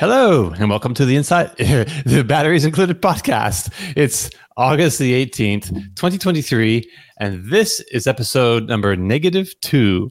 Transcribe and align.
Hello, 0.00 0.48
and 0.48 0.70
welcome 0.70 0.94
to 0.94 1.04
the 1.04 1.14
Inside 1.14 1.54
the 1.58 2.24
Batteries 2.26 2.64
Included 2.64 3.02
podcast. 3.02 3.70
It's 3.98 4.30
August 4.56 4.98
the 4.98 5.26
18th, 5.26 5.68
2023, 5.94 6.90
and 7.18 7.44
this 7.44 7.80
is 7.92 8.06
episode 8.06 8.66
number 8.66 8.96
negative 8.96 9.52
two. 9.60 10.10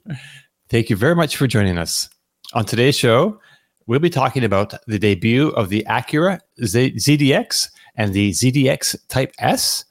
Thank 0.69 0.91
you 0.91 0.95
very 0.95 1.15
much 1.15 1.37
for 1.37 1.47
joining 1.47 1.79
us. 1.79 2.07
On 2.53 2.65
today's 2.65 2.95
show, 2.95 3.39
we'll 3.87 3.97
be 3.97 4.11
talking 4.11 4.43
about 4.43 4.75
the 4.85 4.99
debut 4.99 5.47
of 5.53 5.69
the 5.69 5.83
Acura 5.89 6.39
Z- 6.63 6.93
ZDX 6.97 7.69
and 7.95 8.13
the 8.13 8.29
ZDX 8.29 8.95
Type 9.07 9.33
S, 9.39 9.85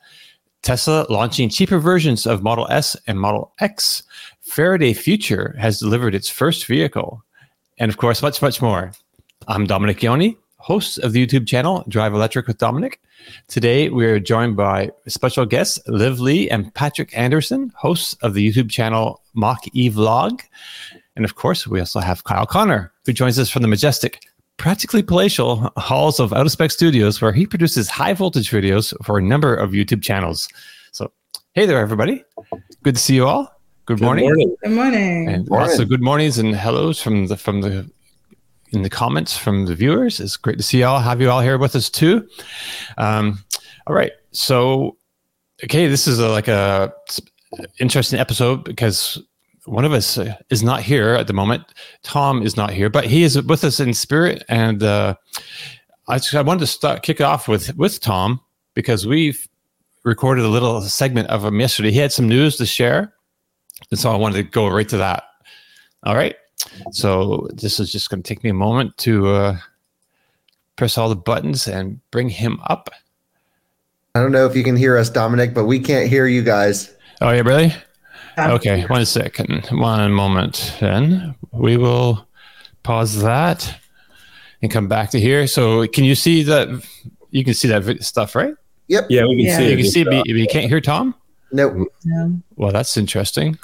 Tesla 0.62 1.06
launching 1.10 1.48
cheaper 1.48 1.80
versions 1.80 2.24
of 2.24 2.44
Model 2.44 2.68
S 2.70 2.96
and 3.08 3.18
Model 3.18 3.52
X, 3.58 4.04
Faraday 4.42 4.92
Future 4.92 5.56
has 5.58 5.80
delivered 5.80 6.14
its 6.14 6.28
first 6.28 6.66
vehicle, 6.66 7.24
and 7.78 7.90
of 7.90 7.96
course, 7.96 8.22
much, 8.22 8.40
much 8.40 8.62
more. 8.62 8.92
I'm 9.50 9.66
Dominic 9.66 10.02
Yoni, 10.02 10.36
host 10.58 10.98
of 10.98 11.14
the 11.14 11.26
YouTube 11.26 11.46
channel 11.46 11.82
Drive 11.88 12.12
Electric 12.12 12.46
with 12.46 12.59
Dominic. 12.59 13.00
Today, 13.46 13.88
we 13.88 14.04
are 14.04 14.20
joined 14.20 14.59
by 14.59 14.90
special 15.06 15.46
guests 15.46 15.80
Liv 15.86 16.20
Leigh 16.20 16.50
and 16.50 16.73
Patrick 16.74 17.16
Anderson, 17.16 17.73
hosts 17.74 18.12
of 18.20 18.34
the 18.34 18.46
YouTube 18.46 18.68
channel 18.70 19.23
Mach 19.32 19.64
E 19.73 19.88
Vlog. 19.88 20.42
And 21.16 21.24
of 21.24 21.37
course, 21.37 21.66
we 21.66 21.80
also 21.80 22.00
have 22.00 22.24
Kyle 22.24 22.45
Conner, 22.45 22.92
who 23.06 23.14
joins 23.14 23.38
us 23.38 23.48
from 23.48 23.62
the 23.62 23.68
majestic, 23.68 24.23
practically 24.59 25.02
palatial 25.02 25.73
halls 25.78 26.20
of 26.20 26.34
Out 26.34 26.45
of 26.45 26.52
Spec 26.52 26.70
Studios, 26.70 27.23
where 27.23 27.32
he 27.32 27.46
produces 27.46 27.88
high 27.88 28.12
voltage 28.12 28.51
videos 28.51 28.92
for 29.02 29.16
a 29.16 29.23
number 29.23 29.54
of 29.54 29.70
YouTube 29.70 30.02
channels. 30.02 30.46
So, 30.92 31.10
hey 31.54 31.65
there, 31.65 31.78
everybody. 31.78 32.23
Good 32.82 32.96
to 32.96 33.01
see 33.01 33.15
you 33.15 33.26
all. 33.26 33.59
Good 33.87 34.02
morning. 34.02 34.28
Good 34.28 34.37
morning. 34.37 34.56
Good 34.62 34.73
morning. 34.73 35.28
And 35.28 35.48
Morning. 35.48 35.68
lots 35.68 35.78
of 35.78 35.88
good 35.88 36.02
mornings 36.02 36.37
and 36.37 36.54
hellos 36.54 37.01
from 37.01 37.28
the 37.28 37.38
from 37.38 37.62
the 37.62 37.90
in 38.72 38.82
the 38.82 38.90
comments 38.90 39.36
from 39.36 39.66
the 39.66 39.74
viewers. 39.74 40.20
It's 40.20 40.36
great 40.36 40.58
to 40.58 40.62
see 40.62 40.80
y'all. 40.80 41.00
Have 41.00 41.20
you 41.20 41.30
all 41.30 41.40
here 41.40 41.59
with 41.59 41.74
us 41.74 41.90
too? 41.90 42.28
Um, 42.96 43.45
all 43.87 43.95
right. 43.95 44.12
So, 44.32 44.96
okay, 45.65 45.87
this 45.87 46.06
is 46.06 46.18
a, 46.18 46.29
like 46.29 46.48
a 46.48 46.93
interesting 47.80 48.18
episode 48.18 48.65
because 48.65 49.20
one 49.65 49.84
of 49.84 49.93
us 49.93 50.18
is 50.51 50.62
not 50.62 50.82
here 50.82 51.15
at 51.15 51.26
the 51.26 51.32
moment. 51.32 51.62
Tom 52.02 52.43
is 52.43 52.56
not 52.56 52.73
here, 52.73 52.88
but 52.88 53.04
he 53.04 53.23
is 53.23 53.40
with 53.43 53.65
us 53.65 53.80
in 53.80 53.95
spirit. 53.95 54.45
And 54.48 54.82
uh, 54.82 55.15
I, 56.09 56.21
I 56.34 56.43
wanted 56.43 56.60
to 56.60 56.66
start 56.66 57.02
kick 57.02 57.21
off 57.21 57.48
with 57.48 57.76
with 57.76 58.00
Tom 58.00 58.40
because 58.74 59.06
we've 59.06 59.48
recorded 60.04 60.45
a 60.45 60.48
little 60.48 60.80
segment 60.82 61.28
of 61.28 61.45
him 61.45 61.60
yesterday. 61.60 61.90
He 61.90 61.98
had 61.98 62.12
some 62.12 62.28
news 62.28 62.56
to 62.56 62.66
share, 62.66 63.12
and 63.90 64.00
so 64.00 64.10
I 64.10 64.16
wanted 64.16 64.37
to 64.37 64.43
go 64.44 64.69
right 64.69 64.88
to 64.88 64.97
that. 64.98 65.25
All 66.04 66.15
right. 66.15 66.37
So 66.93 67.48
this 67.53 67.81
is 67.81 67.91
just 67.93 68.10
going 68.10 68.22
to 68.22 68.28
take 68.28 68.43
me 68.44 68.50
a 68.50 68.54
moment 68.54 68.97
to 68.98 69.28
uh, 69.28 69.59
press 70.76 70.98
all 70.98 71.09
the 71.09 71.16
buttons 71.16 71.66
and 71.69 72.00
bring 72.10 72.28
him 72.28 72.60
up. 72.66 72.91
I 74.15 74.21
don't 74.21 74.32
know 74.32 74.47
if 74.47 74.56
you 74.56 74.65
can 74.65 74.76
hear 74.76 74.97
us, 74.97 75.10
Dominic, 75.10 75.54
but 75.54 75.66
we 75.66 75.78
can't 75.78 76.09
hear 76.09 76.26
you 76.26 76.43
guys. 76.43 76.94
Oh, 77.21 77.31
yeah, 77.31 77.43
really? 77.43 77.72
Okay, 78.38 78.84
one 78.87 79.04
second, 79.04 79.66
one 79.66 80.12
moment. 80.12 80.76
Then 80.81 81.34
we 81.53 81.76
will 81.76 82.26
pause 82.82 83.21
that 83.22 83.81
and 84.62 84.71
come 84.71 84.88
back 84.88 85.10
to 85.10 85.21
here. 85.21 85.47
So, 85.47 85.87
can 85.88 86.04
you 86.04 86.15
see 86.15 86.43
that? 86.44 86.69
You 87.31 87.44
can 87.44 87.54
see 87.54 87.69
that 87.69 88.03
stuff, 88.03 88.34
right? 88.34 88.54
Yep. 88.88 89.06
Yeah, 89.10 89.22
we 89.25 89.37
can 89.37 89.47
Yeah. 89.47 89.56
see 89.59 89.65
You 89.66 89.72
it. 89.72 89.76
can 89.82 89.91
see, 89.91 90.04
but 90.04 90.26
you 90.26 90.47
can't 90.47 90.69
hear 90.69 90.81
Tom. 90.81 91.15
No. 91.53 91.87
Well, 92.56 92.72
that's 92.72 92.97
interesting. 92.97 93.59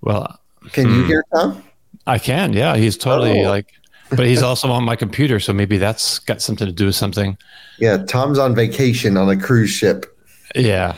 Well, 0.00 0.38
Can 0.72 0.90
you 0.90 1.02
Hmm. 1.02 1.06
hear 1.08 1.24
Tom? 1.34 1.62
I 2.06 2.18
can. 2.18 2.52
Yeah, 2.52 2.76
he's 2.76 2.96
totally 2.96 3.44
Oh. 3.44 3.48
like, 3.50 3.66
but 4.10 4.26
he's 4.26 4.42
also 4.42 4.70
on 4.70 4.84
my 4.84 4.96
computer, 4.96 5.38
so 5.40 5.52
maybe 5.52 5.78
that's 5.78 6.18
got 6.18 6.42
something 6.42 6.66
to 6.66 6.72
do 6.72 6.86
with 6.86 6.94
something. 6.96 7.36
Yeah, 7.78 7.98
Tom's 7.98 8.38
on 8.38 8.54
vacation 8.54 9.16
on 9.16 9.28
a 9.28 9.36
cruise 9.36 9.70
ship. 9.70 10.06
Yeah. 10.54 10.96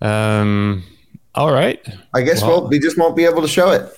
Um. 0.00 0.84
All 1.34 1.52
right. 1.52 1.80
I 2.14 2.22
guess 2.22 2.42
Well- 2.42 2.62
we'll, 2.62 2.68
we 2.70 2.78
just 2.78 2.98
won't 2.98 3.16
be 3.16 3.24
able 3.24 3.42
to 3.42 3.48
show 3.48 3.70
it. 3.70 3.88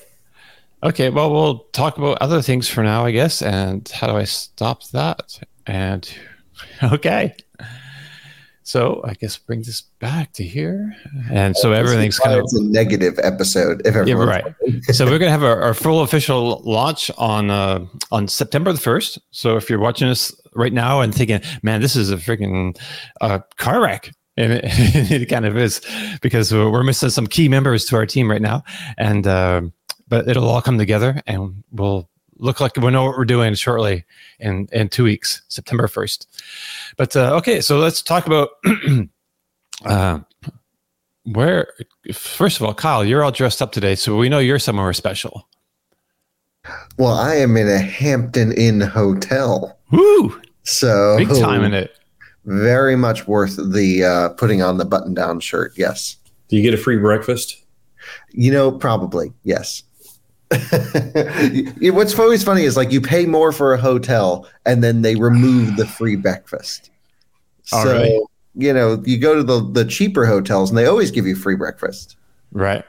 Okay. 0.83 1.11
Well, 1.11 1.33
we'll 1.33 1.59
talk 1.73 1.97
about 1.99 2.19
other 2.21 2.43
things 2.43 2.69
for 2.69 2.83
now, 2.83 3.05
I 3.05 3.11
guess. 3.13 3.43
And 3.43 3.87
how 3.89 4.07
do 4.07 4.17
I 4.17 4.25
stop 4.25 4.85
that? 4.91 5.41
And 5.67 6.09
okay. 6.83 7.35
So 8.71 9.01
I 9.03 9.15
guess 9.15 9.37
bring 9.37 9.63
this 9.63 9.81
back 9.99 10.33
to 10.35 10.45
here, 10.45 10.95
and 11.29 11.57
so 11.57 11.73
everything's 11.73 12.19
This 12.19 12.21
is 12.21 12.21
why 12.21 12.27
kind 12.27 12.39
of 12.39 12.45
It's 12.45 12.55
a 12.55 12.63
negative 12.63 13.19
episode. 13.21 13.83
If 13.85 14.07
yeah, 14.07 14.15
right. 14.15 14.45
so 14.93 15.07
we're 15.07 15.19
gonna 15.19 15.33
have 15.33 15.43
our, 15.43 15.61
our 15.61 15.75
full 15.75 16.03
official 16.03 16.63
launch 16.65 17.11
on 17.19 17.51
uh, 17.51 17.85
on 18.13 18.29
September 18.29 18.73
the 18.73 18.79
first. 18.79 19.19
So 19.33 19.57
if 19.57 19.69
you're 19.69 19.81
watching 19.81 20.07
us 20.07 20.33
right 20.55 20.73
now 20.73 21.01
and 21.01 21.13
thinking, 21.13 21.41
"Man, 21.65 21.81
this 21.81 21.97
is 21.97 22.13
a 22.13 22.17
freaking 22.17 22.81
uh, 23.21 23.41
car 23.57 23.81
wreck," 23.83 24.13
and 24.37 24.53
it, 24.63 25.23
it 25.23 25.27
kind 25.27 25.47
of 25.47 25.57
is 25.57 25.81
because 26.23 26.55
we're 26.55 26.71
we're 26.71 26.85
missing 26.85 27.11
some 27.11 27.27
key 27.27 27.49
members 27.49 27.87
to 27.87 27.97
our 27.97 28.07
team 28.07 28.31
right 28.31 28.41
now, 28.41 28.63
and 28.97 29.27
uh, 29.27 29.63
but 30.07 30.29
it'll 30.29 30.49
all 30.49 30.63
come 30.63 30.79
together, 30.79 31.21
and 31.27 31.65
we'll 31.73 32.09
look 32.41 32.61
like 32.61 32.77
we 32.77 32.91
know 32.91 33.05
what 33.05 33.17
we're 33.17 33.25
doing 33.25 33.55
shortly 33.55 34.05
in 34.39 34.69
in 34.73 34.89
two 34.89 35.05
weeks, 35.05 35.43
September 35.49 35.89
first. 35.89 36.29
But 36.97 37.15
uh, 37.17 37.37
okay, 37.37 37.61
so 37.61 37.79
let's 37.79 38.03
talk 38.03 38.27
about. 38.27 38.51
uh, 39.85 40.21
where 41.25 41.75
first 42.15 42.57
of 42.57 42.63
all 42.63 42.73
kyle 42.73 43.05
you're 43.05 43.23
all 43.23 43.31
dressed 43.31 43.61
up 43.61 43.73
today 43.73 43.95
so 43.95 44.17
we 44.17 44.29
know 44.29 44.39
you're 44.39 44.59
somewhere 44.59 44.93
special 44.95 45.47
Well, 46.99 47.15
I 47.15 47.37
am 47.37 47.57
in 47.57 47.69
a 47.69 47.79
Hampton 47.79 48.53
Inn 48.53 48.81
hotel. 48.81 49.79
Woo! 49.93 50.41
So 50.63 51.17
big 51.19 51.29
time 51.29 51.65
in 51.65 51.75
it 51.75 51.97
Very 52.45 52.97
much 52.97 53.27
worth 53.27 53.57
the 53.57 54.05
uh, 54.05 54.29
putting 54.31 54.63
on 54.63 54.79
the 54.79 54.85
button 54.85 55.15
down 55.15 55.41
shirt. 55.41 55.73
Yes. 55.77 56.17
Do 56.49 56.57
you 56.57 56.63
get 56.63 56.75
a 56.75 56.83
free 56.83 56.99
breakfast? 56.99 57.57
You 58.31 58.51
know, 58.51 58.73
probably. 58.73 59.33
Yes. 59.45 59.83
What's 61.93 62.19
always 62.19 62.43
funny 62.43 62.65
is 62.65 62.77
like 62.77 62.91
you 62.91 63.01
pay 63.01 63.27
more 63.27 63.53
for 63.53 63.73
a 63.73 63.79
hotel 63.79 64.49
and 64.67 64.83
then 64.83 65.03
they 65.03 65.17
remove 65.17 65.77
the 65.77 65.87
free 65.99 66.17
breakfast. 66.17 66.91
Oh, 67.73 67.85
so, 67.85 67.93
really? 67.93 68.23
you 68.55 68.73
know, 68.73 69.03
you 69.05 69.19
go 69.19 69.35
to 69.35 69.43
the, 69.43 69.61
the 69.61 69.85
cheaper 69.85 70.27
hotels 70.27 70.71
and 70.71 70.79
they 70.79 70.87
always 70.87 71.11
give 71.11 71.27
you 71.27 71.37
free 71.37 71.57
breakfast. 71.57 72.17
right 72.53 72.85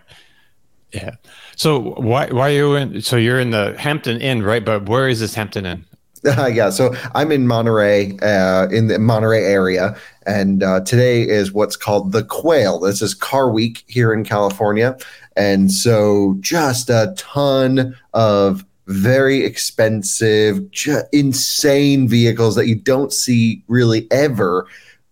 yeah 0.93 1.15
so 1.55 1.79
why 1.79 2.27
why 2.27 2.49
are 2.49 2.55
you 2.55 2.75
in 2.75 3.01
so 3.01 3.15
you're 3.15 3.39
in 3.39 3.51
the 3.51 3.75
hampton 3.77 4.19
inn 4.19 4.43
right 4.43 4.65
but 4.65 4.87
where 4.87 5.07
is 5.07 5.19
this 5.19 5.33
hampton 5.33 5.65
inn 5.65 5.85
yeah, 6.23 6.69
so 6.69 6.93
I'm 7.15 7.31
in 7.31 7.47
Monterey, 7.47 8.15
uh, 8.21 8.67
in 8.69 8.87
the 8.87 8.99
Monterey 8.99 9.43
area, 9.43 9.97
and 10.27 10.61
uh, 10.61 10.81
today 10.81 11.27
is 11.27 11.51
what's 11.51 11.75
called 11.75 12.11
the 12.11 12.23
Quail. 12.23 12.79
This 12.79 13.01
is 13.01 13.15
Car 13.15 13.49
Week 13.49 13.83
here 13.87 14.13
in 14.13 14.23
California, 14.23 14.95
and 15.35 15.71
so 15.71 16.37
just 16.39 16.91
a 16.91 17.15
ton 17.17 17.97
of 18.13 18.63
very 18.85 19.43
expensive, 19.43 20.69
ju- 20.69 21.01
insane 21.11 22.07
vehicles 22.07 22.55
that 22.55 22.67
you 22.67 22.75
don't 22.75 23.11
see 23.11 23.63
really 23.67 24.07
ever, 24.11 24.67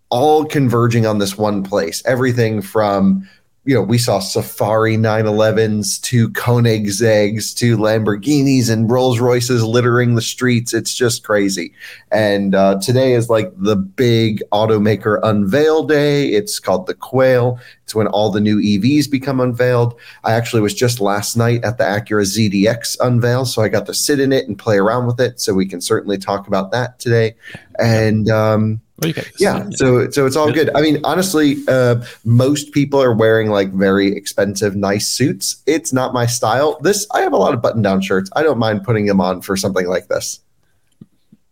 all 0.09 0.46
converging 0.46 1.08
on 1.08 1.18
this 1.18 1.40
one 1.40 1.64
place. 1.64 2.03
Everything 2.06 2.62
from 2.62 3.28
you 3.69 3.75
know, 3.75 3.84
we 3.84 4.00
saw 4.00 4.18
Safari 4.18 4.97
911s 4.97 6.02
to 6.02 6.28
Koenigsegg's 6.30 7.53
to 7.53 7.78
Lamborghinis 7.78 8.68
and 8.68 8.90
Rolls 8.90 9.19
Royces 9.19 9.63
littering 9.63 10.16
the 10.16 10.24
streets. 10.24 10.74
It's 10.74 10.96
just 10.96 11.24
crazy. 11.24 11.72
And 12.12 12.56
uh, 12.56 12.80
today 12.81 13.13
is 13.13 13.30
like 13.30 13.53
the 13.56 13.75
big 13.75 14.41
automaker 14.52 15.19
unveil 15.22 15.84
day. 15.84 16.30
It's 16.30 16.59
called 16.59 16.88
the 16.88 16.96
Quail. 16.96 17.59
It's 17.84 17.94
when 17.94 18.07
all 18.07 18.31
the 18.31 18.41
new 18.41 18.57
EVs 18.57 19.09
become 19.09 19.40
unveiled. 19.40 19.94
I 20.24 20.34
actually 20.34 20.63
was 20.63 20.74
just 20.74 21.00
last 21.00 21.36
night 21.36 21.63
at 21.63 21.78
the 21.78 21.84
Acura 21.84 22.24
ZDX 22.24 22.97
unveil, 23.01 23.46
so 23.46 23.62
I 23.62 23.69
got 23.69 23.86
to 23.86 23.94
sit 23.94 24.19
in 24.19 24.34
it 24.34 24.47
and 24.47 24.57
play 24.57 24.78
around 24.78 25.06
with 25.06 25.19
it. 25.19 25.40
So 25.40 25.53
we 25.53 25.68
can 25.68 25.80
certainly 25.80 26.18
talk 26.18 26.47
about 26.47 26.72
that 26.72 26.97
today. 26.97 27.36
And 27.80 28.30
um, 28.30 28.81
well, 29.00 29.08
you 29.08 29.14
got 29.14 29.28
yeah 29.40 29.70
so 29.72 30.10
so 30.10 30.26
it's 30.26 30.36
all 30.36 30.52
good. 30.52 30.70
I 30.76 30.81
mean 30.81 31.00
honestly 31.06 31.58
uh 31.68 32.04
most 32.26 32.74
people 32.74 33.02
are 33.02 33.14
wearing 33.14 33.50
like 33.50 33.72
very 33.72 34.14
expensive 34.16 34.76
nice 34.76 35.08
suits. 35.10 35.62
It's 35.66 35.94
not 35.94 36.14
my 36.14 36.26
style. 36.26 36.80
This 36.81 37.08
i 37.12 37.22
have 37.22 37.31
a 37.31 37.38
lot 37.38 37.54
of 37.54 37.62
button 37.62 37.81
down 37.81 38.02
shirts. 38.02 38.30
I 38.36 38.44
don't 38.44 38.60
mind 38.60 38.84
putting 38.84 39.06
them 39.06 39.22
on 39.22 39.42
for 39.42 39.56
something 39.56 39.88
like 39.88 40.08
this. 40.08 40.42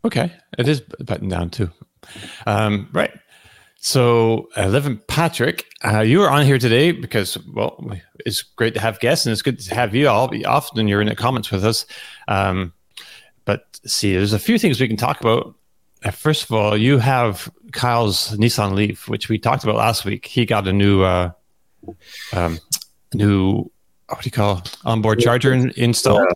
Okay. 0.03 0.31
It 0.57 0.67
is 0.67 0.81
button 0.81 1.29
down 1.29 1.49
too. 1.49 1.71
Um 2.45 2.89
right. 2.91 3.13
So 3.79 4.49
uh, 4.57 4.67
liv 4.67 4.85
and 4.85 5.05
patrick 5.07 5.65
uh, 5.85 6.01
you 6.01 6.21
are 6.23 6.29
on 6.29 6.45
here 6.45 6.57
today 6.57 6.91
because 6.91 7.37
well 7.53 7.81
it's 8.25 8.41
great 8.41 8.73
to 8.73 8.81
have 8.81 8.99
guests 8.99 9.25
and 9.25 9.31
it's 9.31 9.41
good 9.41 9.59
to 9.59 9.75
have 9.75 9.95
you 9.95 10.09
all. 10.09 10.29
Often 10.45 10.89
you're 10.89 11.01
in 11.01 11.07
the 11.07 11.15
comments 11.15 11.49
with 11.49 11.63
us. 11.63 11.85
Um 12.27 12.73
but 13.45 13.79
see 13.85 14.13
there's 14.13 14.33
a 14.33 14.39
few 14.39 14.59
things 14.59 14.81
we 14.81 14.89
can 14.89 14.97
talk 14.97 15.21
about 15.21 15.55
first 16.11 16.43
of 16.43 16.51
all, 16.51 16.77
you 16.77 16.99
have 16.99 17.51
Kyle's 17.71 18.31
Nissan 18.37 18.73
Leaf, 18.73 19.07
which 19.07 19.29
we 19.29 19.39
talked 19.39 19.63
about 19.63 19.75
last 19.75 20.05
week. 20.05 20.25
He 20.25 20.45
got 20.45 20.67
a 20.67 20.73
new, 20.73 21.03
uh, 21.03 21.31
um, 22.33 22.59
new 23.13 23.69
what 24.09 24.21
do 24.21 24.27
you 24.27 24.31
call 24.31 24.63
onboard 24.85 25.19
charger 25.19 25.53
in, 25.53 25.71
installed, 25.75 26.27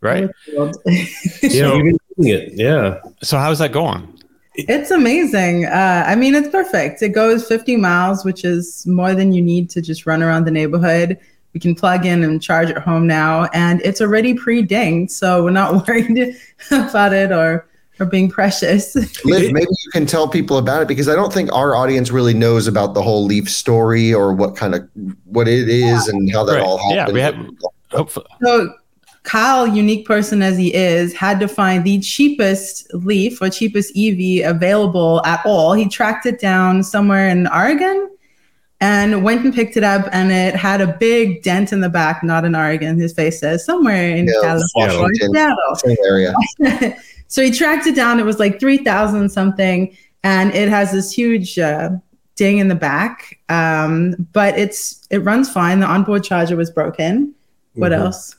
right? 0.00 0.28
You 0.46 1.62
know, 1.62 1.98
it. 2.18 2.52
Yeah. 2.54 3.00
So 3.22 3.38
how's 3.38 3.58
that 3.58 3.72
going? 3.72 4.20
It's 4.54 4.90
amazing. 4.90 5.66
Uh, 5.66 6.04
I 6.06 6.14
mean, 6.14 6.34
it's 6.34 6.48
perfect. 6.48 7.02
It 7.02 7.08
goes 7.08 7.46
50 7.46 7.76
miles, 7.76 8.24
which 8.24 8.44
is 8.44 8.86
more 8.86 9.14
than 9.14 9.32
you 9.32 9.42
need 9.42 9.68
to 9.70 9.82
just 9.82 10.06
run 10.06 10.22
around 10.22 10.44
the 10.44 10.50
neighborhood. 10.50 11.18
We 11.54 11.60
can 11.60 11.74
plug 11.74 12.06
in 12.06 12.22
and 12.22 12.40
charge 12.42 12.70
at 12.70 12.78
home 12.78 13.06
now, 13.06 13.44
and 13.52 13.80
it's 13.82 14.00
already 14.00 14.34
pre-dinged, 14.34 15.10
so 15.12 15.42
we're 15.42 15.50
not 15.50 15.86
worried 15.88 16.36
about 16.70 17.12
it 17.12 17.32
or 17.32 17.66
or 18.04 18.08
being 18.10 18.28
precious. 18.30 18.94
Liv, 19.24 19.52
maybe 19.52 19.66
you 19.84 19.90
can 19.92 20.06
tell 20.06 20.28
people 20.28 20.58
about 20.58 20.82
it 20.82 20.88
because 20.88 21.08
I 21.08 21.14
don't 21.14 21.32
think 21.32 21.52
our 21.52 21.74
audience 21.74 22.10
really 22.10 22.34
knows 22.34 22.66
about 22.66 22.94
the 22.94 23.02
whole 23.02 23.24
Leaf 23.24 23.48
story 23.50 24.12
or 24.12 24.32
what 24.32 24.56
kind 24.56 24.74
of 24.74 24.88
what 25.24 25.48
it 25.48 25.68
is 25.68 26.08
and 26.08 26.30
how 26.32 26.44
that 26.44 26.54
Right. 26.54 26.62
all 26.62 26.78
Yeah, 26.90 26.98
happened. 27.00 27.14
we 27.14 27.20
have- 27.20 27.36
Hopefully, 27.90 28.26
So 28.42 28.72
Kyle, 29.22 29.66
unique 29.66 30.04
person 30.06 30.42
as 30.42 30.58
he 30.58 30.74
is, 30.74 31.14
had 31.14 31.38
to 31.40 31.48
find 31.48 31.84
the 31.84 31.98
cheapest 32.00 32.92
Leaf 32.92 33.40
or 33.40 33.48
cheapest 33.48 33.96
EV 33.96 34.42
available 34.44 35.22
at 35.24 35.40
all. 35.46 35.72
He 35.74 35.88
tracked 35.88 36.26
it 36.26 36.40
down 36.40 36.82
somewhere 36.82 37.28
in 37.28 37.46
Oregon 37.46 38.10
and 38.80 39.22
went 39.22 39.44
and 39.44 39.54
picked 39.54 39.76
it 39.78 39.84
up, 39.84 40.08
and 40.12 40.30
it 40.32 40.54
had 40.56 40.80
a 40.82 40.88
big 40.88 41.42
dent 41.42 41.72
in 41.72 41.80
the 41.80 41.88
back, 41.88 42.22
not 42.24 42.44
in 42.44 42.54
Oregon. 42.56 42.98
His 42.98 43.12
face 43.14 43.38
says 43.40 43.64
somewhere 43.64 44.10
in 44.14 44.26
Yeah, 44.26 44.32
California, 44.42 44.98
or 44.98 45.02
Washington. 45.02 45.32
Seattle. 45.34 45.74
Same 45.76 45.96
area. 46.04 46.34
so 47.34 47.42
he 47.42 47.50
tracked 47.50 47.84
it 47.88 47.96
down. 47.96 48.20
It 48.20 48.24
was 48.24 48.38
like 48.38 48.60
3,000 48.60 49.28
something. 49.28 49.96
And 50.22 50.54
it 50.54 50.68
has 50.68 50.92
this 50.92 51.10
huge 51.10 51.58
uh, 51.58 51.90
ding 52.36 52.58
in 52.58 52.68
the 52.68 52.76
back. 52.76 53.40
Um, 53.48 54.14
but 54.32 54.56
it's 54.56 55.04
it 55.10 55.18
runs 55.18 55.50
fine. 55.50 55.80
The 55.80 55.86
onboard 55.86 56.22
charger 56.22 56.54
was 56.54 56.70
broken. 56.70 57.34
What 57.74 57.90
Mhm. 57.90 57.98
else? 57.98 58.36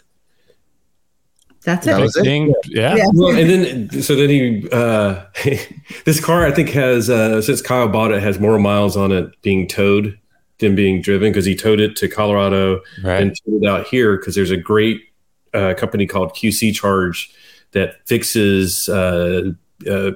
That's 1.66 1.86
That 1.86 2.00
it. 2.00 2.04
was? 2.04 2.14
Ding. 2.24 2.54
Yeah. 2.68 2.96
Yeah. 2.96 3.06
Well, 3.14 3.36
and 3.36 3.50
then 3.50 4.02
so 4.02 4.16
then 4.16 4.30
he 4.30 4.66
uh, 4.72 5.26
this 6.06 6.24
car 6.24 6.46
I 6.46 6.52
think 6.52 6.70
has 6.70 7.10
uh, 7.10 7.42
since 7.42 7.62
Kyle 7.62 7.90
bought 7.90 8.12
it 8.14 8.24
has 8.24 8.40
more 8.40 8.58
miles 8.60 8.96
on 8.96 9.12
it 9.12 9.30
being 9.42 9.68
towed 9.68 10.18
than 10.60 10.74
being 10.74 11.02
driven 11.02 11.32
because 11.34 11.44
he 11.46 11.54
towed 11.56 11.82
it 11.82 11.98
to 11.98 12.08
Colorado 12.08 12.80
Right. 13.04 13.22
and 13.22 13.36
towed 13.46 13.62
it 13.62 13.68
out 13.68 13.88
here 13.88 14.16
because 14.16 14.36
there's 14.36 14.52
a 14.52 14.58
great 14.58 15.02
uh, 15.54 15.74
company 15.76 16.06
called 16.08 16.34
QC 16.34 16.74
Charge 16.74 17.30
that 17.76 17.96
fixes 18.08 18.90
uh, 18.90 19.52
uh, 19.90 20.12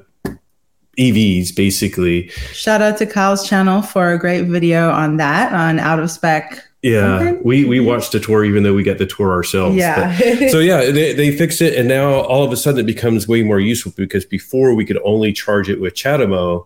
EVs 0.98 1.56
basically. 1.56 2.30
Shout 2.54 2.82
out 2.82 2.98
to 2.98 3.06
Kyle's 3.06 3.48
channel 3.48 3.82
for 3.82 4.12
a 4.12 4.18
great 4.18 4.46
video 4.46 4.90
on 4.90 5.18
that 5.18 5.54
on 5.54 5.80
out 5.80 6.00
of 6.00 6.10
spec. 6.10 6.66
Yeah, 6.82 7.34
we 7.44 7.66
we 7.66 7.82
watched 7.82 8.14
the 8.14 8.22
tour 8.22 8.46
even 8.46 8.64
though 8.64 8.74
we 8.74 8.84
got 8.84 8.98
the 8.98 9.06
tour 9.06 9.32
ourselves. 9.34 9.76
but- 9.76 9.80
Yeah. 9.80 10.48
so 10.50 10.60
yeah, 10.60 10.90
they, 10.92 11.14
they 11.14 11.36
fixed 11.36 11.62
it, 11.62 11.78
and 11.78 11.88
now 11.90 12.22
all 12.22 12.44
of 12.46 12.52
a 12.54 12.58
sudden 12.58 12.80
it 12.80 12.86
becomes 12.86 13.28
way 13.28 13.44
more 13.44 13.60
useful 13.60 13.92
because 13.98 14.24
before 14.26 14.74
we 14.74 14.86
could 14.86 14.98
only 15.04 15.34
charge 15.34 15.70
it 15.70 15.82
with 15.82 15.94
CHAdeMO, 15.94 16.66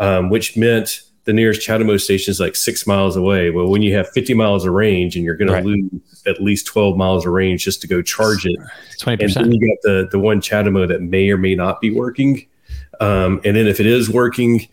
um, 0.00 0.30
which 0.30 0.56
meant 0.56 1.02
the 1.24 1.32
nearest 1.32 1.60
CHAdeMO 1.66 2.00
station 2.00 2.30
is 2.32 2.40
like 2.40 2.56
six 2.56 2.86
miles 2.86 3.16
away. 3.16 3.50
Well, 3.50 3.68
when 3.68 3.80
you 3.82 3.94
have 3.94 4.08
50 4.10 4.34
miles 4.34 4.64
of 4.66 4.72
range 4.72 5.14
and 5.14 5.24
you're 5.24 5.36
going 5.36 5.50
Right. 5.52 5.62
to 5.62 5.68
lose 5.68 5.90
at 6.26 6.40
least 6.42 6.66
12 6.66 6.96
miles 6.96 7.24
of 7.26 7.32
range 7.32 7.64
just 7.64 7.80
to 7.82 7.86
go 7.86 8.02
charge 8.02 8.44
it, 8.46 8.58
20%. 8.98 9.20
and 9.22 9.32
then 9.34 9.52
you 9.52 9.60
got 9.68 9.78
the 9.82 10.08
the 10.10 10.18
one 10.18 10.40
CHAdeMO 10.40 10.88
that 10.88 11.00
may 11.02 11.30
or 11.30 11.36
may 11.36 11.54
not 11.54 11.80
be 11.80 11.90
working, 11.90 12.46
um, 13.00 13.40
and 13.44 13.56
then 13.56 13.66
if 13.66 13.80
it 13.80 13.86
is 13.86 14.08
working. 14.10 14.68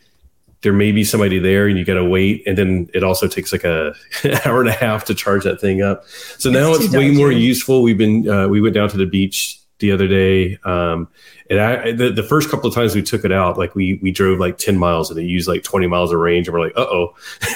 There 0.62 0.74
may 0.74 0.92
be 0.92 1.06
somebody 1.06 1.40
there, 1.40 1.68
and 1.69 1.78
you 1.78 1.86
got 1.86 1.94
to 1.94 2.04
wait, 2.04 2.44
and 2.46 2.57
then 2.57 2.90
it 2.94 3.02
also 3.02 3.30
takes 3.30 3.54
like 3.54 3.63
a 3.63 3.94
hour 4.45 4.60
and 4.60 4.68
a 4.68 4.74
half 4.74 5.06
to 5.06 5.16
charge 5.16 5.45
that 5.45 5.62
thing 5.62 5.81
up. 5.81 6.04
So 6.38 6.50
now 6.50 6.74
It's 6.74 6.84
it's, 6.84 6.94
way 6.94 7.12
more 7.12 7.31
useful. 7.31 7.81
We've 7.81 7.98
been 7.98 8.28
uh, 8.28 8.50
we 8.50 8.60
went 8.60 8.75
down 8.75 8.90
to 8.90 8.98
the 8.98 9.06
beach 9.06 9.57
the 9.80 9.92
other 9.92 10.08
day, 10.08 10.58
um, 10.66 11.08
and 11.50 11.60
I 11.60 11.92
the, 11.94 12.12
the 12.12 12.24
first 12.24 12.50
couple 12.50 12.68
of 12.68 12.76
times 12.76 12.94
we 12.96 13.02
took 13.02 13.24
it 13.26 13.31
out, 13.31 13.58
like 13.58 13.76
we 13.76 14.00
we 14.02 14.12
drove 14.12 14.40
like 14.40 14.58
ten 14.58 14.78
miles 14.78 15.10
and 15.10 15.20
it 15.20 15.24
used 15.24 15.48
like 15.48 15.64
twenty 15.64 15.88
miles 15.88 16.12
of 16.12 16.20
range, 16.20 16.48
and 16.48 16.54
we're 16.54 16.62
like, 16.66 16.78
uh 16.78 16.81
oh. 16.90 17.16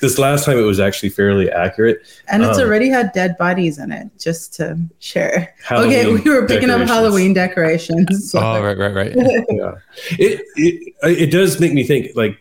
this 0.00 0.18
last 0.18 0.44
time 0.44 0.58
it 0.58 0.62
was 0.62 0.80
actually 0.80 1.08
fairly 1.10 1.50
accurate. 1.50 2.00
and 2.28 2.42
it's 2.42 2.58
Um, 2.58 2.64
already 2.64 2.88
had 2.88 3.12
dead 3.12 3.36
bodies 3.38 3.78
in 3.78 3.92
it, 3.92 4.08
just 4.18 4.54
to 4.54 4.78
share. 4.98 5.54
okay, 5.70 6.10
we 6.12 6.20
were 6.30 6.46
picking 6.46 6.70
up. 6.70 6.86
Halloween 6.86 7.32
decorations. 7.34 8.30
so- 8.30 8.38
Oh, 8.42 8.62
right, 8.62 8.78
right, 8.78 8.94
right. 8.94 9.12
yeah. 9.16 9.72
It, 10.18 10.42
it 10.56 10.94
it 11.02 11.30
does 11.30 11.58
make 11.60 11.72
me 11.72 11.82
think 11.84 12.14
like 12.14 12.38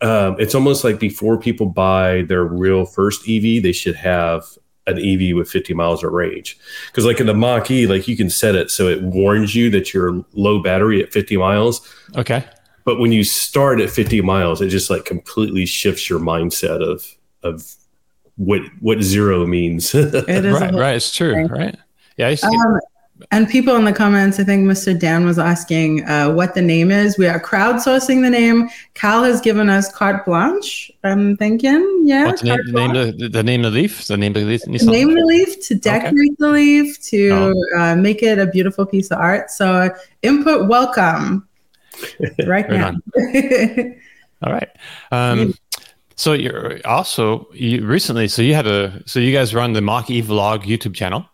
um, 0.00 0.36
it's 0.38 0.54
almost 0.54 0.84
like 0.84 0.98
before 1.00 1.38
people 1.38 1.66
buy 1.66 2.22
their 2.22 2.44
real 2.44 2.84
first 2.86 3.28
EV, 3.28 3.62
they 3.62 3.72
should 3.72 3.96
have 3.96 4.44
an 4.88 4.98
EV 4.98 5.36
with 5.36 5.50
50 5.50 5.74
miles 5.74 6.02
of 6.02 6.12
range. 6.12 6.58
Because 6.86 7.04
like 7.04 7.20
in 7.20 7.26
the 7.26 7.34
Mach 7.34 7.70
E, 7.70 7.86
like 7.86 8.08
you 8.08 8.16
can 8.16 8.30
set 8.30 8.54
it 8.54 8.70
so 8.70 8.88
it 8.88 9.02
warns 9.02 9.54
you 9.54 9.70
that 9.70 9.92
you're 9.94 10.24
low 10.32 10.62
battery 10.62 11.02
at 11.02 11.12
50 11.12 11.36
miles. 11.36 11.80
Okay. 12.16 12.44
But 12.84 12.98
when 12.98 13.12
you 13.12 13.22
start 13.24 13.80
at 13.80 13.90
50 13.90 14.22
miles, 14.22 14.60
it 14.62 14.68
just 14.68 14.88
like 14.90 15.04
completely 15.04 15.66
shifts 15.66 16.08
your 16.08 16.18
mindset 16.20 16.80
of 16.82 17.06
of 17.42 17.74
what 18.36 18.62
what 18.80 19.02
zero 19.02 19.46
means. 19.46 19.94
It 19.94 20.14
is 20.44 20.54
Right, 20.60 20.72
right. 20.74 20.96
It's 20.96 21.14
true. 21.14 21.34
thing. 21.34 21.48
Right. 21.48 21.76
Yeah. 22.16 22.28
I 22.28 22.30
used 22.30 22.42
to 22.44 22.50
get- 22.50 22.58
Um, 22.60 22.80
and 23.30 23.48
people 23.48 23.76
in 23.76 23.84
the 23.84 23.92
comments, 23.92 24.38
I 24.38 24.44
think 24.44 24.66
Mr. 24.66 24.98
Dan 24.98 25.24
was 25.24 25.38
asking 25.38 26.04
uh, 26.06 26.32
what 26.32 26.54
the 26.54 26.62
name 26.62 26.90
is. 26.90 27.18
We 27.18 27.26
are 27.26 27.40
crowdsourcing 27.40 28.22
the 28.22 28.30
name. 28.30 28.68
Cal 28.94 29.24
has 29.24 29.40
given 29.40 29.68
us 29.68 29.92
carte 29.92 30.24
blanche. 30.24 30.90
I'm 31.04 31.36
thinking, 31.36 32.02
yeah. 32.04 32.26
what's 32.26 32.42
the 32.42 32.56
name, 32.56 32.58
the 32.66 32.72
name 32.72 32.96
of 32.96 33.18
the, 33.18 33.28
the 33.28 33.42
name 33.42 33.64
of 33.64 33.72
the 33.72 33.80
leaf? 33.80 34.06
The 34.06 34.16
name 34.16 34.34
of 34.36 34.42
the 34.42 34.48
leaf? 34.48 34.62
To 34.62 34.86
name 34.86 35.14
the 35.14 35.24
leaf, 35.24 35.66
to 35.66 35.74
decorate 35.74 36.38
the 36.38 36.48
leaf, 36.48 37.00
to 37.06 37.28
Oh. 37.30 37.54
uh, 37.78 37.96
make 37.96 38.22
it 38.22 38.38
a 38.38 38.46
beautiful 38.46 38.86
piece 38.86 39.10
of 39.10 39.18
art. 39.18 39.50
So 39.50 39.90
input 40.22 40.68
welcome 40.68 41.46
right 42.46 42.68
Right 42.68 42.70
now. 42.70 42.92
All 44.42 44.52
right. 44.52 44.68
Um, 45.10 45.54
so 46.14 46.32
you're 46.32 46.78
also 46.84 47.48
you 47.52 47.84
recently. 47.86 48.28
So 48.28 48.42
you 48.42 48.54
had 48.54 48.66
a. 48.66 49.02
So 49.06 49.20
you 49.20 49.32
guys 49.32 49.54
run 49.54 49.72
the 49.72 49.80
Mach 49.80 50.10
E 50.10 50.20
Vlog 50.22 50.64
YouTube 50.64 50.94
channel, 50.94 51.26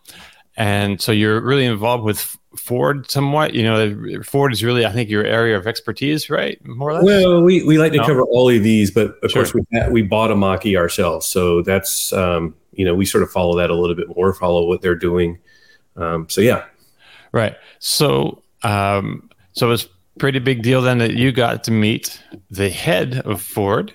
and 0.57 0.99
so 1.01 1.11
you're 1.11 1.41
really 1.41 1.65
involved 1.65 2.03
with 2.03 2.37
Ford 2.57 3.09
somewhat. 3.11 3.53
You 3.53 3.63
know, 3.63 4.21
Ford 4.23 4.53
is 4.53 4.63
really, 4.63 4.85
I 4.85 4.91
think, 4.91 5.09
your 5.09 5.23
area 5.25 5.57
of 5.57 5.67
expertise, 5.67 6.29
right? 6.29 6.63
More 6.65 6.91
or 6.91 6.93
less. 6.93 7.03
Well, 7.03 7.41
we, 7.41 7.63
we 7.63 7.77
like 7.77 7.91
to 7.91 7.97
No. 7.97 8.05
cover 8.05 8.21
all 8.23 8.49
of 8.49 8.63
these, 8.63 8.91
but 8.91 9.17
of 9.23 9.31
Sure. 9.31 9.43
course 9.43 9.53
we 9.53 9.61
we 9.91 10.01
bought 10.01 10.31
a 10.31 10.35
Mach-E 10.35 10.77
ourselves, 10.77 11.25
so 11.25 11.61
that's 11.61 12.13
um, 12.13 12.55
you 12.73 12.85
know 12.85 12.95
we 12.95 13.05
sort 13.05 13.23
of 13.23 13.31
follow 13.31 13.57
that 13.57 13.69
a 13.69 13.75
little 13.75 13.95
bit 13.95 14.07
more, 14.15 14.33
follow 14.33 14.65
what 14.65 14.81
they're 14.81 14.95
doing. 14.95 15.37
Um, 15.97 16.27
so 16.29 16.41
yeah, 16.41 16.63
Right. 17.31 17.55
So, 17.79 18.41
um, 18.63 19.29
so 19.51 19.71
it's 19.71 19.87
pretty 20.19 20.39
big 20.39 20.61
deal 20.63 20.81
then 20.81 20.99
that 20.99 21.13
you 21.15 21.33
got 21.33 21.65
to 21.65 21.71
meet 21.71 22.21
the 22.49 22.69
head 22.69 23.21
of 23.25 23.41
Ford, 23.41 23.93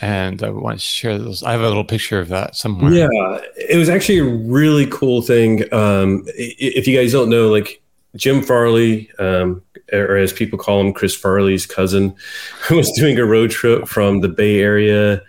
and 0.00 0.42
I 0.42 0.50
want 0.50 0.78
to 0.78 0.84
share 0.84 1.18
those. 1.18 1.42
I 1.42 1.52
have 1.52 1.60
a 1.60 1.68
little 1.68 1.84
picture 1.84 2.20
of 2.20 2.28
that 2.28 2.56
somewhere. 2.56 2.92
yeah, 2.92 3.08
it 3.56 3.76
was 3.76 3.88
actually 3.88 4.18
a 4.18 4.24
really 4.24 4.86
cool 4.86 5.22
thing. 5.22 5.72
Um, 5.72 6.24
if 6.36 6.86
you 6.86 6.96
guys 6.96 7.12
don't 7.12 7.28
know, 7.28 7.48
like 7.48 7.82
Jim 8.16 8.42
Farley, 8.42 9.10
um, 9.18 9.62
or 9.92 10.16
as 10.16 10.32
people 10.32 10.58
call 10.58 10.80
him, 10.80 10.92
Chris 10.92 11.14
Farley's 11.14 11.66
cousin, 11.66 12.14
was 12.70 12.90
doing 12.92 13.18
a 13.18 13.24
road 13.24 13.50
trip 13.50 13.86
from 13.88 14.20
the 14.20 14.28
Bay 14.28 14.60
Area 14.60 15.22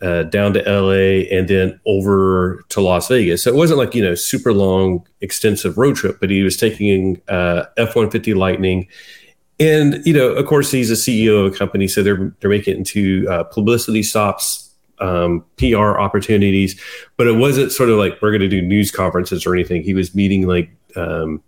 uh, 0.00 0.22
down 0.24 0.52
to 0.54 0.62
LA 0.62 1.26
and 1.36 1.48
then 1.48 1.78
over 1.86 2.64
to 2.68 2.80
Las 2.80 3.08
Vegas. 3.08 3.42
So 3.42 3.50
it 3.50 3.56
wasn't 3.56 3.78
like, 3.78 3.94
you 3.94 4.02
know, 4.02 4.14
super 4.14 4.52
long, 4.52 5.06
extensive 5.20 5.76
road 5.76 5.96
trip, 5.96 6.18
but 6.20 6.30
he 6.30 6.42
was 6.42 6.56
taking 6.56 7.20
uh, 7.28 7.64
F 7.76 7.88
150 7.88 8.34
Lightning. 8.34 8.86
And, 9.60 10.00
you 10.06 10.12
know, 10.12 10.28
of 10.28 10.46
course, 10.46 10.70
he's 10.70 10.90
a 10.90 10.94
CEO 10.94 11.44
of 11.44 11.52
a 11.52 11.56
company. 11.56 11.88
So 11.88 12.02
they're, 12.02 12.32
they're 12.40 12.50
making 12.50 12.74
it 12.74 12.78
into 12.78 13.26
uh, 13.28 13.44
publicity 13.44 14.02
stops, 14.02 14.72
um, 15.00 15.44
PR 15.56 15.98
opportunities. 15.98 16.80
But 17.16 17.26
it 17.26 17.32
wasn't 17.32 17.72
sort 17.72 17.90
of 17.90 17.98
like 17.98 18.20
we're 18.22 18.30
going 18.30 18.40
to 18.42 18.48
do 18.48 18.62
news 18.62 18.90
conferences 18.90 19.46
or 19.46 19.54
anything. 19.54 19.82
He 19.82 19.94
was 19.94 20.14
meeting 20.14 20.46
like 20.46 20.70
um, 20.94 21.42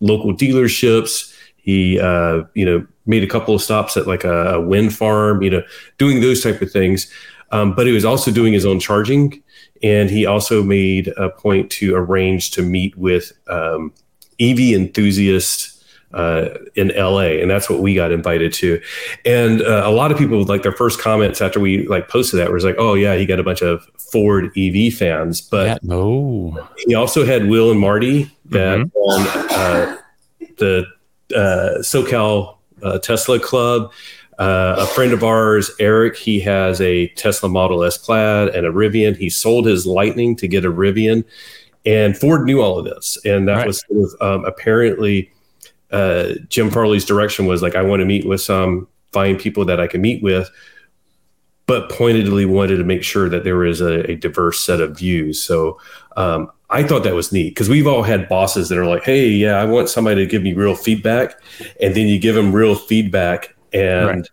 local 0.00 0.32
dealerships. 0.32 1.32
He, 1.56 1.98
uh, 1.98 2.44
you 2.54 2.64
know, 2.64 2.86
made 3.06 3.24
a 3.24 3.26
couple 3.26 3.54
of 3.54 3.62
stops 3.62 3.96
at 3.96 4.06
like 4.06 4.24
a, 4.24 4.54
a 4.54 4.60
wind 4.60 4.94
farm, 4.94 5.42
you 5.42 5.50
know, 5.50 5.62
doing 5.98 6.20
those 6.20 6.42
type 6.42 6.62
of 6.62 6.70
things. 6.70 7.10
Um, 7.52 7.74
but 7.74 7.86
he 7.86 7.92
was 7.92 8.04
also 8.04 8.30
doing 8.30 8.52
his 8.52 8.66
own 8.66 8.80
charging, 8.80 9.40
and 9.82 10.10
he 10.10 10.26
also 10.26 10.64
made 10.64 11.08
a 11.16 11.30
point 11.30 11.70
to 11.72 11.94
arrange 11.94 12.50
to 12.52 12.62
meet 12.62 12.96
with 12.96 13.32
um, 13.48 13.92
EV 14.40 14.58
enthusiasts 14.58 15.75
uh, 16.16 16.48
in 16.74 16.88
LA, 16.96 17.38
and 17.40 17.50
that's 17.50 17.68
what 17.70 17.80
we 17.80 17.94
got 17.94 18.10
invited 18.10 18.52
to. 18.54 18.80
And 19.24 19.60
uh, 19.62 19.82
a 19.84 19.90
lot 19.90 20.10
of 20.10 20.18
people, 20.18 20.42
like 20.44 20.62
their 20.62 20.72
first 20.72 20.98
comments 20.98 21.40
after 21.40 21.60
we 21.60 21.86
like 21.86 22.08
posted 22.08 22.40
that, 22.40 22.50
was 22.50 22.64
like, 22.64 22.76
"Oh 22.78 22.94
yeah, 22.94 23.14
he 23.16 23.26
got 23.26 23.38
a 23.38 23.44
bunch 23.44 23.62
of 23.62 23.86
Ford 24.10 24.50
EV 24.56 24.94
fans." 24.94 25.40
But 25.40 25.66
Yeah, 25.66 25.78
no. 25.82 26.66
he 26.86 26.94
also 26.94 27.24
had 27.26 27.48
Will 27.48 27.70
and 27.70 27.78
Marty 27.78 28.30
that 28.46 28.78
on 28.78 29.26
uh, 29.52 29.96
the 30.56 30.86
uh, 31.34 31.78
SoCal 31.82 32.56
uh, 32.82 32.98
Tesla 32.98 33.38
Club. 33.38 33.92
Uh, 34.38 34.76
a 34.80 34.86
friend 34.88 35.12
of 35.14 35.24
ours, 35.24 35.70
Eric, 35.80 36.14
he 36.16 36.38
has 36.40 36.78
a 36.82 37.08
Tesla 37.14 37.48
Model 37.48 37.82
S 37.82 37.96
Plaid 37.96 38.48
and 38.54 38.66
a 38.66 38.70
Rivian. 38.70 39.16
He 39.16 39.30
sold 39.30 39.64
his 39.66 39.86
Lightning 39.86 40.36
to 40.36 40.46
get 40.46 40.62
a 40.64 40.70
Rivian, 40.70 41.24
and 41.86 42.16
Ford 42.16 42.44
knew 42.44 42.60
all 42.60 42.78
of 42.78 42.84
this, 42.84 43.16
and 43.24 43.48
that 43.48 43.56
Right. 43.58 43.66
was 43.66 43.82
sort 43.88 44.12
of 44.20 44.20
um, 44.20 44.44
apparently 44.44 45.30
uh, 45.90 46.34
Jim 46.48 46.70
Farley's 46.70 47.04
direction 47.04 47.46
was 47.46 47.62
like, 47.62 47.74
I 47.74 47.82
want 47.82 48.00
to 48.00 48.06
meet 48.06 48.26
with 48.26 48.40
some 48.40 48.88
fine 49.12 49.38
people 49.38 49.64
that 49.64 49.80
I 49.80 49.86
can 49.86 50.00
meet 50.00 50.22
with, 50.22 50.50
but 51.66 51.90
pointedly 51.90 52.44
wanted 52.44 52.76
to 52.76 52.84
make 52.84 53.02
sure 53.02 53.28
that 53.28 53.44
there 53.44 53.56
was 53.56 53.80
a, 53.80 54.10
a 54.10 54.16
diverse 54.16 54.60
set 54.60 54.80
of 54.80 54.96
views. 54.96 55.42
So 55.42 55.80
um, 56.16 56.50
I 56.70 56.82
thought 56.82 57.04
that 57.04 57.14
was 57.14 57.32
neat 57.32 57.50
because 57.50 57.68
we've 57.68 57.86
all 57.86 58.02
had 58.02 58.28
bosses 58.28 58.68
that 58.68 58.78
are 58.78 58.86
like, 58.86 59.04
"Hey, 59.04 59.28
yeah, 59.28 59.54
I 59.54 59.64
want 59.64 59.88
somebody 59.88 60.24
to 60.24 60.30
give 60.30 60.42
me 60.42 60.52
real 60.52 60.74
feedback," 60.74 61.40
and 61.80 61.94
then 61.94 62.08
you 62.08 62.18
give 62.18 62.34
them 62.34 62.52
real 62.52 62.74
feedback 62.74 63.54
and 63.72 64.28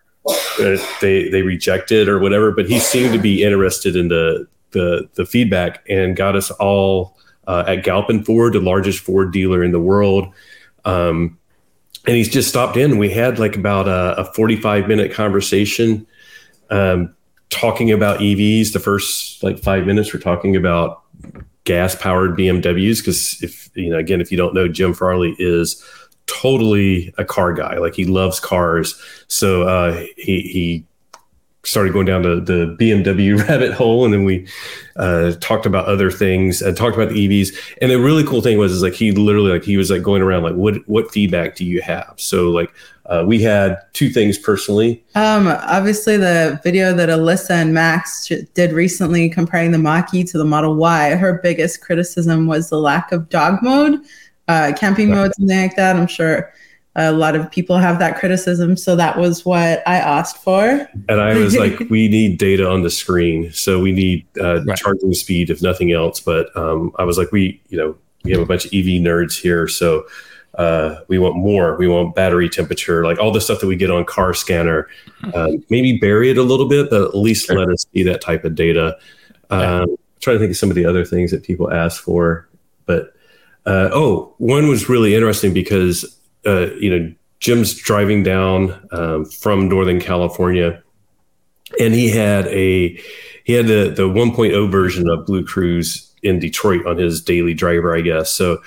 right. 0.58 0.80
they 1.00 1.28
they 1.28 1.42
reject 1.42 1.92
it 1.92 2.08
or 2.08 2.18
whatever. 2.18 2.50
But 2.50 2.68
he 2.68 2.78
seemed 2.80 3.12
to 3.12 3.20
be 3.20 3.44
interested 3.44 3.94
in 3.94 4.08
the 4.08 4.48
the 4.70 5.08
the 5.14 5.24
feedback 5.24 5.84
and 5.88 6.16
got 6.16 6.34
us 6.34 6.50
all 6.52 7.16
uh, 7.46 7.64
at 7.66 7.84
Galpin 7.84 8.24
Ford, 8.24 8.54
the 8.54 8.60
largest 8.60 9.00
Ford 9.00 9.32
dealer 9.32 9.62
in 9.62 9.72
the 9.72 9.80
world. 9.80 10.26
Um, 10.84 11.38
and 12.06 12.16
he's 12.16 12.28
just 12.28 12.48
stopped 12.48 12.76
in. 12.76 12.98
We 12.98 13.10
had 13.10 13.38
like 13.38 13.56
about 13.56 13.88
a, 13.88 14.20
a 14.20 14.32
45 14.34 14.88
minute 14.88 15.12
conversation 15.12 16.06
um, 16.70 17.14
talking 17.50 17.90
about 17.90 18.20
EVs. 18.20 18.72
The 18.72 18.80
first 18.80 19.42
like 19.42 19.58
five 19.58 19.86
minutes, 19.86 20.12
we're 20.12 20.20
talking 20.20 20.56
about 20.56 21.02
gas 21.64 21.94
powered 21.94 22.36
BMWs. 22.36 22.98
Because 22.98 23.42
if, 23.42 23.70
you 23.74 23.90
know, 23.90 23.98
again, 23.98 24.20
if 24.20 24.30
you 24.30 24.36
don't 24.36 24.54
know, 24.54 24.68
Jim 24.68 24.92
Farley 24.92 25.34
is 25.38 25.82
totally 26.26 27.12
a 27.16 27.24
car 27.24 27.52
guy. 27.52 27.78
Like 27.78 27.94
he 27.94 28.04
loves 28.04 28.38
cars. 28.38 29.00
So 29.28 29.62
uh, 29.62 30.04
he, 30.16 30.42
he 30.42 30.84
started 31.64 31.92
going 31.92 32.06
down 32.06 32.22
the, 32.22 32.40
the 32.40 32.76
BMW 32.78 33.38
rabbit 33.48 33.72
hole, 33.72 34.04
and 34.04 34.12
then 34.12 34.24
we 34.24 34.46
uh, 34.96 35.32
talked 35.40 35.66
about 35.66 35.86
other 35.86 36.10
things 36.10 36.62
and 36.62 36.76
talked 36.76 36.96
about 36.96 37.08
the 37.10 37.28
EVs. 37.28 37.56
And 37.80 37.90
the 37.90 37.98
really 37.98 38.24
cool 38.24 38.40
thing 38.40 38.58
was 38.58 38.72
is 38.72 38.82
like 38.82 38.94
he 38.94 39.12
literally 39.12 39.50
like 39.50 39.64
he 39.64 39.76
was 39.76 39.90
like 39.90 40.02
going 40.02 40.22
around 40.22 40.42
like 40.42 40.54
what 40.54 40.86
what 40.88 41.10
feedback 41.10 41.56
do 41.56 41.64
you 41.64 41.82
have? 41.82 42.14
So 42.16 42.50
like 42.50 42.72
uh, 43.06 43.24
we 43.26 43.42
had 43.42 43.78
two 43.92 44.08
things 44.08 44.38
personally. 44.38 45.04
Um, 45.14 45.48
obviously 45.48 46.16
the 46.16 46.60
video 46.64 46.94
that 46.94 47.08
Alyssa 47.08 47.50
and 47.50 47.74
Max 47.74 48.30
did 48.54 48.72
recently 48.72 49.28
comparing 49.28 49.72
the 49.72 49.78
Mach-E 49.78 50.24
to 50.24 50.38
the 50.38 50.44
Model 50.44 50.74
Y. 50.76 51.14
Her 51.14 51.40
biggest 51.42 51.82
criticism 51.82 52.46
was 52.46 52.70
the 52.70 52.78
lack 52.78 53.12
of 53.12 53.28
dog 53.28 53.62
mode, 53.62 54.00
uh, 54.48 54.72
camping 54.76 55.10
mode, 55.10 55.34
something 55.34 55.56
like 55.56 55.76
that. 55.76 55.96
I'm 55.96 56.06
sure 56.06 56.52
a 56.96 57.12
lot 57.12 57.34
of 57.34 57.50
people 57.50 57.76
have 57.76 57.98
that 57.98 58.18
criticism. 58.18 58.76
So 58.76 58.94
that 58.96 59.18
was 59.18 59.44
what 59.44 59.82
I 59.86 59.96
asked 59.96 60.36
for. 60.36 60.88
And 61.08 61.20
I 61.20 61.36
was 61.36 61.56
like, 61.56 61.78
we 61.90 62.08
need 62.08 62.38
data 62.38 62.68
on 62.68 62.82
the 62.82 62.90
screen. 62.90 63.52
So 63.52 63.80
we 63.80 63.92
need 63.92 64.26
uh, 64.40 64.64
right. 64.64 64.76
charging 64.76 65.12
speed, 65.12 65.50
if 65.50 65.60
nothing 65.60 65.92
else. 65.92 66.20
But 66.20 66.56
um, 66.56 66.92
I 66.98 67.04
was 67.04 67.18
like, 67.18 67.32
we, 67.32 67.60
you 67.68 67.78
know, 67.78 67.96
we 68.22 68.30
have 68.30 68.40
a 68.40 68.46
bunch 68.46 68.64
of 68.64 68.72
EV 68.72 69.02
nerds 69.02 69.40
here. 69.40 69.66
So 69.66 70.06
uh, 70.54 71.00
we 71.08 71.18
want 71.18 71.36
more. 71.36 71.76
We 71.76 71.88
want 71.88 72.14
battery 72.14 72.48
temperature, 72.48 73.04
like 73.04 73.18
all 73.18 73.32
the 73.32 73.40
stuff 73.40 73.60
that 73.60 73.66
we 73.66 73.76
get 73.76 73.90
on 73.90 74.04
car 74.04 74.32
scanner. 74.32 74.88
Uh, 75.34 75.50
maybe 75.70 75.98
bury 75.98 76.30
it 76.30 76.38
a 76.38 76.42
little 76.42 76.68
bit, 76.68 76.90
but 76.90 77.02
at 77.02 77.16
least 77.16 77.46
sure. 77.46 77.58
let 77.58 77.68
us 77.68 77.84
see 77.92 78.04
that 78.04 78.20
type 78.20 78.44
of 78.44 78.54
data. 78.54 78.96
Um, 79.50 79.60
yeah. 79.60 79.84
trying 80.20 80.36
to 80.36 80.38
think 80.38 80.50
of 80.52 80.56
some 80.56 80.70
of 80.70 80.76
the 80.76 80.86
other 80.86 81.04
things 81.04 81.32
that 81.32 81.42
people 81.42 81.72
ask 81.72 82.02
for. 82.02 82.48
But 82.86 83.14
uh, 83.66 83.90
oh, 83.92 84.34
one 84.38 84.68
was 84.68 84.88
really 84.88 85.14
interesting 85.14 85.52
because 85.52 86.18
uh, 86.46 86.72
you 86.74 86.90
know, 86.90 87.14
Jim's 87.40 87.74
driving 87.74 88.22
down 88.22 88.88
um, 88.92 89.24
from 89.26 89.68
Northern 89.68 90.00
California, 90.00 90.82
and 91.78 91.92
he 91.92 92.08
had 92.08 92.46
a 92.48 93.00
he 93.44 93.52
had 93.52 93.66
the 93.66 93.92
the 93.94 94.08
1.0 94.08 94.70
version 94.70 95.08
of 95.08 95.26
Blue 95.26 95.44
Cruise 95.44 96.10
in 96.22 96.38
Detroit 96.38 96.86
on 96.86 96.96
his 96.96 97.20
daily 97.20 97.54
driver, 97.54 97.94
I 97.94 98.00
guess. 98.00 98.32
So 98.32 98.62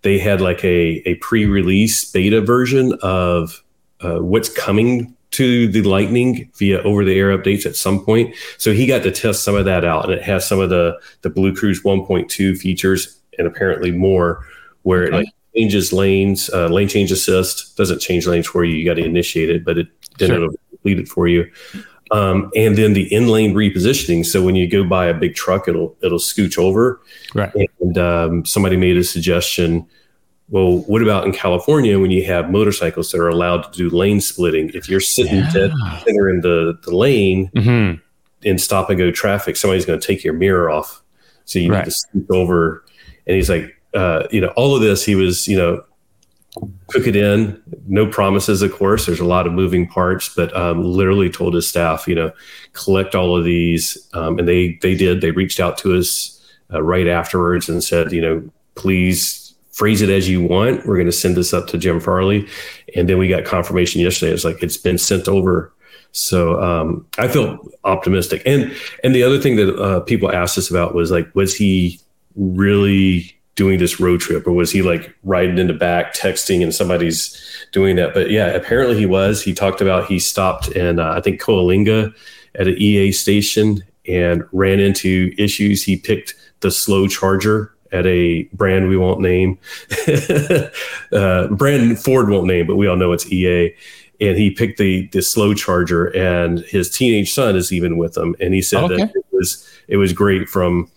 they 0.00 0.18
had 0.18 0.40
like 0.40 0.64
a 0.64 1.02
a 1.06 1.14
pre-release 1.16 2.10
beta 2.10 2.40
version 2.40 2.94
of 3.02 3.62
uh, 4.00 4.18
what's 4.18 4.48
coming 4.48 5.14
to 5.32 5.68
the 5.68 5.82
Lightning 5.82 6.50
via 6.56 6.82
over-the-air 6.82 7.36
updates 7.36 7.64
at 7.64 7.74
some 7.74 8.04
point. 8.04 8.34
So 8.58 8.72
he 8.72 8.86
got 8.86 9.02
to 9.02 9.10
test 9.10 9.44
some 9.44 9.54
of 9.54 9.64
that 9.64 9.84
out, 9.84 10.04
and 10.04 10.12
it 10.12 10.22
has 10.22 10.46
some 10.46 10.60
of 10.60 10.70
the 10.70 10.98
the 11.22 11.30
Blue 11.30 11.54
Cruise 11.54 11.82
1.2 11.82 12.56
features 12.56 13.18
and 13.38 13.46
apparently 13.46 13.90
more, 13.90 14.46
where 14.82 15.04
okay. 15.04 15.08
it 15.08 15.18
like 15.18 15.28
changes 15.54 15.92
lanes, 15.92 16.50
uh, 16.50 16.68
lane 16.68 16.88
change 16.88 17.12
assist 17.12 17.76
doesn't 17.76 18.00
change 18.00 18.26
lanes 18.26 18.46
for 18.46 18.64
you. 18.64 18.74
You 18.74 18.84
got 18.84 18.94
to 18.94 19.04
initiate 19.04 19.50
it, 19.50 19.64
but 19.64 19.78
it 19.78 19.88
then 20.18 20.28
sure. 20.28 20.36
it'll 20.36 20.54
complete 20.70 20.98
it 20.98 21.08
for 21.08 21.28
you. 21.28 21.50
Um, 22.10 22.50
and 22.54 22.76
then 22.76 22.92
the 22.92 23.12
in 23.12 23.28
lane 23.28 23.54
repositioning. 23.54 24.26
So 24.26 24.42
when 24.42 24.54
you 24.54 24.68
go 24.68 24.84
by 24.84 25.06
a 25.06 25.14
big 25.14 25.34
truck, 25.34 25.66
it'll 25.66 25.96
it'll 26.02 26.18
scooch 26.18 26.58
over. 26.58 27.00
Right. 27.34 27.52
And 27.80 27.98
um, 27.98 28.44
somebody 28.44 28.76
made 28.76 28.98
a 28.98 29.04
suggestion. 29.04 29.86
Well, 30.50 30.78
what 30.80 31.00
about 31.00 31.24
in 31.24 31.32
California 31.32 31.98
when 31.98 32.10
you 32.10 32.26
have 32.26 32.50
motorcycles 32.50 33.10
that 33.12 33.18
are 33.18 33.28
allowed 33.28 33.62
to 33.62 33.70
do 33.70 33.88
lane 33.88 34.20
splitting? 34.20 34.70
If 34.74 34.88
you're 34.90 35.00
sitting 35.00 35.36
yeah. 35.36 35.52
dead 35.52 35.72
center 36.04 36.28
in 36.28 36.42
the 36.42 36.78
the 36.84 36.94
lane 36.94 37.50
mm-hmm. 37.56 38.00
in 38.42 38.58
stop 38.58 38.90
and 38.90 38.98
go 38.98 39.10
traffic, 39.10 39.56
somebody's 39.56 39.86
going 39.86 39.98
to 39.98 40.06
take 40.06 40.22
your 40.22 40.34
mirror 40.34 40.68
off. 40.68 41.02
So 41.46 41.58
you 41.58 41.70
right. 41.70 41.78
need 41.78 41.84
to 41.86 41.90
scoot 41.90 42.26
over. 42.30 42.84
And 43.26 43.36
he's 43.36 43.48
like, 43.48 43.74
uh, 43.94 44.26
you 44.30 44.40
know, 44.40 44.52
all 44.56 44.74
of 44.74 44.82
this, 44.82 45.04
he 45.04 45.14
was, 45.14 45.46
you 45.46 45.56
know, 45.56 45.84
took 46.90 47.06
it 47.06 47.16
in. 47.16 47.60
No 47.86 48.06
promises, 48.06 48.62
of 48.62 48.72
course. 48.72 49.06
There's 49.06 49.20
a 49.20 49.24
lot 49.24 49.46
of 49.46 49.52
moving 49.52 49.86
parts, 49.86 50.28
but 50.28 50.54
um, 50.56 50.82
literally 50.82 51.30
told 51.30 51.54
his 51.54 51.68
staff, 51.68 52.06
you 52.06 52.14
know, 52.14 52.32
collect 52.72 53.14
all 53.14 53.36
of 53.36 53.44
these, 53.44 54.08
um, 54.12 54.38
and 54.38 54.46
they 54.46 54.78
they 54.82 54.94
did. 54.94 55.20
They 55.20 55.30
reached 55.30 55.60
out 55.60 55.78
to 55.78 55.96
us 55.96 56.38
uh, 56.72 56.82
right 56.82 57.08
afterwards 57.08 57.68
and 57.68 57.82
said, 57.82 58.12
you 58.12 58.20
know, 58.20 58.50
please 58.74 59.54
phrase 59.72 60.02
it 60.02 60.10
as 60.10 60.28
you 60.28 60.42
want. 60.42 60.86
We're 60.86 60.96
going 60.96 61.06
to 61.06 61.12
send 61.12 61.36
this 61.36 61.54
up 61.54 61.66
to 61.68 61.78
Jim 61.78 62.00
Farley, 62.00 62.46
and 62.94 63.08
then 63.08 63.18
we 63.18 63.28
got 63.28 63.44
confirmation 63.44 64.00
yesterday. 64.00 64.32
It's 64.32 64.44
like 64.44 64.62
it's 64.62 64.76
been 64.76 64.98
sent 64.98 65.28
over. 65.28 65.72
So 66.12 66.62
um, 66.62 67.06
I 67.16 67.28
feel 67.28 67.58
optimistic. 67.84 68.42
And 68.44 68.74
and 69.02 69.14
the 69.14 69.22
other 69.22 69.38
thing 69.38 69.56
that 69.56 69.74
uh, 69.78 70.00
people 70.00 70.30
asked 70.30 70.58
us 70.58 70.70
about 70.70 70.94
was 70.94 71.10
like, 71.10 71.34
was 71.34 71.54
he 71.54 71.98
really 72.36 73.34
doing 73.54 73.78
this 73.78 74.00
road 74.00 74.20
trip 74.20 74.46
or 74.46 74.52
was 74.52 74.70
he 74.70 74.82
like 74.82 75.14
riding 75.24 75.58
in 75.58 75.66
the 75.66 75.74
back 75.74 76.14
texting 76.14 76.62
and 76.62 76.74
somebody's 76.74 77.38
doing 77.72 77.96
that? 77.96 78.14
But 78.14 78.30
yeah 78.30 78.48
apparently 78.48 78.98
he 78.98 79.06
was. 79.06 79.42
He 79.42 79.52
talked 79.52 79.80
about 79.80 80.06
he 80.06 80.18
stopped 80.18 80.68
in 80.68 80.98
uh, 80.98 81.12
i 81.12 81.20
think 81.20 81.40
coalinga 81.40 82.14
at 82.54 82.68
an 82.68 82.76
ea 82.78 83.12
station 83.12 83.82
and 84.06 84.44
ran 84.52 84.80
into 84.80 85.32
issues. 85.38 85.82
He 85.84 85.96
picked 85.96 86.34
the 86.60 86.70
slow 86.70 87.06
charger 87.06 87.72
at 87.92 88.06
a 88.06 88.44
brand 88.54 88.88
we 88.88 88.96
won't 88.96 89.20
name 89.20 89.58
uh, 91.12 91.48
brand 91.48 92.02
ford 92.02 92.30
won't 92.30 92.46
name 92.46 92.66
but 92.66 92.76
we 92.76 92.86
all 92.86 92.96
know 92.96 93.12
it's 93.12 93.30
ea 93.30 93.74
and 94.22 94.38
he 94.38 94.50
picked 94.50 94.78
the 94.78 95.08
the 95.08 95.20
slow 95.20 95.52
charger 95.52 96.06
and 96.16 96.60
his 96.60 96.88
teenage 96.88 97.32
son 97.32 97.56
is 97.56 97.72
even 97.72 97.98
with 97.98 98.16
him. 98.16 98.36
And 98.40 98.54
he 98.54 98.62
said 98.62 98.84
okay. 98.84 98.96
that 98.96 99.16
it 99.16 99.24
was 99.32 99.68
it 99.88 99.96
was 99.96 100.12
great 100.12 100.48
from 100.48 100.90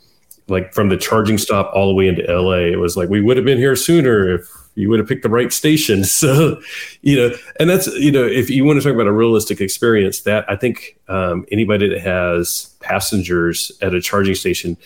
like 0.48 0.74
from 0.74 0.90
the 0.90 0.98
charging 0.98 1.38
stop 1.38 1.72
all 1.74 1.88
the 1.88 1.94
way 1.94 2.08
into 2.08 2.24
LA. 2.24 2.72
It 2.72 2.80
was 2.80 2.96
like 2.96 3.10
we 3.10 3.22
would 3.22 3.38
have 3.38 3.46
been 3.46 3.58
here 3.58 3.76
sooner 3.76 4.36
if 4.36 4.50
you 4.76 4.90
would 4.90 5.00
have 5.00 5.08
picked 5.08 5.24
the 5.24 5.30
right 5.30 5.52
station. 5.52 6.04
So, 6.16 6.62
you 7.02 7.16
know, 7.18 7.36
and 7.60 7.70
that's 7.70 7.88
you 7.88 8.12
know, 8.12 8.26
if 8.26 8.50
you 8.50 8.64
want 8.64 8.80
to 8.80 8.84
talk 8.84 8.94
about 8.94 9.08
a 9.08 9.12
realistic 9.12 9.60
experience, 9.60 10.22
that 10.22 10.46
I 10.50 10.56
think 10.56 11.00
um, 11.08 11.46
anybody 11.52 11.90
that 11.90 12.02
has 12.02 12.76
passengers 12.80 13.72
at 13.82 13.94
a 13.94 14.02
charging 14.02 14.36
station, 14.36 14.78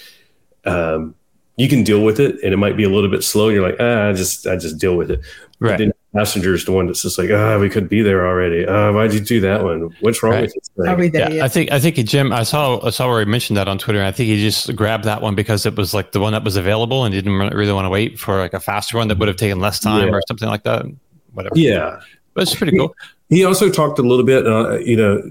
um, 0.66 1.16
you 1.58 1.68
can 1.68 1.84
deal 1.84 2.04
with 2.04 2.20
it, 2.20 2.42
and 2.44 2.54
it 2.54 2.58
might 2.58 2.78
be 2.78 2.84
a 2.84 2.90
little 2.90 3.10
bit 3.10 3.24
slow. 3.24 3.48
And 3.48 3.56
you're 3.56 3.68
like, 3.68 3.80
ah, 3.80 4.10
I 4.10 4.14
just 4.14 4.48
I 4.48 4.56
just 4.56 4.78
deal 4.78 4.96
with 4.96 5.12
it. 5.12 5.22
Right 5.60 5.92
passenger 6.14 6.54
is 6.54 6.66
the 6.66 6.72
one 6.72 6.88
that's 6.88 7.02
just 7.02 7.18
like, 7.18 7.30
ah, 7.32 7.54
oh, 7.54 7.60
we 7.60 7.70
could 7.70 7.88
be 7.88 8.02
there 8.02 8.28
already. 8.28 8.66
Uh, 8.66 8.92
why'd 8.92 9.14
you 9.14 9.20
do 9.20 9.40
that 9.42 9.64
one? 9.64 9.94
What's 10.02 10.24
wrong 10.24 10.34
right. 10.34 10.42
with 10.44 10.54
this 10.54 10.70
thing? 10.76 11.12
There, 11.12 11.32
yeah, 11.32 11.46
I 11.46 11.48
think 11.48 11.72
I 11.72 11.80
think 11.80 11.96
Jim, 11.98 12.32
I 12.34 12.44
saw 12.44 12.84
I 12.86 12.90
saw 12.90 13.08
where 13.08 13.20
he 13.20 13.26
mentioned 13.26 13.58
that 13.58 13.68
on 13.68 13.78
Twitter. 13.78 14.00
And 14.00 14.08
I 14.08 14.12
think 14.12 14.28
he 14.28 14.42
just 14.42 14.76
grabbed 14.76 15.04
that 15.04 15.22
one 15.22 15.36
because 15.36 15.66
it 15.66 15.76
was 15.76 15.94
like 15.94 16.12
the 16.12 16.20
one 16.20 16.34
that 16.34 16.44
was 16.44 16.56
available 16.56 17.06
and 17.06 17.14
didn't 17.14 17.34
really 17.34 17.74
want 17.74 17.86
to 17.86 17.90
wait 17.90 18.20
for 18.20 18.38
like 18.38 18.54
a 18.54 18.60
faster 18.60 18.98
one 18.98 19.08
that 19.10 19.18
would 19.20 19.28
have 19.28 19.38
taken 19.38 19.60
less 19.60 19.80
time 19.80 20.08
yeah. 20.08 20.14
or 20.14 20.22
something 20.28 20.50
like 20.50 20.64
that. 20.64 20.86
Whatever. 21.34 21.58
Yeah, 21.58 22.02
but 22.34 22.44
it's 22.44 22.56
pretty 22.56 22.78
cool. 22.78 22.96
He, 23.30 23.38
he 23.38 23.46
also 23.46 23.70
talked 23.70 24.00
a 24.00 24.04
little 24.04 24.26
bit. 24.26 24.48
Uh, 24.48 24.80
you 24.80 24.98
know, 24.98 25.22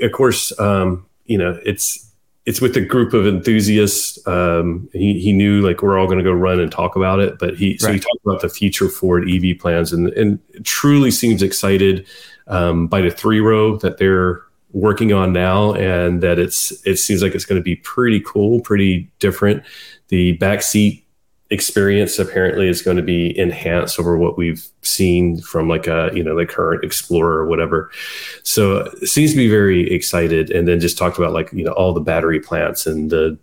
of 0.00 0.12
course, 0.12 0.58
um, 0.60 1.04
you 1.26 1.38
know, 1.38 1.58
it's 1.64 2.11
it's 2.44 2.60
with 2.60 2.76
a 2.76 2.80
group 2.80 3.12
of 3.12 3.26
enthusiasts. 3.26 4.18
Um, 4.26 4.88
he, 4.92 5.20
he 5.20 5.32
knew 5.32 5.60
like 5.60 5.82
we're 5.82 5.98
all 5.98 6.06
going 6.06 6.18
to 6.18 6.24
go 6.24 6.32
run 6.32 6.58
and 6.58 6.72
talk 6.72 6.96
about 6.96 7.20
it, 7.20 7.38
but 7.38 7.56
he 7.56 7.78
so 7.78 7.88
right. 7.88 7.94
he 7.94 8.00
talked 8.00 8.24
about 8.24 8.40
the 8.40 8.48
future 8.48 8.88
Ford 8.88 9.28
EV 9.28 9.58
plans 9.58 9.92
and 9.92 10.08
and 10.10 10.38
truly 10.64 11.10
seems 11.10 11.42
excited 11.42 12.06
um, 12.48 12.88
by 12.88 13.00
the 13.00 13.10
three 13.10 13.40
row 13.40 13.76
that 13.78 13.98
they're 13.98 14.42
working 14.72 15.12
on 15.12 15.32
now, 15.32 15.74
and 15.74 16.22
that 16.22 16.38
it's 16.38 16.72
it 16.86 16.96
seems 16.96 17.22
like 17.22 17.34
it's 17.34 17.44
going 17.44 17.60
to 17.60 17.64
be 17.64 17.76
pretty 17.76 18.20
cool, 18.20 18.60
pretty 18.60 19.10
different. 19.20 19.62
The 20.08 20.32
back 20.32 20.62
seat 20.62 21.01
experience 21.52 22.18
apparently 22.18 22.68
is 22.68 22.82
going 22.82 22.96
to 22.96 23.02
be 23.02 23.38
enhanced 23.38 24.00
over 24.00 24.16
what 24.16 24.36
we've 24.36 24.66
seen 24.82 25.40
from 25.40 25.68
like 25.68 25.86
a 25.86 26.10
you 26.14 26.24
know 26.24 26.34
the 26.34 26.46
current 26.46 26.82
explorer 26.82 27.38
or 27.38 27.46
whatever 27.46 27.90
so 28.42 28.88
seems 29.02 29.30
to 29.32 29.36
be 29.36 29.48
very 29.48 29.90
excited 29.92 30.50
and 30.50 30.66
then 30.66 30.80
just 30.80 30.98
talked 30.98 31.18
about 31.18 31.32
like 31.32 31.52
you 31.52 31.64
know 31.64 31.72
all 31.72 31.92
the 31.92 32.00
battery 32.00 32.40
plants 32.40 32.86
and 32.86 33.10
the 33.10 33.38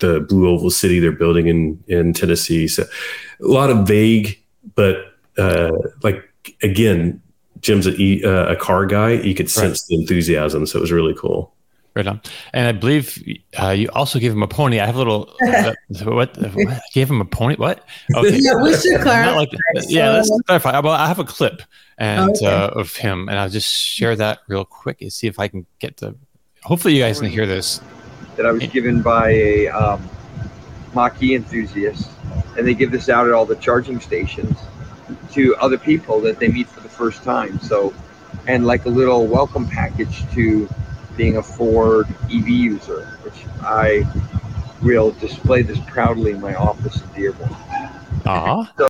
the 0.00 0.20
blue 0.20 0.48
oval 0.48 0.70
city 0.70 0.98
they're 0.98 1.12
building 1.12 1.46
in 1.46 1.82
in 1.86 2.12
tennessee 2.12 2.66
so 2.66 2.82
a 3.40 3.46
lot 3.46 3.70
of 3.70 3.86
vague 3.86 4.38
but 4.74 5.14
uh 5.38 5.70
like 6.02 6.28
again, 6.62 7.20
Jim's 7.60 7.86
a, 7.86 8.22
uh, 8.22 8.52
a 8.52 8.56
car 8.56 8.86
guy. 8.86 9.12
You 9.12 9.34
could 9.34 9.50
sense 9.50 9.86
the 9.86 9.94
enthusiasm, 10.00 10.66
so 10.66 10.78
it 10.78 10.82
was 10.82 10.92
really 10.92 11.14
cool. 11.14 11.54
Right 11.94 12.06
on. 12.08 12.20
And 12.52 12.66
I 12.66 12.72
believe 12.72 13.22
uh, 13.62 13.68
you 13.70 13.88
also 13.92 14.18
gave 14.18 14.32
him 14.32 14.42
a 14.42 14.48
pony. 14.48 14.80
I 14.80 14.86
have 14.86 14.96
a 14.96 14.98
little. 14.98 15.32
Uh, 15.46 15.74
what, 16.04 16.36
what? 16.36 16.80
Gave 16.92 17.08
him 17.08 17.20
a 17.20 17.24
pony? 17.24 17.54
What? 17.54 17.86
Okay. 18.16 18.36
Yeah, 18.40 18.54
we 18.62 18.74
should 18.76 18.94
Not 18.94 19.02
clarify. 19.02 19.36
like, 19.36 19.50
yeah, 19.86 20.10
let's 20.10 20.40
clarify. 20.46 20.80
Well, 20.80 20.92
I 20.92 21.06
have 21.06 21.20
a 21.20 21.24
clip 21.24 21.62
and 21.98 22.30
Okay. 22.30 22.46
uh, 22.46 22.68
of 22.70 22.96
him, 22.96 23.28
and 23.28 23.38
I'll 23.38 23.48
just 23.48 23.72
share 23.72 24.16
that 24.16 24.40
real 24.48 24.64
quick 24.64 25.02
and 25.02 25.12
see 25.12 25.28
if 25.28 25.38
I 25.38 25.46
can 25.46 25.66
get 25.78 25.98
the. 25.98 26.16
Hopefully, 26.64 26.96
you 26.96 27.02
guys 27.02 27.20
can 27.20 27.30
hear 27.30 27.46
this. 27.46 27.80
that 28.36 28.44
I 28.46 28.50
was 28.50 28.66
given 28.66 29.00
by 29.00 29.30
a 29.30 29.68
um, 29.68 30.02
Mach-E 30.94 31.36
enthusiast, 31.36 32.10
and 32.58 32.66
they 32.66 32.74
give 32.74 32.90
this 32.90 33.08
out 33.08 33.28
at 33.28 33.32
all 33.32 33.46
the 33.46 33.54
charging 33.56 34.00
stations 34.00 34.58
to 35.32 35.54
other 35.56 35.78
people 35.78 36.20
that 36.22 36.40
they 36.40 36.48
meet 36.48 36.66
for 36.68 36.80
the 36.80 36.88
first 36.88 37.22
time. 37.22 37.60
So, 37.60 37.94
and 38.48 38.66
like 38.66 38.84
a 38.86 38.88
little 38.88 39.26
welcome 39.28 39.68
package 39.68 40.28
to 40.32 40.68
being 41.16 41.36
a 41.36 41.42
Ford 41.42 42.06
EV 42.24 42.48
user, 42.48 43.06
which 43.22 43.44
I 43.62 44.04
will 44.82 45.12
display 45.12 45.62
this 45.62 45.78
proudly 45.86 46.32
in 46.32 46.40
my 46.40 46.54
office 46.54 47.00
in 47.02 47.08
Dearborn. 47.22 47.50
Aw. 48.26 48.72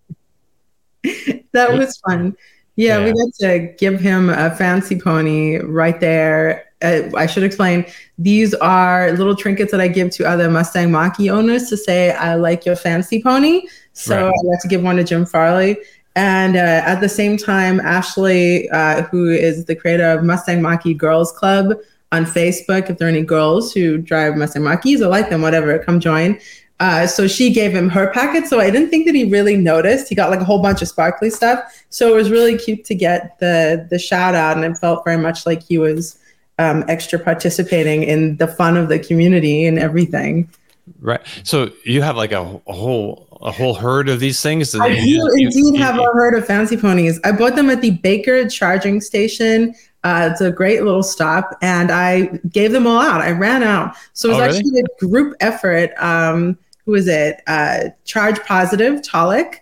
that 1.53 1.73
was 1.73 1.97
fun. 1.99 2.37
Yeah, 2.77 2.99
Yeah. 2.99 3.05
we 3.05 3.13
got 3.13 3.35
to 3.41 3.75
give 3.79 4.01
him 4.01 4.31
a 4.31 4.55
fancy 4.55 4.99
pony 5.01 5.59
right 5.59 6.01
there. 6.01 6.65
Uh, 6.83 7.03
I 7.17 7.27
should 7.27 7.45
explain. 7.45 7.87
These 8.19 8.53
are 8.55 9.13
little 9.13 9.37
trinkets 9.37 9.71
that 9.71 9.81
I 9.81 9.89
give 9.89 10.11
to 10.13 10.29
other 10.29 10.51
Mustang 10.51 10.91
Mach-E 10.91 11.31
owners 11.31 11.69
to 11.69 11.77
say 11.77 12.11
I 12.13 12.35
like 12.35 12.67
your 12.67 12.77
fancy 12.77 13.23
pony. 13.23 13.63
So 13.93 14.17
Right. 14.27 14.35
I 14.35 14.47
like 14.49 14.61
to 14.63 14.69
give 14.69 14.83
one 14.83 14.97
to 14.97 15.05
Jim 15.05 15.25
Farley. 15.25 15.79
And 16.17 16.57
uh, 16.57 16.59
at 16.85 17.01
the 17.01 17.09
same 17.09 17.37
time, 17.37 17.81
Ashley, 17.81 18.69
uh, 18.71 19.03
who 19.03 19.29
is 19.31 19.65
the 19.65 19.75
creator 19.75 20.07
of 20.11 20.23
Mustang 20.25 20.63
Mach-E 20.63 20.95
Girls 20.95 21.33
Club 21.33 21.75
on 22.15 22.25
Facebook, 22.25 22.89
if 22.89 22.99
there 22.99 23.09
are 23.09 23.11
any 23.11 23.23
girls 23.23 23.73
who 23.73 23.99
drive 23.99 24.37
Mustang 24.37 24.63
Mach-E's 24.63 25.03
or 25.03 25.09
like 25.09 25.29
them, 25.31 25.43
whatever, 25.43 25.79
come 25.79 25.99
join. 26.01 26.39
Uh, 26.81 27.07
so 27.07 27.27
she 27.29 27.53
gave 27.53 27.73
him 27.73 27.89
her 27.89 28.11
packet. 28.13 28.47
So 28.47 28.59
I 28.61 28.71
didn't 28.71 28.91
think 28.91 29.07
that 29.07 29.15
he 29.15 29.25
really 29.25 29.57
noticed. 29.57 30.09
He 30.09 30.15
got 30.15 30.31
like 30.31 30.41
a 30.41 30.45
whole 30.45 30.61
bunch 30.63 30.83
of 30.83 30.89
sparkly 30.89 31.31
stuff. 31.31 31.59
So 31.91 32.13
it 32.13 32.17
was 32.17 32.31
really 32.31 32.59
cute 32.59 32.85
to 32.87 32.95
get 32.95 33.39
the 33.39 33.87
the 33.91 33.99
shout 33.99 34.35
out, 34.35 34.57
and 34.57 34.65
it 34.65 34.77
felt 34.79 35.05
very 35.05 35.17
much 35.17 35.47
like 35.47 35.63
he 35.63 35.79
was 35.79 36.19
um, 36.59 36.85
extra 36.89 37.19
participating 37.19 38.03
in 38.03 38.37
the 38.39 38.49
fun 38.49 38.77
of 38.77 38.89
the 38.89 38.99
community 38.99 39.67
and 39.67 39.79
everything. 39.79 40.49
Right. 41.01 41.21
So 41.45 41.71
you 41.85 42.03
have 42.03 42.17
like 42.17 42.33
a, 42.33 42.43
a 42.67 42.73
whole 42.73 43.29
a 43.41 43.53
whole 43.53 43.75
herd 43.75 44.09
of 44.09 44.19
these 44.21 44.41
things. 44.43 44.75
I 44.75 44.89
you- 44.89 44.95
do 44.97 45.09
you- 45.11 45.47
indeed 45.47 45.75
you- 45.77 45.83
have 45.83 45.97
a 45.99 46.03
herd 46.03 46.35
of 46.35 46.45
fancy 46.45 46.77
ponies. 46.77 47.21
I 47.25 47.33
bought 47.33 47.55
them 47.57 47.71
at 47.71 47.81
the 47.83 47.93
Baker 47.93 48.49
charging 48.49 49.01
station. 49.01 49.75
Uh, 50.05 50.29
it's 50.31 50.41
a 50.43 50.51
great 50.53 50.83
little 50.85 51.03
stop, 51.03 51.57
and 51.63 51.91
I 51.91 52.27
gave 52.51 52.73
them 52.73 52.87
all 52.87 53.01
out. 53.01 53.21
I 53.23 53.31
ran 53.31 53.63
out, 53.63 53.97
so 54.13 54.29
it 54.29 54.33
was 54.33 54.41
Oh, 54.41 54.45
really? 54.47 54.59
actually 54.59 54.81
a 54.81 55.07
group 55.07 55.35
effort. 55.41 55.91
Um, 55.99 56.59
who 56.85 56.95
is 56.95 57.09
it? 57.09 57.41
Uh, 57.47 57.85
Charge 58.05 58.39
Positive 58.45 59.01
Talik, 59.01 59.55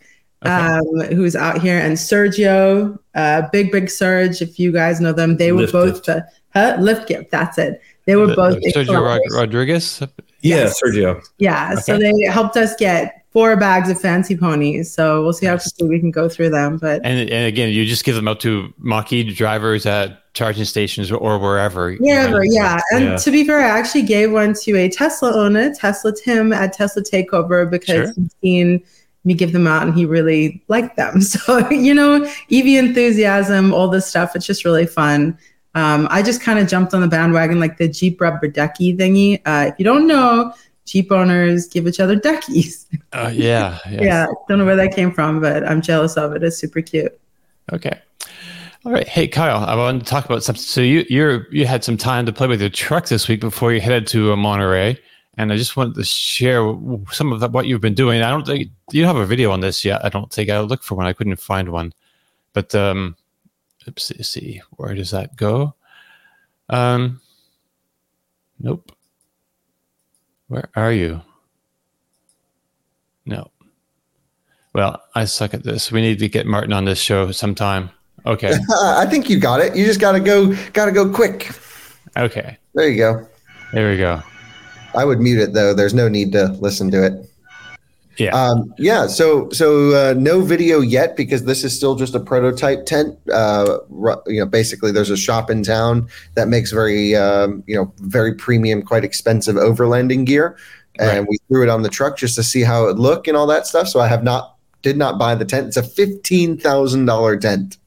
Okay. 0.44 0.50
um, 0.52 1.00
who's 1.16 1.37
out 1.37 1.62
here, 1.62 1.78
and 1.78 1.96
Sergio, 1.96 2.99
uh, 3.14 3.42
Big 3.52 3.70
Big 3.70 3.88
Surge. 3.88 4.42
If 4.42 4.58
you 4.58 4.72
guys 4.72 5.00
know 5.00 5.12
them, 5.12 5.37
they 5.37 5.52
were 5.52 5.61
Lift 5.62 5.72
both 5.72 5.94
Gift. 5.94 6.06
the 6.06 6.26
huh? 6.54 6.76
Lift 6.80 7.06
Gift. 7.06 7.30
That's 7.30 7.56
it. 7.58 7.80
They 8.06 8.16
were 8.16 8.26
The- 8.26 8.34
both 8.34 8.58
Sergio. 8.75 9.00
Rod- 9.00 9.20
Rodriguez. 9.30 10.00
Yeah, 10.40 10.56
Yes. 10.56 10.80
Sergio. 10.82 11.20
Yeah, 11.38 11.76
so 11.76 11.96
they 11.99 12.12
helped 12.28 12.56
us 12.56 12.75
get 12.76 13.22
four 13.33 13.57
bags 13.57 13.89
of 13.89 14.01
fancy 14.01 14.37
ponies. 14.37 14.93
So 14.93 15.23
we'll 15.23 15.33
see 15.33 15.47
how 15.47 15.57
quickly 15.57 15.89
we 15.89 15.99
can 16.01 16.11
go 16.11 16.29
through 16.29 16.51
them. 16.51 16.77
But 16.79 17.01
And 17.05 17.31
and 17.31 17.47
again, 17.47 17.71
you 17.71 17.85
just 17.87 18.05
give 18.05 18.15
them 18.15 18.29
out 18.29 18.41
to 18.41 18.73
Mach-E 18.79 19.33
drivers 19.35 19.87
at 19.87 20.19
charging 20.35 20.65
stations 20.65 21.11
or 21.11 21.39
wherever. 21.39 21.93
wherever, 21.95 22.39
Right? 22.39 22.49
yeah. 22.51 22.81
And 22.93 23.05
Yeah. 23.05 23.17
to 23.17 23.31
be 23.31 23.45
fair, 23.45 23.61
I 23.61 23.79
actually 23.79 24.03
gave 24.03 24.33
one 24.33 24.55
to 24.62 24.77
a 24.77 24.88
Tesla 24.88 25.33
owner, 25.35 25.75
Tesla 25.75 26.12
Tim 26.14 26.53
at 26.53 26.73
Tesla 26.73 27.03
Takeover, 27.03 27.71
because 27.71 27.95
Sure. 28.09 28.12
he'd 28.16 28.31
seen 28.42 28.83
me 29.25 29.35
give 29.35 29.53
them 29.53 29.66
out 29.66 29.83
and 29.87 29.95
he 29.95 30.05
really 30.05 30.62
liked 30.68 30.97
them. 30.97 31.21
So, 31.23 31.68
you 31.71 31.95
know, 31.95 32.25
EV 32.51 32.77
enthusiasm, 32.79 33.73
all 33.75 33.88
this 33.88 34.07
stuff, 34.07 34.35
it's 34.37 34.47
just 34.47 34.64
really 34.64 34.87
fun. 34.87 35.37
Um, 35.75 36.07
I 36.11 36.21
just 36.23 36.42
kind 36.42 36.59
of 36.59 36.66
jumped 36.68 36.92
on 36.92 37.01
the 37.01 37.09
bandwagon 37.09 37.59
like 37.61 37.79
the 37.79 37.88
Jeep 37.88 38.21
rubber 38.21 38.47
ducky 38.49 38.95
thingy. 38.97 39.40
Uh, 39.47 39.68
if 39.68 39.75
you 39.79 39.85
don't 39.87 40.07
know, 40.07 40.53
Jeep 40.85 41.12
owners 41.12 41.68
give 41.68 41.87
each 41.87 42.01
other 42.01 42.16
duckies. 42.16 42.87
Uh, 43.14 43.31
yeah, 43.31 43.79
yeah. 43.90 44.03
yeah, 44.03 44.27
don't 44.49 44.59
know 44.59 44.64
where 44.64 44.75
that 44.75 44.95
came 44.95 45.12
from, 45.12 45.38
but 45.38 45.68
I'm 45.68 45.83
jealous 45.83 46.16
of 46.16 46.33
it. 46.33 46.42
It's 46.42 46.57
super 46.57 46.81
cute. 46.81 47.21
Okay. 47.71 48.01
All 48.85 48.90
right. 48.90 49.07
Hey, 49.07 49.29
Kyle, 49.29 49.62
I 49.64 49.75
wanted 49.77 50.01
to 50.01 50.07
talk 50.07 50.25
about 50.25 50.42
something. 50.42 50.62
So 50.62 50.81
you 50.81 51.05
you're 51.11 51.47
you 51.53 51.66
had 51.66 51.85
some 51.85 51.99
time 51.99 52.25
to 52.25 52.33
play 52.33 52.49
with 52.49 52.61
your 52.61 52.71
truck 52.71 53.07
this 53.07 53.29
week 53.29 53.40
before 53.40 53.73
you 53.73 53.83
headed 53.83 54.07
to 54.09 54.33
uh, 54.33 54.37
Monterey, 54.37 54.99
and 55.37 55.53
I 55.53 55.57
just 55.57 55.77
wanted 55.77 55.95
to 55.97 56.05
share 56.05 56.75
some 57.12 57.33
of 57.33 57.40
the, 57.40 57.49
what 57.49 57.66
you've 57.66 57.83
been 57.83 57.95
doing. 57.95 58.23
I 58.23 58.31
don't 58.31 58.47
think 58.47 58.71
you 58.90 59.03
don't 59.03 59.14
have 59.14 59.23
a 59.23 59.27
video 59.27 59.53
on 59.53 59.61
this 59.61 59.85
yet. 59.85 60.03
I 60.05 60.09
don't 60.09 60.33
think 60.33 60.49
I 60.49 60.59
looked 60.61 60.85
for 60.85 60.95
one. 60.95 61.07
I 61.07 61.12
couldn't 61.12 61.37
find 61.37 61.68
one, 61.68 61.92
but 62.55 62.75
um, 62.75 63.14
let's 63.87 64.05
see, 64.05 64.23
see 64.23 64.62
where 64.71 64.95
does 64.95 65.11
that 65.11 65.37
go? 65.37 65.75
Um, 66.68 67.21
nope. 68.59 68.90
Where 70.53 70.69
are 70.77 70.93
you? 70.93 71.23
No. 73.25 73.51
Well, 74.75 75.03
I 75.15 75.25
suck 75.25 75.55
at 75.55 75.65
this. 75.65 75.91
We 75.91 76.03
need 76.03 76.19
to 76.19 76.29
get 76.29 76.47
Martin 76.47 76.75
on 76.75 76.85
this 76.85 76.99
show 76.99 77.33
sometime. 77.33 77.88
Okay. 78.27 78.53
Uh, 78.71 78.99
I 78.99 79.07
think 79.07 79.31
you 79.31 79.41
got 79.41 79.61
it. 79.61 79.75
You 79.75 79.87
just 79.87 79.99
gotta 79.99 80.21
go. 80.21 80.55
Gotta 80.75 80.93
go 80.93 81.11
quick. 81.11 81.53
Okay. 82.19 82.59
There 82.75 82.87
you 82.87 82.99
go. 82.99 83.27
There 83.73 83.91
we 83.91 83.97
go. 83.97 84.23
I 84.95 85.07
would 85.07 85.21
mute 85.21 85.41
it 85.41 85.55
though. 85.55 85.73
There's 85.73 85.95
no 85.95 86.07
need 86.07 86.33
to 86.33 86.49
listen 86.61 86.91
to 86.91 87.03
it. 87.03 87.21
Yeah. 88.18 88.31
Um, 88.37 88.72
yeah. 88.79 89.07
So 89.07 89.48
so 89.51 89.90
uh, 90.11 90.14
no 90.14 90.42
video 90.42 90.81
yet 90.81 91.16
because 91.16 91.44
this 91.44 91.64
is 91.64 91.75
still 91.75 91.94
just 91.94 92.14
a 92.14 92.20
prototype 92.20 92.85
tent. 92.87 93.18
Uh, 93.33 93.79
you 94.27 94.38
know, 94.40 94.46
basically, 94.46 94.92
there's 94.92 95.11
a 95.11 95.16
shop 95.16 95.51
in 95.51 95.62
town 95.62 96.09
that 96.35 96.48
makes 96.48 96.72
very 96.72 97.16
um, 97.16 97.64
you 97.66 97.75
know 97.75 97.92
very 97.98 98.35
premium, 98.35 98.83
quite 98.83 99.05
expensive 99.05 99.57
overlanding 99.57 100.27
gear, 100.27 100.57
and 100.98 101.20
Right. 101.20 101.27
we 101.29 101.38
threw 101.48 101.62
it 101.62 101.68
on 101.68 101.83
the 101.83 101.88
truck 101.88 102.16
just 102.18 102.35
to 102.37 102.42
see 102.42 102.62
how 102.62 102.87
it 102.88 102.96
looked 102.98 103.29
and 103.29 103.37
all 103.37 103.46
that 103.46 103.66
stuff. 103.66 103.88
So 103.88 104.01
I 104.01 104.09
have 104.09 104.22
not 104.22 104.57
did 104.83 104.96
not 104.98 105.18
buy 105.18 105.35
the 105.35 105.44
tent. 105.44 105.68
It's 105.68 105.77
a 105.79 105.83
fifteen 105.83 106.59
thousand 106.59 107.07
dollar 107.07 107.37
tent. 107.38 107.79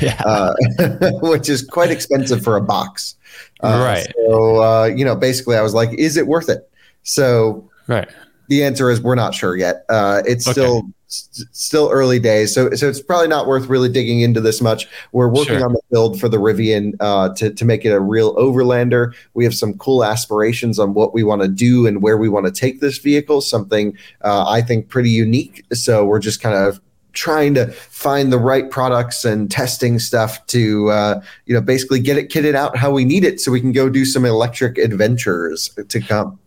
yeah. 0.00 0.22
uh, 0.24 0.54
which 1.22 1.48
is 1.48 1.62
quite 1.62 1.90
expensive 1.90 2.42
for 2.42 2.56
a 2.56 2.62
box. 2.62 3.16
Uh, 3.62 3.82
Right. 3.84 4.06
So, 4.16 4.62
uh, 4.62 4.84
you 4.86 5.04
know, 5.04 5.16
basically, 5.16 5.56
I 5.56 5.62
was 5.62 5.74
like, 5.74 5.90
is 5.98 6.16
it 6.16 6.26
worth 6.26 6.48
it? 6.48 6.70
So 7.02 7.68
right. 7.88 8.08
The 8.52 8.62
answer 8.64 8.90
is 8.90 9.00
we're 9.00 9.14
not 9.14 9.34
sure 9.34 9.56
yet. 9.56 9.84
Uh, 9.88 10.22
it's 10.26 10.46
Okay. 10.46 10.52
still 10.52 10.82
s- 11.08 11.44
still 11.52 11.88
early 11.90 12.18
days, 12.18 12.54
so 12.54 12.70
so 12.74 12.86
it's 12.88 13.00
probably 13.00 13.28
not 13.28 13.46
worth 13.46 13.66
really 13.68 13.88
digging 13.88 14.20
into 14.20 14.40
this 14.42 14.60
much. 14.60 14.86
We're 15.12 15.28
working 15.28 15.58
Sure. 15.58 15.64
on 15.66 15.72
the 15.72 15.80
build 15.90 16.20
for 16.20 16.28
the 16.28 16.36
Rivian 16.36 16.92
uh, 17.00 17.30
to 17.36 17.50
to 17.50 17.64
make 17.64 17.84
it 17.86 17.90
a 17.92 18.00
real 18.00 18.34
overlander. 18.36 19.12
We 19.34 19.44
have 19.44 19.54
some 19.54 19.72
cool 19.78 20.04
aspirations 20.04 20.78
on 20.78 20.92
what 20.92 21.14
we 21.14 21.22
want 21.22 21.40
to 21.42 21.48
do 21.48 21.86
and 21.86 22.02
where 22.02 22.18
we 22.18 22.28
want 22.28 22.44
to 22.46 22.52
take 22.52 22.80
this 22.80 22.98
vehicle. 22.98 23.40
Something 23.40 23.96
uh, 24.22 24.44
I 24.46 24.60
think 24.60 24.88
pretty 24.88 25.10
unique. 25.10 25.64
So 25.72 26.04
we're 26.04 26.18
just 26.20 26.42
kind 26.42 26.54
of 26.56 26.78
trying 27.14 27.52
to 27.54 27.66
find 27.72 28.32
the 28.32 28.38
right 28.38 28.70
products 28.70 29.24
and 29.26 29.50
testing 29.50 29.98
stuff 29.98 30.46
to 30.46 30.88
uh, 30.90 31.20
you 31.46 31.54
know 31.54 31.60
basically 31.60 32.00
get 32.00 32.16
it 32.18 32.30
kitted 32.30 32.54
out 32.54 32.76
how 32.76 32.90
we 32.90 33.04
need 33.04 33.22
it 33.24 33.38
so 33.40 33.50
we 33.52 33.60
can 33.60 33.72
go 33.72 33.88
do 33.90 34.04
some 34.06 34.24
electric 34.24 34.78
adventures 34.78 35.70
to 35.88 36.00
come 36.00 36.38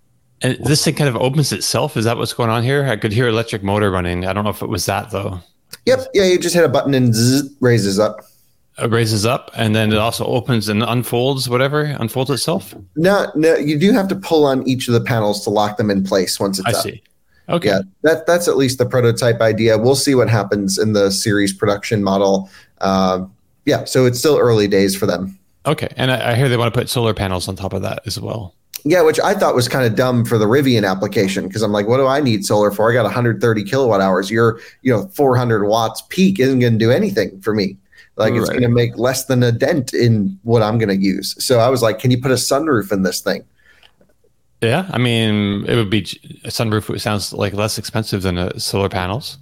And 0.41 0.57
this 0.65 0.83
thing 0.83 0.95
kind 0.95 1.07
of 1.09 1.15
opens 1.15 1.51
itself. 1.51 1.95
Is 1.97 2.05
that 2.05 2.17
what's 2.17 2.33
going 2.33 2.49
on 2.49 2.61
here? 2.63 2.85
I 2.87 2.97
could 2.97 3.13
hear 3.13 3.27
electric 3.27 3.63
motor 3.63 3.89
running. 3.89 4.25
I 4.25 4.33
don't 4.33 4.43
know 4.43 4.49
if 4.49 4.61
it 4.61 4.69
was 4.69 4.85
that 4.85 5.09
though. 5.11 5.39
yep 5.85 5.99
yeah 6.13 6.25
you 6.25 6.37
just 6.37 6.53
hit 6.55 6.63
a 6.63 6.69
button 6.69 6.93
and 6.93 7.13
zzz, 7.13 7.49
raises 7.61 7.99
up 7.99 8.21
It 8.77 8.91
raises 8.91 9.25
up 9.25 9.51
and 9.55 9.73
then 9.75 9.91
it 9.93 9.97
also 9.97 10.25
opens 10.25 10.67
and 10.69 10.83
unfolds, 10.83 11.47
whatever, 11.49 11.83
unfolds 11.83 12.29
itself. 12.31 12.73
no 12.95 13.31
no 13.35 13.55
you 13.55 13.79
do 13.79 13.91
have 13.93 14.07
to 14.09 14.15
pull 14.15 14.45
on 14.45 14.67
each 14.67 14.87
of 14.87 14.93
the 14.93 15.01
panels 15.01 15.43
to 15.45 15.49
lock 15.49 15.77
them 15.77 15.89
in 15.89 16.03
place 16.03 16.39
once 16.39 16.59
it's 16.59 16.67
I 16.67 16.71
up 16.77 16.83
see. 16.83 17.01
Okay. 17.49 17.69
yeah 17.69 17.79
that 18.03 18.25
that's 18.27 18.47
at 18.47 18.57
least 18.57 18.77
the 18.77 18.85
prototype 18.85 19.39
idea 19.41 19.77
we'll 19.77 19.95
see 19.95 20.15
what 20.15 20.29
happens 20.29 20.77
in 20.77 20.93
the 20.93 21.11
series 21.11 21.53
production 21.53 22.03
model 22.03 22.49
um, 22.81 23.31
yeah 23.65 23.85
so 23.85 24.05
it's 24.05 24.19
still 24.19 24.37
early 24.37 24.67
days 24.67 24.95
for 24.95 25.05
them 25.05 25.37
Okay. 25.67 25.87
And 25.97 26.11
I, 26.11 26.31
I 26.31 26.35
hear 26.35 26.47
they 26.47 26.57
want 26.57 26.71
to 26.71 26.79
put 26.79 26.89
solar 26.89 27.15
panels 27.15 27.47
on 27.47 27.55
top 27.55 27.73
of 27.73 27.81
that 27.81 28.01
as 28.05 28.19
well. 28.21 28.53
Yeah, 28.87 29.01
which 29.01 29.19
I 29.19 29.33
thought 29.33 29.55
was 29.55 29.67
kind 29.67 29.83
of 29.83 29.95
dumb 29.95 30.25
for 30.25 30.37
the 30.37 30.45
Rivian 30.45 30.87
application 30.87 31.47
because 31.47 31.63
I'm 31.63 31.71
like, 31.71 31.87
what 31.87 31.97
do 31.97 32.05
I 32.05 32.21
need 32.21 32.45
solar 32.45 32.69
for? 32.69 32.91
I 32.91 32.93
got 32.93 33.03
130 33.03 33.63
kilowatt 33.63 33.99
hours. 33.99 34.29
Your, 34.29 34.59
you 34.83 34.93
know, 34.93 35.07
400 35.07 35.65
watts 35.65 36.03
peak 36.09 36.39
isn't 36.39 36.59
going 36.59 36.73
to 36.73 36.79
do 36.79 36.91
anything 36.91 37.41
for 37.41 37.55
me. 37.55 37.77
Like 38.15 38.35
it's 38.35 38.47
going 38.47 38.61
to 38.61 38.69
make 38.69 38.95
less 38.95 39.25
than 39.25 39.41
a 39.41 39.51
dent 39.51 39.95
in 39.95 40.39
what 40.43 40.61
I'm 40.61 40.77
going 40.77 40.89
to 40.89 41.03
use. 41.03 41.35
So 41.43 41.59
I 41.59 41.67
was 41.69 41.81
like, 41.81 41.97
can 41.97 42.11
you 42.11 42.21
put 42.21 42.29
a 42.29 42.35
sunroof 42.35 42.91
in 42.91 43.01
this 43.01 43.21
thing? 43.21 43.43
Yeah. 44.61 44.87
I 44.91 44.99
mean, 44.99 45.65
it 45.65 45.75
would 45.75 45.89
be 45.89 46.01
a 46.43 46.49
sunroof. 46.49 46.93
It 46.93 46.99
sounds 46.99 47.33
like 47.33 47.53
less 47.53 47.79
expensive 47.79 48.21
than 48.21 48.37
a 48.37 48.59
solar 48.59 48.87
panels. 48.87 49.39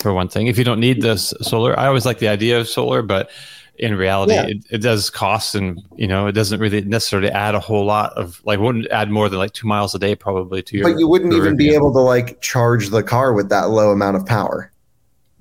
for 0.00 0.12
one 0.12 0.28
thing. 0.28 0.46
If 0.46 0.58
you 0.58 0.64
don't 0.64 0.80
need 0.80 1.02
this 1.02 1.32
solar, 1.42 1.78
I 1.78 1.86
always 1.86 2.06
like 2.06 2.18
the 2.18 2.28
idea 2.28 2.58
of 2.58 2.68
solar, 2.68 3.02
but 3.02 3.30
in 3.80 3.96
reality, 3.96 4.34
Yeah. 4.34 4.46
it, 4.46 4.58
it 4.70 4.78
does 4.78 5.08
cost, 5.08 5.54
and 5.54 5.82
you 5.96 6.06
know, 6.06 6.26
it 6.26 6.32
doesn't 6.32 6.60
really 6.60 6.82
necessarily 6.82 7.30
add 7.30 7.54
a 7.54 7.60
whole 7.60 7.84
lot 7.86 8.12
of 8.12 8.40
like 8.44 8.60
wouldn't 8.60 8.86
add 8.90 9.10
more 9.10 9.28
than 9.28 9.38
like 9.38 9.52
two 9.52 9.66
miles 9.66 9.94
a 9.94 9.98
day 9.98 10.14
probably 10.14 10.62
to 10.62 10.76
your. 10.76 10.92
But 10.92 11.00
you 11.00 11.08
wouldn't 11.08 11.32
even 11.32 11.56
be 11.56 11.74
able 11.74 11.92
to 11.94 11.98
like 12.00 12.40
charge 12.42 12.90
the 12.90 13.02
car 13.02 13.32
with 13.32 13.48
that 13.48 13.70
low 13.70 13.90
amount 13.90 14.16
of 14.16 14.26
power. 14.26 14.70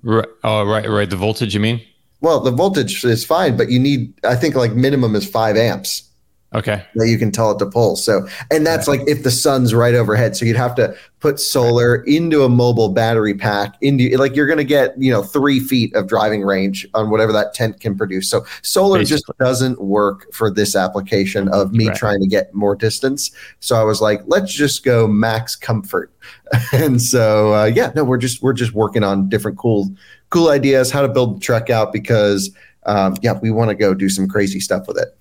Right, 0.02 0.28
oh, 0.46 0.64
right, 0.66 0.90
right. 0.90 1.10
The 1.10 1.18
voltage, 1.18 1.54
you 1.54 1.60
mean? 1.60 1.82
Well, 2.22 2.40
the 2.40 2.52
voltage 2.52 3.04
is 3.04 3.26
fine, 3.26 3.58
but 3.58 3.70
you 3.70 3.80
need, 3.80 4.14
I 4.24 4.36
think, 4.36 4.56
like 4.56 4.74
minimum 4.74 5.16
is 5.16 5.30
five 5.30 5.58
amps 5.58 6.09
Okay. 6.56 6.84
that 6.96 7.08
you 7.08 7.20
can 7.20 7.32
tell 7.32 7.52
it 7.52 7.60
to 7.60 7.68
pull. 7.68 7.96
So, 7.96 8.28
and 8.50 8.66
that's 8.66 8.88
like 8.88 9.02
if 9.06 9.22
the 9.22 9.30
sun's 9.30 9.76
right 9.76 9.94
overhead. 9.94 10.36
So 10.36 10.46
you'd 10.46 10.56
have 10.56 10.74
to 10.76 10.96
put 11.20 11.40
solar 11.40 11.98
into 12.04 12.44
a 12.44 12.50
mobile 12.50 12.90
battery 12.90 13.36
pack. 13.36 13.76
Into 13.82 14.18
like 14.18 14.36
you're 14.36 14.48
going 14.48 14.58
to 14.58 14.64
get 14.64 15.00
you 15.00 15.12
know 15.12 15.22
three 15.22 15.60
feet 15.60 15.96
of 15.96 16.08
driving 16.08 16.42
range 16.42 16.88
on 16.96 17.12
whatever 17.12 17.32
that 17.34 17.54
tent 17.54 17.80
can 17.80 17.96
produce. 17.96 18.30
So 18.30 18.46
solar 18.64 19.04
just 19.04 19.26
doesn't 19.40 19.80
work 19.80 20.34
for 20.34 20.50
this 20.50 20.76
application 20.76 21.50
of 21.50 21.72
me 21.72 21.88
Right. 21.90 21.98
trying 21.98 22.22
to 22.22 22.28
get 22.28 22.52
more 22.54 22.76
distance. 22.76 23.30
So 23.60 23.76
I 23.76 23.84
was 23.84 24.02
like, 24.02 24.22
let's 24.26 24.52
just 24.52 24.84
go 24.84 25.08
max 25.08 25.56
comfort. 25.56 26.12
and 26.74 27.00
so 27.00 27.54
uh, 27.54 27.66
yeah, 27.66 27.92
no, 27.96 28.04
we're 28.04 28.18
just 28.18 28.42
we're 28.42 28.54
just 28.54 28.74
working 28.74 29.04
on 29.04 29.30
different 29.30 29.58
cool 29.60 29.90
cool 30.32 30.50
ideas 30.50 30.90
how 30.90 31.02
to 31.02 31.08
build 31.08 31.38
the 31.38 31.40
truck 31.42 31.70
out 31.70 31.94
because 31.94 32.50
um, 32.88 33.16
yeah, 33.22 33.38
we 33.40 33.52
want 33.52 33.70
to 33.70 33.76
go 33.76 33.94
do 33.94 34.10
some 34.10 34.28
crazy 34.28 34.60
stuff 34.60 34.88
with 34.88 34.98
it. 34.98 35.16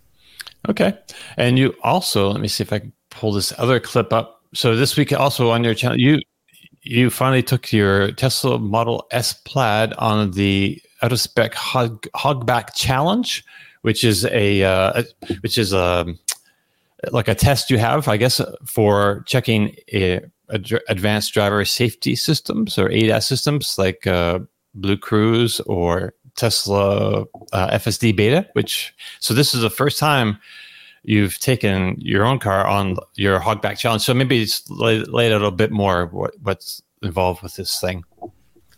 Okay. 0.69 0.97
And 1.37 1.59
you 1.59 1.75
also, 1.83 2.31
let 2.31 2.41
me 2.41 2.49
see 2.49 2.63
if 2.63 2.73
I 2.73 2.81
can 2.81 2.93
pull 3.11 3.33
this 3.33 3.53
other 3.59 3.81
clip 3.81 4.13
up. 4.13 4.43
So 4.55 4.77
this 4.77 4.97
week 4.97 5.13
also 5.13 5.51
on 5.51 5.65
your 5.65 5.75
channel, 5.75 5.99
you 5.99 6.21
you 6.83 7.11
finally 7.11 7.43
took 7.43 7.73
your 7.73 8.13
Tesla 8.13 8.59
Model 8.59 9.07
S 9.11 9.35
Plaid 9.35 9.93
on 9.95 10.31
the 10.31 10.81
out 11.03 11.13
of 11.13 11.21
spec 11.21 11.55
hog, 11.55 12.07
hogback 12.15 12.75
challenge, 12.75 13.45
which 13.83 14.05
is 14.05 14.25
a 14.27 14.63
uh, 14.63 15.03
which 15.41 15.59
is 15.59 15.73
a 15.73 16.07
like 17.13 17.29
a 17.29 17.35
test 17.35 17.71
you 17.71 17.79
have, 17.79 18.09
I 18.09 18.17
guess, 18.17 18.41
for 18.65 19.23
checking 19.27 19.77
a, 19.93 20.21
a 20.49 20.61
advanced 20.89 21.33
driver 21.33 21.65
safety 21.65 22.17
systems 22.17 22.79
or 22.79 22.89
ADAS 22.89 23.25
systems 23.25 23.77
like 23.79 24.07
uh, 24.07 24.41
Blue 24.75 24.97
Cruise 24.97 25.61
or 25.61 26.15
Tesla 26.39 27.25
uh, 27.53 27.79
FSD 27.79 28.17
Beta. 28.17 28.49
Which 28.55 28.95
so 29.21 29.35
this 29.35 29.55
is 29.55 29.61
the 29.61 29.71
first 29.71 29.99
time 29.99 30.39
you've 31.03 31.39
taken 31.39 31.97
your 31.99 32.25
own 32.25 32.39
car 32.39 32.67
on 32.67 32.97
your 33.15 33.41
hogback 33.41 33.79
challenge. 33.79 34.03
So 34.03 34.15
maybe 34.15 34.47
lay, 34.69 35.01
lay 35.01 35.33
out 35.33 35.43
a 35.43 35.51
bit 35.51 35.71
more 35.71 36.07
what, 36.07 36.35
what's 36.43 36.83
involved 37.03 37.43
with 37.43 37.57
this 37.57 37.81
thing. 37.81 38.05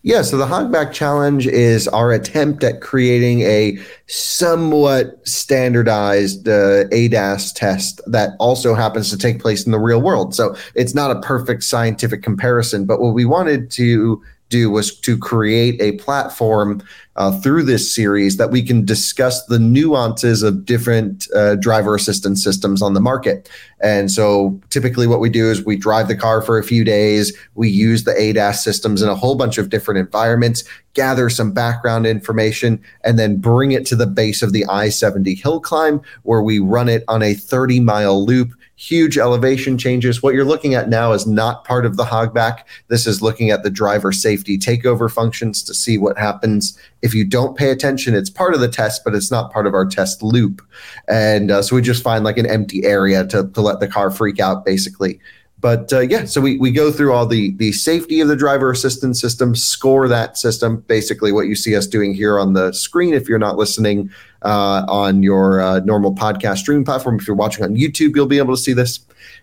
Yeah, 0.02 0.22
so 0.22 0.38
the 0.38 0.46
Hogback 0.46 0.94
Challenge 0.94 1.46
is 1.46 1.86
our 1.88 2.10
attempt 2.10 2.64
at 2.64 2.80
creating 2.80 3.42
a 3.42 3.78
somewhat 4.06 5.20
standardized 5.28 6.48
uh, 6.48 6.88
ADAS 6.90 7.52
test 7.52 8.00
that 8.06 8.30
also 8.38 8.74
happens 8.74 9.10
to 9.10 9.18
take 9.18 9.40
place 9.40 9.66
in 9.66 9.72
the 9.72 9.78
real 9.78 10.00
world. 10.00 10.34
So 10.34 10.56
it's 10.74 10.94
not 10.94 11.14
a 11.14 11.20
perfect 11.20 11.64
scientific 11.64 12.22
comparison, 12.22 12.86
but 12.86 13.02
what 13.02 13.12
we 13.12 13.26
wanted 13.26 13.70
to 13.72 14.22
do 14.48 14.70
was 14.70 14.98
to 15.00 15.18
create 15.18 15.80
a 15.82 15.92
platform 15.98 16.82
uh, 17.20 17.30
through 17.30 17.62
this 17.62 17.94
series 17.94 18.38
that 18.38 18.50
we 18.50 18.62
can 18.62 18.82
discuss 18.82 19.44
the 19.44 19.58
nuances 19.58 20.42
of 20.42 20.64
different 20.64 21.28
uh, 21.34 21.54
driver 21.56 21.94
assistance 21.94 22.42
systems 22.42 22.80
on 22.80 22.94
the 22.94 23.00
market. 23.00 23.46
And 23.82 24.10
so 24.10 24.58
typically 24.70 25.06
what 25.06 25.20
we 25.20 25.28
do 25.28 25.50
is 25.50 25.62
we 25.62 25.76
drive 25.76 26.08
the 26.08 26.16
car 26.16 26.40
for 26.40 26.56
a 26.56 26.64
few 26.64 26.82
days, 26.82 27.36
we 27.56 27.68
use 27.68 28.04
the 28.04 28.14
ADAS 28.14 28.64
systems 28.64 29.02
in 29.02 29.10
a 29.10 29.14
whole 29.14 29.34
bunch 29.34 29.58
of 29.58 29.68
different 29.68 30.00
environments, 30.00 30.64
gather 30.94 31.28
some 31.28 31.52
background 31.52 32.06
information, 32.06 32.82
and 33.04 33.18
then 33.18 33.36
bring 33.36 33.72
it 33.72 33.84
to 33.88 33.96
the 33.96 34.06
base 34.06 34.40
of 34.40 34.54
the 34.54 34.64
I 34.70 34.88
70 34.88 35.34
hill 35.34 35.60
climb 35.60 36.00
where 36.22 36.40
we 36.40 36.58
run 36.58 36.88
it 36.88 37.04
on 37.06 37.22
a 37.22 37.34
30 37.34 37.80
mile 37.80 38.24
loop. 38.24 38.54
Huge 38.80 39.18
elevation 39.18 39.76
changes. 39.76 40.22
What 40.22 40.32
you're 40.32 40.42
looking 40.42 40.74
at 40.74 40.88
now 40.88 41.12
is 41.12 41.26
not 41.26 41.66
part 41.66 41.84
of 41.84 41.98
the 41.98 42.04
hogback. 42.04 42.60
This 42.88 43.06
is 43.06 43.20
looking 43.20 43.50
at 43.50 43.62
the 43.62 43.68
driver 43.68 44.10
safety 44.10 44.56
takeover 44.56 45.12
functions 45.12 45.62
to 45.64 45.74
see 45.74 45.98
what 45.98 46.16
happens 46.16 46.78
if 47.02 47.12
you 47.12 47.26
don't 47.26 47.58
pay 47.58 47.70
attention. 47.70 48.14
It's 48.14 48.30
part 48.30 48.54
of 48.54 48.60
the 48.60 48.70
test, 48.70 49.02
but 49.04 49.14
it's 49.14 49.30
not 49.30 49.52
part 49.52 49.66
of 49.66 49.74
our 49.74 49.84
test 49.84 50.22
loop. 50.22 50.62
And 51.08 51.50
uh, 51.50 51.60
so 51.60 51.76
we 51.76 51.82
just 51.82 52.02
find 52.02 52.24
like 52.24 52.38
an 52.38 52.46
empty 52.46 52.86
area 52.86 53.26
to, 53.26 53.48
to 53.48 53.60
let 53.60 53.80
the 53.80 53.86
car 53.86 54.10
freak 54.10 54.40
out, 54.40 54.64
basically. 54.64 55.20
But 55.60 55.92
uh, 55.92 56.00
yeah, 56.00 56.24
so 56.24 56.40
we, 56.40 56.56
we 56.56 56.70
go 56.70 56.90
through 56.90 57.12
all 57.12 57.26
the 57.26 57.54
the 57.56 57.72
safety 57.72 58.20
of 58.20 58.28
the 58.28 58.36
driver 58.36 58.70
assistance 58.70 59.20
system, 59.20 59.54
score 59.54 60.08
that 60.08 60.38
system, 60.38 60.80
basically 60.86 61.32
what 61.32 61.48
you 61.48 61.54
see 61.54 61.76
us 61.76 61.86
doing 61.86 62.14
here 62.14 62.38
on 62.38 62.54
the 62.54 62.72
screen. 62.72 63.12
If 63.12 63.28
you're 63.28 63.38
not 63.38 63.58
listening 63.58 64.10
uh, 64.42 64.84
on 64.88 65.22
your 65.22 65.60
uh, 65.60 65.80
normal 65.80 66.14
podcast 66.14 66.58
streaming 66.58 66.84
platform, 66.84 67.18
if 67.18 67.26
you're 67.26 67.36
watching 67.36 67.64
on 67.64 67.76
YouTube, 67.76 68.14
you'll 68.14 68.26
be 68.26 68.38
able 68.38 68.54
to 68.54 68.60
see 68.60 68.72
this. 68.72 69.00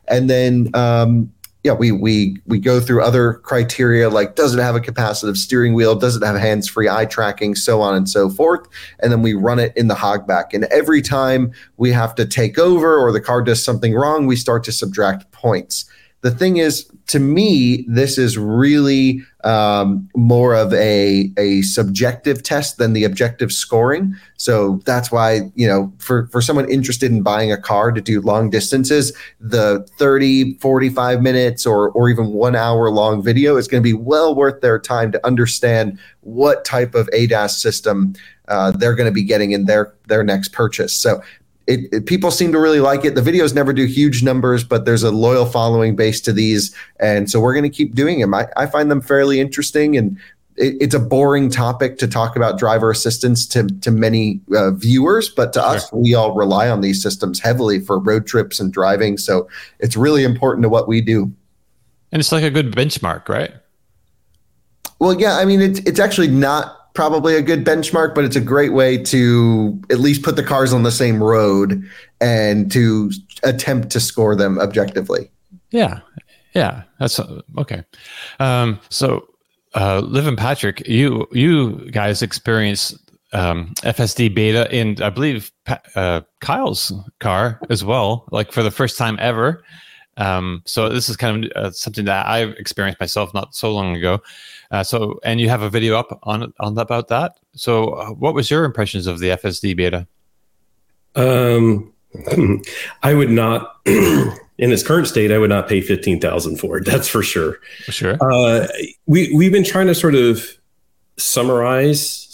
And 0.07 0.29
then 0.29 0.69
um, 0.73 1.31
yeah, 1.63 1.73
we 1.73 1.91
we 1.91 2.37
we 2.45 2.59
go 2.59 2.79
through 2.79 3.03
other 3.03 3.33
criteria 3.33 4.09
like 4.09 4.35
does 4.35 4.55
it 4.55 4.61
have 4.61 4.75
a 4.75 4.79
capacitive 4.79 5.35
steering 5.35 5.73
wheel, 5.73 5.95
does 5.95 6.15
it 6.15 6.23
have 6.23 6.37
hands-free 6.37 6.87
eye 6.87 7.05
tracking, 7.05 7.55
so 7.55 7.81
on 7.81 7.93
and 7.93 8.07
so 8.09 8.29
forth, 8.29 8.65
and 9.01 9.11
then 9.11 9.21
we 9.21 9.33
run 9.33 9.59
it 9.59 9.75
in 9.75 9.89
the 9.89 9.95
hogback. 9.95 10.53
And 10.53 10.63
every 10.65 11.01
time 11.01 11.51
we 11.75 11.91
have 11.91 12.15
to 12.15 12.25
take 12.25 12.57
over 12.57 12.97
or 12.97 13.11
the 13.11 13.19
car 13.19 13.41
does 13.41 13.61
something 13.61 13.93
wrong, 13.93 14.27
we 14.27 14.37
start 14.37 14.63
to 14.63 14.71
subtract 14.71 15.29
points. 15.31 15.83
The 16.21 16.31
thing 16.31 16.57
is, 16.57 16.89
to 17.07 17.19
me, 17.19 17.85
this 17.87 18.17
is 18.17 18.37
really 18.37 19.21
um, 19.45 20.09
more 20.13 20.53
of 20.53 20.73
a, 20.73 21.31
a 21.37 21.61
subjective 21.61 22.43
test 22.43 22.77
than 22.77 22.91
the 22.91 23.05
objective 23.05 23.53
scoring. 23.53 24.13
So 24.35 24.81
that's 24.85 25.09
why, 25.09 25.51
you 25.55 25.67
know, 25.67 25.93
for, 25.99 26.27
for 26.27 26.41
someone 26.41 26.69
interested 26.69 27.09
in 27.09 27.23
buying 27.23 27.49
a 27.51 27.57
car 27.57 27.93
to 27.93 28.01
do 28.01 28.19
long 28.19 28.49
distances, 28.49 29.13
the 29.39 29.87
30, 29.97 30.55
45 30.55 31.21
minutes 31.21 31.65
or, 31.65 31.91
or 31.91 32.09
even 32.09 32.27
one 32.27 32.57
hour 32.57 32.89
long 32.89 33.23
video 33.23 33.55
is 33.55 33.69
going 33.69 33.81
to 33.81 33.87
be 33.87 33.93
well 33.93 34.35
worth 34.35 34.59
their 34.59 34.77
time 34.77 35.11
to 35.13 35.25
understand 35.25 35.97
what 36.21 36.65
type 36.65 36.93
of 36.93 37.09
ADAS 37.13 37.51
system 37.51 38.15
uh, 38.49 38.71
they're 38.71 38.95
going 38.95 39.09
to 39.09 39.13
be 39.13 39.23
getting 39.23 39.51
in 39.51 39.65
their, 39.65 39.93
their 40.07 40.23
next 40.23 40.49
purchase. 40.49 40.93
So 40.93 41.21
it, 41.67 41.93
it- 41.93 42.05
people 42.05 42.31
seem 42.31 42.51
to 42.53 42.59
really 42.59 42.79
like 42.79 43.05
it. 43.05 43.15
The 43.15 43.21
videos 43.21 43.53
never 43.53 43.73
do 43.73 43.85
huge 43.85 44.23
numbers, 44.23 44.63
but 44.63 44.85
there's 44.85 45.03
a 45.03 45.11
loyal 45.11 45.45
following 45.45 45.95
base 45.95 46.21
to 46.21 46.33
these, 46.33 46.73
and 46.99 47.29
so 47.29 47.39
we're 47.39 47.53
going 47.53 47.69
to 47.69 47.69
keep 47.77 47.93
doing 47.95 48.19
them. 48.19 48.33
I, 48.33 48.47
I 48.55 48.65
find 48.65 48.89
them 48.89 49.01
fairly 49.01 49.39
interesting, 49.39 49.95
and 49.97 50.17
it, 50.55 50.75
it's 50.81 50.95
a 50.95 50.99
boring 50.99 51.49
topic 51.49 51.97
to 51.99 52.07
talk 52.07 52.35
about 52.35 52.57
driver 52.57 52.89
assistance 52.89 53.45
to 53.47 53.67
to 53.81 53.91
many 53.91 54.39
uh, 54.55 54.71
viewers, 54.71 55.29
but 55.29 55.53
to 55.53 55.63
us, 55.63 55.91
we 55.93 56.15
all 56.15 56.33
rely 56.33 56.69
on 56.69 56.81
these 56.81 57.01
systems 57.03 57.39
heavily 57.39 57.79
for 57.79 57.99
road 57.99 58.25
trips 58.25 58.59
and 58.59 58.73
driving. 58.73 59.17
So 59.17 59.47
it's 59.79 59.95
really 59.95 60.23
important 60.23 60.63
to 60.63 60.69
what 60.69 60.87
we 60.87 61.01
do. 61.01 61.31
And 62.11 62.19
it's 62.21 62.31
like 62.31 62.43
a 62.43 62.49
good 62.49 62.71
benchmark, 62.73 63.27
right? 63.27 63.53
Well, 64.99 65.19
yeah, 65.19 65.37
I 65.37 65.45
mean, 65.45 65.61
it's 65.61 65.79
it's 65.79 65.99
actually 65.99 66.29
not 66.29 66.86
probably 66.97 67.35
a 67.35 67.43
good 67.43 67.63
benchmark, 67.63 68.15
but 68.15 68.23
it's 68.23 68.35
a 68.35 68.41
great 68.41 68.73
way 68.73 68.97
to 68.97 69.79
at 69.91 69.99
least 69.99 70.23
put 70.23 70.35
the 70.35 70.41
cars 70.41 70.73
on 70.73 70.81
the 70.81 70.91
same 70.91 71.21
road 71.21 71.87
and 72.19 72.71
to 72.71 73.11
attempt 73.43 73.91
to 73.91 73.99
score 73.99 74.35
them 74.35 74.57
objectively. 74.57 75.29
Yeah. 75.69 75.99
Yeah. 76.55 76.81
That's 76.99 77.19
okay. 77.55 77.83
Um, 78.39 78.79
so, 78.89 79.27
uh, 79.75 79.99
Liv 79.99 80.25
and 80.25 80.39
Patrick, 80.39 80.87
you, 80.87 81.27
you 81.31 81.91
guys 81.91 82.23
experienced 82.23 82.97
um, 83.31 83.75
FSD 83.83 84.33
beta 84.33 84.67
in, 84.75 84.99
I 84.99 85.11
believe, 85.11 85.51
uh, 85.93 86.21
Kyle's 86.41 86.91
car 87.19 87.61
as 87.69 87.85
well, 87.85 88.25
like 88.31 88.51
for 88.51 88.63
the 88.63 88.71
first 88.71 88.97
time 88.97 89.19
ever. 89.21 89.63
Um, 90.17 90.63
so 90.65 90.89
this 90.89 91.09
is 91.09 91.15
kind 91.15 91.45
of 91.45 91.51
uh, 91.51 91.71
something 91.71 92.05
that 92.05 92.25
I 92.25 92.43
experienced 92.43 92.99
myself 92.99 93.33
not 93.33 93.55
so 93.55 93.71
long 93.71 93.95
ago. 93.95 94.19
Uh, 94.71 94.83
so, 94.83 95.19
and 95.23 95.39
you 95.39 95.49
have 95.49 95.61
a 95.61 95.69
video 95.69 95.97
up 95.97 96.19
on 96.23 96.53
on 96.59 96.77
about 96.77 97.07
that. 97.07 97.39
So, 97.53 97.89
uh, 97.89 98.09
what 98.09 98.33
was 98.33 98.51
your 98.51 98.65
impressions 98.65 99.07
of 99.07 99.19
the 99.19 99.29
FSD 99.29 99.75
beta? 99.77 100.07
Um, 101.15 101.93
I 103.03 103.13
would 103.13 103.31
not, 103.31 103.77
in 103.85 104.33
its 104.57 104.83
current 104.83 105.07
state, 105.07 105.31
I 105.31 105.37
would 105.37 105.49
not 105.49 105.69
pay 105.69 105.81
fifteen 105.81 106.19
thousand 106.19 106.57
for 106.57 106.77
it. 106.77 106.85
That's 106.85 107.07
for 107.07 107.21
sure. 107.21 107.59
Sure. 107.83 108.17
Uh, 108.19 108.67
we 109.05 109.33
we've 109.33 109.51
been 109.51 109.63
trying 109.63 109.87
to 109.87 109.95
sort 109.95 110.15
of 110.15 110.45
summarize 111.17 112.26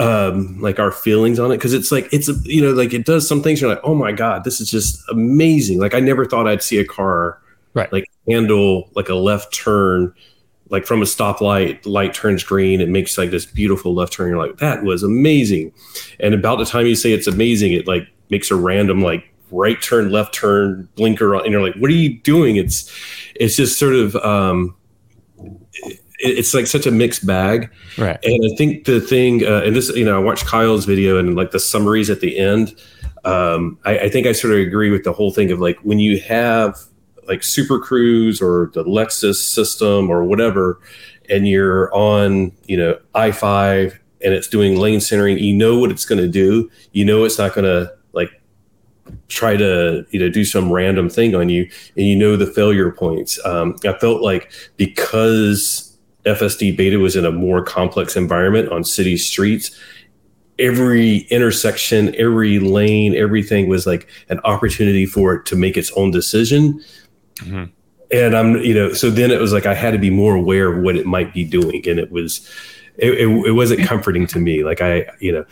um, 0.00 0.58
like 0.60 0.78
our 0.78 0.90
feelings 0.90 1.38
on 1.38 1.52
it 1.52 1.58
because 1.58 1.74
it's 1.74 1.92
like 1.92 2.08
it's 2.12 2.28
you 2.44 2.62
know 2.62 2.72
like 2.72 2.94
it 2.94 3.04
does 3.04 3.28
some 3.28 3.42
things 3.42 3.60
you're 3.60 3.68
like 3.68 3.82
oh 3.84 3.94
my 3.94 4.12
god 4.12 4.44
this 4.44 4.60
is 4.60 4.70
just 4.70 5.02
amazing. 5.10 5.78
Like 5.78 5.94
I 5.94 6.00
never 6.00 6.24
thought 6.24 6.48
I'd 6.48 6.62
see 6.62 6.78
a 6.78 6.84
car 6.84 7.40
Right. 7.72 7.92
like 7.92 8.06
handle 8.26 8.90
like 8.96 9.08
a 9.08 9.14
left 9.14 9.54
turn 9.54 10.12
like 10.70 10.86
from 10.86 11.02
a 11.02 11.04
stoplight 11.04 11.86
light 11.86 12.14
turns 12.14 12.42
green 12.42 12.80
it 12.80 12.88
makes 12.88 13.16
like 13.16 13.30
this 13.30 13.46
beautiful 13.46 13.94
left 13.94 14.12
turn 14.14 14.28
you're 14.30 14.38
like 14.44 14.56
that 14.58 14.82
was 14.82 15.02
amazing. 15.04 15.72
And 16.18 16.34
about 16.34 16.58
the 16.58 16.64
time 16.64 16.86
you 16.86 16.96
say 16.96 17.12
it's 17.12 17.28
amazing 17.28 17.72
it 17.74 17.86
like 17.86 18.08
makes 18.30 18.50
a 18.50 18.56
random 18.56 19.02
like 19.02 19.24
right 19.52 19.80
turn 19.82 20.10
left 20.10 20.34
turn 20.34 20.88
blinker 20.96 21.36
on 21.36 21.42
and 21.42 21.52
you're 21.52 21.62
like 21.62 21.74
what 21.76 21.90
are 21.90 21.94
you 21.94 22.18
doing? 22.20 22.56
It's 22.56 22.90
it's 23.36 23.54
just 23.56 23.78
sort 23.78 23.94
of 23.94 24.16
um 24.16 24.74
it's 26.20 26.54
like 26.54 26.66
such 26.66 26.86
a 26.86 26.90
mixed 26.90 27.26
bag. 27.26 27.70
Right. 27.96 28.18
And 28.22 28.52
I 28.52 28.54
think 28.56 28.84
the 28.84 29.00
thing, 29.00 29.44
uh, 29.44 29.62
and 29.64 29.74
this, 29.74 29.88
you 29.90 30.04
know, 30.04 30.16
I 30.16 30.22
watched 30.22 30.46
Kyle's 30.46 30.84
video 30.84 31.18
and 31.18 31.34
like 31.34 31.50
the 31.50 31.60
summaries 31.60 32.10
at 32.10 32.20
the 32.20 32.38
end. 32.38 32.74
Um, 33.24 33.78
I, 33.84 34.00
I 34.00 34.08
think 34.08 34.26
I 34.26 34.32
sort 34.32 34.52
of 34.52 34.60
agree 34.60 34.90
with 34.90 35.04
the 35.04 35.12
whole 35.12 35.32
thing 35.32 35.50
of 35.50 35.60
like 35.60 35.78
when 35.80 35.98
you 35.98 36.20
have 36.20 36.78
like 37.26 37.42
Super 37.42 37.78
Cruise 37.78 38.40
or 38.40 38.70
the 38.74 38.84
Lexus 38.84 39.36
system 39.36 40.10
or 40.10 40.24
whatever, 40.24 40.80
and 41.28 41.48
you're 41.48 41.94
on, 41.94 42.52
you 42.64 42.76
know, 42.76 42.98
I 43.14 43.30
five 43.32 43.98
and 44.22 44.34
it's 44.34 44.48
doing 44.48 44.76
lane 44.76 45.00
centering, 45.00 45.38
you 45.38 45.54
know 45.54 45.78
what 45.78 45.90
it's 45.90 46.04
going 46.04 46.20
to 46.20 46.28
do. 46.28 46.70
You 46.92 47.04
know 47.04 47.24
it's 47.24 47.38
not 47.38 47.54
going 47.54 47.64
to 47.64 47.92
like 48.12 48.30
try 49.28 49.56
to 49.56 50.04
you 50.10 50.20
know 50.20 50.28
do 50.28 50.44
some 50.44 50.70
random 50.70 51.08
thing 51.08 51.34
on 51.34 51.48
you, 51.48 51.70
and 51.96 52.06
you 52.06 52.16
know 52.16 52.36
the 52.36 52.46
failure 52.46 52.90
points. 52.90 53.38
Um, 53.46 53.76
I 53.84 53.94
felt 53.94 54.22
like 54.22 54.52
because 54.76 55.89
FSD 56.24 56.76
beta 56.76 56.98
was 56.98 57.16
in 57.16 57.24
a 57.24 57.32
more 57.32 57.62
complex 57.62 58.16
environment 58.16 58.70
on 58.70 58.84
city 58.84 59.16
streets. 59.16 59.70
Every 60.58 61.18
intersection, 61.30 62.14
every 62.16 62.58
lane, 62.58 63.14
everything 63.14 63.68
was 63.68 63.86
like 63.86 64.08
an 64.28 64.40
opportunity 64.40 65.06
for 65.06 65.34
it 65.34 65.46
to 65.46 65.56
make 65.56 65.76
its 65.76 65.90
own 65.92 66.10
decision. 66.10 66.84
Mm-hmm. 67.36 67.64
And 68.12 68.36
I'm, 68.36 68.56
you 68.56 68.74
know, 68.74 68.92
so 68.92 69.08
then 69.08 69.30
it 69.30 69.40
was 69.40 69.52
like 69.52 69.66
I 69.66 69.74
had 69.74 69.92
to 69.92 69.98
be 69.98 70.10
more 70.10 70.34
aware 70.34 70.72
of 70.72 70.82
what 70.82 70.96
it 70.96 71.06
might 71.06 71.32
be 71.32 71.44
doing, 71.44 71.88
and 71.88 71.98
it 71.98 72.10
was, 72.10 72.46
it, 72.98 73.12
it, 73.12 73.46
it 73.46 73.52
wasn't 73.52 73.86
comforting 73.86 74.26
to 74.28 74.40
me. 74.40 74.64
Like 74.64 74.80
I, 74.80 75.06
you 75.20 75.32
know, 75.32 75.44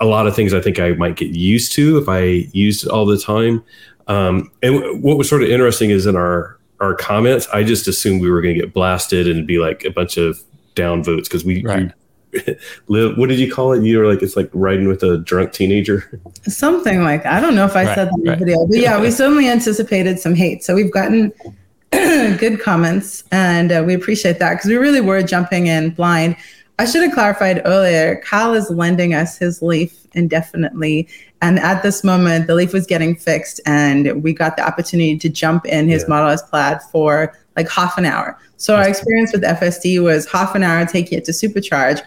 a 0.00 0.06
lot 0.06 0.26
of 0.26 0.34
things 0.34 0.52
I 0.52 0.60
think 0.60 0.80
I 0.80 0.92
might 0.92 1.16
get 1.16 1.28
used 1.28 1.72
to 1.72 1.98
if 1.98 2.08
I 2.08 2.48
used 2.52 2.84
it 2.84 2.90
all 2.90 3.06
the 3.06 3.18
time. 3.18 3.62
Um, 4.08 4.50
and 4.62 5.02
what 5.02 5.16
was 5.16 5.28
sort 5.28 5.42
of 5.42 5.50
interesting 5.50 5.90
is 5.90 6.06
in 6.06 6.16
our 6.16 6.58
our 6.82 6.94
comments, 6.94 7.46
I 7.52 7.62
just 7.62 7.86
assumed 7.88 8.20
we 8.20 8.30
were 8.30 8.42
going 8.42 8.54
to 8.54 8.60
get 8.60 8.74
blasted 8.74 9.28
and 9.28 9.46
be 9.46 9.58
like 9.58 9.84
a 9.84 9.90
bunch 9.90 10.16
of 10.16 10.40
down 10.74 11.02
votes 11.04 11.28
because 11.28 11.44
we, 11.44 11.62
Right. 11.62 11.92
we 12.32 12.56
live. 12.88 13.16
What 13.16 13.28
did 13.28 13.38
you 13.38 13.50
call 13.52 13.72
it? 13.72 13.82
You 13.84 13.98
were 13.98 14.06
like 14.06 14.22
it's 14.22 14.36
like 14.36 14.50
riding 14.52 14.88
with 14.88 15.02
a 15.02 15.18
drunk 15.18 15.52
teenager. 15.52 16.20
Something 16.42 17.02
like 17.02 17.24
I 17.24 17.40
don't 17.40 17.54
know 17.54 17.64
if 17.64 17.76
I 17.76 17.84
Right, 17.84 17.94
said 17.94 18.08
that 18.08 18.14
in 18.18 18.28
right. 18.28 18.38
the 18.38 18.44
video, 18.44 18.66
but 18.66 18.78
yeah, 18.78 19.00
we 19.00 19.10
certainly 19.10 19.48
anticipated 19.48 20.18
some 20.18 20.34
hate. 20.34 20.64
So 20.64 20.74
we've 20.74 20.92
gotten 20.92 21.32
good 21.92 22.60
comments, 22.60 23.22
and 23.30 23.70
uh, 23.70 23.84
we 23.86 23.94
appreciate 23.94 24.38
that 24.40 24.54
because 24.54 24.68
we 24.70 24.76
really 24.76 25.00
were 25.02 25.22
jumping 25.22 25.66
in 25.68 25.90
blind. 25.90 26.36
I 26.82 26.84
should 26.84 27.04
have 27.04 27.12
clarified 27.12 27.62
earlier. 27.64 28.20
Kyle 28.24 28.54
is 28.54 28.68
lending 28.68 29.14
us 29.14 29.38
his 29.38 29.62
Leaf 29.62 30.04
indefinitely, 30.14 31.08
and 31.40 31.60
at 31.60 31.84
this 31.84 32.02
moment, 32.02 32.48
the 32.48 32.56
Leaf 32.56 32.72
was 32.72 32.86
getting 32.86 33.14
fixed, 33.14 33.60
and 33.66 34.20
we 34.20 34.32
got 34.32 34.56
the 34.56 34.66
opportunity 34.66 35.16
to 35.16 35.28
jump 35.28 35.64
in 35.64 35.88
his 35.88 36.02
Yeah. 36.02 36.08
Model 36.08 36.30
S 36.30 36.42
Plaid 36.42 36.82
for 36.90 37.38
like 37.56 37.70
half 37.70 37.98
an 37.98 38.04
hour. 38.04 38.36
So 38.56 38.74
our 38.74 38.88
experience 38.88 39.32
with 39.32 39.44
FSD 39.44 40.02
was 40.02 40.26
half 40.26 40.56
an 40.56 40.64
hour 40.64 40.84
taking 40.84 41.18
it 41.18 41.24
to 41.26 41.32
supercharge. 41.32 42.00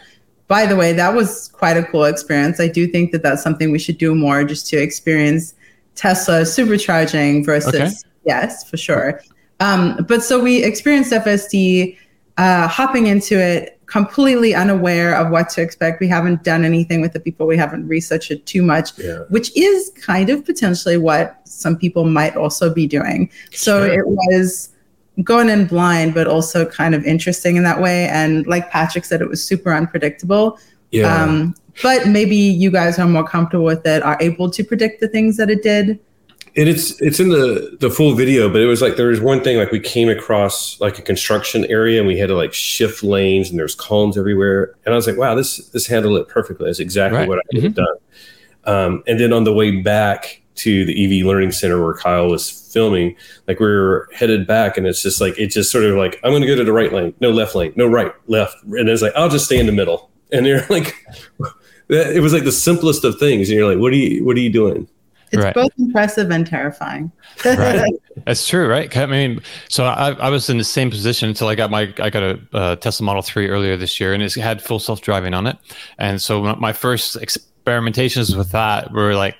By 0.49 0.65
the 0.65 0.75
way, 0.75 0.91
that 0.91 1.13
was 1.15 1.47
quite 1.53 1.77
a 1.77 1.83
cool 1.83 2.03
experience. 2.03 2.59
I 2.59 2.67
do 2.67 2.85
think 2.85 3.13
that 3.13 3.23
that's 3.23 3.41
something 3.41 3.71
we 3.71 3.79
should 3.79 3.97
do 3.97 4.13
more 4.13 4.43
just 4.43 4.67
to 4.71 4.77
experience 4.77 5.53
Tesla 5.95 6.41
supercharging 6.41 7.45
versus 7.45 7.73
Okay. 7.75 7.91
yes, 8.25 8.69
for 8.69 8.75
sure. 8.75 9.21
Um, 9.61 10.05
but 10.09 10.21
so 10.21 10.37
we 10.43 10.63
experienced 10.65 11.13
FSD 11.13 11.97
uh, 12.37 12.67
hopping 12.67 13.07
into 13.07 13.39
it 13.39 13.74
completely 13.87 14.53
unaware 14.55 15.15
of 15.15 15.29
what 15.31 15.49
to 15.49 15.61
expect. 15.61 15.99
We 15.99 16.07
haven't 16.07 16.43
done 16.43 16.65
anything 16.65 17.01
with 17.01 17.15
it 17.15 17.23
before. 17.23 17.47
We 17.47 17.57
haven't 17.57 17.87
researched 17.87 18.31
it 18.31 18.45
too 18.45 18.61
much, 18.61 18.97
Yeah. 18.97 19.19
which 19.29 19.55
is 19.55 19.91
kind 20.01 20.29
of 20.29 20.43
potentially 20.45 20.97
what 20.97 21.39
some 21.45 21.77
people 21.77 22.05
might 22.05 22.35
also 22.35 22.73
be 22.73 22.87
doing. 22.87 23.29
So 23.51 23.85
Sure. 23.85 23.99
it 23.99 24.07
was 24.07 24.69
going 25.23 25.49
in 25.49 25.65
blind, 25.65 26.13
but 26.13 26.27
also 26.27 26.65
kind 26.65 26.93
of 26.95 27.05
interesting 27.05 27.55
in 27.55 27.63
that 27.63 27.81
way. 27.81 28.07
And 28.07 28.45
like 28.47 28.69
Patrick 28.69 29.05
said, 29.05 29.21
it 29.21 29.29
was 29.29 29.43
super 29.43 29.71
unpredictable. 29.73 30.57
Yeah. 30.91 31.23
Um, 31.23 31.55
but 31.83 32.07
maybe 32.07 32.35
you 32.35 32.71
guys 32.71 32.97
are 32.99 33.07
more 33.07 33.23
comfortable 33.23 33.65
with 33.65 33.85
it, 33.85 34.01
are 34.03 34.17
able 34.19 34.49
to 34.49 34.63
predict 34.63 34.99
the 35.01 35.07
things 35.07 35.37
that 35.37 35.49
it 35.49 35.61
did. 35.61 35.99
And 36.57 36.69
it's 36.69 37.01
it's 37.01 37.19
in 37.19 37.29
the 37.29 37.75
the 37.81 37.89
full 37.89 38.13
video, 38.15 38.47
but 38.49 38.61
it 38.61 38.65
was 38.65 38.81
like 38.81 38.95
there 38.95 39.07
was 39.07 39.19
one 39.19 39.43
thing 39.43 39.57
like 39.57 39.71
we 39.71 39.79
came 39.79 40.07
across 40.07 40.79
like 40.79 40.97
a 40.97 41.01
construction 41.01 41.65
area 41.65 41.99
and 41.99 42.07
we 42.07 42.17
had 42.17 42.27
to 42.27 42.35
like 42.35 42.53
shift 42.53 43.03
lanes 43.03 43.49
and 43.49 43.59
there's 43.59 43.75
columns 43.75 44.17
everywhere, 44.17 44.73
and 44.85 44.93
I 44.93 44.95
was 44.95 45.05
like, 45.05 45.17
wow, 45.17 45.35
this 45.35 45.57
this 45.69 45.85
handled 45.85 46.17
it 46.17 46.29
perfectly. 46.29 46.67
That's 46.67 46.79
exactly 46.79 47.19
Right. 47.19 47.27
what 47.27 47.39
I 47.39 47.41
would 47.53 47.63
have 47.63 47.73
done. 47.75 47.95
Um, 48.63 49.03
and 49.05 49.19
then 49.19 49.33
on 49.33 49.43
the 49.43 49.53
way 49.53 49.81
back 49.81 50.41
to 50.55 50.85
the 50.85 51.19
EV 51.19 51.25
Learning 51.25 51.51
Center 51.51 51.83
where 51.83 51.93
Kyle 51.93 52.29
was 52.29 52.49
filming, 52.73 53.17
like 53.49 53.59
we 53.59 53.65
were 53.67 54.07
headed 54.13 54.47
back, 54.47 54.77
and 54.77 54.87
it's 54.87 55.03
just 55.03 55.19
like 55.19 55.37
it 55.37 55.47
just 55.47 55.69
sort 55.71 55.83
of 55.83 55.97
like 55.97 56.21
I'm 56.23 56.31
going 56.31 56.41
to 56.41 56.47
go 56.47 56.55
to 56.55 56.63
the 56.63 56.71
right 56.71 56.93
lane, 56.93 57.13
no 57.19 57.31
left 57.31 57.53
lane, 57.55 57.73
no 57.75 57.85
right, 57.85 58.13
left, 58.27 58.63
and 58.63 58.87
it's 58.87 59.01
like 59.01 59.11
I'll 59.17 59.27
just 59.27 59.43
stay 59.45 59.59
in 59.59 59.65
the 59.65 59.73
middle, 59.73 60.09
and 60.31 60.45
you're 60.45 60.65
like. 60.69 60.95
It 61.87 62.23
was 62.23 62.33
like 62.33 62.45
the 62.45 62.51
simplest 62.51 63.03
of 63.03 63.19
things, 63.19 63.47
and 63.47 63.59
you're 63.59 63.69
like, 63.69 63.79
"What 63.79 63.93
are 63.93 63.95
you? 63.95 64.25
What 64.25 64.35
are 64.35 64.39
you 64.39 64.49
doing?" 64.51 64.87
It's 65.31 65.43
Right. 65.43 65.53
both 65.53 65.71
impressive 65.77 66.29
and 66.31 66.45
terrifying. 66.45 67.11
Right. 67.43 67.91
That's 68.25 68.47
true, 68.47 68.67
right? 68.67 68.95
I 68.95 69.05
mean, 69.07 69.41
so 69.69 69.83
I, 69.85 70.11
I 70.11 70.29
was 70.29 70.49
in 70.49 70.57
the 70.57 70.63
same 70.63 70.89
position 70.89 71.27
until 71.29 71.47
I 71.47 71.55
got 71.55 71.69
my 71.71 71.93
I 71.99 72.09
got 72.09 72.23
a 72.23 72.39
uh, 72.53 72.75
Tesla 72.77 73.05
Model 73.05 73.21
Three 73.21 73.49
earlier 73.49 73.75
this 73.75 73.99
year, 73.99 74.13
and 74.13 74.23
it 74.23 74.33
had 74.35 74.61
full 74.61 74.79
self 74.79 75.01
driving 75.01 75.33
on 75.33 75.47
it. 75.47 75.57
And 75.97 76.21
so 76.21 76.41
my- 76.41 76.55
my 76.55 76.73
first 76.73 77.17
experimentations 77.17 78.35
with 78.37 78.51
that 78.51 78.91
were 78.91 79.15
like 79.15 79.35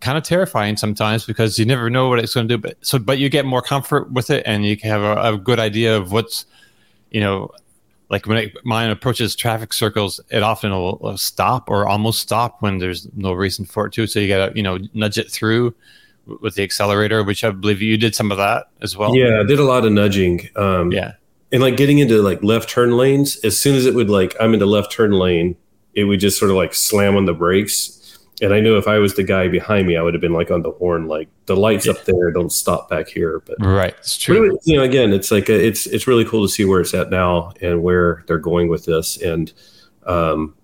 kind 0.00 0.16
of 0.16 0.22
terrifying 0.24 0.76
sometimes 0.76 1.26
because 1.26 1.58
you 1.58 1.64
never 1.66 1.90
know 1.90 2.08
what 2.08 2.18
it's 2.20 2.34
going 2.34 2.46
to 2.48 2.56
do. 2.56 2.58
But 2.60 2.76
so, 2.80 2.98
but 2.98 3.18
you 3.18 3.28
get 3.28 3.44
more 3.44 3.62
comfort 3.62 4.12
with 4.12 4.30
it, 4.30 4.42
and 4.46 4.64
you 4.64 4.76
can 4.76 4.90
have 4.90 5.02
a, 5.02 5.34
a 5.34 5.38
good 5.38 5.58
idea 5.58 5.96
of 5.96 6.12
what's, 6.12 6.46
you 7.10 7.20
know, 7.20 7.50
like 8.10 8.26
when 8.26 8.38
it, 8.38 8.56
mine 8.64 8.90
approaches 8.90 9.36
traffic 9.36 9.72
circles, 9.72 10.20
it 10.30 10.42
often 10.42 10.70
will, 10.70 11.16
stop 11.18 11.68
or 11.70 11.86
almost 11.86 12.20
stop 12.20 12.62
when 12.62 12.78
there's 12.78 13.06
no 13.14 13.32
reason 13.32 13.64
for 13.64 13.86
it 13.86 13.92
to. 13.94 14.06
So 14.06 14.18
you 14.20 14.28
got 14.28 14.48
to 14.50 14.56
you 14.56 14.62
know 14.62 14.78
nudge 14.94 15.18
it 15.18 15.30
through 15.30 15.74
with 16.40 16.54
the 16.54 16.62
accelerator, 16.62 17.22
which 17.24 17.42
I 17.44 17.50
believe 17.50 17.80
you 17.82 17.96
did 17.96 18.14
some 18.14 18.30
of 18.30 18.38
that 18.38 18.66
as 18.82 18.96
well. 18.96 19.14
Yeah, 19.16 19.40
I 19.40 19.44
did 19.44 19.58
a 19.58 19.64
lot 19.64 19.84
of 19.84 19.92
nudging. 19.92 20.48
Um, 20.56 20.92
Yeah. 20.92 21.12
and 21.52 21.62
like 21.62 21.76
getting 21.78 21.98
into 21.98 22.20
like 22.20 22.42
left 22.42 22.68
turn 22.68 22.96
lanes 22.96 23.36
as 23.44 23.58
soon 23.58 23.74
as 23.74 23.86
it 23.86 23.94
would 23.94 24.10
like 24.10 24.36
i'm 24.38 24.52
in 24.52 24.60
the 24.60 24.66
left 24.66 24.92
turn 24.92 25.12
lane 25.12 25.56
it 25.94 26.04
would 26.04 26.20
just 26.20 26.38
sort 26.38 26.50
of 26.50 26.56
like 26.58 26.74
slam 26.74 27.16
on 27.16 27.24
the 27.24 27.32
brakes 27.32 27.97
and 28.40 28.54
i 28.54 28.60
know 28.60 28.76
if 28.76 28.86
i 28.88 28.98
was 28.98 29.14
the 29.14 29.22
guy 29.22 29.48
behind 29.48 29.86
me 29.86 29.96
i 29.96 30.02
would 30.02 30.14
have 30.14 30.20
been 30.20 30.32
like 30.32 30.50
on 30.50 30.62
the 30.62 30.70
horn 30.72 31.06
like 31.08 31.28
the 31.46 31.56
lights 31.56 31.86
up 31.88 32.04
there 32.04 32.30
don't 32.30 32.52
stop 32.52 32.88
back 32.88 33.08
here 33.08 33.40
but 33.46 33.56
Right. 33.60 33.94
It's 33.98 34.16
but 34.18 34.22
true. 34.34 34.54
it- 34.54 34.60
you 34.64 34.76
know 34.76 34.82
again 34.82 35.12
it's 35.12 35.30
like 35.30 35.48
a, 35.48 35.66
it's 35.66 35.86
it's 35.86 36.06
really 36.06 36.24
cool 36.24 36.46
to 36.46 36.48
see 36.52 36.64
where 36.64 36.80
it's 36.80 36.94
at 36.94 37.10
now 37.10 37.52
and 37.60 37.82
where 37.82 38.24
they're 38.26 38.38
going 38.38 38.68
with 38.68 38.84
this 38.84 39.20
and 39.20 39.52
um 40.06 40.54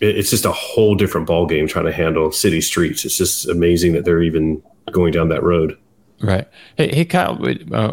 it, 0.00 0.16
it's 0.18 0.30
just 0.30 0.44
a 0.44 0.52
whole 0.52 0.94
different 0.94 1.26
ball 1.26 1.46
game 1.46 1.66
trying 1.66 1.86
to 1.86 1.92
handle 1.92 2.30
city 2.30 2.60
streets 2.60 3.04
it's 3.04 3.16
just 3.16 3.48
amazing 3.48 3.92
that 3.92 4.04
they're 4.04 4.22
even 4.22 4.62
going 4.92 5.12
down 5.12 5.28
that 5.28 5.42
road 5.42 5.76
Right. 6.20 6.48
Hey, 6.76 6.88
hey 6.92 7.04
Kyle, 7.04 7.38
uh, 7.72 7.92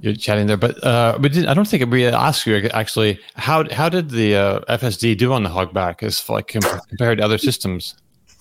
you're 0.00 0.14
chatting 0.14 0.46
there, 0.46 0.56
but 0.56 0.82
uh, 0.82 1.18
we 1.20 1.28
did. 1.28 1.44
I 1.44 1.52
don't 1.52 1.68
think 1.68 1.84
we 1.92 2.06
asked 2.06 2.46
you 2.46 2.56
actually. 2.72 3.20
How 3.34 3.68
how 3.70 3.90
did 3.90 4.08
the 4.08 4.34
uh, 4.36 4.60
FSD 4.78 5.18
do 5.18 5.34
on 5.34 5.42
the 5.42 5.50
hogback? 5.50 6.02
As 6.02 6.26
like 6.30 6.46
compared 6.46 7.18
to 7.18 7.24
other 7.24 7.36
systems? 7.36 7.94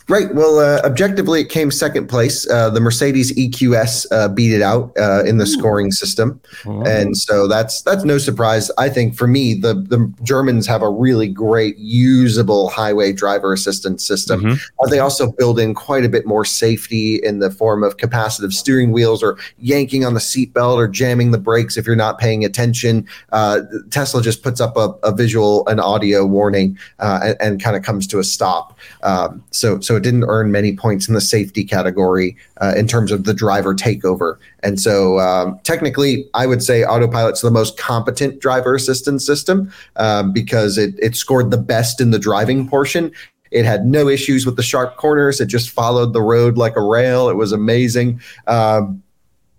Right. 0.08 0.34
Well, 0.36 0.60
uh, 0.60 0.82
objectively, 0.86 1.42
it 1.42 1.50
came 1.50 1.72
second 1.72 2.08
place. 2.08 2.48
Uh, 2.48 2.70
the 2.70 2.80
Mercedes 2.80 3.34
EQS 3.34 4.06
uh, 4.12 4.28
beat 4.28 4.54
it 4.54 4.62
out 4.62 4.92
uh, 5.00 5.24
in 5.24 5.40
the 5.40 5.48
scoring 5.48 5.92
system, 5.92 6.40
and 6.86 7.18
so 7.18 7.48
that's 7.48 7.82
that's 7.82 8.04
no 8.04 8.20
surprise. 8.20 8.70
I 8.78 8.88
think 8.88 9.16
for 9.16 9.26
me, 9.26 9.56
the 9.56 9.74
the 9.74 10.14
Germans 10.22 10.68
have 10.68 10.84
a 10.84 10.90
really 10.90 11.28
great 11.28 11.76
usable 11.80 12.70
highway 12.70 13.14
driver 13.14 13.52
assistance 13.52 14.06
system. 14.06 14.42
Mhm. 14.42 14.60
Uh, 14.80 14.88
they 14.90 15.00
also 15.00 15.32
build 15.32 15.60
in 15.60 15.74
quite 15.74 16.06
a 16.06 16.10
bit 16.10 16.28
more 16.28 16.46
safety 16.46 17.16
in 17.24 17.40
the 17.40 17.50
form 17.50 17.84
of 17.84 17.98
capacitive 17.98 18.54
steering 18.54 18.92
wheels 18.92 19.24
or 19.24 19.40
yanking 19.58 20.06
on 20.06 20.14
the 20.14 20.20
seatbelt 20.20 20.76
or 20.76 20.88
jamming 20.88 21.32
the 21.32 21.40
brakes 21.40 21.78
if 21.78 21.88
you're 21.88 21.96
not 21.96 22.20
paying 22.20 22.46
attention. 22.46 23.08
Uh, 23.32 23.62
Tesla 23.90 24.22
just 24.22 24.44
puts 24.44 24.62
up 24.62 24.78
a, 24.78 24.94
a 25.02 25.12
visual 25.12 25.68
and 25.68 25.82
audio 25.82 26.26
warning 26.28 26.78
uh, 27.00 27.22
and, 27.24 27.38
and 27.42 27.64
kind 27.64 27.76
of 27.76 27.82
comes 27.82 28.06
to 28.06 28.20
a 28.20 28.24
stop. 28.24 28.78
Um, 29.02 29.44
so, 29.50 29.80
so 29.80 29.95
it 29.96 30.04
didn't 30.04 30.26
earn 30.26 30.52
many 30.52 30.76
points 30.76 31.08
in 31.08 31.14
the 31.14 31.22
safety 31.22 31.64
category 31.64 32.36
uh, 32.62 32.74
in 32.76 32.88
terms 32.88 33.12
of 33.12 33.24
the 33.24 33.34
driver 33.34 33.74
takeover. 33.74 34.38
And 34.64 34.80
so, 34.80 35.20
um, 35.20 35.60
technically, 35.64 36.30
I 36.34 36.46
would 36.46 36.64
say 36.64 36.84
autopilot's 36.84 37.42
the 37.42 37.52
most 37.52 37.78
competent 37.78 38.40
driver 38.40 38.76
assistance 38.76 39.26
system 39.26 39.72
um, 39.96 40.34
because 40.34 40.78
it 40.78 40.96
it 41.00 41.16
scored 41.16 41.52
the 41.52 41.58
best 41.58 42.02
in 42.02 42.12
the 42.12 42.20
driving 42.20 42.68
portion. 42.68 43.12
It 43.52 43.64
had 43.64 43.86
no 43.86 44.10
issues 44.10 44.46
with 44.46 44.58
the 44.58 44.64
sharp 44.64 44.98
corners. 44.98 45.40
It 45.40 45.46
just 45.46 45.70
followed 45.70 46.14
the 46.14 46.22
road 46.22 46.58
like 46.58 46.76
a 46.76 46.82
rail. 46.82 47.30
It 47.30 47.36
was 47.36 47.52
amazing. 47.52 48.20
Um, 48.48 49.02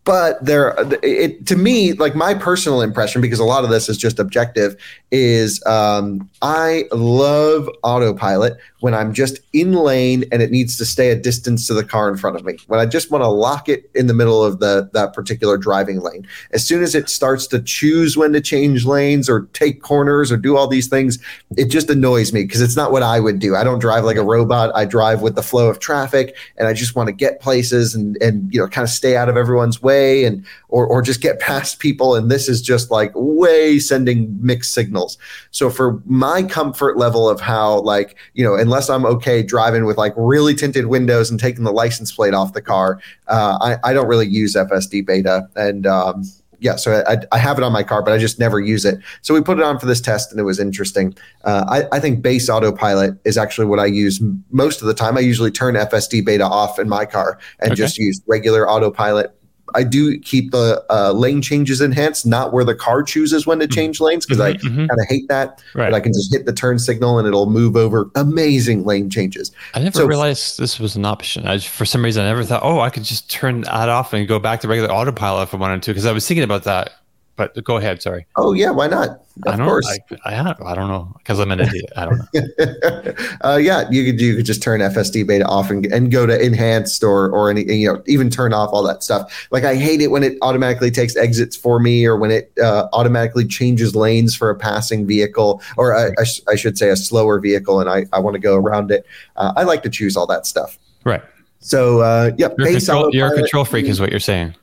but 0.07 0.43
there 0.43 0.75
it 1.03 1.45
to 1.47 1.57
me 1.57 1.93
like 1.95 2.15
my 2.15 2.33
personal 2.33 2.81
impression 2.81 3.21
because 3.21 3.41
a 3.41 3.45
lot 3.45 3.65
of 3.65 3.71
this 3.71 3.89
is 3.91 3.99
just 3.99 4.19
objective 4.19 4.77
is 5.11 5.63
um, 5.67 6.31
i 6.41 6.85
love 6.93 7.69
autopilot 7.83 8.57
when 8.81 8.95
i'm 8.95 9.13
just 9.13 9.41
in 9.53 9.73
lane 9.73 10.25
and 10.31 10.43
it 10.43 10.51
needs 10.51 10.79
to 10.79 10.85
stay 10.85 11.11
a 11.11 11.17
distance 11.17 11.67
to 11.67 11.75
the 11.75 11.83
car 11.83 12.09
in 12.09 12.17
front 12.17 12.37
of 12.37 12.45
me. 12.45 12.57
When 12.69 12.79
i 12.79 12.87
just 12.87 13.11
want 13.11 13.23
to 13.23 13.29
lock 13.29 13.69
it 13.69 13.91
in 13.95 14.07
the 14.07 14.15
middle 14.15 14.45
of 14.45 14.61
the 14.61 14.89
that 14.93 15.13
particular 15.13 15.59
driving 15.59 16.01
lane. 16.01 16.27
As 16.53 16.65
soon 16.65 16.83
as 16.83 16.95
it 16.95 17.11
starts 17.11 17.47
to 17.49 17.61
choose 17.61 18.17
when 18.17 18.33
to 18.33 18.41
change 18.41 18.85
lanes 18.85 19.29
or 19.29 19.49
take 19.55 19.83
corners 19.83 20.31
or 20.31 20.37
do 20.37 20.57
all 20.57 20.69
these 20.69 20.89
things 20.89 21.19
it 21.57 21.67
just 21.67 21.91
annoys 21.91 22.33
me 22.33 22.43
because 22.43 22.61
it's 22.61 22.77
not 22.77 22.93
what 22.93 23.03
i 23.03 23.19
would 23.19 23.41
do. 23.41 23.57
I 23.57 23.65
don't 23.65 23.81
drive 23.81 24.05
like 24.05 24.17
a 24.17 24.25
robot. 24.25 24.71
I 24.75 24.85
drive 24.85 25.21
with 25.21 25.35
the 25.35 25.43
flow 25.43 25.69
of 25.69 25.81
traffic 25.81 26.37
and 26.57 26.69
i 26.69 26.73
just 26.73 26.95
want 26.95 27.09
to 27.09 27.13
get 27.13 27.41
places 27.41 27.95
and 27.95 28.17
and 28.23 28.53
you 28.55 28.61
know 28.61 28.69
kind 28.69 28.85
of 28.85 28.91
stay 28.91 29.17
out 29.17 29.29
of 29.29 29.37
everyone's 29.37 29.83
way 29.83 29.96
and 29.97 30.45
or 30.69 30.87
or 30.87 31.03
just 31.03 31.21
get 31.21 31.41
past 31.41 31.79
people 31.79 32.15
and 32.15 32.31
this 32.31 32.49
is 32.49 32.61
just 32.61 32.91
like 32.91 33.11
way 33.15 33.79
sending 33.79 34.37
mixed 34.41 34.73
signals 34.75 35.19
so 35.51 35.71
for 35.71 36.03
my 36.07 36.43
comfort 36.43 36.97
level 36.97 37.29
of 37.29 37.41
how 37.41 37.81
like 37.81 38.17
you 38.35 38.45
know 38.45 38.55
unless 38.55 38.89
i'm 38.89 39.05
okay 39.05 39.43
driving 39.43 39.85
with 39.85 39.97
like 39.97 40.13
really 40.17 40.55
tinted 40.55 40.87
windows 40.87 41.31
and 41.31 41.41
taking 41.41 41.65
the 41.65 41.73
license 41.73 42.13
plate 42.13 42.35
off 42.35 42.53
the 42.53 42.63
car 42.63 43.01
uh, 43.29 43.59
I, 43.61 43.91
I 43.91 43.93
don't 43.93 44.09
really 44.09 44.29
use 44.29 44.55
fsd 44.55 45.07
beta 45.07 45.49
and 45.57 45.87
um, 45.87 46.25
yeah, 46.61 46.77
so 46.77 47.03
I, 47.07 47.19
I, 47.33 47.39
have 47.39 47.59
it 47.59 47.65
on 47.65 47.73
my 47.73 47.83
car, 47.83 48.03
but 48.03 48.13
I 48.13 48.19
just 48.19 48.39
never 48.39 48.61
use 48.61 48.85
it. 48.85 48.99
So 49.23 49.35
we 49.35 49.41
put 49.41 49.59
it 49.59 49.65
on 49.65 49.79
for 49.79 49.87
this 49.87 50.01
test, 50.01 50.31
and 50.31 50.41
it 50.41 50.45
was 50.45 50.59
interesting. 50.59 51.17
Uh, 51.45 51.65
I, 51.69 51.97
I, 51.97 52.01
think 52.01 52.23
base 52.23 52.49
autopilot 52.49 53.19
is 53.25 53.37
actually 53.37 53.67
what 53.67 53.79
I 53.79 53.87
use 53.87 54.21
most 54.51 54.81
of 54.81 54.87
the 54.87 54.95
time. 54.95 55.17
I 55.17 55.21
usually 55.21 55.51
turn 55.51 55.75
FSD 55.75 56.25
beta 56.25 56.45
off 56.45 56.79
in 56.79 56.89
my 56.89 57.05
car 57.05 57.39
and 57.61 57.73
okay. 57.73 57.77
just 57.77 57.99
use 57.99 58.21
regular 58.27 58.69
autopilot 58.69 59.37
I 59.77 59.83
do 59.83 60.19
keep 60.19 60.51
the 60.51 60.85
uh, 60.91 61.13
lane 61.13 61.43
changes 61.43 61.81
enhanced, 61.81 62.27
not 62.27 62.53
where 62.53 62.65
the 62.65 62.75
car 62.75 63.03
chooses 63.03 63.47
when 63.47 63.59
to 63.59 63.67
mm-hmm. 63.67 63.75
change 63.75 64.01
lanes, 64.01 64.27
because 64.27 64.43
mm-hmm, 64.43 64.67
I 64.67 64.69
mm-hmm. 64.69 64.87
kind 64.87 65.01
of 65.01 65.07
hate 65.09 65.29
that. 65.29 65.63
Right. 65.75 65.91
But 65.91 65.95
I 65.95 66.01
can 66.01 66.13
just 66.13 66.33
hit 66.33 66.47
the 66.47 66.53
turn 66.53 66.79
signal 66.79 67.19
and 67.19 67.29
it'll 67.29 67.51
move 67.51 67.77
over 67.77 68.11
amazing 68.15 68.85
lane 68.85 69.11
changes. 69.11 69.53
I 69.75 69.81
never 69.81 69.99
so, 69.99 70.07
realized 70.07 70.59
this 70.59 70.81
was 70.81 70.97
an 70.97 71.05
option. 71.05 71.47
I, 71.47 71.59
for 71.59 71.85
some 71.85 72.03
reason, 72.03 72.25
I 72.25 72.29
never 72.29 72.43
thought, 72.43 72.63
oh, 72.65 72.81
I 72.81 72.91
could 72.91 73.05
just 73.05 73.31
turn 73.31 73.61
that 73.63 73.89
off 73.89 74.13
and 74.13 74.27
go 74.27 74.39
back 74.39 74.63
to 74.63 74.69
regular 74.69 74.91
autopilot 74.91 75.49
if 75.49 75.55
I 75.55 75.59
wanted 75.59 75.83
to, 75.83 75.91
because 75.91 76.07
I 76.07 76.13
was 76.13 76.27
thinking 76.27 76.45
about 76.45 76.65
that 76.65 76.93
but 77.37 77.63
go 77.65 77.77
ahead. 77.77 78.01
Sorry. 78.01 78.27
Oh 78.37 78.55
yeah, 78.55 78.71
why 78.71 78.87
not? 78.87 79.11
Of 79.47 79.53
I 79.53 79.57
don't, 79.57 79.67
course. 79.67 79.87
I, 80.25 80.35
I, 80.35 80.55
I 80.65 80.75
don't 80.75 80.89
know 80.89 81.15
because 81.19 81.39
I'm 81.39 81.51
an 81.51 81.61
idiot. 81.61 81.93
I 81.95 82.07
don't 82.07 82.19
know. 82.19 83.15
uh, 83.43 83.57
yeah, 83.57 83.85
you 83.91 84.11
could 84.11 84.21
you 84.21 84.37
could 84.37 84.47
just 84.47 84.63
turn 84.63 84.81
FSD 84.81 85.27
beta 85.27 85.45
off 85.45 85.71
and, 85.71 85.85
and 85.87 86.11
go 86.11 86.25
to 86.25 86.41
enhanced 86.41 87.05
or 87.05 87.29
or 87.29 87.51
any 87.51 87.71
you 87.71 87.93
know 87.93 88.03
even 88.07 88.31
turn 88.31 88.55
off 88.55 88.71
all 88.73 88.83
that 88.85 89.03
stuff. 89.03 89.47
Like 89.51 89.65
I 89.65 89.77
hate 89.77 90.01
it 90.01 90.11
when 90.11 90.23
it 90.23 90.39
automatically 90.41 90.91
takes 90.91 91.15
exits 91.15 91.55
for 91.55 91.79
me 91.79 92.07
or 92.07 92.17
when 92.17 92.31
it 92.31 92.51
uh, 92.63 92.89
automatically 92.95 93.47
changes 93.47 93.95
lanes 93.95 94.35
for 94.35 94.49
a 94.49 94.57
passing 94.57 95.07
vehicle 95.07 95.61
or 95.77 95.93
a, 95.93 96.13
a, 96.19 96.27
I 96.49 96.57
should 96.57 96.79
say 96.79 96.89
a 96.89 96.97
slower 96.97 97.39
vehicle 97.39 97.81
and 97.81 97.91
I 97.91 98.07
I 98.15 98.19
want 98.19 98.35
to 98.35 98.41
go 98.41 98.57
around 98.57 98.91
it. 98.91 99.05
Uh, 99.37 99.53
I 99.57 99.65
like 99.65 99.83
to 99.83 99.91
choose 99.91 100.17
all 100.17 100.27
that 100.29 100.47
stuff. 100.47 100.79
Right. 101.05 101.23
So 101.61 102.01
uh, 102.01 102.31
yeah, 102.39 102.49
you're, 102.57 102.71
control, 102.71 103.15
you're 103.15 103.33
a 103.33 103.37
control 103.37 103.65
freak, 103.65 103.87
is 103.87 104.01
what 104.01 104.11
you're 104.11 104.21
saying 104.21 104.55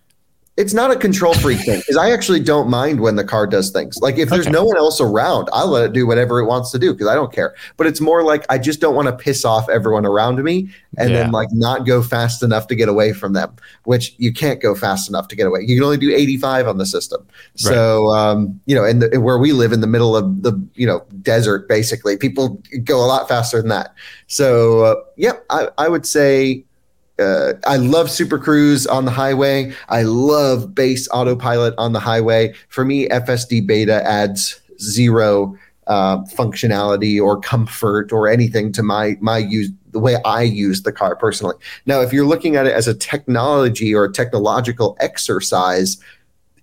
it's 0.56 0.74
not 0.74 0.92
a 0.92 0.96
control 0.96 1.34
freak 1.34 1.60
thing 1.62 1.80
because 1.80 1.98
I 1.98 2.12
actually 2.12 2.40
don't 2.40 2.70
mind 2.70 3.02
when 3.02 3.16
the 3.16 3.24
car 3.24 3.48
does 3.48 3.72
things. 3.72 3.98
Like 4.02 4.20
if 4.20 4.30
there's 4.30 4.46
okay. 4.46 4.52
no 4.52 4.64
one 4.64 4.78
else 4.78 5.02
around, 5.02 5.50
I'll 5.52 5.68
let 5.68 5.84
it 5.84 5.94
do 5.94 6.06
whatever 6.06 6.40
it 6.40 6.46
wants 6.46 6.70
to 6.72 6.80
do 6.80 6.94
because 6.94 7.08
I 7.08 7.16
don't 7.16 7.34
care. 7.34 7.56
But 7.76 7.88
it's 7.88 8.00
more 8.00 8.24
like 8.24 8.46
I 8.50 8.60
just 8.60 8.80
don't 8.80 8.94
want 8.94 9.08
to 9.08 9.16
piss 9.16 9.46
off 9.46 9.68
everyone 9.68 10.06
around 10.06 10.44
me 10.44 10.70
and 11.00 11.10
yeah. 11.10 11.24
then 11.24 11.32
like 11.32 11.48
not 11.52 11.88
go 11.88 12.04
fast 12.04 12.44
enough 12.44 12.68
to 12.68 12.76
get 12.76 12.88
away 12.88 13.14
from 13.14 13.34
them, 13.34 13.56
which 13.86 14.14
you 14.18 14.32
can't 14.32 14.62
go 14.62 14.76
fast 14.76 15.10
enough 15.10 15.28
to 15.30 15.36
get 15.36 15.48
away. 15.48 15.62
You 15.62 15.76
can 15.76 15.84
only 15.84 15.98
do 15.98 16.14
85 16.14 16.68
on 16.68 16.78
the 16.78 16.86
system. 16.86 17.22
Right. 17.22 17.74
So 17.74 18.10
um, 18.10 18.62
you 18.68 18.76
know, 18.76 18.86
and 18.86 19.24
where 19.24 19.40
we 19.40 19.54
live 19.54 19.72
in 19.72 19.82
the 19.82 19.88
middle 19.88 20.16
of 20.16 20.44
the 20.44 20.54
you 20.76 20.86
know 20.86 21.04
desert, 21.24 21.68
basically, 21.68 22.16
people 22.16 22.62
go 22.84 23.04
a 23.04 23.08
lot 23.08 23.28
faster 23.28 23.60
than 23.60 23.70
that. 23.70 23.96
So 24.28 24.82
uh, 24.82 24.96
yeah, 25.18 25.34
I, 25.50 25.70
I 25.80 25.90
would 25.90 26.06
say 26.06 26.64
uh, 27.24 27.54
I 27.66 27.78
love 27.78 28.12
Super 28.12 28.38
Cruise 28.38 28.86
on 28.88 29.06
the 29.06 29.12
highway. 29.12 29.74
I 29.90 30.04
love 30.04 30.76
base 30.76 31.08
autopilot 31.10 31.74
on 31.78 31.94
the 31.94 32.00
highway. 32.00 32.54
For 32.70 32.84
me, 32.86 33.08
FSD 33.08 33.66
beta 33.66 34.06
adds 34.08 34.60
zero 34.80 35.58
uh, 35.88 36.20
functionality 36.24 37.22
or 37.22 37.40
comfort 37.40 38.12
or 38.12 38.30
anything 38.30 38.72
to 38.74 38.84
my 38.84 39.18
my 39.20 39.38
use 39.38 39.70
the 39.92 40.00
way 40.00 40.18
I 40.26 40.42
use 40.44 40.84
the 40.84 40.92
car 40.92 41.16
personally. 41.16 41.56
Now, 41.86 42.02
if 42.02 42.12
you're 42.12 42.26
looking 42.26 42.56
at 42.56 42.66
it 42.66 42.74
as 42.74 42.88
a 42.88 42.94
technology 42.94 43.94
or 43.94 44.06
a 44.06 44.12
technological 44.12 44.98
exercise, 45.00 45.98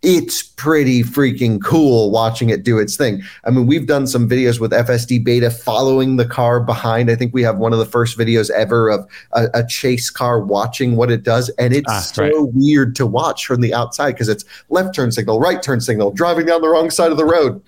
it's 0.03 0.43
pretty 0.43 1.03
freaking 1.03 1.63
cool 1.63 2.11
watching 2.11 2.49
it 2.49 2.63
do 2.63 2.79
its 2.79 2.97
thing. 2.97 3.23
I 3.45 3.51
mean, 3.51 3.67
we've 3.67 3.87
done 3.87 4.07
some 4.07 4.29
videos 4.29 4.59
with 4.59 4.73
FSD 4.73 5.23
beta 5.23 5.51
following 5.51 6.17
the 6.17 6.25
car 6.25 6.61
behind. 6.61 7.11
I 7.11 7.17
think 7.17 7.35
we 7.35 7.43
have 7.43 7.59
one 7.59 7.73
of 7.73 7.79
the 7.79 7.87
first 7.87 8.19
videos 8.19 8.51
ever 8.51 8.89
of 8.89 9.07
a, 9.33 9.49
a 9.53 9.67
chase 9.67 10.09
car 10.09 10.41
watching 10.41 10.97
what 10.97 11.11
it 11.11 11.23
does. 11.23 11.51
And 11.59 11.75
it's 11.75 11.91
ah, 11.91 12.01
so 12.01 12.23
right. 12.23 12.33
weird 12.55 12.97
to 12.97 13.07
watch 13.07 13.47
from 13.47 13.61
the 13.61 13.75
outside 13.75 14.13
because 14.13 14.29
it's 14.29 14.45
left 14.71 14.95
turn 14.95 15.13
signal, 15.13 15.39
right 15.39 15.63
turn 15.63 15.81
signal, 15.81 16.13
driving 16.13 16.47
down 16.47 16.63
the 16.63 16.69
wrong 16.69 16.91
side 16.91 17.11
of 17.11 17.19
the 17.19 17.27
road. 17.27 17.63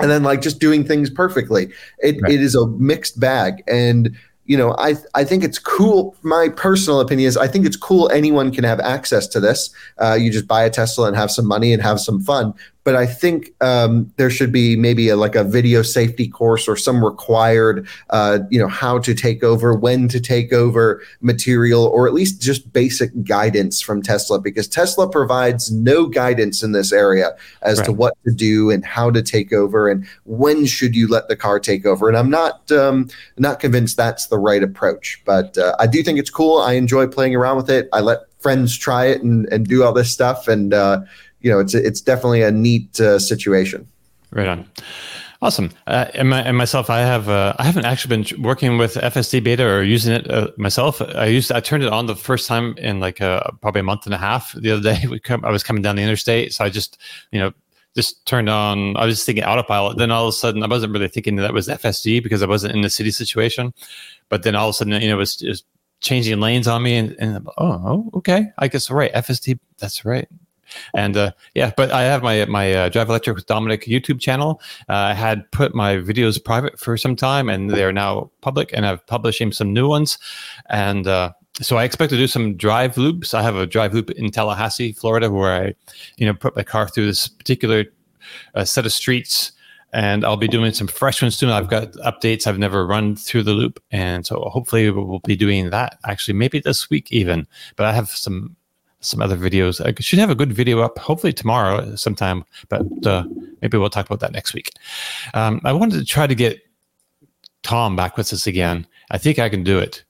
And 0.00 0.10
then 0.10 0.22
like 0.22 0.40
just 0.40 0.60
doing 0.60 0.84
things 0.84 1.10
perfectly. 1.10 1.70
It, 1.98 2.20
right. 2.22 2.32
it 2.32 2.40
is 2.40 2.54
a 2.54 2.66
mixed 2.68 3.18
bag. 3.18 3.64
And 3.66 4.16
you 4.48 4.56
know, 4.56 4.74
I 4.78 4.96
I 5.14 5.24
think 5.24 5.44
it's 5.44 5.58
cool. 5.58 6.16
My 6.22 6.48
personal 6.48 7.00
opinion 7.00 7.28
is 7.28 7.36
I 7.36 7.46
think 7.46 7.66
it's 7.66 7.76
cool. 7.76 8.10
Anyone 8.10 8.50
can 8.50 8.64
have 8.64 8.80
access 8.80 9.26
to 9.28 9.40
this. 9.40 9.70
Uh, 9.98 10.16
you 10.18 10.32
just 10.32 10.48
buy 10.48 10.64
a 10.64 10.70
Tesla 10.70 11.06
and 11.06 11.16
have 11.16 11.30
some 11.30 11.46
money 11.46 11.72
and 11.72 11.82
have 11.82 12.00
some 12.00 12.20
fun 12.20 12.54
but 12.84 12.96
I 12.96 13.04
think 13.04 13.52
um, 13.60 14.10
there 14.16 14.30
should 14.30 14.50
be 14.50 14.74
maybe 14.74 15.10
a, 15.10 15.16
like 15.16 15.34
a 15.34 15.44
video 15.44 15.82
safety 15.82 16.26
course 16.26 16.66
or 16.66 16.74
some 16.74 17.04
required, 17.04 17.86
uh, 18.10 18.38
you 18.50 18.58
know, 18.58 18.68
how 18.68 18.98
to 19.00 19.14
take 19.14 19.44
over, 19.44 19.74
when 19.74 20.08
to 20.08 20.18
take 20.18 20.54
over 20.54 21.02
material, 21.20 21.84
or 21.84 22.08
at 22.08 22.14
least 22.14 22.40
just 22.40 22.72
basic 22.72 23.10
guidance 23.24 23.82
from 23.82 24.00
Tesla, 24.00 24.40
because 24.40 24.66
Tesla 24.66 25.06
provides 25.06 25.70
no 25.70 26.06
guidance 26.06 26.62
in 26.62 26.72
this 26.72 26.90
area 26.90 27.36
as 27.60 27.78
right. 27.78 27.84
to 27.84 27.92
what 27.92 28.16
to 28.24 28.32
do 28.32 28.70
and 28.70 28.86
how 28.86 29.10
to 29.10 29.22
take 29.22 29.52
over 29.52 29.88
and 29.88 30.06
when 30.24 30.64
should 30.64 30.96
you 30.96 31.08
let 31.08 31.28
the 31.28 31.36
car 31.36 31.60
take 31.60 31.84
over. 31.84 32.08
And 32.08 32.16
I'm 32.16 32.30
not 32.30 32.72
um, 32.72 33.10
not 33.36 33.60
convinced 33.60 33.98
that's 33.98 34.28
the 34.28 34.38
right 34.38 34.62
approach, 34.62 35.20
but 35.26 35.58
uh, 35.58 35.76
I 35.78 35.86
do 35.86 36.02
think 36.02 36.18
it's 36.18 36.30
cool. 36.30 36.62
I 36.62 36.72
enjoy 36.72 37.06
playing 37.06 37.34
around 37.34 37.58
with 37.58 37.68
it. 37.68 37.88
I 37.92 38.00
let 38.00 38.20
friends 38.40 38.78
try 38.78 39.06
it 39.06 39.22
and, 39.22 39.46
and 39.52 39.66
do 39.66 39.84
all 39.84 39.92
this 39.92 40.10
stuff 40.10 40.48
and. 40.48 40.72
Uh, 40.72 41.00
you 41.40 41.50
know, 41.50 41.58
it's 41.58 41.74
it's 41.74 42.00
definitely 42.00 42.42
a 42.42 42.50
neat 42.50 43.00
uh, 43.00 43.18
situation. 43.18 43.86
Right 44.30 44.48
on. 44.48 44.68
Awesome. 45.40 45.70
Uh, 45.86 46.06
and, 46.14 46.30
my, 46.30 46.40
and 46.40 46.56
myself, 46.56 46.90
I 46.90 46.98
have 46.98 47.28
uh, 47.28 47.54
I 47.58 47.64
haven't 47.64 47.84
actually 47.84 48.16
been 48.16 48.42
working 48.42 48.76
with 48.76 48.94
FSD 48.94 49.44
beta 49.44 49.64
or 49.64 49.84
using 49.84 50.12
it 50.12 50.28
uh, 50.28 50.48
myself. 50.56 51.00
I 51.00 51.26
used 51.26 51.52
I 51.52 51.60
turned 51.60 51.84
it 51.84 51.92
on 51.92 52.06
the 52.06 52.16
first 52.16 52.48
time 52.48 52.76
in 52.78 52.98
like 52.98 53.20
uh, 53.20 53.44
probably 53.60 53.80
a 53.80 53.84
month 53.84 54.04
and 54.04 54.14
a 54.14 54.18
half. 54.18 54.52
The 54.54 54.72
other 54.72 54.82
day, 54.82 55.06
we 55.10 55.20
come, 55.20 55.44
I 55.44 55.50
was 55.50 55.62
coming 55.62 55.82
down 55.82 55.94
the 55.94 56.02
interstate, 56.02 56.54
so 56.54 56.64
I 56.64 56.70
just 56.70 56.98
you 57.30 57.38
know 57.38 57.52
just 57.94 58.26
turned 58.26 58.48
on. 58.48 58.96
I 58.96 59.06
was 59.06 59.24
thinking 59.24 59.44
autopilot. 59.44 59.96
Then 59.96 60.10
all 60.10 60.24
of 60.24 60.30
a 60.30 60.32
sudden, 60.32 60.64
I 60.64 60.66
wasn't 60.66 60.92
really 60.92 61.08
thinking 61.08 61.36
that 61.36 61.54
was 61.54 61.68
FSD 61.68 62.20
because 62.20 62.42
I 62.42 62.46
wasn't 62.46 62.74
in 62.74 62.80
the 62.80 62.90
city 62.90 63.12
situation. 63.12 63.72
But 64.28 64.42
then 64.42 64.56
all 64.56 64.68
of 64.68 64.72
a 64.72 64.74
sudden, 64.74 65.00
you 65.00 65.08
know, 65.08 65.14
it 65.14 65.18
was, 65.18 65.40
it 65.40 65.48
was 65.48 65.64
changing 66.00 66.40
lanes 66.40 66.66
on 66.66 66.82
me, 66.82 66.96
and, 66.96 67.16
and 67.18 67.48
oh, 67.58 68.10
okay, 68.14 68.48
I 68.58 68.66
guess 68.66 68.90
right, 68.90 69.12
FSD. 69.12 69.60
That's 69.78 70.04
right 70.04 70.28
and 70.94 71.16
uh, 71.16 71.32
yeah, 71.54 71.72
but 71.76 71.90
I 71.90 72.02
have 72.02 72.22
my 72.22 72.44
my 72.46 72.72
uh, 72.72 72.88
Drive 72.88 73.08
Electric 73.08 73.36
with 73.36 73.46
Dominic 73.46 73.84
YouTube 73.84 74.20
channel. 74.20 74.60
Uh, 74.88 74.94
I 74.94 75.14
had 75.14 75.50
put 75.52 75.74
my 75.74 75.96
videos 75.96 76.42
private 76.42 76.78
for 76.78 76.96
some 76.96 77.16
time, 77.16 77.48
and 77.48 77.70
they're 77.70 77.92
now 77.92 78.30
public, 78.40 78.70
and 78.72 78.86
I'm 78.86 78.98
publishing 79.06 79.52
some 79.52 79.72
new 79.72 79.88
ones. 79.88 80.18
And 80.70 81.06
uh, 81.06 81.32
so 81.60 81.76
I 81.76 81.84
expect 81.84 82.10
to 82.10 82.16
do 82.16 82.26
some 82.26 82.56
drive 82.56 82.96
loops. 82.96 83.34
I 83.34 83.42
have 83.42 83.56
a 83.56 83.66
drive 83.66 83.94
loop 83.94 84.10
in 84.10 84.30
Tallahassee, 84.30 84.92
Florida, 84.92 85.30
where 85.30 85.62
I, 85.62 85.74
you 86.16 86.26
know, 86.26 86.34
put 86.34 86.56
my 86.56 86.62
car 86.62 86.88
through 86.88 87.06
this 87.06 87.28
particular 87.28 87.84
uh, 88.54 88.64
set 88.64 88.86
of 88.86 88.92
streets 88.92 89.52
and 89.92 90.24
I'll 90.24 90.36
be 90.36 90.48
doing 90.48 90.72
some 90.72 90.86
fresh 90.86 91.22
ones 91.22 91.36
soon. 91.36 91.50
I've 91.50 91.68
got 91.68 91.92
updates. 91.92 92.46
I've 92.46 92.58
never 92.58 92.86
run 92.86 93.16
through 93.16 93.44
the 93.44 93.52
loop, 93.52 93.82
and 93.90 94.26
so 94.26 94.40
hopefully 94.40 94.90
we'll 94.90 95.20
be 95.20 95.36
doing 95.36 95.70
that. 95.70 95.98
Actually, 96.04 96.34
maybe 96.34 96.60
this 96.60 96.90
week 96.90 97.10
even. 97.10 97.46
But 97.76 97.86
I 97.86 97.92
have 97.92 98.10
some 98.10 98.54
some 99.00 99.22
other 99.22 99.36
videos. 99.36 99.84
I 99.84 99.94
should 100.00 100.18
have 100.18 100.30
a 100.30 100.34
good 100.34 100.52
video 100.52 100.80
up 100.80 100.98
hopefully 100.98 101.32
tomorrow 101.32 101.94
sometime, 101.94 102.44
but 102.68 103.06
uh, 103.06 103.24
maybe 103.62 103.78
we'll 103.78 103.90
talk 103.90 104.06
about 104.06 104.20
that 104.20 104.32
next 104.32 104.54
week. 104.54 104.72
Um, 105.34 105.60
I 105.64 105.72
wanted 105.72 105.98
to 105.98 106.04
try 106.04 106.26
to 106.26 106.34
get 106.34 106.60
Tom 107.62 107.96
back 107.96 108.16
with 108.16 108.32
us 108.32 108.46
again. 108.46 108.86
I 109.10 109.18
think 109.18 109.38
I 109.38 109.48
can 109.48 109.62
do 109.62 109.78
it. 109.78 110.04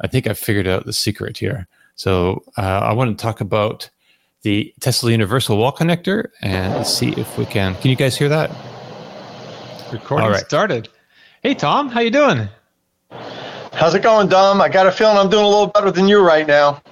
I 0.00 0.06
think 0.06 0.26
I've 0.26 0.38
figured 0.38 0.66
out 0.66 0.84
the 0.84 0.92
secret 0.92 1.38
here. 1.38 1.66
So 1.94 2.42
uh, 2.56 2.80
I 2.82 2.92
want 2.92 3.16
to 3.16 3.22
talk 3.22 3.40
about 3.40 3.88
the 4.42 4.74
Tesla 4.80 5.10
Universal 5.10 5.56
Wall 5.56 5.72
Connector 5.72 6.28
and 6.42 6.86
see 6.86 7.12
if 7.12 7.38
we 7.38 7.46
can. 7.46 7.74
Can 7.76 7.90
you 7.90 7.96
guys 7.96 8.16
hear 8.16 8.28
that? 8.28 8.50
Recording 9.92 10.26
All 10.26 10.30
right. 10.30 10.44
started. 10.44 10.88
Hey 11.42 11.54
Tom, 11.54 11.88
how 11.88 12.00
you 12.00 12.10
doing? 12.10 12.48
How's 13.72 13.94
it 13.94 14.02
going, 14.02 14.28
Dom? 14.28 14.60
I 14.60 14.68
got 14.68 14.86
a 14.86 14.92
feeling 14.92 15.16
I'm 15.16 15.30
doing 15.30 15.44
a 15.44 15.48
little 15.48 15.68
better 15.68 15.90
than 15.90 16.08
you 16.08 16.20
right 16.20 16.46
now. 16.46 16.82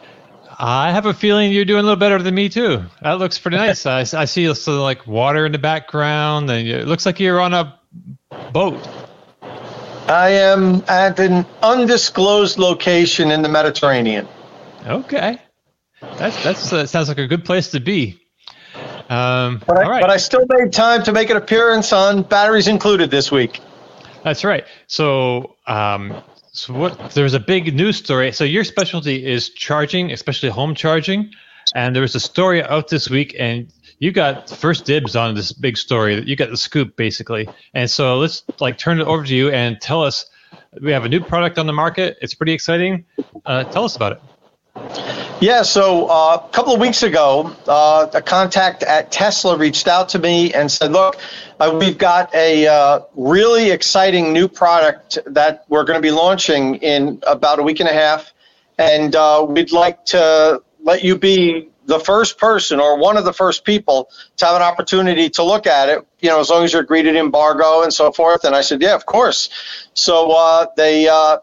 I 0.59 0.92
have 0.92 1.07
a 1.07 1.14
feeling 1.14 1.53
you're 1.53 1.64
doing 1.64 1.80
a 1.80 1.82
little 1.82 1.96
better 1.96 2.22
than 2.22 2.34
me 2.34 2.48
too. 2.48 2.84
That 3.03 3.18
looks 3.18 3.38
pretty 3.38 3.57
nice. 3.68 3.86
I, 3.86 4.00
I 4.00 4.24
see 4.24 4.53
some 4.55 4.78
like 4.78 5.07
water 5.07 5.46
in 5.46 5.53
the 5.53 5.59
background, 5.59 6.50
and 6.50 6.66
it 6.66 6.86
looks 6.86 7.07
like 7.07 7.20
you're 7.20 7.40
on 7.40 7.55
a 7.55 7.78
boat. 8.53 8.86
I 10.09 10.30
am 10.30 10.82
at 10.88 11.18
an 11.20 11.46
undisclosed 11.62 12.59
location 12.59 13.30
in 13.30 13.42
the 13.42 13.48
Mediterranean. 13.48 14.28
Okay, 14.86 15.38
that's 16.00 16.42
that's 16.42 16.72
uh, 16.72 16.86
sounds 16.86 17.09
like 17.09 17.18
a 17.18 17.26
good 17.26 17.44
place 17.44 17.70
to 17.70 17.80
be. 17.80 18.18
Um, 19.09 19.62
but, 19.66 19.78
I, 19.78 19.84
all 19.84 19.90
right. 19.90 20.00
but 20.00 20.11
I 20.11 20.16
still 20.16 20.46
made 20.48 20.72
time 20.72 21.03
to 21.05 21.12
make 21.12 21.28
an 21.30 21.36
appearance 21.36 21.92
on 21.92 22.22
Batteries 22.22 22.66
Included 22.66 23.11
this 23.11 23.30
week. 23.30 23.61
That's 24.24 24.44
right. 24.44 24.64
So, 24.86 25.57
um, 25.66 26.22
so 26.53 26.74
what? 26.74 27.12
There's 27.12 27.32
a 27.32 27.40
big 27.40 27.74
news 27.74 27.96
story. 27.96 28.30
So 28.32 28.44
your 28.44 28.64
specialty 28.64 29.24
is 29.24 29.48
charging, 29.50 30.12
especially 30.12 30.50
home 30.50 30.74
charging, 30.74 31.32
and 31.74 31.96
there 31.96 32.03
was 32.03 32.14
a 32.14 32.20
story 32.20 32.62
out 32.62 32.88
this 32.88 33.09
week, 33.09 33.34
and 33.38 33.72
you 33.98 34.12
got 34.12 34.50
first 34.50 34.84
dibs 34.84 35.16
on 35.16 35.34
this 35.34 35.53
big 35.53 35.78
story. 35.78 36.22
You 36.22 36.36
got 36.36 36.50
the 36.50 36.57
scoop 36.59 36.94
basically. 36.94 37.48
And 37.72 37.90
so 37.90 38.18
let's 38.18 38.42
like 38.61 38.76
turn 38.76 39.00
it 39.00 39.07
over 39.07 39.24
to 39.24 39.34
you 39.34 39.50
and 39.50 39.80
tell 39.80 40.03
us. 40.03 40.26
We 40.80 40.92
have 40.92 41.05
a 41.05 41.09
new 41.09 41.20
product 41.20 41.59
on 41.59 41.66
the 41.66 41.72
market. 41.72 42.18
It's 42.20 42.34
pretty 42.34 42.53
exciting. 42.53 43.05
Uh, 43.46 43.64
tell 43.64 43.84
us 43.84 43.96
about 43.96 44.12
it. 44.12 44.20
Yeah, 45.40 45.62
so 45.62 46.07
uh, 46.07 46.42
a 46.44 46.48
couple 46.53 46.72
of 46.72 46.80
weeks 46.80 47.03
ago, 47.03 47.55
uh, 47.66 48.07
a 48.14 48.22
contact 48.22 48.82
at 48.82 49.11
Tesla 49.11 49.57
reached 49.57 49.88
out 49.88 50.11
to 50.11 50.18
me 50.18 50.55
and 50.55 50.70
said, 50.70 50.92
Look, 50.92 51.18
uh, 51.62 51.78
we've 51.78 51.98
got 51.98 52.34
a 52.34 52.66
uh, 52.66 53.00
really 53.14 53.70
exciting 53.70 54.32
new 54.32 54.48
product 54.48 55.18
that 55.26 55.64
we're 55.68 55.84
going 55.84 55.96
to 55.96 56.02
be 56.02 56.10
launching 56.10 56.74
in 56.76 57.22
about 57.24 57.60
a 57.60 57.62
week 57.62 57.78
and 57.78 57.88
a 57.88 57.92
half. 57.92 58.32
And 58.78 59.14
uh, 59.14 59.46
we'd 59.48 59.70
like 59.70 60.04
to 60.06 60.60
let 60.82 61.04
you 61.04 61.16
be 61.16 61.68
the 61.86 62.00
first 62.00 62.36
person 62.36 62.80
or 62.80 62.98
one 62.98 63.16
of 63.16 63.24
the 63.24 63.32
first 63.32 63.64
people 63.64 64.10
to 64.38 64.46
have 64.46 64.56
an 64.56 64.62
opportunity 64.62 65.30
to 65.30 65.44
look 65.44 65.68
at 65.68 65.88
it, 65.88 66.04
you 66.20 66.28
know, 66.28 66.40
as 66.40 66.50
long 66.50 66.64
as 66.64 66.72
you're 66.72 66.82
greeted 66.82 67.14
embargo 67.14 67.82
and 67.82 67.94
so 67.94 68.10
forth. 68.10 68.42
And 68.44 68.56
I 68.56 68.62
said, 68.62 68.82
yeah, 68.82 68.96
of 68.96 69.06
course. 69.06 69.48
So 69.94 70.32
uh, 70.32 70.66
they 70.76 71.08
uh, 71.08 71.38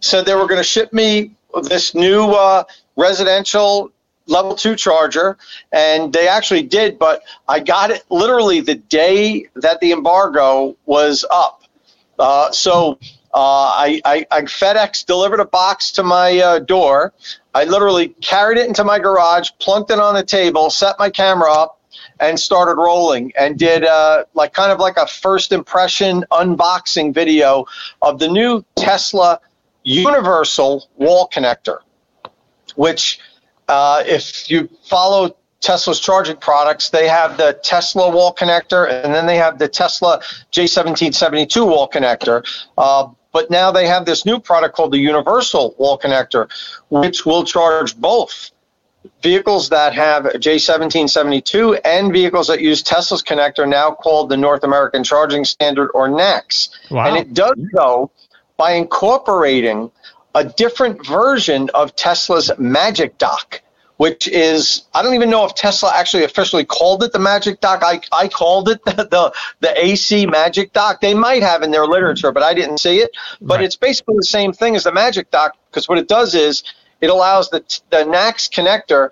said 0.00 0.26
they 0.26 0.34
were 0.34 0.48
going 0.48 0.60
to 0.60 0.64
ship 0.64 0.92
me 0.92 1.36
this 1.62 1.94
new 1.94 2.32
uh, 2.32 2.64
residential 2.96 3.92
level 4.28 4.54
two 4.54 4.76
charger, 4.76 5.36
and 5.72 6.12
they 6.12 6.28
actually 6.28 6.62
did, 6.62 6.98
but 6.98 7.22
I 7.48 7.60
got 7.60 7.90
it 7.90 8.04
literally 8.10 8.60
the 8.60 8.74
day 8.74 9.48
that 9.56 9.80
the 9.80 9.92
embargo 9.92 10.76
was 10.86 11.24
up. 11.30 11.64
Uh, 12.18 12.50
so 12.50 12.98
uh, 13.34 13.70
I, 13.74 14.00
I, 14.04 14.26
I, 14.30 14.42
FedEx 14.42 15.06
delivered 15.06 15.40
a 15.40 15.44
box 15.44 15.92
to 15.92 16.02
my 16.02 16.38
uh, 16.38 16.58
door. 16.58 17.12
I 17.54 17.64
literally 17.64 18.08
carried 18.20 18.58
it 18.58 18.66
into 18.66 18.84
my 18.84 18.98
garage, 18.98 19.50
plunked 19.60 19.90
it 19.90 19.98
on 19.98 20.14
the 20.14 20.24
table, 20.24 20.70
set 20.70 20.98
my 20.98 21.10
camera 21.10 21.52
up, 21.52 21.80
and 22.20 22.40
started 22.40 22.80
rolling. 22.80 23.32
And 23.38 23.58
did 23.58 23.84
uh, 23.84 24.24
like 24.34 24.52
kind 24.52 24.72
of 24.72 24.80
like 24.80 24.96
a 24.96 25.06
first 25.06 25.52
impression 25.52 26.24
unboxing 26.32 27.14
video 27.14 27.66
of 28.02 28.18
the 28.18 28.28
new 28.28 28.64
Tesla 28.76 29.40
Universal 29.84 30.88
Wall 30.96 31.28
Connector, 31.32 31.78
which 32.76 33.20
uh, 33.68 34.02
if 34.06 34.50
you 34.50 34.68
follow 34.84 35.36
Tesla's 35.60 36.00
charging 36.00 36.36
products, 36.36 36.90
they 36.90 37.08
have 37.08 37.36
the 37.36 37.58
Tesla 37.62 38.10
wall 38.10 38.34
connector 38.34 38.88
and 38.90 39.14
then 39.14 39.26
they 39.26 39.36
have 39.36 39.58
the 39.58 39.68
Tesla 39.68 40.20
J1772 40.52 41.66
wall 41.66 41.88
connector. 41.88 42.44
Uh, 42.76 43.08
but 43.32 43.50
now 43.50 43.70
they 43.70 43.86
have 43.86 44.04
this 44.04 44.24
new 44.24 44.38
product 44.40 44.74
called 44.74 44.92
the 44.92 44.98
Universal 44.98 45.74
Wall 45.78 45.98
Connector, 45.98 46.50
which 46.88 47.26
will 47.26 47.44
charge 47.44 47.94
both 47.96 48.50
vehicles 49.22 49.68
that 49.68 49.94
have 49.94 50.24
J1772 50.24 51.80
and 51.84 52.12
vehicles 52.12 52.48
that 52.48 52.60
use 52.60 52.82
Tesla's 52.82 53.22
connector, 53.22 53.68
now 53.68 53.90
called 53.90 54.28
the 54.28 54.36
North 54.36 54.64
American 54.64 55.04
Charging 55.04 55.44
Standard 55.44 55.90
or 55.94 56.08
NACS. 56.08 56.70
Wow. 56.90 57.06
And 57.06 57.16
it 57.16 57.34
does 57.34 57.56
so 57.74 58.10
by 58.56 58.72
incorporating 58.72 59.90
a 60.34 60.44
different 60.44 61.06
version 61.06 61.70
of 61.74 61.96
Tesla's 61.96 62.50
Magic 62.58 63.18
Dock 63.18 63.62
which 63.98 64.28
is 64.28 64.84
I 64.94 65.02
don't 65.02 65.14
even 65.14 65.28
know 65.28 65.44
if 65.44 65.54
Tesla 65.54 65.92
actually 65.94 66.24
officially 66.24 66.64
called 66.64 67.02
it 67.02 67.12
the 67.12 67.18
Magic 67.18 67.60
Dock. 67.60 67.82
I, 67.84 68.00
I 68.12 68.28
called 68.28 68.68
it 68.68 68.82
the, 68.84 68.92
the, 68.92 69.32
the 69.60 69.84
AC 69.84 70.24
Magic 70.26 70.72
Dock. 70.72 71.00
They 71.00 71.14
might 71.14 71.42
have 71.42 71.62
in 71.62 71.70
their 71.70 71.84
literature, 71.84 72.32
but 72.32 72.42
I 72.42 72.54
didn't 72.54 72.78
see 72.78 73.00
it. 73.00 73.10
But 73.40 73.56
right. 73.56 73.64
it's 73.64 73.76
basically 73.76 74.16
the 74.16 74.24
same 74.24 74.52
thing 74.52 74.76
as 74.76 74.84
the 74.84 74.92
Magic 74.92 75.30
Dock 75.30 75.56
because 75.70 75.88
what 75.88 75.98
it 75.98 76.08
does 76.08 76.34
is 76.34 76.62
it 77.00 77.10
allows 77.10 77.50
the 77.50 77.60
the 77.90 78.04
NACS 78.04 78.48
connector 78.48 79.10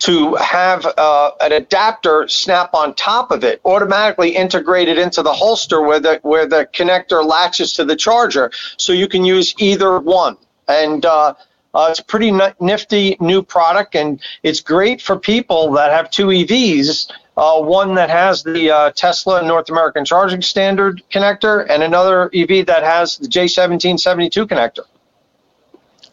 to 0.00 0.34
have 0.36 0.86
uh, 0.96 1.32
an 1.40 1.52
adapter 1.52 2.26
snap 2.26 2.72
on 2.72 2.94
top 2.94 3.30
of 3.30 3.44
it, 3.44 3.60
automatically 3.66 4.34
integrated 4.34 4.96
into 4.96 5.22
the 5.22 5.32
holster 5.32 5.82
where 5.82 6.00
the 6.00 6.20
where 6.22 6.46
the 6.46 6.68
connector 6.72 7.24
latches 7.24 7.72
to 7.74 7.84
the 7.84 7.96
charger, 7.96 8.50
so 8.76 8.92
you 8.92 9.08
can 9.08 9.24
use 9.24 9.54
either 9.58 9.98
one. 9.98 10.36
And 10.70 11.04
uh, 11.04 11.34
uh, 11.74 11.88
it's 11.90 12.00
a 12.00 12.04
pretty 12.04 12.32
nifty 12.60 13.16
new 13.20 13.42
product, 13.42 13.94
and 13.94 14.20
it's 14.42 14.60
great 14.60 15.02
for 15.02 15.18
people 15.18 15.72
that 15.72 15.92
have 15.92 16.10
two 16.10 16.26
EVs. 16.26 17.10
Uh, 17.36 17.60
one 17.60 17.94
that 17.94 18.10
has 18.10 18.42
the 18.42 18.70
uh, 18.70 18.90
Tesla 18.90 19.42
North 19.42 19.70
American 19.70 20.04
Charging 20.04 20.42
Standard 20.42 21.02
connector, 21.10 21.66
and 21.70 21.82
another 21.82 22.30
EV 22.34 22.66
that 22.66 22.82
has 22.82 23.16
the 23.16 23.28
J1772 23.28 24.46
connector. 24.46 24.84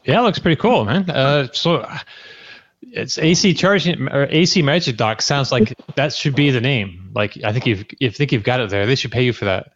Yeah, 0.06 0.20
it 0.20 0.24
looks 0.24 0.40
pretty 0.40 0.60
cool, 0.60 0.86
man. 0.86 1.10
Uh, 1.10 1.48
so 1.52 1.86
it's 2.82 3.18
AC 3.18 3.54
charging 3.56 4.08
or 4.08 4.28
AC 4.30 4.62
Magic 4.62 4.96
Dock 4.96 5.22
sounds 5.22 5.52
like 5.52 5.74
that 5.96 6.14
should 6.14 6.36
be 6.36 6.52
the 6.52 6.62
name. 6.62 7.12
Like 7.14 7.38
I 7.44 7.52
think 7.52 7.66
you've, 7.66 7.86
you 8.00 8.10
think 8.10 8.32
you've 8.32 8.44
got 8.44 8.62
it 8.62 8.70
there. 8.70 8.86
They 8.86 8.96
should 8.96 9.12
pay 9.12 9.24
you 9.24 9.34
for 9.34 9.46
that. 9.46 9.72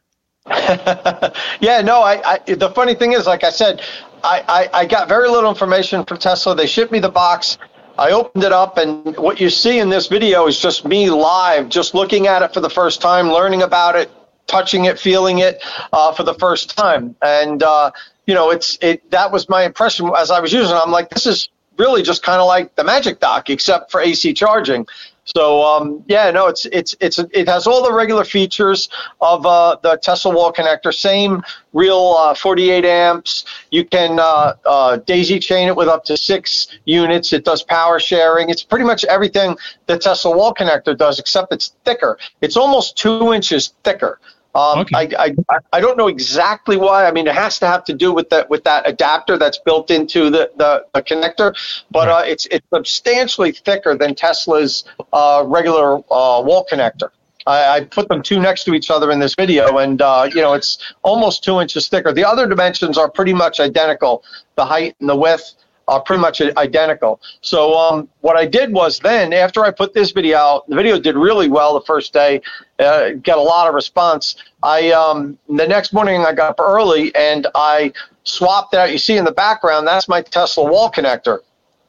yeah, 1.60 1.82
no, 1.82 2.02
I, 2.02 2.40
I, 2.48 2.56
the 2.56 2.72
funny 2.72 2.96
thing 2.96 3.14
is, 3.14 3.28
like 3.28 3.44
I 3.44 3.52
said, 3.52 3.82
I, 4.24 4.44
I, 4.48 4.80
I 4.82 4.86
got 4.86 5.08
very 5.08 5.30
little 5.30 5.50
information 5.50 6.06
from 6.06 6.18
Tesla. 6.18 6.56
They 6.56 6.68
shipped 6.68 6.92
me 6.92 7.00
the 7.00 7.10
box. 7.10 7.58
I 7.98 8.12
opened 8.12 8.44
it 8.44 8.52
up, 8.52 8.78
and 8.78 9.16
what 9.18 9.40
you 9.40 9.50
see 9.50 9.80
in 9.80 9.90
this 9.90 10.08
video 10.08 10.48
is 10.48 10.60
just 10.60 10.86
me 10.86 11.10
live, 11.10 11.70
just 11.70 11.94
looking 11.94 12.28
at 12.28 12.42
it 12.42 12.54
for 12.54 12.60
the 12.60 12.70
first 12.70 13.02
time, 13.02 13.30
learning 13.30 13.62
about 13.62 13.96
it, 13.96 14.10
touching 14.48 14.86
it, 14.86 14.98
feeling 14.98 15.40
it 15.40 15.62
uh, 15.92 16.14
for 16.14 16.24
the 16.24 16.34
first 16.36 16.76
time. 16.78 17.16
And 17.22 17.62
uh, 17.62 17.92
you 18.26 18.34
know, 18.34 18.50
it's 18.50 18.78
it. 18.82 19.10
That 19.12 19.32
was 19.32 19.50
my 19.50 19.64
impression 19.64 20.12
as 20.18 20.32
I 20.32 20.40
was 20.40 20.54
using. 20.54 20.76
it. 20.76 20.80
I'm 20.80 20.92
like, 20.92 21.10
this 21.10 21.26
is 21.26 21.50
really 21.78 22.02
just 22.02 22.24
kind 22.24 22.40
of 22.40 22.48
like 22.48 22.76
the 22.76 22.84
Magic 22.84 23.20
Dock, 23.20 23.50
except 23.50 23.92
for 23.92 24.02
AC 24.02 24.34
charging. 24.34 24.88
So 25.36 25.64
um, 25.64 26.04
yeah, 26.08 26.30
no, 26.32 26.48
it's 26.48 26.66
it's 26.66 26.96
it's 27.00 27.20
it 27.20 27.48
has 27.48 27.66
all 27.66 27.84
the 27.84 27.94
regular 27.94 28.26
features 28.26 28.90
of 29.22 29.46
uh, 29.46 29.78
the 29.82 29.98
Tesla 29.98 30.34
wall 30.34 30.52
connector. 30.52 30.94
Same 30.94 31.42
real 31.74 32.16
uh, 32.18 32.34
48 32.34 32.84
amps. 32.84 33.46
You 33.72 33.86
can 33.86 34.20
uh, 34.20 34.56
uh, 34.66 34.98
daisy 34.98 35.40
chain 35.40 35.70
it 35.70 35.76
with 35.76 35.88
up 35.88 36.04
to 36.06 36.18
six 36.18 36.68
units. 36.86 37.32
It 37.32 37.46
does 37.46 37.64
power 37.64 38.00
sharing. 38.00 38.50
It's 38.50 38.64
pretty 38.64 38.86
much 38.86 39.06
everything 39.06 39.56
the 39.86 39.98
Tesla 39.98 40.36
wall 40.36 40.54
connector 40.54 40.98
does, 40.98 41.18
except 41.18 41.54
it's 41.54 41.74
thicker. 41.86 42.18
It's 42.42 42.58
almost 42.58 42.98
two 42.98 43.32
inches 43.34 43.74
thicker. 43.84 44.20
Um, 44.54 44.80
okay. 44.80 45.16
I, 45.18 45.34
I 45.50 45.58
I 45.74 45.80
don't 45.80 45.98
know 45.98 46.08
exactly 46.08 46.76
why. 46.76 47.06
I 47.06 47.12
mean, 47.12 47.28
it 47.28 47.36
has 47.36 47.58
to 47.60 47.68
have 47.68 47.86
to 47.86 47.94
do 47.94 48.14
with 48.14 48.30
that 48.32 48.50
with 48.50 48.64
that 48.66 48.88
adapter 48.88 49.38
that's 49.38 49.58
built 49.58 49.92
into 49.92 50.30
the 50.30 50.52
the, 50.58 50.86
the 50.94 51.02
connector, 51.02 51.56
but 51.90 52.08
right. 52.08 52.28
uh, 52.28 52.32
it's 52.32 52.48
it's 52.48 52.66
substantially 52.74 53.54
thicker 53.54 53.96
than 53.96 54.14
Tesla's 54.14 54.84
uh, 55.14 55.44
regular 55.46 55.98
uh, 55.98 56.42
wall 56.42 56.68
connector. 56.70 57.10
I, 57.48 57.78
I, 57.78 57.84
put 57.86 58.08
them 58.08 58.22
two 58.22 58.40
next 58.40 58.66
to 58.66 58.74
each 58.74 58.92
other 58.92 59.10
in 59.10 59.20
this 59.20 59.36
video, 59.36 59.78
and 59.78 60.02
uh, 60.02 60.30
you 60.34 60.42
know 60.42 60.54
it's 60.54 60.78
almost 61.02 61.44
two 61.44 61.60
inches 61.60 61.88
thicker. 61.88 62.12
The 62.12 62.26
other 62.26 62.48
dimensions 62.48 62.98
are 62.98 63.10
pretty 63.10 63.34
much 63.34 63.60
identical, 63.60 64.24
the 64.56 64.66
height 64.66 64.96
and 65.00 65.10
the 65.10 65.16
width 65.16 65.56
are 65.88 66.02
pretty 66.02 66.22
much 66.22 66.42
identical. 66.42 67.20
So 67.42 67.78
um, 67.78 68.08
what 68.22 68.38
I 68.38 68.46
did 68.46 68.72
was 68.72 69.00
then 69.00 69.34
after 69.34 69.66
I 69.66 69.72
put 69.72 69.94
this 69.94 70.12
video 70.12 70.38
out, 70.38 70.70
the 70.70 70.76
video 70.76 71.00
did 71.00 71.16
really 71.16 71.50
well 71.50 71.74
the 71.74 71.86
first 71.86 72.14
day, 72.14 72.42
uh, 72.82 73.12
got 73.14 73.38
a 73.38 73.42
lot 73.42 73.68
of 73.68 73.74
response. 73.74 74.36
I 74.64 74.92
um, 74.92 75.38
the 75.48 75.68
next 75.68 75.94
morning 75.94 76.26
I 76.26 76.34
got 76.34 76.52
up 76.52 76.60
early 76.60 77.14
and 77.16 77.48
I 77.56 77.94
swapped 78.24 78.74
out. 78.74 78.92
You 78.92 78.98
see 78.98 79.18
in 79.18 79.26
the 79.26 79.32
background, 79.32 79.88
that's 79.88 80.08
my 80.08 80.22
Tesla 80.22 80.70
wall 80.70 80.92
connector. 80.92 81.40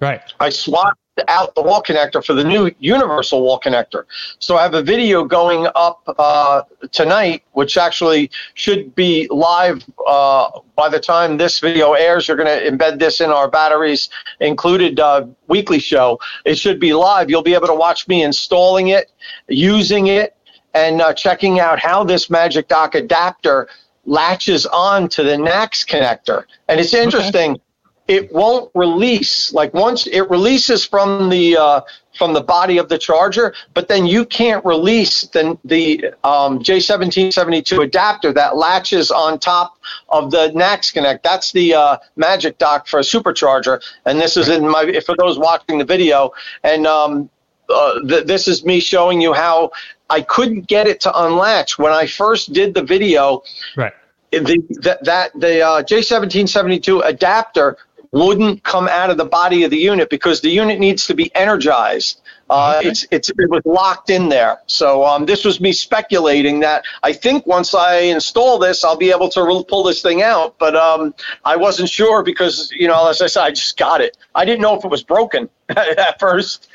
Right. 0.01 0.21
I 0.41 0.51
swapped 0.51 0.99
out 1.29 1.55
the 1.55 1.63
wall 1.63 1.83
connector 1.83 2.25
for 2.25 2.33
the 2.33 2.45
new 2.45 2.71
universal 2.79 3.43
wall 3.43 3.61
connector. 3.61 4.05
So 4.39 4.57
I 4.57 4.63
have 4.63 4.75
a 4.75 4.83
video 4.83 5.25
going 5.25 5.69
up 5.75 6.03
uh, 6.19 6.63
tonight, 6.91 7.45
which 7.53 7.77
actually 7.77 8.31
should 8.55 8.95
be 8.95 9.29
live 9.31 9.85
uh, 10.09 10.51
by 10.75 10.89
the 10.89 10.99
time 10.99 11.37
this 11.37 11.61
video 11.61 11.93
airs. 11.93 12.27
You're 12.27 12.37
going 12.37 12.49
to 12.49 12.71
embed 12.71 12.99
this 12.99 13.21
in 13.21 13.31
our 13.31 13.49
batteries 13.49 14.09
included 14.41 14.99
uh, 14.99 15.27
weekly 15.49 15.79
show. 15.79 16.19
It 16.45 16.57
should 16.57 16.81
be 16.81 16.95
live. 16.95 17.29
You'll 17.29 17.43
be 17.43 17.55
able 17.55 17.69
to 17.69 17.75
watch 17.75 18.09
me 18.09 18.23
installing 18.23 18.89
it, 18.89 19.13
using 19.49 20.07
it, 20.07 20.37
and 20.75 21.01
uh, 21.01 21.13
checking 21.13 21.61
out 21.61 21.79
how 21.79 22.05
this 22.05 22.31
Magic 22.31 22.69
Dock 22.69 22.95
adapter 22.95 23.69
latches 24.05 24.67
on 24.67 25.09
to 25.11 25.23
the 25.23 25.37
NACS 25.37 25.87
connector. 25.87 26.45
And 26.69 26.81
it's 26.81 26.95
interesting. 26.95 27.53
Okay 27.53 27.61
it 28.09 28.33
won't 28.33 28.71
release. 28.75 29.53
Like 29.53 29.73
once 29.75 30.07
it 30.07 30.29
releases 30.29 30.85
from 30.85 31.29
the 31.29 31.57
uh, 31.57 31.81
from 32.19 32.35
the 32.35 32.43
body 32.43 32.77
of 32.79 32.89
the 32.89 32.99
charger, 32.99 33.55
but 33.73 33.89
then 33.89 34.07
you 34.07 34.27
can't 34.27 34.65
release 34.65 35.23
the 35.29 35.59
the 35.65 36.07
um, 36.25 36.59
J1772 36.59 37.83
adapter 37.83 38.33
that 38.33 38.57
latches 38.57 39.11
on 39.11 39.39
top 39.39 39.79
of 40.09 40.31
the 40.31 40.51
NACS 40.55 40.93
Connect. 40.93 41.23
That's 41.23 41.53
the 41.53 41.75
uh, 41.75 41.97
magic 42.17 42.59
dock 42.59 42.87
for 42.87 42.99
a 43.01 43.03
supercharger, 43.03 43.81
and 44.05 44.21
this 44.21 44.37
is 44.37 44.49
in 44.49 44.69
my 44.69 45.01
for 45.07 45.17
those 45.17 45.39
watching 45.39 45.79
the 45.79 45.85
video. 45.85 46.33
And 46.65 46.87
um, 46.87 47.31
uh, 47.69 48.01
th- 48.01 48.27
this 48.27 48.49
is 48.49 48.65
me 48.65 48.81
showing 48.81 49.21
you 49.21 49.33
how 49.33 49.71
I 50.11 50.21
couldn't 50.21 50.67
get 50.67 50.87
it 50.87 51.01
to 51.03 51.25
unlatch 51.25 51.79
when 51.79 51.93
I 51.93 52.07
first 52.07 52.53
did 52.53 52.75
the 52.75 52.83
video. 52.83 53.43
Right. 53.77 53.93
The, 54.31 54.63
that, 54.83 55.05
that 55.05 55.33
the 55.39 55.61
uh, 55.61 55.83
J1772 55.83 57.05
adapter 57.05 57.77
wouldn't 58.13 58.63
come 58.63 58.89
out 58.89 59.11
of 59.11 59.17
the 59.17 59.25
body 59.25 59.65
of 59.65 59.71
the 59.71 59.79
unit 59.79 60.11
because 60.11 60.43
the 60.43 60.51
unit 60.51 60.79
needs 60.79 61.07
to 61.07 61.15
be 61.15 61.35
energized. 61.35 62.21
Uh, 62.51 62.77
Okay. 62.79 62.89
It's 62.89 63.07
it's 63.11 63.31
it 63.31 63.49
was 63.49 63.63
locked 63.65 64.11
in 64.11 64.29
there. 64.29 64.61
So 64.67 65.05
um, 65.05 65.25
this 65.25 65.45
was 65.45 65.61
me 65.61 65.73
speculating 65.73 66.61
that 66.61 66.85
I 67.03 67.15
think 67.15 67.47
once 67.47 67.75
I 67.75 67.97
install 68.17 68.59
this, 68.59 68.85
I'll 68.85 68.97
be 68.97 69.11
able 69.11 69.31
to 69.31 69.43
re- 69.43 69.65
pull 69.67 69.85
this 69.85 70.03
thing 70.03 70.23
out. 70.23 70.59
But 70.59 70.77
um, 70.77 71.15
I 71.47 71.57
wasn't 71.57 71.89
sure 71.89 72.23
because 72.23 72.71
you 72.73 72.89
know, 72.89 73.09
as 73.09 73.23
I 73.23 73.27
said, 73.27 73.45
I 73.45 73.51
just 73.51 73.79
got 73.79 74.03
it. 74.03 74.19
I 74.35 74.45
didn't 74.45 74.61
know 74.61 74.77
if 74.77 74.85
it 74.85 74.91
was 74.91 75.03
broken 75.03 75.49
at 75.71 76.21
first. 76.21 76.69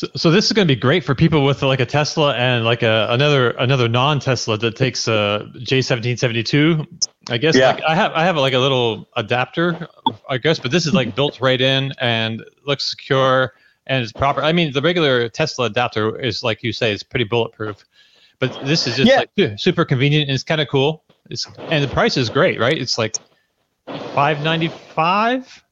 So, 0.00 0.06
so 0.16 0.30
this 0.30 0.46
is 0.46 0.52
going 0.52 0.66
to 0.66 0.74
be 0.74 0.80
great 0.80 1.04
for 1.04 1.14
people 1.14 1.44
with 1.44 1.60
like 1.60 1.78
a 1.80 1.84
Tesla 1.84 2.34
and 2.34 2.64
like 2.64 2.82
a 2.82 3.08
another 3.10 3.50
another 3.50 3.86
non-Tesla 3.86 4.56
that 4.56 4.74
takes 4.74 5.06
uh, 5.06 5.46
a 5.54 5.58
J1772. 5.58 7.04
I 7.28 7.36
guess 7.36 7.54
Yeah. 7.54 7.72
like 7.72 7.82
I 7.86 7.94
have 7.94 8.12
I 8.12 8.24
have 8.24 8.34
like 8.38 8.54
a 8.54 8.58
little 8.58 9.06
adapter, 9.14 9.88
I 10.26 10.38
guess, 10.38 10.58
but 10.58 10.70
this 10.70 10.86
is 10.86 10.94
like 10.94 11.14
built 11.14 11.38
right 11.42 11.60
in 11.60 11.92
and 12.00 12.42
looks 12.66 12.88
secure 12.88 13.52
and 13.86 14.02
it's 14.02 14.10
proper. 14.10 14.42
I 14.42 14.52
mean, 14.52 14.72
the 14.72 14.80
regular 14.80 15.28
Tesla 15.28 15.66
adapter 15.66 16.18
is 16.18 16.42
like 16.42 16.62
you 16.62 16.72
say, 16.72 16.94
it's 16.94 17.02
pretty 17.02 17.24
bulletproof, 17.24 17.84
but 18.38 18.58
this 18.64 18.86
is 18.86 18.96
just 18.96 19.06
Yeah. 19.06 19.18
like 19.18 19.30
su- 19.38 19.58
super 19.58 19.84
convenient 19.84 20.30
and 20.30 20.34
it's 20.34 20.44
kind 20.44 20.62
of 20.62 20.68
cool. 20.68 21.04
It's 21.28 21.46
and 21.58 21.84
the 21.84 21.88
price 21.88 22.16
is 22.16 22.30
great, 22.30 22.58
right? 22.58 22.78
It's 22.78 22.96
like 22.96 23.16
five 24.14 24.42
ninety 24.42 24.68
five. 24.94 25.62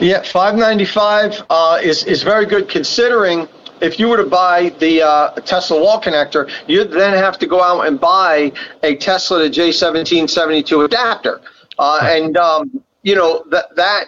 Yeah, 0.00 0.22
five 0.22 0.56
ninety 0.56 0.84
five 0.84 1.42
uh, 1.50 1.78
is 1.82 2.04
is 2.04 2.22
very 2.22 2.46
good 2.46 2.68
considering 2.68 3.48
if 3.80 3.98
you 3.98 4.08
were 4.08 4.16
to 4.16 4.26
buy 4.26 4.70
the 4.78 5.02
uh, 5.02 5.30
Tesla 5.40 5.80
wall 5.80 6.00
connector, 6.00 6.50
you'd 6.68 6.90
then 6.90 7.12
have 7.14 7.38
to 7.38 7.46
go 7.46 7.62
out 7.62 7.86
and 7.86 8.00
buy 8.00 8.52
a 8.82 8.96
Tesla 8.96 9.42
to 9.42 9.50
J 9.50 9.72
seventeen 9.72 10.28
seventy 10.28 10.62
two 10.62 10.82
adapter, 10.82 11.40
uh, 11.78 12.00
and 12.02 12.36
um, 12.36 12.82
you 13.02 13.14
know 13.14 13.44
that 13.50 13.74
that 13.76 14.06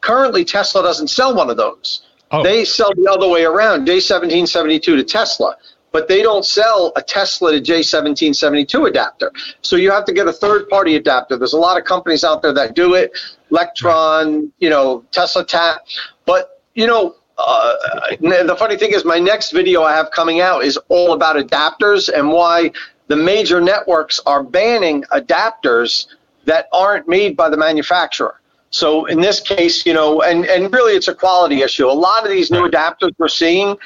currently 0.00 0.44
Tesla 0.44 0.82
doesn't 0.82 1.08
sell 1.08 1.34
one 1.34 1.50
of 1.50 1.56
those. 1.56 2.02
Oh. 2.30 2.42
They 2.42 2.64
sell 2.64 2.92
the 2.94 3.10
other 3.10 3.28
way 3.28 3.44
around, 3.44 3.86
J 3.86 4.00
seventeen 4.00 4.46
seventy 4.46 4.78
two 4.78 4.96
to 4.96 5.04
Tesla. 5.04 5.56
But 5.94 6.08
they 6.08 6.22
don't 6.22 6.44
sell 6.44 6.92
a 6.96 7.02
Tesla 7.02 7.52
to 7.52 7.60
J1772 7.60 8.88
adapter. 8.88 9.30
So 9.62 9.76
you 9.76 9.92
have 9.92 10.04
to 10.06 10.12
get 10.12 10.26
a 10.26 10.32
third 10.32 10.68
party 10.68 10.96
adapter. 10.96 11.36
There's 11.36 11.52
a 11.52 11.58
lot 11.68 11.78
of 11.78 11.84
companies 11.84 12.24
out 12.24 12.42
there 12.42 12.52
that 12.52 12.74
do 12.74 12.94
it. 12.94 13.16
Lectron, 13.50 14.52
you 14.58 14.70
know, 14.70 15.04
Tesla 15.12 15.46
Tap. 15.46 15.82
But, 16.26 16.60
you 16.74 16.88
know, 16.88 17.14
uh, 17.38 17.76
the 18.20 18.56
funny 18.58 18.76
thing 18.76 18.90
is, 18.92 19.04
my 19.04 19.20
next 19.20 19.52
video 19.52 19.84
I 19.84 19.92
have 19.92 20.10
coming 20.10 20.40
out 20.40 20.64
is 20.64 20.76
all 20.88 21.12
about 21.12 21.36
adapters 21.36 22.08
and 22.12 22.28
why 22.28 22.72
the 23.06 23.14
major 23.14 23.60
networks 23.60 24.18
are 24.26 24.42
banning 24.42 25.04
adapters 25.12 26.08
that 26.44 26.66
aren't 26.72 27.06
made 27.06 27.36
by 27.36 27.48
the 27.48 27.56
manufacturer. 27.56 28.40
So 28.70 29.04
in 29.04 29.20
this 29.20 29.38
case, 29.38 29.86
you 29.86 29.94
know, 29.94 30.22
and, 30.22 30.44
and 30.46 30.72
really 30.72 30.94
it's 30.94 31.06
a 31.06 31.14
quality 31.14 31.62
issue. 31.62 31.86
A 31.86 31.92
lot 31.92 32.24
of 32.24 32.32
these 32.32 32.50
new 32.50 32.68
adapters 32.68 33.12
we're 33.16 33.28
seeing, 33.28 33.76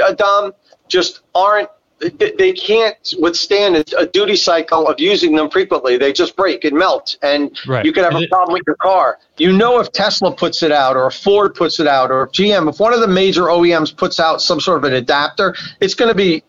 uh, 0.00 0.12
Dom, 0.12 0.52
just 0.88 1.20
aren't 1.34 1.68
they 1.98 2.52
can't 2.52 3.14
withstand 3.18 3.76
a, 3.98 4.06
duty 4.06 4.36
cycle 4.36 4.86
of 4.86 5.00
using 5.00 5.34
them 5.34 5.48
frequently. 5.48 5.96
They 5.96 6.12
just 6.12 6.36
break 6.36 6.64
and 6.64 6.76
melt, 6.76 7.16
and 7.22 7.58
Right. 7.66 7.86
you 7.86 7.92
could 7.92 8.04
have 8.04 8.14
a 8.14 8.26
problem 8.26 8.52
with 8.52 8.64
your 8.66 8.76
car. 8.76 9.18
You 9.38 9.52
know, 9.52 9.80
if 9.80 9.92
Tesla 9.92 10.30
puts 10.32 10.62
it 10.62 10.70
out, 10.70 10.96
or 10.96 11.10
Ford 11.10 11.54
puts 11.54 11.80
it 11.80 11.86
out, 11.86 12.10
or 12.10 12.28
GM, 12.28 12.68
if 12.68 12.78
one 12.78 12.92
of 12.92 13.00
the 13.00 13.08
major 13.08 13.44
OEMs 13.44 13.96
puts 13.96 14.20
out 14.20 14.42
some 14.42 14.60
sort 14.60 14.76
of 14.78 14.84
an 14.84 14.92
adapter, 14.92 15.54
it's 15.80 15.94
going 15.94 16.10
to 16.10 16.14
be 16.14 16.42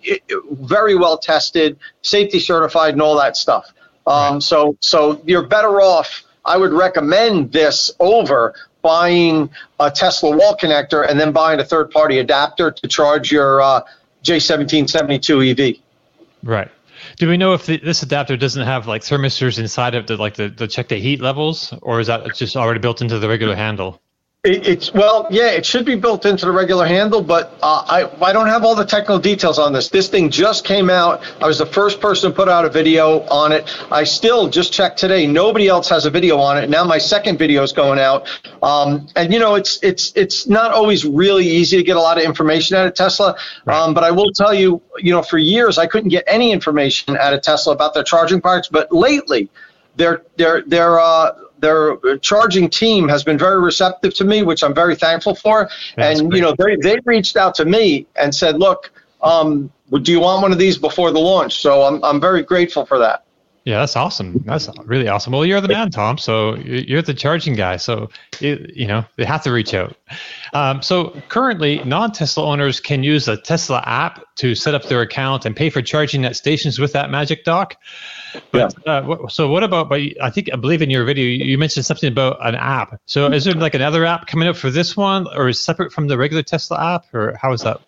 very 0.51 0.95
well 0.95 1.17
tested, 1.17 1.79
safety 2.01 2.39
certified, 2.39 2.93
and 2.93 3.01
all 3.01 3.17
that 3.17 3.38
stuff. 3.38 3.71
Um, 4.05 4.41
So, 4.41 4.75
so 4.81 5.21
you're 5.25 5.47
better 5.47 5.79
off. 5.81 6.23
I 6.43 6.57
would 6.57 6.73
recommend 6.73 7.53
this 7.53 7.91
over 7.99 8.53
buying 8.81 9.49
a 9.79 9.91
Tesla 9.91 10.35
wall 10.35 10.57
connector 10.57 11.09
and 11.09 11.19
then 11.19 11.31
buying 11.31 11.59
a 11.59 11.65
third 11.65 11.91
party 11.91 12.19
adapter 12.19 12.71
to 12.71 12.88
charge 12.88 13.31
your 13.31 13.61
uh, 13.61 13.81
J1772 14.28 15.51
EV. 15.51 15.75
Right. 16.43 16.69
Do 17.17 17.30
we 17.30 17.38
know 17.38 17.53
if 17.53 17.65
the, 17.65 17.78
this 17.78 18.03
adapter 18.03 18.38
doesn't 18.38 18.65
have 18.65 18.88
like 18.88 19.01
thermistors 19.01 19.59
inside 19.59 19.95
of 19.95 20.09
it, 20.09 20.19
like 20.19 20.36
the, 20.36 20.49
the 20.49 20.67
check 20.67 20.89
the 20.89 20.99
heat 20.99 21.21
levels, 21.21 21.73
or 21.82 21.99
is 21.99 22.07
that 22.07 22.36
just 22.36 22.55
already 22.55 22.80
built 22.80 23.01
into 23.01 23.19
the 23.19 23.30
regular 23.30 23.55
handle? 23.55 24.01
It, 24.48 24.66
it's 24.66 24.93
well, 24.93 25.28
yeah, 25.30 25.50
it 25.50 25.66
should 25.66 25.86
be 25.86 25.95
built 25.95 26.26
into 26.26 26.45
the 26.45 26.52
regular 26.54 26.86
handle, 26.88 27.22
but 27.22 27.58
uh, 27.62 27.84
I 27.86 28.26
I 28.26 28.32
don't 28.32 28.48
have 28.48 28.64
all 28.64 28.76
the 28.76 28.86
technical 28.86 29.20
details 29.20 29.60
on 29.60 29.74
this. 29.74 29.89
This 29.89 30.08
thing 30.08 30.30
just 30.30 30.64
came 30.64 30.89
out. 30.89 31.22
I 31.41 31.48
was 31.48 31.58
the 31.58 31.66
first 31.66 32.00
person 32.00 32.32
to 32.32 32.36
put 32.36 32.48
out 32.48 32.64
a 32.64 32.70
video 32.70 33.22
on 33.24 33.52
it. 33.52 33.70
I 33.91 34.06
still 34.06 34.48
just 34.48 34.72
checked 34.72 35.00
today. 35.00 35.28
Nobody 35.28 35.68
else 35.68 35.89
has 35.89 36.06
a 36.06 36.10
video 36.10 36.38
on 36.39 36.58
it. 36.58 36.70
Now 36.70 36.86
my 36.86 36.98
second 36.98 37.38
video 37.38 37.62
is 37.62 37.74
going 37.74 38.00
out, 38.00 38.30
um, 38.64 39.08
and 39.18 39.34
you 39.34 39.39
know 39.39 39.56
it's 39.56 39.80
it's 39.84 40.14
it's 40.16 40.48
not 40.48 40.72
always 40.72 41.04
really 41.04 41.45
easy 41.45 41.76
to 41.76 41.84
get 41.84 41.98
a 41.98 42.02
lot 42.02 42.18
of 42.18 42.24
information 42.24 42.78
out 42.78 42.88
of 42.88 42.93
Tesla. 42.93 43.36
Um, 43.68 43.93
but 43.93 44.06
I 44.06 44.12
will 44.12 44.32
tell 44.32 44.54
you, 44.54 44.82
you 44.98 45.12
know, 45.12 45.24
for 45.24 45.38
years 45.38 45.78
I 45.78 45.88
couldn't 45.88 46.10
get 46.10 46.24
any 46.26 46.54
information 46.54 47.18
out 47.18 47.34
of 47.34 47.41
Tesla 47.41 47.74
about 47.74 47.93
their 47.93 48.04
charging 48.04 48.39
products, 48.39 48.70
but 48.70 48.93
lately 48.93 49.50
their 49.98 50.22
their 50.38 50.62
their 50.62 51.02
uh, 51.02 51.32
their 51.60 51.97
charging 52.20 52.70
team 52.70 53.08
has 53.10 53.24
been 53.24 53.38
very 53.38 53.62
receptive 53.62 54.14
to 54.16 54.24
me, 54.24 54.43
which 54.43 54.64
I'm 54.64 54.74
very 54.74 54.95
thankful 54.95 55.36
for. 55.36 55.70
That's 55.95 56.20
and 56.20 56.30
great. 56.30 56.38
you 56.38 56.43
know, 56.43 56.55
they 56.58 56.76
they 56.78 56.99
reached 57.05 57.38
out 57.38 57.55
to 57.55 57.66
me 57.66 58.05
and 58.16 58.34
said, 58.34 58.58
"Look, 58.60 58.91
um, 59.22 59.72
do 60.01 60.12
you 60.12 60.20
want 60.20 60.41
one 60.41 60.51
of 60.51 60.58
these 60.60 60.78
before 60.78 61.12
the 61.12 61.20
launch?" 61.20 61.60
So 61.60 61.84
I'm 61.84 62.03
I'm 62.03 62.20
very 62.22 62.43
grateful 62.43 62.86
for 62.86 62.99
that. 62.99 63.24
Yeah, 63.66 63.80
that's 63.80 63.97
awesome. 63.97 64.41
That's 64.45 64.70
really 64.86 65.10
awesome. 65.10 65.34
Well, 65.34 65.45
you're 65.45 65.60
the 65.60 65.68
man, 65.68 65.91
Tom. 65.91 66.18
So 66.18 66.55
you- 66.55 66.86
you're 66.88 67.01
the 67.01 67.14
charging 67.14 67.53
guy. 67.53 67.76
So 67.76 68.10
you, 68.39 68.66
you 68.74 68.88
know 68.88 69.03
they 69.18 69.26
have 69.26 69.43
to 69.43 69.51
reach 69.51 69.74
out. 69.74 69.93
Um, 70.53 70.82
so 70.82 71.10
currently, 71.28 71.84
non-Tesla 71.84 72.45
owners 72.45 72.80
can 72.80 73.03
use 73.03 73.26
the 73.26 73.36
Tesla 73.36 73.84
app 73.86 74.24
to 74.38 74.55
set 74.55 74.74
up 74.74 74.84
their 74.84 75.01
account 75.01 75.45
and 75.45 75.53
pay 75.53 75.70
for 75.70 75.82
charging 75.82 76.24
at 76.24 76.38
stations 76.38 76.80
with 76.80 76.93
that 76.93 77.10
Magic 77.12 77.43
Dock. 77.43 77.76
But 78.51 78.88
uh, 78.88 79.27
so 79.27 79.49
what 79.49 79.63
about? 79.63 79.89
But 79.89 80.01
I 80.21 80.29
think 80.29 80.49
I 80.53 80.55
believe 80.55 80.81
in 80.81 80.89
your 80.89 81.03
video 81.05 81.25
you 81.25 81.57
mentioned 81.57 81.85
something 81.85 82.11
about 82.11 82.45
an 82.45 82.55
app. 82.55 82.99
So 83.05 83.31
is 83.31 83.45
there 83.45 83.53
like 83.53 83.75
another 83.75 84.05
app 84.05 84.27
coming 84.27 84.47
up 84.47 84.55
for 84.55 84.69
this 84.69 84.95
one, 84.95 85.27
or 85.35 85.49
is 85.49 85.59
separate 85.59 85.91
from 85.91 86.07
the 86.07 86.17
regular 86.17 86.43
Tesla 86.43 86.95
app, 86.95 87.13
or 87.13 87.38
how 87.41 87.53
is 87.53 87.61
that? 87.61 87.81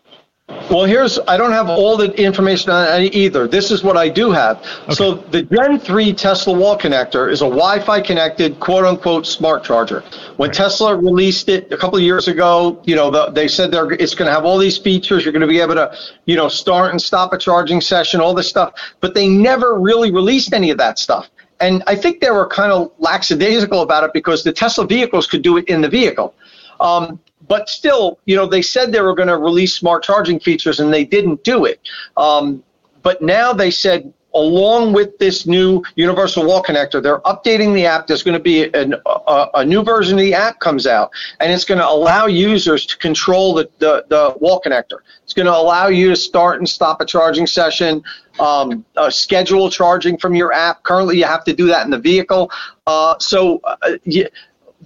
Well, 0.69 0.85
here's 0.85 1.19
I 1.27 1.37
don't 1.37 1.51
have 1.51 1.69
all 1.69 1.97
the 1.97 2.11
information 2.21 2.71
on 2.71 3.01
it 3.01 3.15
either. 3.15 3.47
This 3.47 3.71
is 3.71 3.83
what 3.83 3.97
I 3.97 4.07
do 4.07 4.31
have. 4.31 4.63
So 4.91 5.15
the 5.15 5.43
Gen 5.43 5.79
3 5.79 6.13
Tesla 6.13 6.53
wall 6.53 6.77
connector 6.77 7.31
is 7.31 7.41
a 7.41 7.45
Wi-Fi 7.45 8.01
connected 8.01 8.59
quote 8.59 8.85
unquote 8.85 9.25
smart 9.25 9.63
charger. 9.63 10.01
When 10.37 10.51
Tesla 10.51 10.95
released 10.95 11.49
it 11.49 11.71
a 11.71 11.77
couple 11.77 11.97
of 11.97 12.03
years 12.03 12.27
ago, 12.27 12.81
you 12.83 12.95
know, 12.95 13.09
the, 13.09 13.31
they 13.31 13.47
said 13.47 13.71
they're 13.71 13.91
it's 13.91 14.13
going 14.13 14.27
to 14.27 14.33
have 14.33 14.45
all 14.45 14.57
these 14.57 14.77
features. 14.77 15.23
You're 15.23 15.33
going 15.33 15.41
to 15.41 15.47
be 15.47 15.59
able 15.59 15.75
to, 15.75 15.95
you 16.25 16.35
know, 16.35 16.49
start 16.49 16.91
and 16.91 17.01
stop 17.01 17.33
a 17.33 17.37
charging 17.37 17.81
session, 17.81 18.19
all 18.19 18.33
this 18.33 18.47
stuff. 18.47 18.73
But 19.01 19.15
they 19.15 19.27
never 19.27 19.79
really 19.79 20.11
released 20.11 20.53
any 20.53 20.71
of 20.71 20.77
that 20.77 20.99
stuff. 20.99 21.29
And 21.59 21.83
I 21.87 21.95
think 21.95 22.21
they 22.21 22.31
were 22.31 22.47
kind 22.47 22.71
of 22.71 22.91
lackadaisical 22.99 23.81
about 23.81 24.03
it 24.03 24.13
because 24.13 24.43
the 24.43 24.53
Tesla 24.53 24.87
vehicles 24.87 25.27
could 25.27 25.41
do 25.41 25.57
it 25.57 25.65
in 25.65 25.81
the 25.81 25.89
vehicle. 25.89 26.33
Um, 26.79 27.19
but 27.47 27.69
still, 27.69 28.19
you 28.25 28.35
know, 28.35 28.45
they 28.45 28.61
said 28.61 28.91
they 28.91 29.01
were 29.01 29.15
going 29.15 29.27
to 29.27 29.37
release 29.37 29.73
smart 29.73 30.03
charging 30.03 30.39
features 30.39 30.79
and 30.79 30.93
they 30.93 31.05
didn't 31.05 31.43
do 31.43 31.65
it. 31.65 31.79
Um, 32.17 32.63
but 33.01 33.21
now 33.21 33.53
they 33.53 33.71
said, 33.71 34.13
along 34.35 34.93
with 34.93 35.17
this 35.17 35.47
new 35.47 35.83
universal 35.95 36.45
wall 36.45 36.61
connector, 36.61 37.01
they're 37.01 37.19
updating 37.21 37.73
the 37.73 37.85
app. 37.85 38.05
There's 38.05 38.21
going 38.21 38.37
to 38.37 38.43
be 38.43 38.65
an, 38.73 38.93
a, 39.05 39.47
a 39.55 39.65
new 39.65 39.83
version 39.83 40.19
of 40.19 40.23
the 40.23 40.33
app 40.33 40.59
comes 40.59 40.85
out, 40.85 41.09
and 41.39 41.51
it's 41.51 41.65
going 41.65 41.79
to 41.79 41.87
allow 41.87 42.27
users 42.27 42.85
to 42.85 42.97
control 42.97 43.55
the, 43.55 43.69
the, 43.79 44.05
the 44.09 44.35
wall 44.39 44.61
connector. 44.63 44.99
It's 45.23 45.33
going 45.33 45.47
to 45.47 45.55
allow 45.55 45.87
you 45.87 46.09
to 46.09 46.15
start 46.15 46.59
and 46.59 46.69
stop 46.69 47.01
a 47.01 47.05
charging 47.05 47.47
session, 47.47 48.03
um, 48.39 48.85
uh, 48.95 49.09
schedule 49.09 49.69
charging 49.69 50.17
from 50.17 50.35
your 50.35 50.53
app. 50.53 50.83
Currently, 50.83 51.17
you 51.17 51.25
have 51.25 51.43
to 51.45 51.53
do 51.53 51.67
that 51.67 51.85
in 51.85 51.91
the 51.91 51.99
vehicle. 51.99 52.51
Uh, 52.85 53.17
so, 53.19 53.61
uh, 53.63 53.97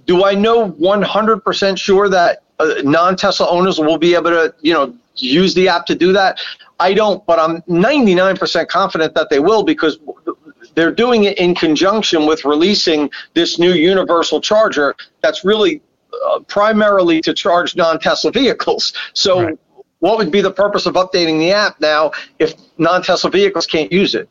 do 0.06 0.24
I 0.24 0.34
know 0.34 0.70
100% 0.70 1.78
sure 1.78 2.08
that 2.08 2.43
uh, 2.58 2.74
non-Tesla 2.84 3.48
owners 3.48 3.78
will 3.78 3.98
be 3.98 4.14
able 4.14 4.30
to, 4.30 4.54
you 4.60 4.72
know, 4.72 4.94
use 5.16 5.54
the 5.54 5.68
app 5.68 5.86
to 5.86 5.94
do 5.94 6.12
that? 6.12 6.40
I 6.80 6.92
don't, 6.94 7.24
but 7.26 7.38
I'm 7.38 7.62
99% 7.62 8.68
confident 8.68 9.14
that 9.14 9.30
they 9.30 9.38
will 9.38 9.62
because 9.62 9.98
they're 10.74 10.92
doing 10.92 11.24
it 11.24 11.38
in 11.38 11.54
conjunction 11.54 12.26
with 12.26 12.44
releasing 12.44 13.10
this 13.34 13.58
new 13.58 13.72
universal 13.72 14.40
charger 14.40 14.94
that's 15.22 15.44
really 15.44 15.80
uh, 16.26 16.40
primarily 16.40 17.20
to 17.20 17.32
charge 17.32 17.76
non-Tesla 17.76 18.32
vehicles. 18.32 18.92
So, 19.14 19.44
Right. 19.44 19.58
what 20.00 20.18
would 20.18 20.30
be 20.30 20.40
the 20.40 20.50
purpose 20.50 20.86
of 20.86 20.94
updating 20.94 21.38
the 21.38 21.52
app 21.52 21.80
now 21.80 22.10
if 22.38 22.54
non-Tesla 22.78 23.30
vehicles 23.30 23.66
can't 23.66 23.90
use 23.90 24.14
it? 24.14 24.28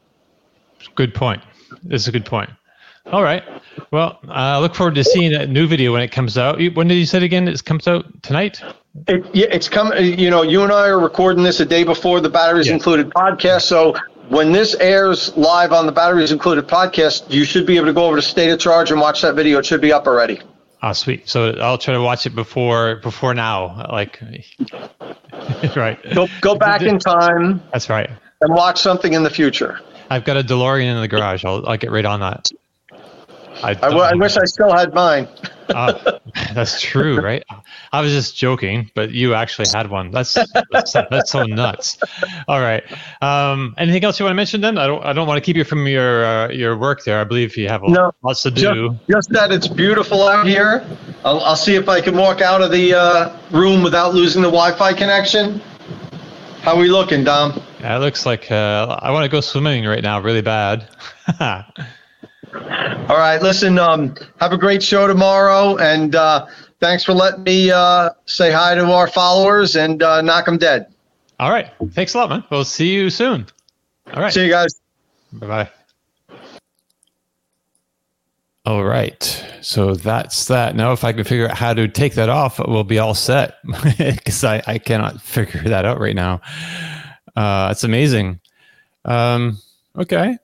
Good 0.96 1.14
point. 1.14 1.42
This 1.84 2.04
is 2.04 2.08
a 2.08 2.12
good 2.12 2.26
point. 2.26 2.50
All 3.12 3.22
right. 3.24 3.44
Well, 3.92 4.20
I 4.30 4.60
look 4.60 4.76
forward 4.76 4.96
to 4.96 5.04
seeing 5.04 5.32
that 5.34 5.50
new 5.50 5.68
video 5.68 5.94
when 5.94 6.02
it 6.02 6.12
comes 6.12 6.38
out. 6.38 6.60
When 6.74 6.88
did 6.88 6.96
you 6.96 7.06
say 7.06 7.18
it 7.18 7.24
again? 7.24 7.48
It 7.48 7.64
comes 7.66 7.88
out 7.88 8.06
tonight? 8.24 8.62
It, 9.08 9.26
yeah, 9.34 9.48
it's 9.52 9.68
coming. 9.68 10.18
You 10.18 10.30
know, 10.30 10.42
you 10.42 10.64
and 10.64 10.72
I 10.72 10.88
are 10.88 11.00
recording 11.00 11.44
this 11.44 11.60
a 11.60 11.66
day 11.66 11.84
before 11.84 12.22
the 12.22 12.30
Batteries. 12.30 12.70
Included 12.70 13.10
podcast. 13.10 13.64
So 13.64 13.96
when 14.30 14.52
this 14.52 14.76
airs 14.76 15.36
live 15.36 15.74
on 15.74 15.86
the 15.86 15.92
Batteries 15.92 16.32
Included 16.32 16.68
podcast, 16.68 17.30
you 17.30 17.44
should 17.44 17.66
be 17.66 17.76
able 17.76 17.88
to 17.88 17.94
go 17.94 18.06
over 18.06 18.16
to 18.16 18.22
State 18.22 18.50
of 18.50 18.60
Charge 18.60 18.90
and 18.90 19.00
watch 19.02 19.22
that 19.22 19.36
video. 19.36 19.60
It 19.60 19.66
should 19.66 19.82
be 19.82 19.92
up 19.92 20.08
already. 20.08 20.40
Oh, 20.82 20.94
sweet. 20.94 21.28
So 21.30 21.52
I'll 21.62 21.78
try 21.78 21.94
to 21.94 22.02
watch 22.02 22.26
it 22.26 22.36
before 22.36 22.98
before 22.98 23.34
now. 23.34 23.86
Like, 23.92 24.20
right. 25.76 26.00
Go 26.14 26.28
go 26.42 26.56
back 26.56 26.82
in 26.82 27.00
time 27.00 27.62
That's 27.72 27.90
right. 27.90 28.10
and 28.42 28.54
watch 28.54 28.80
something 28.82 29.14
in 29.14 29.24
the 29.24 29.30
future. 29.30 29.80
I've 30.10 30.26
got 30.26 30.38
a 30.38 30.44
DeLorean 30.44 30.94
in 30.94 31.00
the 31.02 31.08
garage. 31.08 31.46
I'll, 31.46 31.66
I'll 31.68 31.78
get 31.78 31.92
right 31.92 32.06
on 32.06 32.20
that. 32.20 32.52
I, 33.64 33.70
I, 33.70 33.74
w- 33.76 34.02
I 34.02 34.14
wish 34.16 34.36
I 34.38 34.46
still 34.46 34.72
had 34.74 34.94
mine. 34.94 35.28
Uh, 35.70 36.20
that's 36.54 36.80
true, 36.82 37.20
right? 37.22 37.42
I 37.94 38.02
was 38.02 38.12
just 38.12 38.36
joking, 38.36 38.92
but 38.96 39.12
you 39.12 39.34
actually 39.34 39.68
had 39.74 39.90
one. 39.90 40.12
That's 40.12 40.34
that's, 40.72 40.92
that's 40.92 41.32
so 41.32 41.44
nuts. 41.44 41.98
All 42.50 42.60
right. 42.60 42.84
Um, 43.24 43.74
anything 43.78 44.04
else 44.04 44.20
you 44.20 44.26
want 44.26 44.34
to 44.34 44.36
mention? 44.36 44.60
Then 44.60 44.78
I 44.78 44.86
don't. 44.88 45.04
I 45.04 45.14
don't 45.14 45.26
want 45.26 45.38
to 45.38 45.42
keep 45.42 45.56
you 45.56 45.64
from 45.64 45.88
your 45.88 46.26
uh, 46.26 46.50
your 46.50 46.78
work 46.78 47.06
there. 47.06 47.20
I 47.22 47.24
believe 47.24 47.56
you 47.56 47.70
have 47.70 47.82
No. 47.84 48.12
lots 48.22 48.44
to 48.44 48.52
Just, 48.52 48.74
do. 48.74 49.00
just 49.10 49.30
that 49.30 49.54
it's 49.54 49.68
beautiful 49.70 50.28
out 50.28 50.46
here. 50.46 50.86
I'll, 51.24 51.40
I'll 51.40 51.56
see 51.56 51.76
if 51.76 51.88
I 51.88 52.02
can 52.02 52.18
walk 52.18 52.42
out 52.42 52.62
of 52.62 52.70
the 52.70 52.94
uh, 52.94 53.38
room 53.50 53.82
without 53.84 54.14
losing 54.14 54.42
the 54.42 54.50
Wi-Fi 54.52 54.94
connection. 54.94 55.60
How 56.62 56.74
are 56.76 56.80
we 56.80 56.90
looking, 56.90 57.24
Dom? 57.24 57.60
Yeah, 57.80 57.96
it 57.96 58.00
looks 58.02 58.26
like 58.26 58.52
uh, 58.52 59.00
I 59.02 59.12
want 59.12 59.24
to 59.24 59.30
go 59.30 59.40
swimming 59.40 59.86
right 59.86 60.04
now, 60.04 60.20
really 60.20 60.42
bad. 60.42 60.90
All 62.54 63.18
right, 63.18 63.42
listen. 63.42 63.80
Um, 63.80 64.16
have 64.40 64.54
a 64.54 64.58
great 64.58 64.84
show 64.84 65.08
tomorrow, 65.08 65.78
and 65.78 66.16
uh, 66.16 66.46
thanks 66.80 67.04
for 67.04 67.14
letting 67.14 67.44
me 67.44 67.72
uh, 67.72 68.12
say 68.26 68.52
hi 68.52 68.76
to 68.76 68.92
our 68.92 69.08
followers 69.08 69.76
and 69.76 70.02
uh, 70.04 70.22
knock 70.22 70.46
them 70.46 70.58
dead. 70.58 70.94
All 71.40 71.50
right. 71.50 71.70
Thanks 71.92 72.14
a 72.14 72.18
lot, 72.20 72.30
man. 72.30 72.44
We'll 72.50 72.64
see 72.64 72.94
you 72.94 73.10
soon. 73.10 73.48
All 74.14 74.22
right. 74.22 74.34
See 74.34 74.44
you 74.44 74.52
guys. 74.52 74.80
Bye 75.34 75.48
bye. 75.48 75.70
All 78.66 78.84
right. 78.84 79.46
So 79.62 79.96
that's 79.96 80.46
that. 80.46 80.76
Now, 80.76 80.94
if 80.94 81.04
I 81.04 81.12
can 81.12 81.24
figure 81.24 81.50
out 81.50 81.58
how 81.58 81.74
to 81.74 81.88
take 81.88 82.14
that 82.16 82.30
off, 82.30 82.60
we'll 82.60 82.86
be 82.86 83.00
all 83.00 83.14
set 83.14 83.56
because 83.98 84.44
I, 84.44 84.62
I 84.66 84.78
cannot 84.78 85.22
figure 85.22 85.64
that 85.64 85.86
out 85.86 86.00
right 86.00 86.16
now. 86.16 86.40
Uh, 87.36 87.70
it's 87.72 87.84
amazing. 87.84 88.40
Um, 89.04 89.58
okay. 89.98 90.38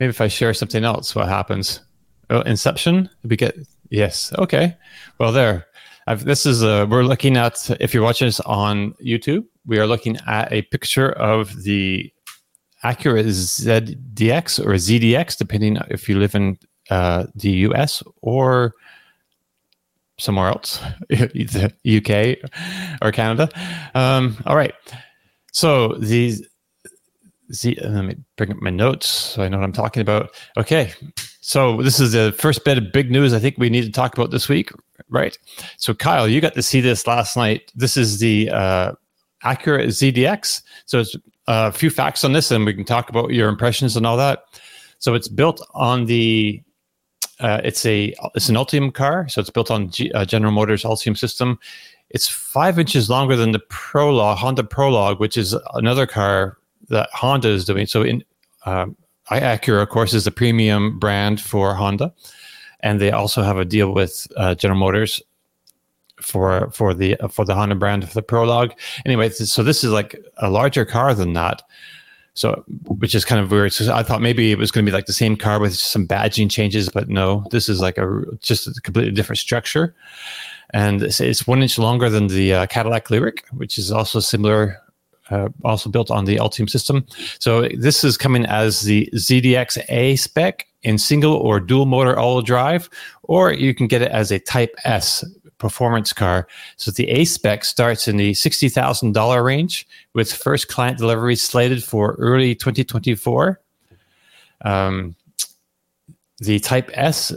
Maybe 0.00 0.10
if 0.10 0.20
I 0.22 0.28
share 0.28 0.54
something 0.54 0.82
else, 0.82 1.14
what 1.14 1.28
happens? 1.28 1.80
Oh, 2.30 2.40
Inception? 2.40 3.10
We 3.22 3.36
get, 3.36 3.54
yes. 3.90 4.32
Okay. 4.38 4.74
Well, 5.18 5.30
there. 5.30 5.66
I've, 6.06 6.24
this 6.24 6.46
is, 6.46 6.64
uh, 6.64 6.86
we're 6.88 7.04
looking 7.04 7.36
at, 7.36 7.70
if 7.80 7.92
you're 7.92 8.02
watching 8.02 8.26
this 8.26 8.40
on 8.40 8.94
YouTube, 8.94 9.44
we 9.66 9.78
are 9.78 9.86
looking 9.86 10.16
at 10.26 10.50
a 10.50 10.62
picture 10.62 11.12
of 11.12 11.62
the 11.64 12.10
Acura 12.82 13.22
ZDX 13.24 14.58
or 14.58 14.70
ZDX, 14.70 15.36
depending 15.36 15.76
if 15.90 16.08
you 16.08 16.18
live 16.18 16.34
in 16.34 16.58
uh, 16.88 17.26
the 17.34 17.50
US 17.68 18.02
or 18.22 18.74
somewhere 20.18 20.48
else, 20.48 20.80
the 21.10 21.72
UK 21.84 22.50
or 23.02 23.12
Canada. 23.12 23.50
Um, 23.94 24.38
all 24.46 24.56
right. 24.56 24.74
So 25.52 25.94
these, 25.98 26.48
Z, 27.52 27.78
let 27.82 28.04
me 28.04 28.16
bring 28.36 28.52
up 28.52 28.58
my 28.60 28.70
notes 28.70 29.08
so 29.08 29.42
I 29.42 29.48
know 29.48 29.58
what 29.58 29.64
I'm 29.64 29.72
talking 29.72 30.00
about. 30.00 30.34
Okay. 30.56 30.92
So 31.40 31.82
this 31.82 31.98
is 31.98 32.12
the 32.12 32.34
first 32.38 32.64
bit 32.64 32.78
of 32.78 32.92
big 32.92 33.10
news 33.10 33.32
I 33.32 33.38
think 33.38 33.56
we 33.58 33.70
need 33.70 33.84
to 33.84 33.90
talk 33.90 34.16
about 34.16 34.30
this 34.30 34.48
week, 34.48 34.70
right? 35.08 35.36
So 35.76 35.94
Kyle, 35.94 36.28
you 36.28 36.40
got 36.40 36.54
to 36.54 36.62
see 36.62 36.80
this 36.80 37.06
last 37.06 37.36
night. 37.36 37.72
This 37.74 37.96
is 37.96 38.18
the 38.18 38.50
uh, 38.50 38.92
Acura 39.44 39.86
ZDX. 39.86 40.62
So 40.86 41.00
it's 41.00 41.16
a 41.46 41.72
few 41.72 41.90
facts 41.90 42.24
on 42.24 42.32
this, 42.32 42.50
and 42.50 42.64
we 42.64 42.74
can 42.74 42.84
talk 42.84 43.08
about 43.08 43.30
your 43.32 43.48
impressions 43.48 43.96
and 43.96 44.06
all 44.06 44.16
that. 44.16 44.44
So 44.98 45.14
it's 45.14 45.28
built 45.28 45.66
on 45.74 46.06
the 46.06 46.62
uh, 47.40 47.60
it's 47.64 47.86
a 47.86 48.14
it's 48.34 48.48
an 48.48 48.54
Ultium 48.54 48.92
car, 48.92 49.26
so 49.28 49.40
it's 49.40 49.50
built 49.50 49.70
on 49.70 49.90
G, 49.90 50.12
uh, 50.12 50.24
General 50.24 50.52
Motors 50.52 50.84
Ultium 50.84 51.16
system. 51.16 51.58
It's 52.10 52.28
five 52.28 52.78
inches 52.78 53.08
longer 53.08 53.34
than 53.36 53.52
the 53.52 53.60
Prologue 53.60 54.36
Honda 54.36 54.64
Prologue, 54.64 55.20
which 55.20 55.36
is 55.36 55.56
another 55.74 56.06
car 56.06 56.58
that 56.90 57.08
Honda 57.12 57.48
is 57.48 57.64
doing. 57.64 57.86
So 57.86 58.02
in 58.02 58.22
um, 58.66 58.96
Acura, 59.30 59.82
of 59.82 59.88
course, 59.88 60.12
is 60.12 60.24
the 60.24 60.30
premium 60.30 60.98
brand 60.98 61.40
for 61.40 61.74
Honda, 61.74 62.12
and 62.80 63.00
they 63.00 63.10
also 63.10 63.42
have 63.42 63.58
a 63.58 63.64
deal 63.64 63.92
with 63.92 64.26
uh, 64.36 64.54
General 64.54 64.78
Motors 64.78 65.22
for 66.20 66.70
for 66.72 66.92
the 66.94 67.16
for 67.30 67.44
the 67.44 67.54
Honda 67.54 67.74
brand 67.74 68.06
for 68.06 68.14
the 68.14 68.22
Prologue. 68.22 68.72
Anyway, 69.06 69.30
so 69.30 69.62
this 69.62 69.82
is 69.84 69.90
like 69.90 70.16
a 70.38 70.50
larger 70.50 70.84
car 70.84 71.14
than 71.14 71.32
that. 71.34 71.62
So, 72.34 72.64
which 72.86 73.14
is 73.14 73.24
kind 73.24 73.40
of 73.40 73.50
weird. 73.50 73.72
So 73.72 73.92
I 73.92 74.02
thought 74.02 74.22
maybe 74.22 74.52
it 74.52 74.58
was 74.58 74.70
going 74.70 74.86
to 74.86 74.90
be 74.90 74.94
like 74.94 75.06
the 75.06 75.12
same 75.12 75.36
car 75.36 75.58
with 75.58 75.74
some 75.74 76.06
badging 76.06 76.50
changes, 76.50 76.88
but 76.88 77.08
no, 77.08 77.44
this 77.50 77.68
is 77.68 77.80
like 77.80 77.98
a 77.98 78.22
just 78.40 78.68
a 78.68 78.80
completely 78.82 79.12
different 79.12 79.38
structure, 79.38 79.94
and 80.72 81.02
it's, 81.02 81.20
it's 81.20 81.46
one 81.46 81.60
inch 81.60 81.78
longer 81.78 82.08
than 82.08 82.28
the 82.28 82.54
uh, 82.54 82.66
Cadillac 82.66 83.08
Lyriq, 83.08 83.40
which 83.52 83.78
is 83.78 83.90
also 83.90 84.20
similar, 84.20 84.79
uh, 85.30 85.48
also 85.64 85.88
built 85.88 86.10
on 86.10 86.24
the 86.24 86.36
Ultium 86.36 86.68
system. 86.68 87.06
So 87.38 87.68
this 87.76 88.04
is 88.04 88.16
coming 88.16 88.46
as 88.46 88.82
the 88.82 89.08
ZDX 89.14 89.78
A 89.88 90.16
spec 90.16 90.66
in 90.82 90.98
single 90.98 91.34
or 91.34 91.60
dual 91.60 91.86
motor 91.86 92.18
all 92.18 92.42
drive, 92.42 92.88
or 93.24 93.52
you 93.52 93.74
can 93.74 93.86
get 93.86 94.02
it 94.02 94.10
as 94.10 94.30
a 94.30 94.38
Type 94.38 94.74
S 94.84 95.24
performance 95.58 96.12
car. 96.12 96.48
So 96.76 96.90
the 96.90 97.08
A 97.10 97.24
spec 97.24 97.64
starts 97.64 98.08
in 98.08 98.16
the 98.16 98.32
$60,000 98.32 99.44
range 99.44 99.86
with 100.14 100.32
first 100.32 100.68
client 100.68 100.98
delivery 100.98 101.36
slated 101.36 101.84
for 101.84 102.16
early 102.18 102.54
2024. 102.54 103.60
Um, 104.62 105.14
the 106.38 106.58
Type 106.60 106.90
S 106.94 107.32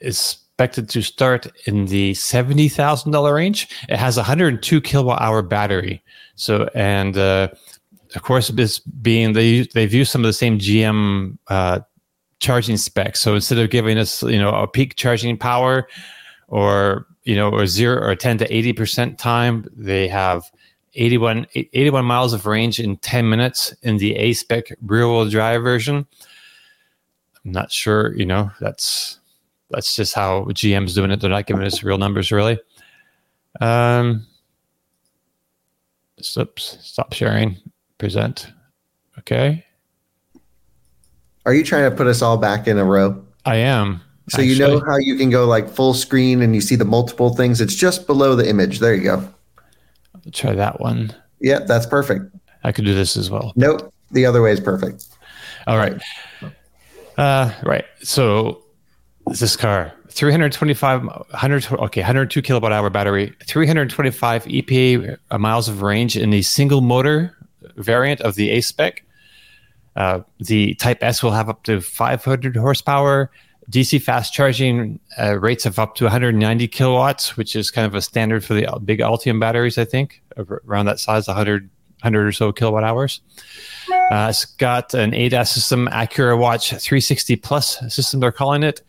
is 0.00 0.42
expected 0.62 0.88
to 0.90 1.02
start 1.02 1.46
in 1.66 1.86
the 1.86 2.12
$70,000 2.12 3.34
range. 3.34 3.68
It 3.88 3.96
has 3.96 4.16
a 4.16 4.20
102 4.20 4.80
kilowatt 4.82 5.20
hour 5.20 5.42
battery. 5.42 6.02
So, 6.34 6.68
and 6.74 7.16
uh, 7.16 7.48
of 8.14 8.22
course, 8.22 8.48
this 8.48 8.78
being 8.78 9.32
they 9.32 9.62
they've 9.74 9.92
used 9.92 10.10
some 10.10 10.22
of 10.22 10.26
the 10.26 10.32
same 10.32 10.58
GM 10.58 11.38
uh, 11.48 11.80
charging 12.40 12.76
specs. 12.76 13.20
So 13.20 13.34
instead 13.34 13.58
of 13.58 13.70
giving 13.70 13.98
us 13.98 14.22
you 14.22 14.38
know 14.38 14.50
a 14.50 14.66
peak 14.66 14.96
charging 14.96 15.36
power 15.36 15.88
or 16.48 17.06
you 17.24 17.36
know 17.36 17.50
or 17.50 17.66
zero 17.66 18.02
or 18.02 18.14
10 18.14 18.38
to 18.38 18.54
80 18.54 18.72
percent 18.72 19.18
time, 19.18 19.66
they 19.76 20.08
have 20.08 20.50
81 20.94 21.46
81 21.54 22.04
miles 22.04 22.32
of 22.32 22.46
range 22.46 22.78
in 22.78 22.96
10 22.98 23.28
minutes 23.28 23.74
in 23.82 23.96
the 23.96 24.14
A 24.16 24.32
spec 24.34 24.66
rear 24.82 25.08
wheel 25.08 25.28
drive 25.28 25.62
version. 25.62 26.06
I'm 27.44 27.52
not 27.52 27.72
sure, 27.72 28.14
you 28.14 28.26
know, 28.26 28.50
that's 28.60 29.18
that's 29.70 29.96
just 29.96 30.14
how 30.14 30.44
GM's 30.50 30.94
doing 30.94 31.10
it. 31.10 31.20
They're 31.20 31.30
not 31.30 31.46
giving 31.46 31.64
us 31.64 31.82
real 31.82 31.98
numbers 31.98 32.30
really. 32.30 32.60
Um, 33.60 34.26
oops, 36.36 36.78
stop 36.80 37.12
sharing. 37.12 37.56
Present. 37.98 38.52
Okay. 39.18 39.64
Are 41.44 41.54
you 41.54 41.64
trying 41.64 41.90
to 41.90 41.96
put 41.96 42.06
us 42.06 42.22
all 42.22 42.36
back 42.36 42.66
in 42.66 42.78
a 42.78 42.84
row? 42.84 43.24
I 43.44 43.56
am. 43.56 44.00
So 44.28 44.40
you 44.40 44.58
know 44.58 44.80
how 44.80 44.96
you 44.98 45.16
can 45.16 45.30
go 45.30 45.46
like 45.46 45.68
full 45.68 45.94
screen 45.94 46.42
and 46.42 46.54
you 46.54 46.60
see 46.60 46.76
the 46.76 46.84
multiple 46.84 47.34
things? 47.34 47.60
It's 47.60 47.74
just 47.74 48.06
below 48.06 48.36
the 48.36 48.48
image. 48.48 48.78
There 48.78 48.94
you 48.94 49.02
go. 49.02 49.28
I'll 50.14 50.32
try 50.32 50.54
that 50.54 50.80
one. 50.80 51.14
Yeah, 51.40 51.60
that's 51.60 51.86
perfect. 51.86 52.34
I 52.64 52.72
could 52.72 52.84
do 52.84 52.94
this 52.94 53.16
as 53.16 53.30
well. 53.30 53.52
Nope, 53.56 53.92
the 54.12 54.24
other 54.24 54.40
way 54.40 54.52
is 54.52 54.60
perfect. 54.60 55.06
All 55.66 55.76
right. 55.76 56.00
Uh, 57.18 57.52
right. 57.64 57.84
So 58.02 58.62
this 59.26 59.56
car 59.56 59.92
325 60.12 61.04
100 61.04 61.72
okay 61.72 62.00
102 62.00 62.42
kilowatt 62.42 62.72
hour 62.72 62.90
battery 62.90 63.34
325 63.46 64.44
epa 64.44 65.18
miles 65.38 65.68
of 65.68 65.82
range 65.82 66.16
in 66.16 66.30
the 66.30 66.42
single 66.42 66.80
motor 66.80 67.36
variant 67.76 68.20
of 68.20 68.34
the 68.34 68.50
a 68.50 68.60
spec 68.60 69.04
uh, 69.96 70.20
the 70.38 70.74
type 70.74 71.02
s 71.02 71.22
will 71.22 71.30
have 71.30 71.48
up 71.48 71.62
to 71.64 71.80
500 71.80 72.56
horsepower 72.56 73.30
dc 73.70 74.00
fast 74.02 74.32
charging 74.32 75.00
uh, 75.18 75.38
rates 75.38 75.64
of 75.66 75.78
up 75.78 75.94
to 75.94 76.04
190 76.04 76.68
kilowatts 76.68 77.36
which 77.36 77.56
is 77.56 77.70
kind 77.70 77.86
of 77.86 77.94
a 77.94 78.02
standard 78.02 78.44
for 78.44 78.54
the 78.54 78.66
big 78.84 79.00
Ultium 79.00 79.40
batteries 79.40 79.78
i 79.78 79.84
think 79.84 80.22
around 80.66 80.86
that 80.86 80.98
size 80.98 81.26
100 81.26 81.70
100 82.02 82.26
or 82.26 82.32
so 82.32 82.52
kilowatt 82.52 82.84
hours 82.84 83.20
uh, 84.10 84.28
it's 84.28 84.44
got 84.44 84.94
an 84.94 85.12
ADAS 85.12 85.48
system, 85.48 85.88
Acura 85.88 86.38
Watch 86.38 86.70
360 86.70 87.36
Plus 87.36 87.78
system, 87.92 88.20
they're 88.20 88.32
calling 88.32 88.62
it. 88.62 88.82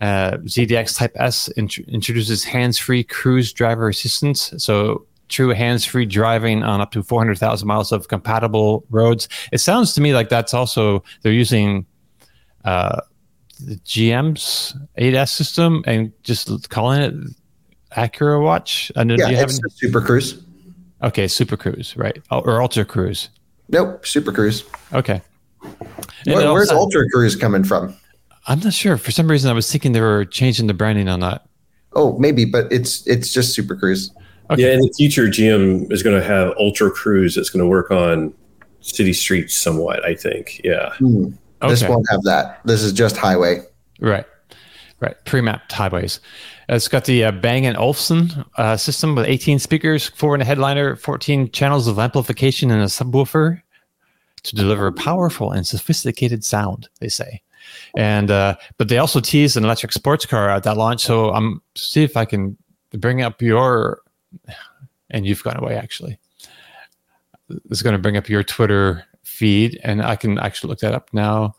Uh, 0.00 0.38
ZDX 0.44 0.96
Type 0.96 1.12
S 1.16 1.48
int- 1.48 1.78
introduces 1.88 2.42
hands-free 2.44 3.04
cruise 3.04 3.52
driver 3.52 3.88
assistance. 3.88 4.52
So 4.56 5.06
true 5.28 5.50
hands-free 5.50 6.06
driving 6.06 6.62
on 6.62 6.80
up 6.80 6.90
to 6.92 7.02
400,000 7.02 7.68
miles 7.68 7.92
of 7.92 8.08
compatible 8.08 8.84
roads. 8.90 9.28
It 9.52 9.58
sounds 9.58 9.92
to 9.94 10.00
me 10.00 10.14
like 10.14 10.28
that's 10.30 10.54
also 10.54 11.04
they're 11.22 11.32
using 11.32 11.84
uh, 12.64 13.00
the 13.62 13.76
GM's 13.76 14.74
ADAS 14.98 15.28
system 15.28 15.84
and 15.86 16.12
just 16.22 16.70
calling 16.70 17.02
it 17.02 17.14
Acura 17.96 18.42
Watch. 18.42 18.90
I 18.96 19.04
know 19.04 19.16
Yeah, 19.18 19.28
you 19.28 19.36
have 19.36 19.50
it's 19.50 19.60
Super 19.78 20.00
Cruise. 20.00 20.42
okay, 21.02 21.28
Super 21.28 21.56
Cruise, 21.58 21.94
right? 21.96 22.18
Or 22.30 22.62
Ultra 22.62 22.84
Cruise. 22.86 23.28
Nope, 23.68 24.06
Super 24.06 24.32
Cruise. 24.32 24.64
Okay. 24.94 25.20
Where, 26.24 26.52
where's 26.52 26.70
also- 26.70 26.76
Ultra 26.76 27.08
Cruise 27.10 27.36
coming 27.36 27.64
from? 27.64 27.94
I'm 28.46 28.60
not 28.60 28.72
sure. 28.72 28.96
For 28.96 29.10
some 29.10 29.30
reason, 29.30 29.50
I 29.50 29.54
was 29.54 29.70
thinking 29.70 29.92
they 29.92 30.00
were 30.00 30.24
changing 30.24 30.66
the 30.66 30.74
branding 30.74 31.08
on 31.08 31.20
that. 31.20 31.46
Oh, 31.94 32.18
maybe, 32.18 32.44
but 32.44 32.72
it's 32.72 33.06
it's 33.06 33.32
just 33.32 33.54
Super 33.54 33.76
Cruise. 33.76 34.12
Okay. 34.50 34.62
Yeah, 34.62 34.72
in 34.72 34.80
the 34.80 34.92
future, 34.96 35.26
GM 35.26 35.90
is 35.92 36.02
going 36.02 36.18
to 36.18 36.26
have 36.26 36.54
Ultra 36.58 36.90
Cruise 36.90 37.34
that's 37.34 37.50
going 37.50 37.60
to 37.60 37.68
work 37.68 37.90
on 37.90 38.34
city 38.80 39.12
streets 39.12 39.56
somewhat. 39.56 40.04
I 40.04 40.14
think. 40.14 40.60
Yeah. 40.64 40.92
Hmm. 40.94 41.30
This 41.68 41.86
won't 41.86 42.06
have 42.10 42.22
that. 42.22 42.60
This 42.64 42.82
is 42.82 42.92
just 42.92 43.16
highway. 43.16 43.60
Right, 44.00 44.24
right. 45.00 45.14
Pre-mapped 45.26 45.70
highways. 45.70 46.20
It's 46.70 46.88
got 46.88 47.04
the 47.04 47.24
uh, 47.24 47.32
Bang 47.32 47.66
and 47.66 47.76
Olufsen 47.76 48.44
uh, 48.56 48.76
system 48.76 49.14
with 49.14 49.26
18 49.26 49.58
speakers, 49.58 50.08
four 50.08 50.34
in 50.34 50.40
a 50.40 50.44
headliner, 50.44 50.96
14 50.96 51.50
channels 51.50 51.86
of 51.86 51.98
amplification, 51.98 52.70
and 52.70 52.80
a 52.80 52.86
subwoofer 52.86 53.60
to 54.42 54.56
deliver 54.56 54.90
powerful 54.90 55.52
and 55.52 55.66
sophisticated 55.66 56.44
sound. 56.44 56.88
They 57.00 57.08
say, 57.08 57.42
and 57.96 58.30
uh, 58.30 58.56
but 58.76 58.88
they 58.88 58.98
also 58.98 59.20
teased 59.20 59.56
an 59.56 59.64
electric 59.64 59.92
sports 59.92 60.26
car 60.26 60.50
at 60.50 60.62
that 60.64 60.76
launch. 60.76 61.02
So 61.02 61.30
I'm 61.32 61.62
see 61.76 62.02
if 62.02 62.16
I 62.16 62.24
can 62.24 62.56
bring 62.92 63.22
up 63.22 63.40
your, 63.42 64.02
and 65.10 65.26
you've 65.26 65.42
gone 65.42 65.58
away 65.58 65.76
actually. 65.76 66.18
It's 67.70 67.82
going 67.82 67.94
to 67.94 67.98
bring 67.98 68.16
up 68.16 68.28
your 68.28 68.44
Twitter 68.44 69.04
feed, 69.24 69.80
and 69.82 70.02
I 70.02 70.16
can 70.16 70.38
actually 70.38 70.68
look 70.68 70.80
that 70.80 70.94
up 70.94 71.10
now. 71.12 71.54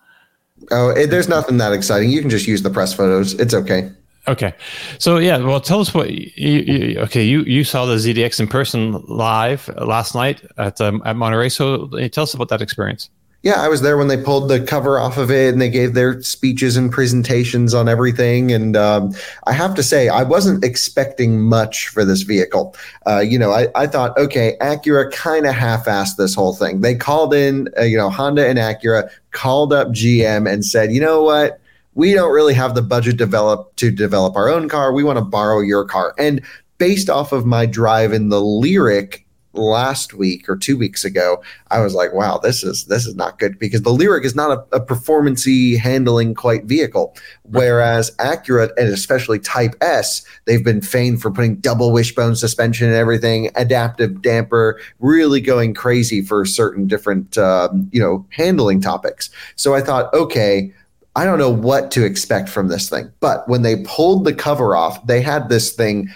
Oh, 0.70 0.90
it, 0.90 1.08
there's 1.08 1.28
nothing 1.28 1.58
that 1.58 1.74
exciting. 1.74 2.10
You 2.10 2.22
can 2.22 2.30
just 2.30 2.48
use 2.48 2.62
the 2.62 2.70
press 2.70 2.94
photos. 2.94 3.34
It's 3.34 3.54
okay. 3.54 3.92
Okay, 4.28 4.54
so 5.00 5.18
yeah, 5.18 5.38
well, 5.38 5.60
tell 5.60 5.80
us 5.80 5.96
what 5.96 6.12
you, 6.12 6.30
you 6.38 7.00
okay. 7.00 7.24
You 7.24 7.42
you 7.42 7.64
saw 7.64 7.86
the 7.86 7.96
ZDX 7.96 8.40
in 8.40 8.48
person 8.48 9.04
live 9.08 9.68
last 9.80 10.14
night 10.14 10.46
at 10.60 10.80
um, 10.80 11.02
at 11.06 11.16
Monterey. 11.16 11.50
So 11.50 11.88
tell 12.10 12.24
us 12.24 12.34
about 12.36 12.50
that 12.50 12.62
experience. 12.62 13.10
Yeah, 13.44 13.60
I 13.60 13.70
was 13.70 13.82
there 13.82 13.98
when 13.98 14.08
they 14.08 14.22
pulled 14.22 14.50
the 14.50 14.60
cover 14.60 15.00
off 15.00 15.18
of 15.18 15.32
it 15.32 15.52
and 15.52 15.60
they 15.60 15.70
gave 15.70 15.96
their 15.96 16.22
speeches 16.22 16.78
and 16.78 16.92
presentations 16.92 17.74
on 17.74 17.90
everything. 17.90 18.52
And 18.52 18.78
um, 18.78 19.16
I 19.48 19.54
have 19.54 19.74
to 19.76 19.84
say, 19.84 20.10
I 20.10 20.22
wasn't 20.22 20.64
expecting 20.64 21.42
much 21.42 21.88
for 21.88 22.06
this 22.06 22.22
vehicle. 22.22 22.76
Uh, 23.08 23.20
you 23.20 23.40
know, 23.40 23.52
I, 23.52 23.68
I 23.74 23.88
thought, 23.88 24.16
okay, 24.16 24.58
Acura 24.62 25.12
kind 25.12 25.48
of 25.48 25.56
half 25.56 25.86
assed 25.86 26.18
this 26.18 26.36
whole 26.36 26.54
thing. 26.54 26.82
They 26.82 26.94
called 26.94 27.34
in, 27.34 27.68
uh, 27.80 27.82
you 27.84 27.98
know, 27.98 28.12
Honda 28.12 28.48
and 28.48 28.60
Acura 28.60 29.10
called 29.32 29.74
up 29.74 29.88
GM 29.88 30.48
and 30.48 30.64
said, 30.64 30.92
you 30.92 31.02
know 31.02 31.24
what? 31.24 31.60
We 31.96 32.14
don't 32.14 32.32
really 32.32 32.54
have 32.54 32.76
the 32.76 32.84
budget 32.84 33.18
develop 33.18 33.76
to 33.78 33.90
develop 33.90 34.36
our 34.36 34.50
own 34.50 34.70
car. 34.70 34.94
We 34.94 35.04
want 35.04 35.18
to 35.18 35.26
borrow 35.26 35.62
your 35.62 35.84
car. 35.84 36.14
And 36.20 36.44
based 36.78 37.10
off 37.10 37.32
of 37.32 37.48
my 37.48 37.66
drive 37.66 38.14
in 38.14 38.30
the 38.30 38.40
Lyriq 38.40 39.24
last 39.54 40.14
week 40.14 40.48
or 40.48 40.56
two 40.56 40.78
weeks 40.78 41.04
ago, 41.04 41.42
I 41.70 41.82
was 41.82 41.94
like, 41.94 42.14
wow, 42.14 42.38
this 42.38 42.64
is 42.64 42.86
this 42.86 43.06
is 43.06 43.16
not 43.16 43.40
good 43.40 43.60
because 43.60 43.82
the 43.82 43.92
Lyriq 43.92 44.24
is 44.24 44.36
not 44.36 44.52
a, 44.52 44.78
a 44.78 44.80
performancy 44.80 45.76
handling 45.76 46.34
quite 46.34 46.66
vehicle. 46.66 47.16
Whereas 47.44 48.12
Acura 48.18 48.70
and 48.78 48.90
especially 48.90 49.40
Type 49.40 49.76
S, 49.82 50.24
they've 50.46 50.64
been 50.64 50.82
famed 50.82 51.22
for 51.22 51.32
putting 51.32 51.56
double 51.56 51.92
wishbone 51.92 52.36
suspension 52.36 52.88
and 52.88 52.96
everything, 52.96 53.50
adaptive 53.56 54.22
damper, 54.22 54.80
really 55.00 55.42
going 55.42 55.74
crazy 55.74 56.22
for 56.22 56.46
certain 56.46 56.88
different 56.88 57.38
um, 57.38 57.90
you 57.92 58.02
know 58.02 58.26
handling 58.30 58.82
topics. 58.82 59.30
So 59.56 59.76
I 59.76 59.82
thought, 59.82 60.14
okay. 60.14 60.74
I 61.16 61.26
don't 61.26 61.40
know 61.40 61.50
what 61.50 61.92
to 61.92 62.06
expect 62.06 62.48
from 62.48 62.70
this 62.70 62.90
thing. 62.90 63.12
But 63.20 63.48
when 63.50 63.64
they 63.64 63.84
pulled 63.84 64.24
the 64.24 64.34
cover 64.34 64.76
off, 64.76 65.06
they 65.06 65.22
had 65.22 65.50
this 65.50 65.72
thing 65.74 66.10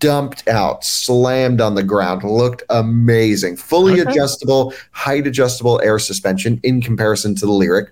dumped 0.00 0.48
out, 0.48 0.84
slammed 0.84 1.60
on 1.60 1.76
the 1.76 1.84
ground, 1.84 2.24
looked 2.24 2.64
amazing. 2.68 3.56
Fully 3.56 4.00
Okay. 4.00 4.10
adjustable, 4.10 4.74
height 4.90 5.26
adjustable 5.26 5.80
air 5.84 6.00
suspension 6.00 6.58
in 6.64 6.80
comparison 6.82 7.36
to 7.36 7.46
the 7.46 7.52
Lyriq. 7.52 7.88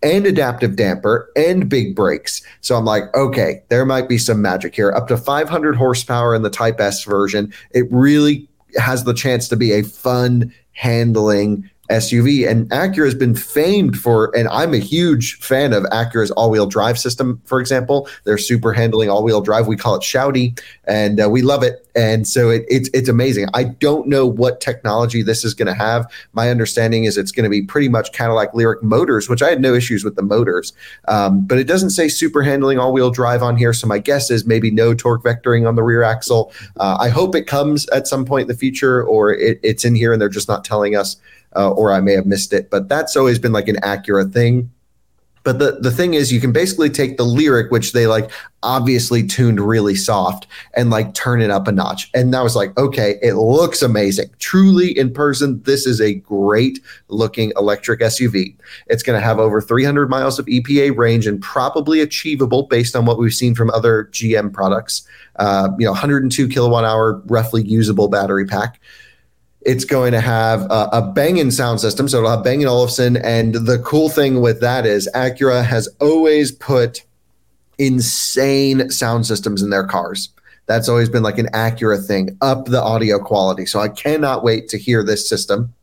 And 0.00 0.26
adaptive 0.26 0.76
damper 0.76 1.28
and 1.34 1.68
big 1.68 1.96
brakes. 1.96 2.40
So 2.60 2.76
I'm 2.76 2.84
like, 2.84 3.12
okay, 3.16 3.64
there 3.68 3.84
might 3.84 4.08
be 4.08 4.16
some 4.16 4.40
magic 4.40 4.76
here. 4.76 4.92
Up 4.92 5.08
to 5.08 5.16
500 5.16 5.74
horsepower 5.74 6.36
in 6.36 6.42
the 6.42 6.50
Type 6.50 6.80
S 6.80 7.02
version. 7.02 7.52
It 7.72 7.86
really 7.90 8.48
has 8.76 9.02
the 9.02 9.12
chance 9.12 9.48
to 9.48 9.56
be 9.56 9.72
a 9.72 9.82
fun 9.82 10.54
handling 10.70 11.68
SUV. 11.90 12.48
And 12.48 12.68
Acura 12.70 13.06
has 13.06 13.14
been 13.14 13.34
famed 13.34 13.98
for, 13.98 14.34
and 14.36 14.48
I'm 14.48 14.74
a 14.74 14.78
huge 14.78 15.36
fan 15.40 15.72
of 15.72 15.84
Acura's 15.84 16.30
all-wheel 16.32 16.66
drive 16.66 16.98
system. 16.98 17.40
For 17.44 17.60
example, 17.60 18.08
their 18.24 18.38
super 18.38 18.72
handling 18.72 19.10
all-wheel 19.10 19.40
drive. 19.40 19.66
We 19.66 19.76
call 19.76 19.94
it 19.94 20.02
Shouty, 20.02 20.60
and 20.84 21.20
uh, 21.20 21.28
we 21.30 21.42
love 21.42 21.62
it. 21.62 21.84
And 21.96 22.28
so 22.28 22.50
it, 22.50 22.64
it's 22.68 22.88
it's 22.94 23.08
amazing. 23.08 23.48
I 23.54 23.64
don't 23.64 24.06
know 24.06 24.24
what 24.24 24.60
technology 24.60 25.22
this 25.22 25.44
is 25.44 25.52
going 25.52 25.66
to 25.66 25.74
have. 25.74 26.08
My 26.32 26.48
understanding 26.48 27.04
is 27.04 27.18
it's 27.18 27.32
going 27.32 27.44
to 27.44 27.50
be 27.50 27.62
pretty 27.62 27.88
much 27.88 28.12
Cadillac 28.12 28.52
Lyriq 28.52 28.82
motors, 28.82 29.28
which 29.28 29.42
I 29.42 29.48
had 29.48 29.60
no 29.60 29.74
issues 29.74 30.04
with 30.04 30.14
the 30.14 30.22
motors. 30.22 30.72
Um, 31.08 31.44
but 31.44 31.58
it 31.58 31.64
doesn't 31.64 31.90
say 31.90 32.08
super 32.08 32.42
handling 32.42 32.78
all-wheel 32.78 33.10
drive 33.10 33.42
on 33.42 33.56
here. 33.56 33.72
So 33.72 33.86
my 33.86 33.98
guess 33.98 34.30
is 34.30 34.46
maybe 34.46 34.70
no 34.70 34.94
torque 34.94 35.24
vectoring 35.24 35.66
on 35.66 35.74
the 35.74 35.82
rear 35.82 36.04
axle. 36.04 36.52
Uh, 36.76 36.98
I 37.00 37.08
hope 37.08 37.34
it 37.34 37.46
comes 37.48 37.88
at 37.88 38.06
some 38.06 38.24
point 38.24 38.42
in 38.42 38.48
the 38.48 38.56
future, 38.56 39.02
or 39.02 39.32
it, 39.32 39.58
it's 39.64 39.84
in 39.84 39.94
here 39.96 40.12
and 40.12 40.22
they're 40.22 40.28
just 40.28 40.48
not 40.48 40.64
telling 40.64 40.94
us 40.94 41.16
uh, 41.56 41.70
or 41.70 41.92
I 41.92 42.00
may 42.00 42.12
have 42.12 42.26
missed 42.26 42.52
it. 42.52 42.70
But 42.70 42.88
that's 42.88 43.16
always 43.16 43.38
been 43.38 43.52
like 43.52 43.68
an 43.68 43.76
Acura 43.76 44.32
thing. 44.32 44.70
But 45.48 45.60
the, 45.60 45.78
the 45.80 45.90
thing 45.90 46.12
is, 46.12 46.30
you 46.30 46.40
can 46.40 46.52
basically 46.52 46.90
take 46.90 47.16
the 47.16 47.24
Lyriq, 47.24 47.70
which 47.70 47.92
they 47.92 48.06
like 48.06 48.30
obviously 48.62 49.26
tuned 49.26 49.60
really 49.60 49.94
soft, 49.94 50.46
and 50.74 50.90
like 50.90 51.14
turn 51.14 51.40
it 51.40 51.50
up 51.50 51.66
a 51.66 51.72
notch. 51.72 52.10
And 52.12 52.34
that 52.34 52.42
was 52.42 52.54
like, 52.54 52.76
okay, 52.76 53.18
it 53.22 53.34
looks 53.34 53.80
amazing. 53.80 54.28
Truly 54.40 54.98
in 54.98 55.10
person, 55.10 55.62
this 55.62 55.86
is 55.86 56.02
a 56.02 56.14
great 56.14 56.80
looking 57.08 57.52
electric 57.56 58.00
SUV. 58.00 58.56
It's 58.88 59.02
going 59.02 59.18
to 59.18 59.24
have 59.24 59.38
over 59.38 59.62
300 59.62 60.10
miles 60.10 60.38
of 60.38 60.44
EPA 60.44 60.94
range 60.96 61.26
and 61.26 61.40
probably 61.40 62.00
achievable 62.00 62.64
based 62.64 62.94
on 62.94 63.06
what 63.06 63.18
we've 63.18 63.32
seen 63.32 63.54
from 63.54 63.70
other 63.70 64.10
GM 64.12 64.52
products. 64.52 65.08
Uh, 65.36 65.70
you 65.78 65.86
know, 65.86 65.92
102 65.92 66.48
kilowatt 66.48 66.84
hour, 66.84 67.22
roughly 67.26 67.62
usable 67.62 68.08
battery 68.08 68.44
pack. 68.44 68.80
It's 69.68 69.84
going 69.84 70.12
to 70.12 70.20
have 70.20 70.62
a, 70.70 70.88
a 70.92 71.02
Bang 71.02 71.50
& 71.50 71.52
sound 71.52 71.78
system, 71.78 72.08
so 72.08 72.16
it'll 72.16 72.30
have 72.30 72.42
Bang 72.42 72.64
& 72.64 72.66
Olufsen. 72.66 73.18
And 73.18 73.54
the 73.54 73.78
cool 73.80 74.08
thing 74.08 74.40
with 74.40 74.62
that 74.62 74.86
is 74.86 75.10
Acura 75.14 75.62
has 75.62 75.86
always 76.00 76.50
put 76.50 77.04
insane 77.76 78.88
sound 78.88 79.26
systems 79.26 79.60
in 79.62 79.68
their 79.68 79.86
cars. 79.86 80.30
That's 80.64 80.88
always 80.88 81.10
been 81.10 81.22
like 81.22 81.36
an 81.36 81.48
Acura 81.52 82.02
thing, 82.02 82.38
up 82.40 82.64
the 82.64 82.80
audio 82.80 83.18
quality. 83.18 83.66
So 83.66 83.78
I 83.78 83.88
cannot 83.88 84.42
wait 84.42 84.68
to 84.70 84.78
hear 84.78 85.04
this 85.04 85.28
system. 85.28 85.74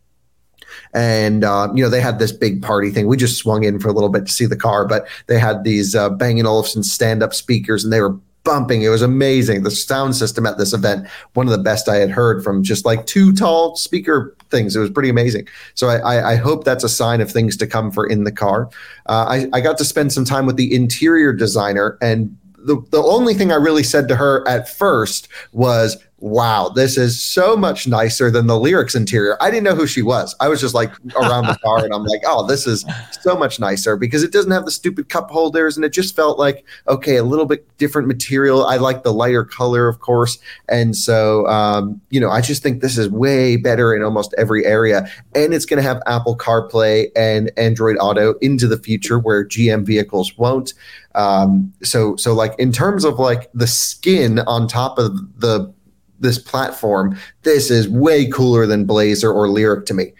And 0.95 1.43
um, 1.43 1.77
you 1.77 1.83
know 1.83 1.89
they 1.91 2.01
had 2.01 2.17
this 2.17 2.31
big 2.31 2.63
party 2.63 2.89
thing. 2.89 3.05
We 3.05 3.17
just 3.17 3.37
swung 3.37 3.65
in 3.65 3.79
for 3.79 3.89
a 3.89 3.93
little 3.93 4.09
bit 4.09 4.25
to 4.25 4.31
see 4.31 4.47
the 4.47 4.57
car, 4.57 4.87
but 4.87 5.07
they 5.27 5.37
had 5.37 5.63
these 5.63 5.93
uh, 5.93 6.09
Bang 6.09 6.43
& 6.45 6.47
Olufsen 6.47 6.81
stand-up 6.81 7.35
speakers, 7.35 7.83
and 7.83 7.93
they 7.93 8.01
were 8.01 8.17
bumping. 8.45 8.83
It 8.83 8.89
was 8.89 9.01
amazing. 9.01 9.63
The 9.63 9.71
sound 9.71 10.15
system 10.15 10.45
at 10.45 10.57
this 10.57 10.71
event, 10.71 11.07
one 11.33 11.47
of 11.47 11.51
the 11.51 11.57
best 11.57 11.89
I 11.89 11.97
had 11.97 12.11
heard 12.11 12.43
from 12.43 12.63
just 12.63 12.85
like 12.85 13.05
two 13.05 13.33
tall 13.33 13.75
speaker 13.75 14.37
things. 14.49 14.75
It 14.75 14.79
was 14.79 14.91
pretty 14.91 15.09
amazing. 15.09 15.47
So 15.73 15.89
I, 15.89 15.97
I, 15.97 16.31
I 16.31 16.35
hope 16.37 16.63
that's 16.63 16.85
a 16.85 16.89
sign 16.89 17.19
of 17.19 17.29
things 17.29 17.57
to 17.57 17.67
come 17.67 17.91
for 17.91 18.07
in 18.07 18.23
the 18.23 18.31
car. 18.31 18.69
Uh, 19.07 19.25
I, 19.27 19.47
I 19.51 19.59
got 19.59 19.77
to 19.79 19.83
spend 19.83 20.13
some 20.13 20.23
time 20.23 20.45
with 20.45 20.55
the 20.55 20.73
interior 20.73 21.33
designer, 21.33 21.97
and 22.01 22.37
the, 22.57 22.81
the 22.91 23.03
only 23.03 23.33
thing 23.33 23.51
I 23.51 23.55
really 23.55 23.83
said 23.83 24.07
to 24.07 24.15
her 24.15 24.47
at 24.47 24.69
first 24.69 25.27
was, 25.51 25.97
wow, 26.25 26.69
this 26.69 26.97
is 26.97 27.21
so 27.21 27.55
much 27.55 27.87
nicer 27.87 28.31
than 28.31 28.47
the 28.47 28.55
Lyriq's 28.55 28.95
interior. 28.95 29.37
I 29.39 29.51
didn't 29.51 29.63
know 29.63 29.75
who 29.75 29.85
she 29.85 30.01
was. 30.01 30.35
I 30.39 30.47
was 30.47 30.59
just 30.59 30.73
like 30.73 30.91
around 31.15 31.45
the 31.45 31.55
car 31.63 31.85
and 31.85 31.93
I'm 31.93 32.03
like, 32.03 32.21
oh, 32.25 32.47
this 32.47 32.65
is 32.65 32.83
so 33.21 33.37
much 33.37 33.59
nicer 33.59 33.95
because 33.95 34.23
it 34.23 34.31
doesn't 34.31 34.49
have 34.49 34.65
the 34.65 34.71
stupid 34.71 35.07
cup 35.07 35.29
holders 35.29 35.75
and 35.75 35.85
it 35.85 35.93
just 35.93 36.15
felt 36.15 36.39
like, 36.39 36.65
okay, 36.87 37.17
a 37.17 37.23
little 37.23 37.45
bit 37.45 37.67
different 37.77 38.07
material. 38.07 38.65
I 38.65 38.77
like 38.77 39.03
the 39.03 39.13
lighter 39.13 39.45
color, 39.45 39.87
of 39.87 39.99
course. 39.99 40.39
And 40.67 40.97
so, 40.97 41.45
um, 41.45 42.01
you 42.09 42.19
know, 42.19 42.31
I 42.31 42.41
just 42.41 42.63
think 42.63 42.81
this 42.81 42.97
is 42.97 43.07
way 43.07 43.55
better 43.55 43.93
in 43.93 44.01
almost 44.01 44.33
every 44.35 44.65
area. 44.65 45.07
And 45.35 45.53
it's 45.53 45.67
going 45.67 45.77
to 45.77 45.87
have 45.87 46.01
Apple 46.07 46.35
CarPlay 46.35 47.11
and 47.15 47.51
Android 47.55 47.97
Auto 47.99 48.33
into 48.41 48.65
the 48.65 48.79
future 48.79 49.19
where 49.19 49.45
GM 49.45 49.85
vehicles 49.85 50.35
won't. 50.39 50.73
Um, 51.13 51.71
so, 51.83 52.15
so 52.15 52.33
like 52.33 52.55
in 52.57 52.71
terms 52.71 53.05
of 53.05 53.19
like 53.19 53.51
the 53.53 53.67
skin 53.67 54.39
on 54.39 54.67
top 54.67 54.97
of 54.97 55.13
the 55.39 55.71
this 56.19 56.39
platform, 56.39 57.17
this 57.43 57.69
is 57.69 57.89
way 57.89 58.27
cooler 58.27 58.65
than 58.65 58.85
Blazer 58.85 59.31
or 59.31 59.47
Lyriq 59.47 59.85
to 59.87 59.93
me. 59.93 60.13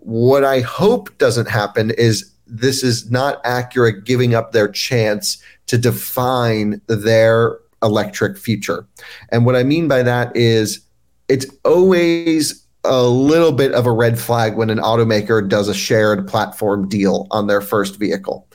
What 0.00 0.44
I 0.44 0.60
hope 0.60 1.16
doesn't 1.18 1.48
happen 1.48 1.90
is 1.92 2.30
this 2.46 2.82
is 2.82 3.10
not 3.10 3.42
Acura 3.44 4.04
giving 4.04 4.34
up 4.34 4.52
their 4.52 4.68
chance 4.68 5.42
to 5.66 5.78
define 5.78 6.80
their 6.86 7.58
electric 7.82 8.38
future. 8.38 8.86
And 9.30 9.44
what 9.44 9.54
I 9.54 9.62
mean 9.62 9.86
by 9.86 10.02
that 10.02 10.34
is 10.34 10.80
it's 11.28 11.46
always 11.64 12.64
a 12.84 13.02
little 13.02 13.52
bit 13.52 13.72
of 13.72 13.86
a 13.86 13.92
red 13.92 14.18
flag 14.18 14.56
when 14.56 14.70
an 14.70 14.78
automaker 14.78 15.46
does 15.46 15.68
a 15.68 15.74
shared 15.74 16.26
platform 16.26 16.88
deal 16.88 17.26
on 17.30 17.46
their 17.46 17.60
first 17.60 17.98
vehicle. 17.98 18.48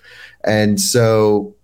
And 0.44 0.82
so 0.82 1.56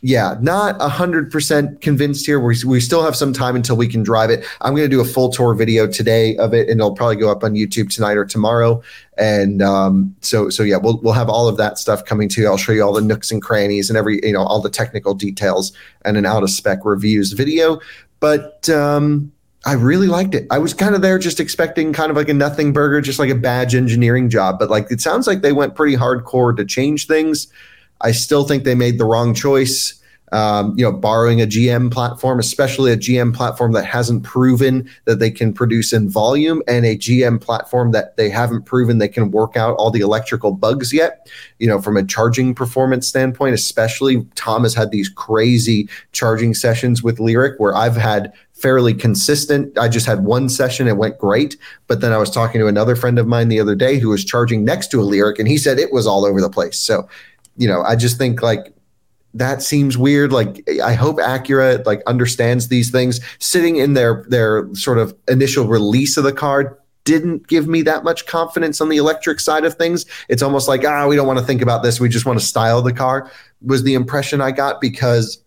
yeah, 0.00 0.36
not 0.40 0.78
100% 0.78 1.80
convinced 1.80 2.26
here. 2.26 2.38
We, 2.40 2.56
we 2.64 2.80
still 2.80 3.02
have 3.02 3.16
some 3.16 3.32
time 3.32 3.56
until 3.56 3.76
we 3.76 3.88
can 3.88 4.02
drive 4.02 4.30
it. 4.30 4.44
I'm 4.60 4.74
going 4.74 4.88
to 4.88 4.94
do 4.94 5.00
a 5.00 5.04
full 5.04 5.30
tour 5.30 5.54
video 5.54 5.86
today 5.86 6.36
of 6.36 6.54
it, 6.54 6.68
and 6.68 6.80
it'll 6.80 6.94
probably 6.94 7.16
go 7.16 7.30
up 7.30 7.42
on 7.42 7.54
YouTube 7.54 7.90
tonight 7.90 8.16
or 8.16 8.24
tomorrow. 8.24 8.82
And 9.16 9.60
um, 9.62 10.14
so, 10.20 10.50
so 10.50 10.62
yeah, 10.62 10.76
we'll, 10.76 11.00
we'll 11.02 11.14
have 11.14 11.28
all 11.28 11.48
of 11.48 11.56
that 11.56 11.78
stuff 11.78 12.04
coming 12.04 12.28
to 12.30 12.40
you. 12.40 12.46
I'll 12.46 12.56
show 12.56 12.72
you 12.72 12.82
all 12.82 12.92
the 12.92 13.00
nooks 13.00 13.32
and 13.32 13.42
crannies 13.42 13.90
and 13.90 13.96
every, 13.96 14.20
you 14.22 14.32
know, 14.32 14.42
all 14.42 14.60
the 14.60 14.70
technical 14.70 15.14
details 15.14 15.72
and 16.02 16.16
an 16.16 16.26
out 16.26 16.42
of 16.42 16.50
spec 16.50 16.84
reviews 16.84 17.32
video. 17.32 17.80
But 18.20 18.68
um, 18.68 19.32
I 19.66 19.72
really 19.72 20.06
liked 20.06 20.34
it. 20.34 20.46
I 20.50 20.58
was 20.58 20.72
kind 20.72 20.94
of 20.94 21.02
there 21.02 21.18
just 21.18 21.40
expecting 21.40 21.92
kind 21.92 22.10
of 22.10 22.16
like 22.16 22.28
a 22.28 22.34
nothing 22.34 22.72
burger, 22.72 23.00
just 23.00 23.18
like 23.18 23.30
a 23.30 23.34
badge 23.34 23.74
engineering 23.74 24.30
job. 24.30 24.58
But 24.58 24.70
like 24.70 24.90
it 24.90 25.00
sounds 25.00 25.26
like 25.26 25.42
they 25.42 25.52
went 25.52 25.74
pretty 25.74 25.96
hardcore 25.96 26.56
to 26.56 26.64
change 26.64 27.06
things. 27.06 27.48
I 28.00 28.12
still 28.12 28.44
think 28.44 28.64
they 28.64 28.74
made 28.74 28.98
the 28.98 29.04
wrong 29.04 29.34
choice. 29.34 29.94
Um, 30.30 30.74
you 30.76 30.84
know, 30.84 30.92
borrowing 30.92 31.40
a 31.40 31.46
GM 31.46 31.90
platform, 31.90 32.38
especially 32.38 32.92
a 32.92 32.98
GM 32.98 33.34
platform 33.34 33.72
that 33.72 33.86
hasn't 33.86 34.24
proven 34.24 34.86
that 35.06 35.20
they 35.20 35.30
can 35.30 35.54
produce 35.54 35.94
in 35.94 36.10
volume, 36.10 36.62
and 36.68 36.84
a 36.84 36.98
GM 36.98 37.40
platform 37.40 37.92
that 37.92 38.18
they 38.18 38.28
haven't 38.28 38.64
proven 38.64 38.98
they 38.98 39.08
can 39.08 39.30
work 39.30 39.56
out 39.56 39.74
all 39.78 39.90
the 39.90 40.00
electrical 40.00 40.52
bugs 40.52 40.92
yet. 40.92 41.30
You 41.58 41.66
know, 41.66 41.80
from 41.80 41.96
a 41.96 42.04
charging 42.04 42.54
performance 42.54 43.08
standpoint, 43.08 43.54
especially 43.54 44.26
Tom 44.34 44.64
has 44.64 44.74
had 44.74 44.90
these 44.90 45.08
crazy 45.08 45.88
charging 46.12 46.52
sessions 46.52 47.02
with 47.02 47.16
Lyriq 47.16 47.54
where 47.56 47.74
I've 47.74 47.96
had 47.96 48.34
fairly 48.58 48.92
consistent. 48.92 49.78
I 49.78 49.88
just 49.88 50.04
had 50.04 50.24
one 50.24 50.48
session, 50.48 50.88
it 50.88 50.96
went 50.96 51.16
great. 51.18 51.56
But 51.86 52.00
then 52.00 52.12
I 52.12 52.18
was 52.18 52.30
talking 52.30 52.60
to 52.60 52.66
another 52.66 52.96
friend 52.96 53.18
of 53.18 53.26
mine 53.26 53.48
the 53.48 53.60
other 53.60 53.76
day 53.76 53.98
who 53.98 54.08
was 54.08 54.24
charging 54.24 54.64
next 54.64 54.88
to 54.88 55.00
a 55.00 55.04
Lyriq, 55.04 55.38
and 55.38 55.48
he 55.48 55.56
said 55.56 55.78
it 55.78 55.92
was 55.92 56.06
all 56.06 56.24
over 56.24 56.40
the 56.40 56.50
place. 56.50 56.78
So 56.78 57.08
you 57.58 57.68
know, 57.68 57.82
I 57.82 57.96
just 57.96 58.16
think 58.16 58.40
like 58.40 58.72
that 59.34 59.62
seems 59.62 59.98
weird. 59.98 60.32
Like 60.32 60.66
I 60.82 60.94
hope 60.94 61.18
Acura 61.18 61.84
like 61.84 62.02
understands 62.06 62.68
these 62.68 62.90
things. 62.90 63.20
Sitting 63.38 63.76
in 63.76 63.92
their 63.92 64.24
their 64.28 64.72
sort 64.74 64.98
of 64.98 65.14
initial 65.28 65.66
release 65.66 66.16
of 66.16 66.24
the 66.24 66.32
car 66.32 66.78
didn't 67.04 67.46
give 67.48 67.66
me 67.66 67.82
that 67.82 68.04
much 68.04 68.26
confidence 68.26 68.80
on 68.80 68.88
the 68.88 68.96
electric 68.96 69.40
side 69.40 69.64
of 69.64 69.74
things. 69.74 70.06
It's 70.28 70.42
almost 70.42 70.68
like 70.68 70.84
ah, 70.84 71.06
we 71.06 71.16
don't 71.16 71.26
want 71.26 71.38
to 71.38 71.44
think 71.44 71.60
about 71.60 71.82
this. 71.82 72.00
We 72.00 72.08
just 72.08 72.24
want 72.24 72.38
to 72.38 72.44
style 72.44 72.80
the 72.80 72.92
car. 72.92 73.30
Was 73.60 73.82
the 73.82 73.94
impression 73.94 74.40
I 74.40 74.52
got 74.52 74.80
because 74.80 75.42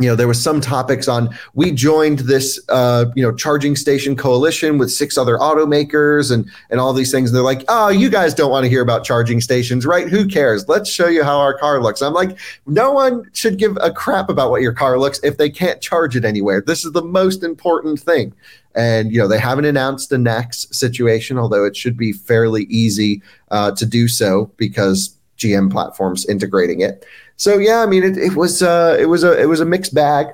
you 0.00 0.08
know 0.08 0.14
there 0.14 0.28
was 0.28 0.40
some 0.40 0.60
topics 0.60 1.08
on 1.08 1.34
we 1.54 1.72
joined 1.72 2.20
this 2.20 2.60
uh, 2.68 3.06
you 3.16 3.22
know 3.22 3.34
charging 3.34 3.74
station 3.74 4.14
coalition 4.14 4.78
with 4.78 4.92
six 4.92 5.18
other 5.18 5.36
automakers 5.38 6.30
and 6.30 6.48
and 6.70 6.78
all 6.78 6.92
these 6.92 7.10
things. 7.10 7.30
And 7.30 7.36
they're 7.36 7.42
like 7.42 7.64
oh 7.68 7.88
you 7.88 8.08
guys 8.08 8.32
don't 8.32 8.50
want 8.50 8.64
to 8.64 8.70
hear 8.70 8.82
about 8.82 9.04
charging 9.04 9.40
stations 9.40 9.84
right? 9.84 10.08
Who 10.08 10.26
cares? 10.26 10.68
Let's 10.68 10.88
show 10.88 11.08
you 11.08 11.24
how 11.24 11.38
our 11.38 11.56
car 11.58 11.82
looks. 11.82 12.00
I'm 12.00 12.12
like 12.12 12.38
no 12.66 12.92
one 12.92 13.28
should 13.32 13.58
give 13.58 13.76
a 13.80 13.90
crap 13.90 14.28
about 14.28 14.50
what 14.50 14.62
your 14.62 14.72
car 14.72 14.98
looks 14.98 15.18
if 15.24 15.36
they 15.36 15.50
can't 15.50 15.80
charge 15.80 16.14
it 16.14 16.24
anywhere. 16.24 16.60
This 16.60 16.84
is 16.84 16.92
the 16.92 17.02
most 17.02 17.42
important 17.42 17.98
thing. 17.98 18.32
And 18.76 19.12
you 19.12 19.18
know 19.18 19.26
they 19.26 19.40
haven't 19.40 19.64
announced 19.64 20.10
the 20.10 20.16
NACS 20.16 20.72
situation 20.72 21.38
although 21.38 21.64
it 21.64 21.76
should 21.76 21.96
be 21.96 22.12
fairly 22.12 22.64
easy 22.64 23.20
uh, 23.50 23.72
to 23.72 23.84
do 23.84 24.06
so 24.06 24.52
because 24.56 25.14
gm 25.38 25.70
platforms 25.70 26.26
integrating 26.26 26.80
it 26.80 27.06
so 27.38 27.56
yeah, 27.56 27.82
I 27.82 27.86
mean, 27.86 28.02
it, 28.02 28.18
it 28.18 28.34
was 28.34 28.62
uh, 28.62 28.96
it 28.98 29.06
was 29.06 29.22
a 29.22 29.40
it 29.40 29.46
was 29.46 29.60
a 29.60 29.64
mixed 29.64 29.94
bag. 29.94 30.26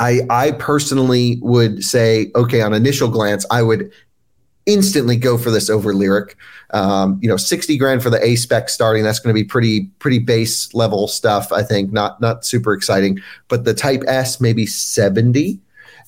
I 0.00 0.20
I 0.28 0.50
personally 0.52 1.38
would 1.40 1.84
say, 1.84 2.32
okay, 2.34 2.60
on 2.60 2.74
initial 2.74 3.08
glance, 3.08 3.46
I 3.50 3.62
would 3.62 3.90
instantly 4.66 5.16
go 5.16 5.38
for 5.38 5.50
this 5.50 5.70
over 5.70 5.94
Lyriq. 5.94 6.34
Um, 6.70 7.20
you 7.22 7.28
know, 7.28 7.36
sixty 7.36 7.78
grand 7.78 8.02
for 8.02 8.10
the 8.10 8.22
A 8.24 8.34
spec 8.34 8.68
starting. 8.68 9.04
That's 9.04 9.20
going 9.20 9.32
to 9.32 9.40
be 9.40 9.44
pretty 9.44 9.86
pretty 10.00 10.18
base 10.18 10.74
level 10.74 11.06
stuff. 11.06 11.52
I 11.52 11.62
think 11.62 11.92
not 11.92 12.20
not 12.20 12.44
super 12.44 12.72
exciting. 12.72 13.20
But 13.46 13.64
the 13.64 13.74
Type 13.74 14.02
S 14.08 14.40
maybe 14.40 14.66
seventy, 14.66 15.60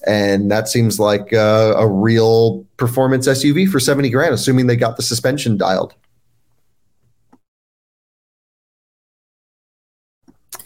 and 0.09 0.51
that 0.51 0.69
seems 0.69 0.99
like 0.99 1.33
uh, 1.33 1.75
a 1.77 1.87
real 1.87 2.65
performance 2.79 3.29
SUV 3.29 3.71
for 3.71 3.79
seventy 3.79 4.11
grand, 4.11 4.35
assuming 4.35 4.67
they 4.67 4.77
got 4.77 4.97
the 4.97 5.05
suspension 5.05 5.57
dialed. 5.57 5.95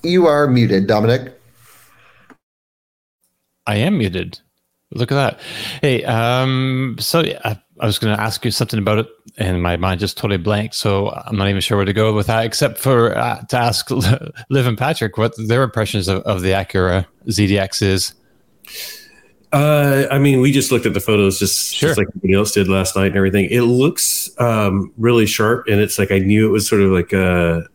You 0.02 0.26
are 0.26 0.46
muted, 0.46 0.86
Dominic. 0.86 1.34
I 3.66 3.76
am 3.76 3.98
muted. 3.98 4.40
Look 4.92 5.12
at 5.12 5.16
that. 5.16 5.40
Hey, 5.82 6.02
um, 6.04 6.96
so 6.98 7.20
I, 7.20 7.60
I 7.80 7.86
was 7.86 7.98
going 7.98 8.16
to 8.16 8.22
ask 8.22 8.44
you 8.44 8.50
something 8.50 8.78
about 8.78 8.98
it, 8.98 9.08
and 9.36 9.62
my 9.62 9.76
mind 9.76 10.00
just 10.00 10.16
totally 10.16 10.38
blanked. 10.38 10.74
So 10.74 11.10
I'm 11.10 11.36
not 11.36 11.48
even 11.48 11.60
sure 11.60 11.76
where 11.76 11.84
to 11.84 11.92
go 11.92 12.14
with 12.14 12.28
that, 12.28 12.46
except 12.46 12.78
for 12.78 13.16
uh, 13.16 13.42
to 13.42 13.56
ask 13.58 13.90
Liv 14.50 14.66
and 14.66 14.78
Patrick 14.78 15.18
what 15.18 15.34
their 15.36 15.62
impressions 15.62 16.08
of, 16.08 16.22
of 16.22 16.40
the 16.40 16.52
Acura 16.52 17.06
ZDX 17.26 17.82
is. 17.82 18.14
Uh, 19.52 20.06
I 20.10 20.18
mean, 20.18 20.40
we 20.40 20.52
just 20.52 20.70
looked 20.72 20.86
at 20.86 20.94
the 20.94 21.00
photos 21.00 21.38
just, 21.38 21.74
Sure. 21.74 21.90
just 21.90 21.98
like 21.98 22.06
everybody 22.08 22.34
else 22.34 22.52
did 22.52 22.68
last 22.68 22.96
night 22.96 23.06
and 23.08 23.16
everything. 23.16 23.46
It 23.50 23.62
looks 23.62 24.30
um, 24.38 24.92
really 24.96 25.26
sharp, 25.26 25.66
and 25.68 25.80
it's 25.80 25.98
like 25.98 26.10
I 26.10 26.18
knew 26.18 26.46
it 26.46 26.50
was 26.52 26.66
sort 26.68 26.80
of 26.82 26.90
like 26.92 27.12
a 27.12 27.66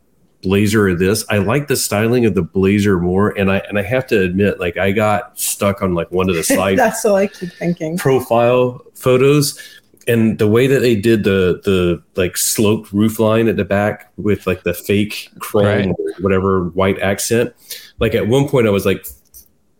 blazer 0.44 0.88
or 0.90 0.94
this. 0.96 1.26
I 1.30 1.40
like 1.40 1.68
the 1.68 1.76
styling 1.76 2.26
of 2.26 2.36
the 2.36 2.44
blazer 2.44 3.00
more, 3.00 3.30
and 3.38 3.50
I 3.52 3.58
and 3.70 3.80
I 3.80 3.82
have 3.82 4.06
to 4.08 4.22
admit, 4.22 4.60
like 4.60 4.78
I 4.78 4.92
got 4.92 5.40
stuck 5.40 5.82
on 5.82 5.96
like 5.96 6.12
one 6.12 6.30
of 6.30 6.36
the 6.36 6.44
side 6.56 6.78
That's 6.78 7.04
what 7.04 7.16
I 7.16 7.28
keep 7.28 7.52
thinking. 7.54 7.98
profile 7.98 8.82
photos 8.94 9.58
and 10.06 10.38
the 10.38 10.48
way 10.50 10.68
that 10.68 10.80
they 10.82 10.96
did 10.96 11.24
the 11.24 11.62
the 11.64 12.04
like 12.22 12.36
sloped 12.36 12.92
roof 12.92 13.20
line 13.20 13.48
at 13.48 13.56
the 13.56 13.64
back 13.64 14.12
with 14.18 14.46
like 14.46 14.64
the 14.64 14.74
fake 14.74 15.30
chrome 15.40 15.66
Right. 15.66 15.88
or 15.88 16.14
whatever 16.20 16.66
white 16.70 17.00
accent 17.00 17.54
like 18.00 18.14
at 18.14 18.28
one 18.28 18.50
point 18.50 18.68
i 18.68 18.70
was 18.70 18.86
like 18.86 19.06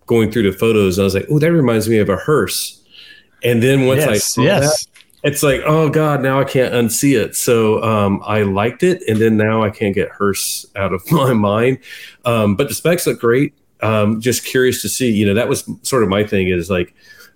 going 0.06 0.32
through 0.32 0.50
the 0.50 0.58
photos 0.58 0.98
and 0.98 1.04
i 1.04 1.06
was 1.06 1.14
like 1.14 1.26
oh 1.30 1.40
that 1.40 1.52
reminds 1.52 1.90
me 1.90 1.98
of 1.98 2.08
a 2.08 2.16
hearse 2.16 2.82
and 3.44 3.62
then 3.62 3.86
once 3.86 4.04
i 4.06 4.14
yes, 4.14 4.34
saw 4.34 4.42
yes. 4.44 4.86
that 4.86 4.93
it's 5.24 5.42
like 5.42 5.62
oh 5.66 5.90
god 5.90 6.22
now 6.22 6.40
i 6.40 6.44
can't 6.44 6.74
unsee 6.74 7.20
it. 7.20 7.36
So 7.36 7.82
um, 7.84 8.22
i 8.26 8.44
liked 8.44 8.84
it 8.84 9.02
and 9.08 9.20
then 9.20 9.38
now 9.38 9.64
i 9.64 9.70
can't 9.70 9.96
get 9.96 10.10
hearse 10.10 10.66
out 10.76 10.94
of 10.94 11.02
my 11.12 11.34
mind. 11.34 11.80
Um, 12.26 12.56
but 12.56 12.68
the 12.68 12.74
specs 12.74 13.08
look 13.08 13.20
great. 13.20 13.54
Um, 13.82 14.22
just 14.22 14.46
curious 14.46 14.82
to 14.82 14.90
see 14.90 15.12
you 15.12 15.26
know 15.26 15.34
that 15.34 15.50
was 15.50 15.70
sort 15.82 16.04
of 16.04 16.10
my 16.10 16.24
thing 16.26 16.48
is 16.50 16.70
like 16.70 16.94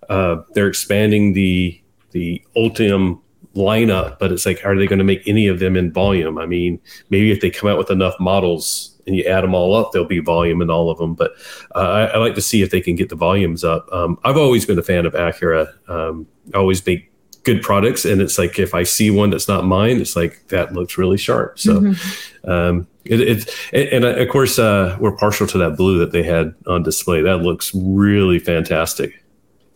uh, 0.09 0.37
they're 0.53 0.67
expanding 0.67 1.33
the 1.33 1.81
the 2.11 2.41
ultium 2.55 3.21
lineup 3.55 4.19
but 4.19 4.31
it's 4.31 4.45
like 4.45 4.63
are 4.63 4.77
they 4.77 4.85
going 4.85 4.99
to 4.99 5.05
make 5.05 5.27
any 5.27 5.47
of 5.47 5.59
them 5.59 5.75
in 5.75 5.91
volume? 5.91 6.37
I 6.37 6.45
mean 6.45 6.79
maybe 7.09 7.31
if 7.31 7.41
they 7.41 7.49
come 7.49 7.69
out 7.69 7.77
with 7.77 7.91
enough 7.91 8.15
models 8.19 8.93
and 9.07 9.15
you 9.15 9.23
add 9.23 9.43
them 9.43 9.55
all 9.55 9.75
up 9.75 9.91
there'll 9.91 10.07
be 10.07 10.19
volume 10.19 10.61
in 10.61 10.69
all 10.69 10.89
of 10.89 10.97
them 10.99 11.15
but 11.15 11.31
uh, 11.75 11.79
I, 11.79 12.05
I 12.05 12.17
like 12.17 12.35
to 12.35 12.41
see 12.41 12.61
if 12.61 12.69
they 12.69 12.81
can 12.81 12.95
get 12.95 13.09
the 13.09 13.15
volumes 13.15 13.63
up. 13.63 13.91
Um, 13.91 14.19
i've 14.23 14.37
always 14.37 14.65
been 14.65 14.79
a 14.79 14.83
fan 14.83 15.05
of 15.05 15.13
acura. 15.13 15.73
Um, 15.89 16.27
I 16.53 16.57
always 16.57 16.85
make 16.85 17.11
good 17.47 17.61
products 17.63 18.05
and 18.05 18.21
it's 18.21 18.37
like 18.37 18.59
if 18.59 18.73
i 18.75 18.83
see 18.83 19.09
one 19.09 19.31
that's 19.31 19.47
not 19.47 19.65
mine 19.65 19.99
it's 19.99 20.15
like 20.15 20.47
that 20.49 20.73
looks 20.73 20.97
really 20.97 21.17
sharp 21.17 21.57
so 21.57 21.79
Mm-hmm. 21.79 22.49
um, 22.49 22.87
it, 23.05 23.21
it, 23.21 23.55
and, 23.71 24.03
and 24.05 24.19
of 24.19 24.29
course 24.29 24.59
uh, 24.59 24.95
we're 24.99 25.15
partial 25.15 25.47
to 25.47 25.57
that 25.57 25.77
blue 25.77 25.97
that 25.99 26.11
they 26.11 26.23
had 26.23 26.53
on 26.67 26.83
display 26.83 27.21
that 27.21 27.37
looks 27.37 27.73
really 27.73 28.37
fantastic 28.39 29.23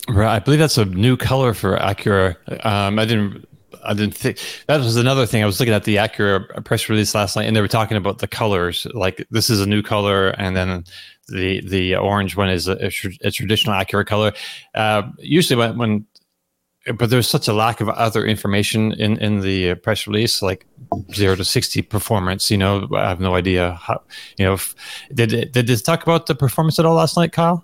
Right, 0.09 0.35
I 0.35 0.39
believe 0.39 0.59
that's 0.59 0.79
a 0.79 0.85
new 0.85 1.15
color 1.15 1.53
for 1.53 1.77
Acura. 1.77 2.35
Um, 2.65 2.97
I 2.97 3.05
didn't, 3.05 3.47
I 3.85 3.93
didn't 3.93 4.15
think 4.15 4.39
that 4.67 4.77
was 4.77 4.97
another 4.97 5.27
thing. 5.27 5.43
I 5.43 5.45
was 5.45 5.59
looking 5.59 5.75
at 5.75 5.83
the 5.83 5.97
Acura 5.97 6.65
press 6.65 6.89
release 6.89 7.13
last 7.13 7.35
night, 7.35 7.45
and 7.45 7.55
they 7.55 7.61
were 7.61 7.67
talking 7.67 7.97
about 7.97 8.17
the 8.17 8.27
colors. 8.27 8.87
Like 8.95 9.25
this 9.29 9.49
is 9.49 9.61
a 9.61 9.65
new 9.67 9.83
color, 9.83 10.29
and 10.39 10.55
then 10.55 10.83
the 11.27 11.61
the 11.61 11.95
orange 11.95 12.35
one 12.35 12.49
is 12.49 12.67
a, 12.67 12.73
a, 12.87 12.89
tr- 12.89 13.09
a 13.23 13.29
traditional 13.29 13.75
Acura 13.75 14.05
color. 14.05 14.33
Uh, 14.73 15.03
usually, 15.19 15.55
when, 15.55 15.77
when 15.77 16.05
but 16.97 17.09
there's 17.09 17.29
such 17.29 17.47
a 17.47 17.53
lack 17.53 17.79
of 17.81 17.89
other 17.89 18.25
information 18.25 18.93
in 18.93 19.17
in 19.17 19.41
the 19.41 19.71
uh, 19.71 19.75
press 19.75 20.07
release, 20.07 20.41
like 20.41 20.65
zero 21.13 21.35
to 21.35 21.45
sixty 21.45 21.81
performance. 21.81 22.49
You 22.49 22.57
know, 22.57 22.87
I 22.95 23.09
have 23.09 23.19
no 23.19 23.35
idea 23.35 23.73
how. 23.73 24.01
You 24.37 24.45
know, 24.45 24.53
if, 24.53 24.75
did 25.13 25.51
did 25.51 25.67
this 25.67 25.81
talk 25.81 26.03
about 26.03 26.25
the 26.25 26.35
performance 26.35 26.79
at 26.79 26.85
all 26.85 26.95
last 26.95 27.17
night, 27.17 27.33
Kyle? 27.33 27.63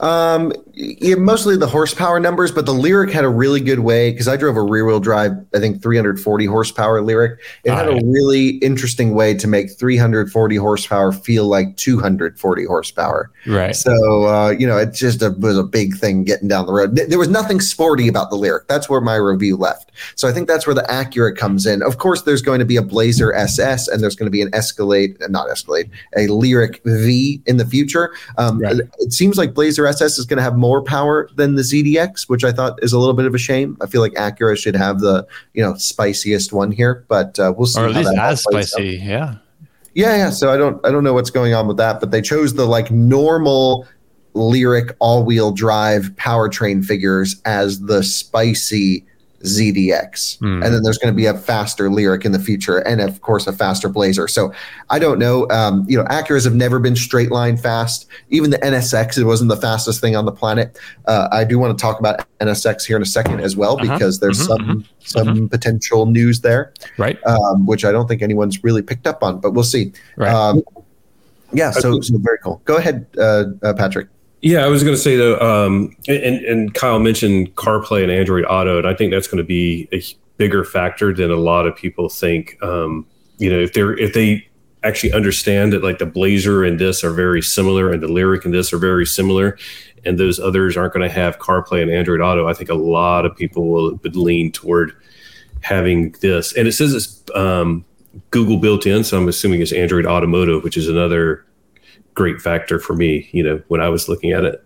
Um, 0.00 0.52
yeah, 0.74 1.16
mostly 1.16 1.56
the 1.56 1.66
horsepower 1.66 2.20
numbers, 2.20 2.52
but 2.52 2.66
the 2.66 2.72
Lyriq 2.72 3.10
had 3.10 3.24
a 3.24 3.28
really 3.28 3.60
good 3.60 3.80
way 3.80 4.12
because 4.12 4.28
I 4.28 4.36
drove 4.36 4.56
a 4.56 4.62
rear 4.62 4.86
wheel 4.86 5.00
drive, 5.00 5.32
I 5.54 5.58
think 5.58 5.82
340 5.82 6.46
horsepower 6.46 7.00
Lyriq. 7.02 7.36
It 7.64 7.72
had 7.72 7.88
a 7.88 8.00
really 8.04 8.58
interesting 8.58 9.14
way 9.14 9.34
to 9.34 9.48
make 9.48 9.76
340 9.76 10.56
horsepower 10.56 11.10
feel 11.10 11.46
like 11.46 11.76
240 11.76 12.64
horsepower. 12.66 13.30
Right. 13.46 13.74
So, 13.74 14.26
uh, 14.26 14.50
you 14.50 14.68
know, 14.68 14.76
it 14.76 14.92
just 14.92 15.20
a, 15.22 15.30
was 15.30 15.58
a 15.58 15.64
big 15.64 15.96
thing 15.96 16.22
getting 16.22 16.46
down 16.46 16.66
the 16.66 16.72
road. 16.72 16.94
There 16.94 17.18
was 17.18 17.28
nothing 17.28 17.60
sporty 17.60 18.06
about 18.06 18.30
the 18.30 18.36
Lyriq. 18.36 18.68
That's 18.68 18.88
where 18.88 19.00
my 19.00 19.16
review 19.16 19.56
left. 19.56 19.90
So 20.14 20.28
I 20.28 20.32
think 20.32 20.46
that's 20.46 20.64
where 20.64 20.74
the 20.74 20.82
Acura 20.82 21.36
comes 21.36 21.66
in. 21.66 21.82
Of 21.82 21.98
course, 21.98 22.22
there's 22.22 22.42
going 22.42 22.60
to 22.60 22.64
be 22.64 22.76
a 22.76 22.82
Blazer 22.82 23.32
SS 23.34 23.88
and 23.88 24.00
there's 24.00 24.14
going 24.14 24.26
to 24.26 24.30
be 24.30 24.42
an 24.42 24.54
Escalade, 24.54 25.20
uh, 25.20 25.26
not 25.26 25.50
Escalade, 25.50 25.90
a 26.16 26.28
Lyriq 26.28 26.78
V 26.84 27.42
in 27.46 27.56
the 27.56 27.66
future. 27.66 28.12
Um, 28.36 28.58
Right. 28.60 28.80
It 28.98 29.12
seems 29.12 29.38
like 29.38 29.54
Blazer 29.54 29.86
SS 29.88 30.18
is 30.18 30.26
going 30.26 30.36
to 30.38 30.42
have 30.42 30.56
more 30.56 30.82
power 30.82 31.28
than 31.34 31.54
the 31.54 31.62
ZDX, 31.62 32.28
which 32.28 32.44
I 32.44 32.52
thought 32.52 32.78
is 32.82 32.92
a 32.92 32.98
little 32.98 33.14
bit 33.14 33.26
of 33.26 33.34
a 33.34 33.38
shame. 33.38 33.76
I 33.80 33.86
feel 33.86 34.00
like 34.00 34.12
Acura 34.12 34.56
should 34.56 34.76
have 34.76 35.00
the, 35.00 35.26
you 35.54 35.62
know, 35.62 35.74
spiciest 35.74 36.52
one 36.52 36.70
here, 36.70 37.04
but 37.08 37.38
uh, 37.38 37.52
we'll 37.56 37.66
see. 37.66 37.80
or 37.80 37.86
at 37.86 37.94
least 37.94 38.10
as 38.16 38.44
plays 38.48 38.66
out. 38.66 38.68
spicy. 38.68 38.96
Yeah. 38.98 39.36
Yeah, 39.94 40.16
yeah. 40.16 40.30
So 40.30 40.52
I 40.52 40.56
don't 40.56 40.84
I 40.86 40.92
don't 40.92 41.02
know 41.02 41.12
what's 41.14 41.30
going 41.30 41.54
on 41.54 41.66
with 41.66 41.76
that, 41.78 41.98
but 41.98 42.12
they 42.12 42.22
chose 42.22 42.54
the 42.54 42.66
like 42.66 42.90
normal 42.90 43.86
Lyriq 44.34 44.94
all-wheel 45.00 45.50
drive 45.50 46.10
powertrain 46.14 46.84
figures 46.84 47.40
as 47.44 47.80
the 47.80 48.04
spicy 48.04 49.04
ZDX. 49.44 50.38
Hmm. 50.38 50.62
And 50.62 50.74
then 50.74 50.82
there's 50.82 50.98
going 50.98 51.12
to 51.12 51.16
be 51.16 51.26
a 51.26 51.34
faster 51.34 51.88
Lyriq 51.88 52.24
in 52.24 52.32
the 52.32 52.38
future 52.38 52.78
and 52.78 53.00
of 53.00 53.20
course 53.20 53.46
a 53.46 53.52
faster 53.52 53.88
blazer. 53.88 54.26
So 54.28 54.52
I 54.90 54.98
don't 54.98 55.18
know. 55.18 55.48
Um, 55.50 55.84
you 55.88 55.96
know, 55.96 56.04
Acuras 56.04 56.44
have 56.44 56.54
never 56.54 56.78
been 56.78 56.96
straight 56.96 57.30
line 57.30 57.56
fast. 57.56 58.06
Even 58.30 58.50
the 58.50 58.58
NSX, 58.58 59.16
it 59.18 59.24
wasn't 59.24 59.48
the 59.50 59.56
fastest 59.56 60.00
thing 60.00 60.16
on 60.16 60.24
the 60.24 60.32
planet. 60.32 60.78
Uh, 61.06 61.28
I 61.30 61.44
do 61.44 61.58
want 61.58 61.76
to 61.76 61.80
talk 61.80 61.98
about 62.00 62.26
NSX 62.40 62.84
here 62.84 62.96
in 62.96 63.02
a 63.02 63.06
second 63.06 63.40
as 63.40 63.56
well, 63.56 63.80
Uh-huh. 63.80 63.92
because 63.94 64.20
there's 64.20 64.46
Mhm, 64.48 64.84
some 65.04 65.26
some 65.26 65.48
potential 65.48 66.06
news 66.06 66.40
there 66.40 66.72
Right. 66.98 67.18
um, 67.26 67.64
which 67.66 67.84
I 67.84 67.92
don't 67.92 68.06
think 68.08 68.22
anyone's 68.22 68.62
really 68.64 68.82
picked 68.82 69.06
up 69.06 69.22
on, 69.22 69.38
but 69.40 69.52
we'll 69.52 69.64
see. 69.64 69.92
Right. 70.16 70.32
Um, 70.32 70.62
yeah, 71.52 71.70
so, 71.70 72.00
so 72.02 72.18
very 72.18 72.36
cool. 72.44 72.60
Go 72.66 72.76
ahead, 72.76 73.06
uh, 73.18 73.44
uh, 73.62 73.72
Patrick. 73.72 74.08
Yeah, 74.40 74.64
I 74.64 74.68
was 74.68 74.84
going 74.84 74.94
to 74.94 75.00
say 75.00 75.16
though, 75.16 75.38
um, 75.40 75.96
and 76.06 76.36
and 76.44 76.74
Kyle 76.74 77.00
mentioned 77.00 77.56
CarPlay 77.56 78.02
and 78.02 78.12
Android 78.12 78.44
Auto, 78.44 78.78
and 78.78 78.86
I 78.86 78.94
think 78.94 79.10
that's 79.10 79.26
going 79.26 79.38
to 79.38 79.44
be 79.44 79.88
a 79.92 80.02
bigger 80.36 80.64
factor 80.64 81.12
than 81.12 81.30
a 81.30 81.36
lot 81.36 81.66
of 81.66 81.74
people 81.74 82.08
think. 82.08 82.56
Um, 82.62 83.04
you 83.38 83.50
know, 83.50 83.58
if 83.58 83.72
they're 83.72 83.96
if 83.98 84.14
they 84.14 84.46
actually 84.84 85.12
understand 85.12 85.72
that 85.72 85.82
like 85.82 85.98
the 85.98 86.06
Blazer 86.06 86.62
and 86.62 86.78
this 86.78 87.02
are 87.02 87.12
very 87.12 87.42
similar, 87.42 87.92
and 87.92 88.00
the 88.00 88.06
Lyriq 88.06 88.44
and 88.44 88.54
this 88.54 88.72
are 88.72 88.78
very 88.78 89.04
similar, 89.04 89.58
and 90.04 90.18
those 90.18 90.38
others 90.38 90.76
aren't 90.76 90.92
going 90.92 91.08
to 91.08 91.14
have 91.14 91.38
CarPlay 91.38 91.82
and 91.82 91.90
Android 91.90 92.20
Auto, 92.20 92.48
I 92.48 92.54
think 92.54 92.70
a 92.70 92.74
lot 92.74 93.26
of 93.26 93.36
people 93.36 93.68
will 93.68 93.98
lean 94.04 94.52
toward 94.52 94.92
having 95.62 96.12
this. 96.20 96.52
And 96.52 96.68
it 96.68 96.72
says 96.72 96.94
it's 96.94 97.22
um, 97.34 97.84
Google 98.30 98.58
built 98.58 98.86
in, 98.86 99.02
so 99.02 99.18
I'm 99.18 99.28
assuming 99.28 99.60
it's 99.62 99.72
Android 99.72 100.06
Automotive, 100.06 100.62
which 100.62 100.76
is 100.76 100.88
another 100.88 101.44
great 102.18 102.40
factor 102.40 102.78
for 102.78 102.94
me. 102.94 103.28
You 103.32 103.42
know, 103.42 103.62
when 103.68 103.80
I 103.80 103.88
was 103.88 104.08
looking 104.08 104.32
at 104.32 104.44
it. 104.44 104.62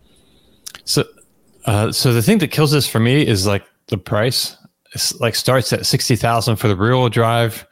So, 0.84 1.04
uh, 1.66 1.92
so 1.92 2.12
the 2.12 2.22
thing 2.22 2.38
that 2.38 2.48
kills 2.50 2.72
this 2.72 2.88
for 2.88 2.98
me 2.98 3.26
is 3.26 3.46
like 3.46 3.64
the 3.88 3.98
price. 3.98 4.56
It's 4.94 5.14
like 5.20 5.34
starts 5.34 5.72
at 5.72 5.86
sixty 5.86 6.16
thousand 6.16 6.56
for 6.56 6.68
the 6.68 6.76
rear 6.76 6.96
wheel 6.96 7.08
drive. 7.08 7.66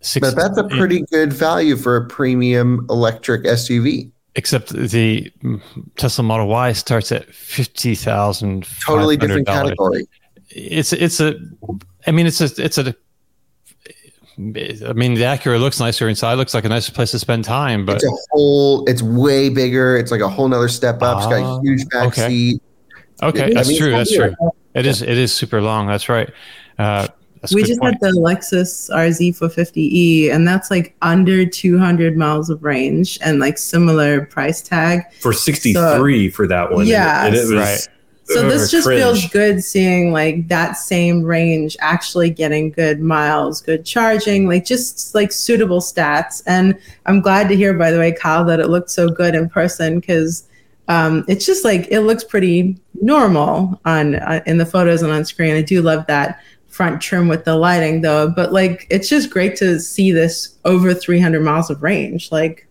Six, 0.00 0.26
But 0.26 0.36
that's 0.40 0.56
a 0.56 0.64
pretty 0.78 1.02
good 1.10 1.32
value 1.32 1.74
for 1.76 1.96
a 1.96 2.06
premium 2.06 2.86
electric 2.88 3.42
SUV. 3.44 4.12
except 4.36 4.68
the 4.68 5.32
Tesla 5.96 6.22
Model 6.22 6.46
Y 6.46 6.72
starts 6.72 7.10
at 7.10 7.26
fifty 7.34 7.94
thousand. 7.96 8.68
Totally 8.86 9.16
different 9.16 9.46
category. 9.48 10.06
It's 10.50 10.92
it's 10.92 11.20
a, 11.20 11.34
I 12.06 12.12
mean 12.12 12.26
it's 12.26 12.40
a 12.40 12.48
it's 12.64 12.78
a. 12.78 12.94
I 14.38 14.92
mean 14.92 15.14
the 15.14 15.22
Acura 15.22 15.58
looks 15.58 15.80
nicer 15.80 16.08
inside. 16.08 16.34
Looks 16.34 16.54
like 16.54 16.64
a 16.64 16.68
nicer 16.68 16.92
place 16.92 17.10
to 17.10 17.18
spend 17.18 17.44
time, 17.44 17.84
but 17.84 17.96
It's 17.96 18.04
a 18.06 18.10
whole. 18.30 18.84
It's 18.88 19.02
way 19.02 19.48
bigger. 19.48 19.96
It's 19.96 20.10
like 20.12 20.20
a 20.20 20.28
whole 20.28 20.46
nother 20.48 20.68
step 20.68 21.02
up. 21.02 21.18
It's 21.18 21.26
got 21.26 21.42
Ah, 21.42 21.58
a 21.58 21.60
huge 21.62 21.88
back 21.88 22.06
okay. 22.08 22.28
seat. 22.28 22.62
okay, 23.22 23.44
I 23.44 23.54
that's 23.54 23.68
mean, 23.68 23.78
true. 23.78 23.94
it's 23.96 24.10
That's 24.10 24.16
gonna 24.18 24.36
true. 24.36 24.50
It 24.74 24.86
is 24.86 25.02
it 25.02 25.18
is 25.18 25.32
super 25.32 25.60
long. 25.60 25.88
That's 25.88 26.08
right. 26.08 26.30
Uh, 26.78 27.08
that's 27.40 27.52
we 27.54 27.62
just 27.64 27.80
point. 27.80 27.94
had 27.94 28.00
the 28.00 28.16
Lexus 28.16 28.90
RZ 28.90 29.36
450e, 29.38 30.32
and 30.32 30.46
that's 30.46 30.70
like 30.70 30.94
under 31.02 31.44
200 31.46 32.16
miles 32.16 32.48
of 32.50 32.62
range 32.62 33.18
and 33.24 33.38
like 33.40 33.58
similar 33.58 34.26
price 34.26 34.60
tag. 34.60 35.02
for 35.20 35.32
63 35.32 36.30
for 36.30 36.46
that 36.48 36.70
one. 36.72 36.86
Yeah, 36.86 37.26
And 37.26 37.34
it, 37.34 37.38
it 37.38 37.42
was, 37.42 37.52
right. 37.52 37.88
So 38.28 38.48
this 38.48 38.70
just 38.70 38.86
cringe. 38.86 39.00
feels 39.00 39.26
good 39.28 39.64
seeing 39.64 40.12
like 40.12 40.48
that 40.48 40.72
same 40.72 41.22
range 41.22 41.76
actually 41.80 42.30
getting 42.30 42.70
good 42.70 43.00
miles, 43.00 43.62
good 43.62 43.86
charging, 43.86 44.46
like 44.46 44.66
just 44.66 45.14
like 45.14 45.32
suitable 45.32 45.80
stats. 45.80 46.42
And 46.46 46.78
I'm 47.06 47.20
glad 47.20 47.48
to 47.48 47.56
hear, 47.56 47.72
by 47.72 47.90
the 47.90 47.98
way, 47.98 48.12
Kyle, 48.12 48.44
that 48.44 48.60
it 48.60 48.68
looked 48.68 48.90
so 48.90 49.08
good 49.08 49.34
in 49.34 49.48
person 49.48 50.00
because 50.00 50.46
um, 50.88 51.24
it's 51.28 51.46
just 51.46 51.64
like 51.64 51.88
it 51.90 52.00
looks 52.00 52.24
pretty 52.24 52.76
normal 53.00 53.80
on 53.84 54.16
uh, 54.16 54.42
in 54.46 54.58
the 54.58 54.66
photos 54.66 55.02
and 55.02 55.12
on 55.12 55.24
screen. 55.24 55.54
I 55.54 55.62
do 55.62 55.80
love 55.80 56.06
that 56.06 56.40
front 56.68 57.00
trim 57.00 57.28
with 57.28 57.44
the 57.44 57.56
lighting 57.56 58.02
though, 58.02 58.30
but 58.30 58.52
like 58.52 58.86
it's 58.90 59.08
just 59.08 59.30
great 59.30 59.56
to 59.56 59.80
see 59.80 60.12
this 60.12 60.56
over 60.64 60.94
300 60.94 61.42
miles 61.42 61.70
of 61.70 61.82
range. 61.82 62.30
Like, 62.30 62.68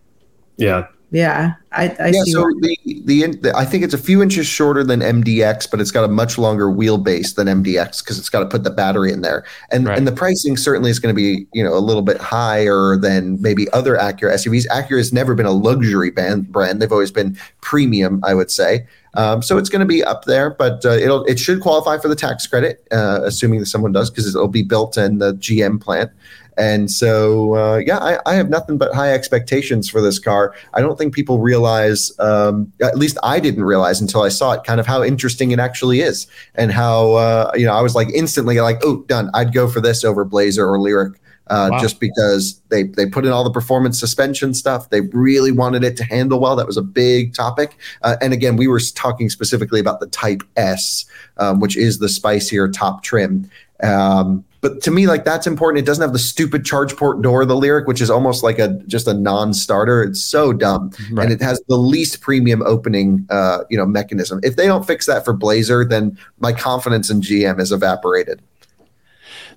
Yeah. 0.56 0.86
Yeah, 1.10 1.54
I, 1.72 1.88
I 1.98 2.06
yeah, 2.08 2.22
see. 2.22 2.32
so 2.32 2.42
the, 2.60 2.76
the 3.04 3.26
the 3.40 3.52
I 3.56 3.64
think 3.64 3.82
it's 3.82 3.94
a 3.94 3.98
few 3.98 4.22
inches 4.22 4.46
shorter 4.46 4.84
than 4.84 5.00
MDX, 5.00 5.70
but 5.70 5.80
it's 5.80 5.90
got 5.90 6.04
a 6.04 6.08
much 6.08 6.36
longer 6.36 6.66
wheelbase 6.66 7.34
than 7.34 7.46
MDX 7.46 8.02
because 8.04 8.18
it's 8.18 8.28
got 8.28 8.40
to 8.40 8.46
put 8.46 8.62
the 8.64 8.70
battery 8.70 9.10
in 9.12 9.22
there, 9.22 9.44
and 9.70 9.86
Right. 9.86 9.96
and 9.96 10.06
the 10.06 10.12
pricing 10.12 10.56
certainly 10.56 10.90
is 10.90 10.98
going 10.98 11.14
to 11.14 11.16
be 11.16 11.46
you 11.52 11.64
know 11.64 11.72
a 11.72 11.80
little 11.80 12.02
bit 12.02 12.18
higher 12.18 12.96
than 12.96 13.40
maybe 13.40 13.70
other 13.72 13.96
Acura 13.96 14.34
SUVs. 14.34 14.66
Acura 14.68 14.98
has 14.98 15.12
never 15.12 15.34
been 15.34 15.46
a 15.46 15.50
luxury 15.52 16.10
brand; 16.10 16.52
brand 16.52 16.82
they've 16.82 16.92
always 16.92 17.10
been 17.12 17.38
premium, 17.62 18.22
I 18.24 18.34
would 18.34 18.50
say. 18.50 18.86
Um, 19.14 19.40
so 19.42 19.56
it's 19.56 19.70
going 19.70 19.80
to 19.80 19.86
be 19.86 20.04
up 20.04 20.24
there, 20.26 20.50
but 20.50 20.84
uh, 20.84 20.90
it'll 20.90 21.24
it 21.24 21.38
should 21.38 21.60
qualify 21.62 21.96
for 21.96 22.08
the 22.08 22.14
tax 22.16 22.46
credit, 22.46 22.86
uh, 22.92 23.20
assuming 23.24 23.60
that 23.60 23.66
someone 23.66 23.92
does, 23.92 24.10
because 24.10 24.28
it'll 24.34 24.46
be 24.46 24.62
built 24.62 24.98
in 24.98 25.18
the 25.18 25.32
GM 25.34 25.80
plant. 25.80 26.10
And 26.58 26.90
so, 26.90 27.54
uh, 27.54 27.76
yeah, 27.76 27.98
I, 27.98 28.18
I 28.26 28.34
have 28.34 28.50
nothing 28.50 28.78
but 28.78 28.92
high 28.92 29.12
expectations 29.12 29.88
for 29.88 30.00
this 30.00 30.18
car. 30.18 30.54
I 30.74 30.80
don't 30.80 30.98
think 30.98 31.14
people 31.14 31.38
realize, 31.38 32.10
um, 32.18 32.72
at 32.82 32.98
least 32.98 33.16
I 33.22 33.38
didn't 33.38 33.64
realize 33.64 34.00
until 34.00 34.22
I 34.22 34.28
saw 34.28 34.52
it, 34.52 34.64
kind 34.64 34.80
of 34.80 34.86
how 34.86 35.02
interesting 35.04 35.52
it 35.52 35.60
actually 35.60 36.00
is, 36.00 36.26
and 36.56 36.72
how 36.72 37.12
uh, 37.12 37.52
you 37.54 37.64
know 37.64 37.72
I 37.72 37.80
was 37.80 37.94
like 37.94 38.08
instantly 38.12 38.60
like, 38.60 38.80
oh, 38.82 39.02
done. 39.02 39.30
I'd 39.34 39.52
go 39.54 39.68
for 39.68 39.80
this 39.80 40.04
over 40.04 40.24
Blazer 40.24 40.66
or 40.66 40.78
Lyriq. 40.78 41.14
Uh, 41.50 41.68
Wow. 41.70 41.78
Just 41.78 41.98
because 41.98 42.60
they 42.68 42.82
they 42.82 43.06
put 43.06 43.24
in 43.24 43.32
all 43.32 43.42
the 43.42 43.50
performance 43.50 43.98
suspension 43.98 44.52
stuff, 44.52 44.90
they 44.90 45.00
really 45.12 45.50
wanted 45.50 45.82
it 45.82 45.96
to 45.96 46.04
handle 46.04 46.40
well. 46.40 46.56
That 46.56 46.66
was 46.66 46.76
a 46.76 46.82
big 46.82 47.32
topic. 47.34 47.78
Uh, 48.02 48.16
and 48.20 48.34
again, 48.34 48.56
we 48.56 48.68
were 48.68 48.80
talking 48.94 49.30
specifically 49.30 49.80
about 49.80 50.00
the 50.00 50.08
Type 50.08 50.42
S, 50.56 51.06
um, 51.38 51.58
which 51.58 51.74
is 51.76 52.00
the 52.00 52.08
spicier 52.08 52.68
top 52.68 53.02
trim. 53.02 53.50
Um, 53.82 54.44
but 54.60 54.82
to 54.82 54.90
me, 54.90 55.06
like 55.06 55.24
that's 55.24 55.46
important. 55.46 55.78
It 55.78 55.86
doesn't 55.86 56.02
have 56.02 56.12
the 56.12 56.18
stupid 56.18 56.64
charge 56.64 56.96
port 56.96 57.22
door, 57.22 57.44
the 57.44 57.54
Lyriq, 57.54 57.86
which 57.86 58.00
is 58.00 58.10
almost 58.10 58.42
like 58.42 58.58
a 58.58 58.68
just 58.86 59.06
a 59.06 59.14
non-starter. 59.14 60.02
It's 60.02 60.22
so 60.22 60.52
dumb, 60.52 60.90
Right. 61.12 61.24
and 61.24 61.32
it 61.32 61.40
has 61.42 61.60
the 61.68 61.76
least 61.76 62.20
premium 62.20 62.62
opening, 62.62 63.26
uh, 63.30 63.60
you 63.70 63.76
know, 63.78 63.86
mechanism. 63.86 64.40
If 64.42 64.56
they 64.56 64.66
don't 64.66 64.86
fix 64.86 65.06
that 65.06 65.24
for 65.24 65.32
Blazer, 65.32 65.84
then 65.84 66.18
my 66.40 66.52
confidence 66.52 67.08
in 67.10 67.20
GM 67.20 67.60
is 67.60 67.70
evaporated. 67.72 68.42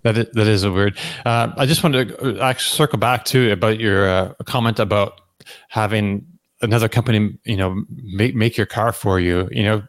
That 0.03 0.17
is, 0.17 0.25
that 0.33 0.47
is 0.47 0.63
a 0.63 0.71
weird. 0.71 0.97
Uh, 1.25 1.51
I 1.57 1.65
just 1.65 1.83
wanted 1.83 2.09
to 2.09 2.39
uh, 2.39 2.43
actually 2.43 2.75
circle 2.75 2.97
back 2.99 3.25
to 3.25 3.51
about 3.51 3.79
your 3.79 4.09
uh, 4.09 4.33
comment 4.45 4.79
about 4.79 5.21
having 5.69 6.25
another 6.61 6.87
company, 6.89 7.37
you 7.43 7.57
know, 7.57 7.83
make 7.89 8.35
make 8.35 8.57
your 8.57 8.65
car 8.65 8.93
for 8.93 9.19
you. 9.19 9.47
You 9.51 9.63
know, 9.63 9.83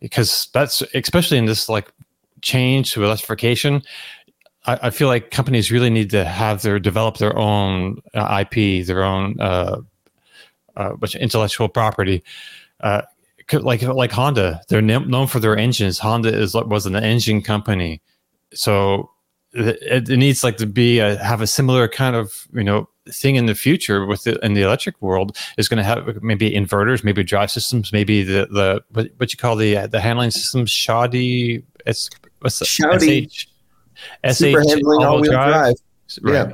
because 0.00 0.48
that's 0.52 0.82
especially 0.94 1.38
in 1.38 1.46
this 1.46 1.68
like 1.68 1.90
change 2.42 2.92
to 2.92 3.04
electrification. 3.04 3.82
I, 4.66 4.78
I 4.82 4.90
feel 4.90 5.08
like 5.08 5.30
companies 5.30 5.70
really 5.70 5.90
need 5.90 6.10
to 6.10 6.24
have 6.24 6.62
their 6.62 6.78
develop 6.78 7.18
their 7.18 7.36
own 7.36 8.00
uh, 8.14 8.44
IP, 8.44 8.86
their 8.86 9.02
own 9.02 9.40
uh, 9.40 9.80
uh, 10.76 10.90
which 10.90 11.14
intellectual 11.14 11.68
property. 11.68 12.22
Uh, 12.80 13.02
like 13.52 13.82
like 13.82 14.10
Honda, 14.10 14.60
they're 14.68 14.82
kn- 14.82 15.10
known 15.10 15.26
for 15.26 15.38
their 15.38 15.56
engines. 15.56 15.98
Honda 15.98 16.34
is 16.34 16.54
was 16.54 16.86
an 16.86 16.96
engine 16.96 17.42
company, 17.42 18.00
so 18.54 19.10
it, 19.52 20.08
it 20.08 20.16
needs 20.16 20.42
like 20.42 20.56
to 20.56 20.66
be 20.66 20.98
a, 20.98 21.16
have 21.22 21.40
a 21.40 21.46
similar 21.46 21.86
kind 21.86 22.16
of 22.16 22.48
you 22.52 22.64
know 22.64 22.88
thing 23.10 23.36
in 23.36 23.44
the 23.44 23.54
future 23.54 24.06
with 24.06 24.24
the, 24.24 24.42
in 24.44 24.54
the 24.54 24.62
electric 24.62 25.00
world 25.02 25.36
is 25.58 25.68
going 25.68 25.76
to 25.76 25.84
have 25.84 26.22
maybe 26.22 26.50
inverters, 26.50 27.04
maybe 27.04 27.22
drive 27.22 27.50
systems, 27.50 27.92
maybe 27.92 28.22
the 28.22 28.48
the 28.50 28.82
what, 28.92 29.10
what 29.18 29.32
you 29.32 29.36
call 29.36 29.56
the 29.56 29.76
uh, 29.76 29.86
the 29.86 30.00
handling 30.00 30.30
systems, 30.30 30.70
shoddy. 30.70 31.62
It's 31.86 32.08
what's 32.40 32.58
the 32.58 32.64
Shoddy. 32.64 33.28
SH, 33.28 33.48
SH 34.24 34.42
handling 34.42 35.04
all-wheel 35.04 35.32
drive. 35.32 35.74
Right. 36.22 36.52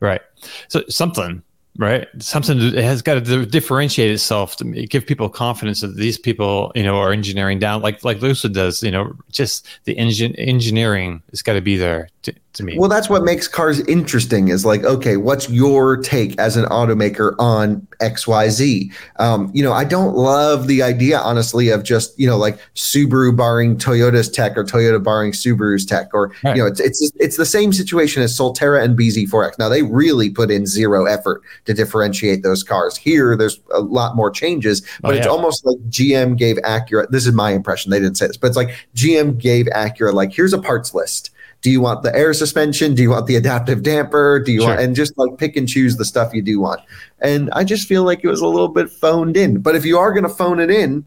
Right. 0.00 0.20
So 0.68 0.82
something 0.88 1.42
right? 1.78 2.06
Something 2.18 2.58
that 2.58 2.82
has 2.82 3.02
got 3.02 3.24
to 3.24 3.46
differentiate 3.46 4.10
itself 4.10 4.56
to 4.56 4.64
give 4.64 5.06
people 5.06 5.28
confidence 5.28 5.80
that 5.80 5.96
these 5.96 6.18
people, 6.18 6.72
you 6.74 6.82
know, 6.82 6.98
are 6.98 7.12
engineering 7.12 7.58
down 7.58 7.82
like 7.82 8.04
like 8.04 8.20
Lucid 8.20 8.52
does. 8.52 8.82
You 8.82 8.90
know, 8.90 9.14
just 9.30 9.66
the 9.84 9.94
engine 9.94 10.34
engineering 10.36 11.22
has 11.30 11.42
got 11.42 11.54
to 11.54 11.60
be 11.60 11.76
there 11.76 12.08
to, 12.22 12.34
to 12.54 12.62
me. 12.64 12.76
Well, 12.78 12.88
that's 12.88 13.08
what 13.08 13.22
makes 13.24 13.48
cars 13.48 13.80
interesting. 13.86 14.48
Is 14.48 14.64
like, 14.64 14.84
okay, 14.84 15.16
what's 15.16 15.48
your 15.48 15.96
take 15.96 16.38
as 16.38 16.56
an 16.56 16.64
automaker 16.66 17.34
on 17.38 17.86
X, 18.00 18.26
Y, 18.26 18.48
Z? 18.48 18.92
Um, 19.16 19.50
you 19.54 19.62
know, 19.62 19.72
I 19.72 19.84
don't 19.84 20.14
love 20.14 20.66
the 20.66 20.82
idea, 20.82 21.18
honestly, 21.18 21.68
of 21.70 21.82
just 21.82 22.18
you 22.18 22.26
know 22.26 22.36
like 22.36 22.58
Subaru 22.74 23.36
barring 23.36 23.76
Toyota's 23.78 24.28
tech 24.28 24.56
or 24.56 24.64
Toyota 24.64 25.02
barring 25.02 25.32
Subaru's 25.32 25.86
tech, 25.86 26.08
or 26.12 26.32
Right. 26.44 26.56
you 26.56 26.62
know, 26.62 26.66
it's 26.68 26.80
it's 26.80 27.12
it's 27.18 27.36
the 27.36 27.46
same 27.46 27.72
situation 27.72 28.22
as 28.22 28.36
Solterra 28.36 28.82
and 28.82 28.98
bZ4X. 28.98 29.58
Now 29.58 29.68
they 29.68 29.82
really 29.82 30.30
put 30.30 30.50
in 30.50 30.66
zero 30.66 31.06
effort 31.06 31.42
to 31.64 31.74
differentiate 31.74 32.42
those 32.42 32.62
cars. 32.62 32.96
Here, 32.96 33.36
there's 33.36 33.60
a 33.72 33.80
lot 33.80 34.16
more 34.16 34.30
changes, 34.30 34.82
but 35.00 35.14
Oh, 35.14 35.16
it's 35.16 35.26
almost 35.26 35.64
like 35.64 35.76
GM 35.90 36.36
gave 36.36 36.56
Acura. 36.58 37.08
This 37.10 37.26
is 37.26 37.32
my 37.32 37.50
impression. 37.52 37.90
They 37.90 37.98
didn't 38.00 38.16
say 38.16 38.26
this, 38.26 38.36
but 38.36 38.48
it's 38.48 38.56
like 38.56 38.74
GM 38.94 39.38
gave 39.38 39.66
Acura 39.66 40.12
like 40.12 40.32
here's 40.32 40.52
a 40.52 40.58
parts 40.58 40.94
list. 40.94 41.30
Do 41.62 41.70
you 41.70 41.80
want 41.80 42.02
the 42.02 42.14
air 42.14 42.34
suspension? 42.34 42.94
Do 42.94 43.02
you 43.02 43.10
want 43.10 43.26
the 43.26 43.36
adaptive 43.36 43.82
damper? 43.82 44.40
Do 44.40 44.52
you 44.52 44.62
want 44.62 44.80
and 44.80 44.94
just 44.94 45.16
like 45.16 45.38
pick 45.38 45.56
and 45.56 45.68
choose 45.68 45.96
the 45.96 46.04
stuff 46.04 46.34
you 46.34 46.42
do 46.42 46.60
want? 46.60 46.80
And 47.20 47.50
I 47.52 47.64
just 47.64 47.88
feel 47.88 48.02
like 48.02 48.24
it 48.24 48.28
was 48.28 48.40
a 48.40 48.46
little 48.46 48.68
bit 48.68 48.90
phoned 48.90 49.36
in. 49.36 49.60
But 49.60 49.76
if 49.76 49.84
you 49.84 49.96
are 49.96 50.12
going 50.12 50.24
to 50.24 50.28
phone 50.28 50.58
it 50.58 50.70
in, 50.70 51.06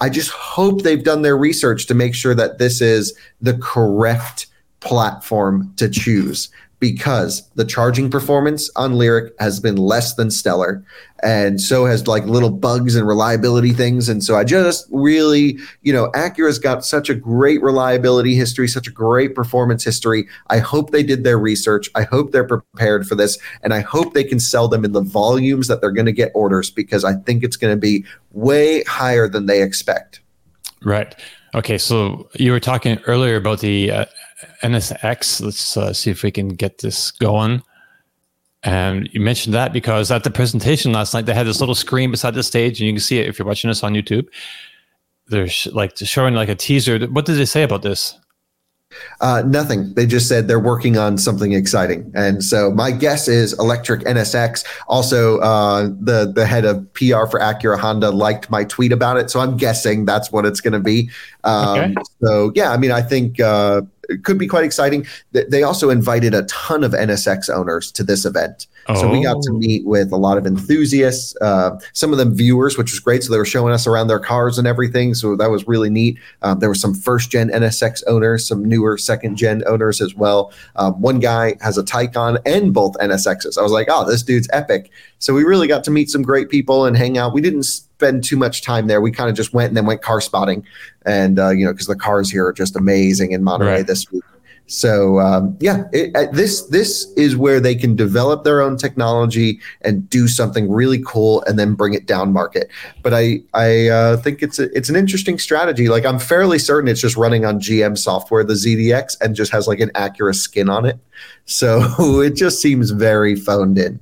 I 0.00 0.08
just 0.08 0.30
hope 0.30 0.82
they've 0.82 1.02
done 1.02 1.22
their 1.22 1.36
research 1.36 1.86
to 1.86 1.94
make 1.94 2.14
sure 2.14 2.34
that 2.34 2.58
this 2.58 2.80
is 2.80 3.12
the 3.40 3.58
correct 3.58 4.46
platform 4.80 5.72
to 5.76 5.88
choose 5.88 6.48
because 6.80 7.48
the 7.54 7.64
charging 7.64 8.10
performance 8.10 8.70
on 8.76 8.94
Lyriq 8.94 9.30
has 9.40 9.58
been 9.60 9.76
less 9.76 10.14
than 10.14 10.30
stellar 10.30 10.84
and 11.22 11.60
so 11.60 11.84
has 11.84 12.06
like 12.06 12.24
little 12.26 12.50
bugs 12.50 12.94
and 12.94 13.06
reliability 13.06 13.72
things 13.72 14.08
and 14.08 14.22
so 14.22 14.36
I 14.36 14.44
just 14.44 14.86
really, 14.90 15.58
you 15.82 15.92
know, 15.92 16.10
Acura's 16.12 16.58
got 16.58 16.84
such 16.84 17.10
a 17.10 17.14
great 17.14 17.60
reliability 17.62 18.34
history, 18.34 18.68
such 18.68 18.86
a 18.86 18.92
great 18.92 19.34
performance 19.34 19.82
history. 19.82 20.28
I 20.48 20.58
hope 20.58 20.90
they 20.90 21.02
did 21.02 21.24
their 21.24 21.38
research. 21.38 21.90
I 21.94 22.02
hope 22.02 22.30
they're 22.30 22.46
prepared 22.46 23.08
for 23.08 23.16
this 23.16 23.38
and 23.62 23.74
I 23.74 23.80
hope 23.80 24.14
they 24.14 24.24
can 24.24 24.38
sell 24.38 24.68
them 24.68 24.84
in 24.84 24.92
the 24.92 25.02
volumes 25.02 25.66
that 25.68 25.80
they're 25.80 25.90
going 25.90 26.06
to 26.06 26.12
get 26.12 26.30
orders 26.34 26.70
because 26.70 27.04
I 27.04 27.14
think 27.14 27.42
it's 27.42 27.56
going 27.56 27.72
to 27.72 27.80
be 27.80 28.04
way 28.32 28.84
higher 28.84 29.28
than 29.28 29.46
they 29.46 29.62
expect. 29.62 30.20
Right. 30.84 31.14
Okay. 31.54 31.78
So 31.78 32.28
you 32.34 32.52
were 32.52 32.60
talking 32.60 32.98
earlier 33.06 33.36
about 33.36 33.60
the 33.60 33.90
uh, 33.90 34.04
NSX. 34.62 35.40
Let's 35.40 35.76
uh, 35.76 35.92
see 35.92 36.10
if 36.10 36.22
we 36.22 36.30
can 36.30 36.48
get 36.48 36.78
this 36.78 37.10
going. 37.10 37.62
And 38.64 39.08
you 39.12 39.20
mentioned 39.20 39.54
that 39.54 39.72
because 39.72 40.10
at 40.10 40.24
the 40.24 40.30
presentation 40.30 40.92
last 40.92 41.14
night, 41.14 41.26
they 41.26 41.34
had 41.34 41.46
this 41.46 41.60
little 41.60 41.74
screen 41.74 42.10
beside 42.10 42.34
the 42.34 42.42
stage, 42.42 42.80
and 42.80 42.86
you 42.86 42.92
can 42.92 43.00
see 43.00 43.18
it 43.18 43.28
if 43.28 43.38
you're 43.38 43.46
watching 43.46 43.68
this 43.68 43.84
on 43.84 43.94
YouTube. 43.94 44.26
They're 45.28 45.48
sh- 45.48 45.68
like 45.68 45.96
showing 45.96 46.34
like 46.34 46.48
a 46.48 46.54
teaser. 46.54 46.98
What 47.06 47.24
did 47.24 47.36
they 47.36 47.44
say 47.44 47.62
about 47.62 47.82
this? 47.82 48.18
Uh, 49.20 49.42
nothing. 49.46 49.92
They 49.94 50.06
just 50.06 50.28
said 50.28 50.48
they're 50.48 50.58
working 50.58 50.96
on 50.96 51.18
something 51.18 51.52
exciting, 51.52 52.10
and 52.14 52.42
so 52.42 52.70
my 52.70 52.90
guess 52.90 53.28
is 53.28 53.52
electric 53.58 54.00
NSX. 54.02 54.64
Also, 54.88 55.38
uh, 55.40 55.90
the 56.00 56.32
the 56.34 56.46
head 56.46 56.64
of 56.64 56.90
PR 56.94 57.26
for 57.26 57.38
Acura 57.38 57.78
Honda 57.78 58.10
liked 58.10 58.50
my 58.50 58.64
tweet 58.64 58.90
about 58.90 59.18
it, 59.18 59.30
so 59.30 59.40
I'm 59.40 59.58
guessing 59.58 60.06
that's 60.06 60.32
what 60.32 60.46
it's 60.46 60.60
going 60.60 60.72
to 60.72 60.80
be. 60.80 61.10
Um, 61.44 61.78
Okay. 61.78 61.94
So 62.24 62.50
yeah, 62.54 62.72
I 62.72 62.78
mean, 62.78 62.90
I 62.90 63.02
think 63.02 63.38
uh, 63.40 63.82
it 64.08 64.24
could 64.24 64.38
be 64.38 64.46
quite 64.46 64.64
exciting. 64.64 65.06
They 65.32 65.62
also 65.62 65.90
invited 65.90 66.34
a 66.34 66.42
ton 66.44 66.82
of 66.84 66.92
NSX 66.92 67.50
owners 67.50 67.90
to 67.92 68.02
this 68.02 68.24
event. 68.24 68.66
So 68.96 69.06
we 69.10 69.22
got 69.22 69.42
to 69.42 69.50
Oh. 69.52 69.58
meet 69.58 69.84
with 69.86 70.12
a 70.12 70.16
lot 70.16 70.38
of 70.38 70.46
enthusiasts, 70.46 71.36
uh, 71.42 71.72
some 71.92 72.10
of 72.10 72.16
them 72.18 72.34
viewers, 72.34 72.78
which 72.78 72.90
was 72.90 73.00
great. 73.00 73.22
So 73.22 73.30
they 73.30 73.36
were 73.38 73.44
showing 73.44 73.74
us 73.74 73.86
around 73.86 74.08
their 74.08 74.18
cars 74.18 74.56
and 74.58 74.66
everything. 74.66 75.12
So 75.12 75.36
that 75.36 75.50
was 75.50 75.68
really 75.68 75.90
neat. 75.90 76.16
Um, 76.40 76.60
there 76.60 76.70
were 76.70 76.74
some 76.74 76.94
first 76.94 77.30
gen 77.30 77.50
NSX 77.50 78.02
owners, 78.06 78.48
some 78.48 78.64
newer 78.64 78.96
second 78.96 79.36
gen 79.36 79.62
owners 79.66 80.00
as 80.00 80.14
well. 80.14 80.52
Um, 80.76 80.98
one 81.02 81.18
guy 81.20 81.56
has 81.60 81.76
a 81.76 81.82
Taycan 81.82 82.38
and 82.46 82.72
both 82.72 82.94
NSXs. 82.98 83.58
I 83.58 83.62
was 83.62 83.72
like, 83.72 83.88
oh, 83.90 84.08
this 84.08 84.22
dude's 84.22 84.48
epic. 84.54 84.90
So 85.18 85.34
we 85.34 85.44
really 85.44 85.66
got 85.68 85.84
to 85.84 85.90
meet 85.90 86.08
some 86.08 86.22
great 86.22 86.48
people 86.48 86.86
and 86.86 86.96
hang 86.96 87.18
out. 87.18 87.34
We 87.34 87.42
didn't 87.42 87.64
spend 87.64 88.24
too 88.24 88.36
much 88.36 88.62
time 88.62 88.86
there. 88.86 89.00
We 89.02 89.10
kind 89.10 89.28
of 89.28 89.36
just 89.36 89.52
went 89.52 89.68
and 89.68 89.76
then 89.76 89.84
went 89.84 90.00
car 90.00 90.20
spotting, 90.22 90.64
and 91.08 91.38
uh, 91.38 91.50
you 91.50 91.64
know, 91.64 91.72
because 91.72 91.86
the 91.86 91.96
cars 91.96 92.30
here 92.30 92.46
are 92.46 92.52
just 92.52 92.76
amazing 92.76 93.32
in 93.32 93.42
Monterey 93.42 93.78
Right. 93.78 93.86
this 93.86 94.10
week. 94.12 94.22
So 94.68 95.18
um, 95.18 95.56
yeah, 95.60 95.84
it, 95.92 96.14
uh, 96.14 96.26
this 96.30 96.62
this 96.66 97.10
is 97.16 97.36
where 97.36 97.58
they 97.58 97.74
can 97.74 97.96
develop 97.96 98.44
their 98.44 98.60
own 98.60 98.76
technology 98.76 99.60
and 99.80 100.08
do 100.10 100.28
something 100.28 100.70
really 100.70 101.02
cool, 101.06 101.42
and 101.44 101.58
then 101.58 101.74
bring 101.74 101.94
it 101.94 102.04
down 102.06 102.34
market. 102.34 102.68
But 103.02 103.14
I 103.14 103.40
I 103.54 103.88
uh, 103.88 104.16
think 104.18 104.42
it's 104.42 104.58
a, 104.58 104.64
it's 104.76 104.90
an 104.90 104.96
interesting 104.96 105.38
strategy. 105.38 105.88
Like 105.88 106.04
I'm 106.04 106.18
fairly 106.18 106.58
certain 106.58 106.86
it's 106.88 107.00
just 107.00 107.16
running 107.16 107.46
on 107.46 107.60
GM 107.60 107.96
software, 107.96 108.44
the 108.44 108.54
ZDX, 108.54 109.16
and 109.22 109.34
just 109.34 109.50
has 109.52 109.66
like 109.66 109.80
an 109.80 109.88
Acura 109.94 110.34
skin 110.34 110.68
on 110.68 110.84
it. 110.84 110.98
So 111.46 111.80
it 112.20 112.34
just 112.36 112.60
seems 112.60 112.90
very 112.90 113.36
phoned 113.36 113.78
in. 113.78 113.98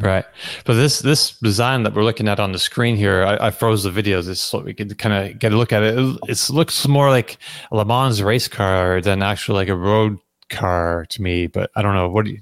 Right. 0.00 0.24
But 0.64 0.74
this 0.74 1.00
this 1.00 1.32
design 1.40 1.82
that 1.82 1.94
we're 1.94 2.04
looking 2.04 2.28
at 2.28 2.38
on 2.38 2.52
the 2.52 2.58
screen 2.58 2.94
here, 2.96 3.24
I, 3.24 3.48
I 3.48 3.50
froze 3.50 3.82
the 3.82 3.90
videos 3.90 4.26
just 4.26 4.44
so 4.44 4.60
we 4.60 4.72
could 4.72 4.96
kind 4.98 5.32
of 5.32 5.38
get 5.38 5.52
a 5.52 5.56
look 5.56 5.72
at 5.72 5.82
it. 5.82 5.98
It 5.98 6.18
it's, 6.28 6.50
looks 6.50 6.86
more 6.86 7.10
like 7.10 7.38
a 7.72 7.76
Le 7.76 7.84
Mans 7.84 8.22
race 8.22 8.46
car 8.48 9.00
than 9.00 9.22
actually 9.22 9.56
like 9.56 9.68
a 9.68 9.74
road 9.76 10.18
car 10.50 11.06
to 11.10 11.22
me. 11.22 11.48
But 11.48 11.70
I 11.74 11.82
don't 11.82 11.94
know. 11.94 12.08
What 12.08 12.26
do 12.26 12.30
you? 12.32 12.40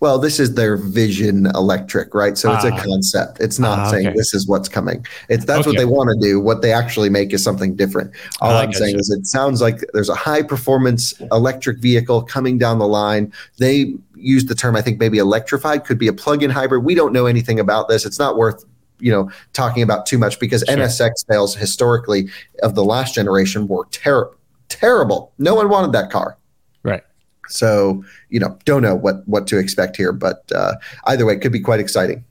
Well, 0.00 0.18
this 0.18 0.38
is 0.38 0.54
their 0.54 0.76
Vision 0.76 1.46
Electric, 1.54 2.14
right? 2.14 2.36
So 2.36 2.52
it's 2.52 2.64
a 2.64 2.72
Ah. 2.72 2.82
concept. 2.82 3.40
It's 3.40 3.58
not 3.58 3.78
Ah, 3.78 3.90
saying 3.90 4.08
okay. 4.08 4.16
this 4.16 4.34
is 4.34 4.46
what's 4.46 4.68
coming. 4.68 5.06
It's 5.30 5.46
that's 5.46 5.66
what 5.66 5.76
they 5.78 5.86
want 5.86 6.10
to 6.10 6.28
do. 6.28 6.38
What 6.40 6.60
they 6.60 6.72
actually 6.72 7.08
make 7.08 7.32
is 7.32 7.42
something 7.42 7.74
different. 7.74 8.10
All 8.42 8.50
Ah, 8.50 8.60
I'm 8.60 8.72
saying 8.72 8.92
gotcha. 8.96 9.00
is 9.00 9.10
it 9.10 9.26
sounds 9.26 9.62
like 9.62 9.82
there's 9.94 10.10
a 10.10 10.14
high 10.14 10.42
performance 10.42 11.14
electric 11.32 11.78
vehicle 11.78 12.20
coming 12.22 12.58
down 12.58 12.78
the 12.80 12.88
line. 12.88 13.32
They 13.58 13.94
used 14.16 14.48
the 14.48 14.54
term 14.54 14.76
I 14.76 14.82
think 14.82 14.98
maybe 15.00 15.18
electrified 15.18 15.84
could 15.84 15.98
be 15.98 16.08
a 16.08 16.12
plug-in 16.12 16.50
hybrid. 16.50 16.84
We 16.84 16.94
don't 16.94 17.12
know 17.12 17.26
anything 17.26 17.58
about 17.60 17.88
this. 17.88 18.04
It's 18.06 18.18
not 18.18 18.36
worth 18.36 18.64
you 19.00 19.10
know 19.10 19.30
talking 19.52 19.82
about 19.82 20.06
too 20.06 20.18
much 20.18 20.38
because 20.38 20.62
Sure. 20.66 20.76
NSX 20.76 21.26
sales 21.28 21.54
historically 21.56 22.28
of 22.62 22.74
the 22.74 22.84
last 22.84 23.14
generation 23.14 23.66
were 23.66 23.86
terrible 23.90 24.36
terrible. 24.68 25.32
No 25.38 25.54
one 25.54 25.68
wanted 25.68 25.92
that 25.92 26.10
car. 26.10 26.36
Right. 26.82 27.02
So 27.48 28.04
you 28.28 28.40
know, 28.40 28.58
don't 28.64 28.82
know 28.82 28.94
what 28.94 29.26
what 29.26 29.46
to 29.48 29.58
expect 29.58 29.96
here, 29.96 30.12
but 30.12 30.50
uh, 30.54 30.74
either 31.06 31.24
way, 31.26 31.34
it 31.34 31.40
could 31.40 31.52
be 31.52 31.60
quite 31.60 31.80
exciting. 31.80 32.24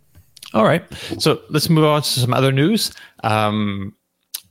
All 0.54 0.66
right. 0.66 0.84
So 1.20 1.42
let's 1.50 1.70
move 1.70 1.86
on 1.86 2.02
to 2.02 2.08
some 2.08 2.34
other 2.34 2.52
news. 2.52 2.92
Um, 3.24 3.96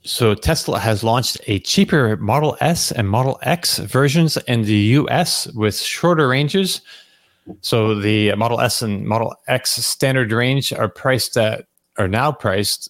so 0.05 0.35
Tesla 0.35 0.80
has 0.80 1.05
launched 1.05 1.39
a 1.47 1.61
cheaper 1.61 2.16
Model 2.16 2.57
S 2.61 2.91
and 2.91 3.09
Model 3.09 3.39
X 3.43 3.78
versions 3.78 4.37
in 4.49 4.62
the 4.62 4.99
US 4.99 5.47
with 5.49 5.78
shorter 5.78 6.26
ranges. 6.26 6.80
So 7.61 7.95
the 7.95 8.34
Model 8.34 8.61
S 8.61 8.82
and 8.82 9.07
Model 9.07 9.34
X 9.49 9.72
standard 9.72 10.32
range 10.32 10.72
are 10.72 10.88
priced 10.88 11.36
at 11.36 11.66
are 11.99 12.09
now 12.09 12.32
priced. 12.32 12.88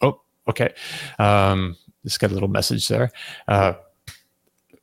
Oh, 0.00 0.20
okay. 0.48 0.72
Um, 1.18 1.76
just 2.04 2.18
got 2.18 2.30
a 2.30 2.34
little 2.34 2.48
message 2.48 2.88
there. 2.88 3.10
Uh, 3.46 3.74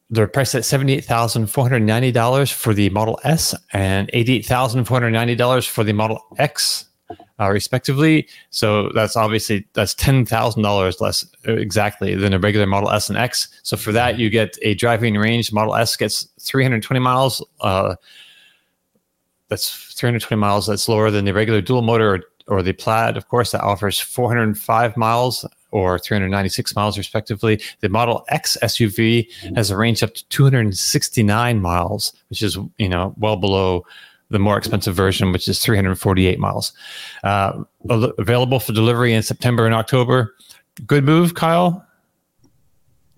they're 0.10 0.28
priced 0.28 0.56
at 0.56 0.66
seventy-eight 0.66 1.06
thousand 1.06 1.48
four 1.48 1.64
hundred 1.64 1.84
ninety 1.84 2.12
dollars 2.12 2.52
for 2.52 2.74
the 2.74 2.90
Model 2.90 3.20
S 3.24 3.56
and 3.74 4.10
eighty-eight 4.14 4.46
thousand 4.46 4.84
four 4.86 4.96
hundred 4.96 5.12
ninety 5.12 5.36
dollars 5.36 5.66
for 5.66 5.84
the 5.84 5.94
Model 5.94 6.22
X, 6.38 6.86
uh, 7.40 7.50
respectively. 7.50 8.28
So 8.50 8.90
that's 8.94 9.16
obviously 9.16 9.66
that's 9.74 9.94
ten 9.94 10.26
thousand 10.26 10.64
dollars 10.64 11.02
less 11.02 11.26
uh, 11.48 11.54
exactly 11.54 12.16
than 12.16 12.34
a 12.34 12.40
regular 12.40 12.66
Model 12.68 12.90
S 12.92 13.10
and 13.10 13.18
X. 13.18 13.48
So 13.64 13.78
for 13.78 13.92
that, 13.92 14.20
you 14.20 14.30
get 14.30 14.58
a 14.62 14.74
driving 14.74 15.16
range. 15.16 15.52
Model 15.52 15.76
S 15.76 15.96
gets 15.96 16.28
three 16.40 16.64
hundred 16.64 16.84
twenty 16.84 17.00
miles. 17.00 17.46
Uh, 17.60 17.96
that's 19.52 19.70
320 19.96 20.40
miles. 20.40 20.66
That's 20.66 20.88
lower 20.88 21.12
than 21.12 21.26
the 21.26 21.34
regular 21.34 21.60
dual 21.60 21.82
motor 21.82 22.16
or, 22.16 22.22
or 22.48 22.64
the 22.64 22.72
Plaid, 22.72 23.18
of 23.18 23.28
course, 23.28 23.52
that 23.52 23.60
offers 23.60 24.00
405 24.00 24.96
miles 24.96 25.46
or 25.72 26.00
396 26.00 26.74
miles, 26.74 26.98
respectively. 26.98 27.62
The 27.82 27.90
Model 27.90 28.24
X 28.30 28.58
SUV 28.64 29.30
has 29.56 29.70
a 29.70 29.76
range 29.76 30.04
up 30.04 30.14
to 30.14 30.28
269 30.30 31.62
miles, 31.62 32.14
which 32.30 32.42
is 32.42 32.58
you 32.78 32.88
know 32.88 33.14
well 33.18 33.36
below 33.36 33.86
the 34.32 34.40
more 34.40 34.58
expensive 34.58 34.96
version, 34.96 35.32
which 35.32 35.48
is 35.48 35.60
348 35.60 36.40
miles. 36.40 36.74
Uh, 37.24 37.64
available 37.90 38.60
for 38.60 38.74
delivery 38.74 39.14
in 39.14 39.22
September 39.22 39.66
and 39.66 39.76
October. 39.76 40.36
Good 40.88 41.04
move, 41.04 41.36
Kyle. 41.36 41.86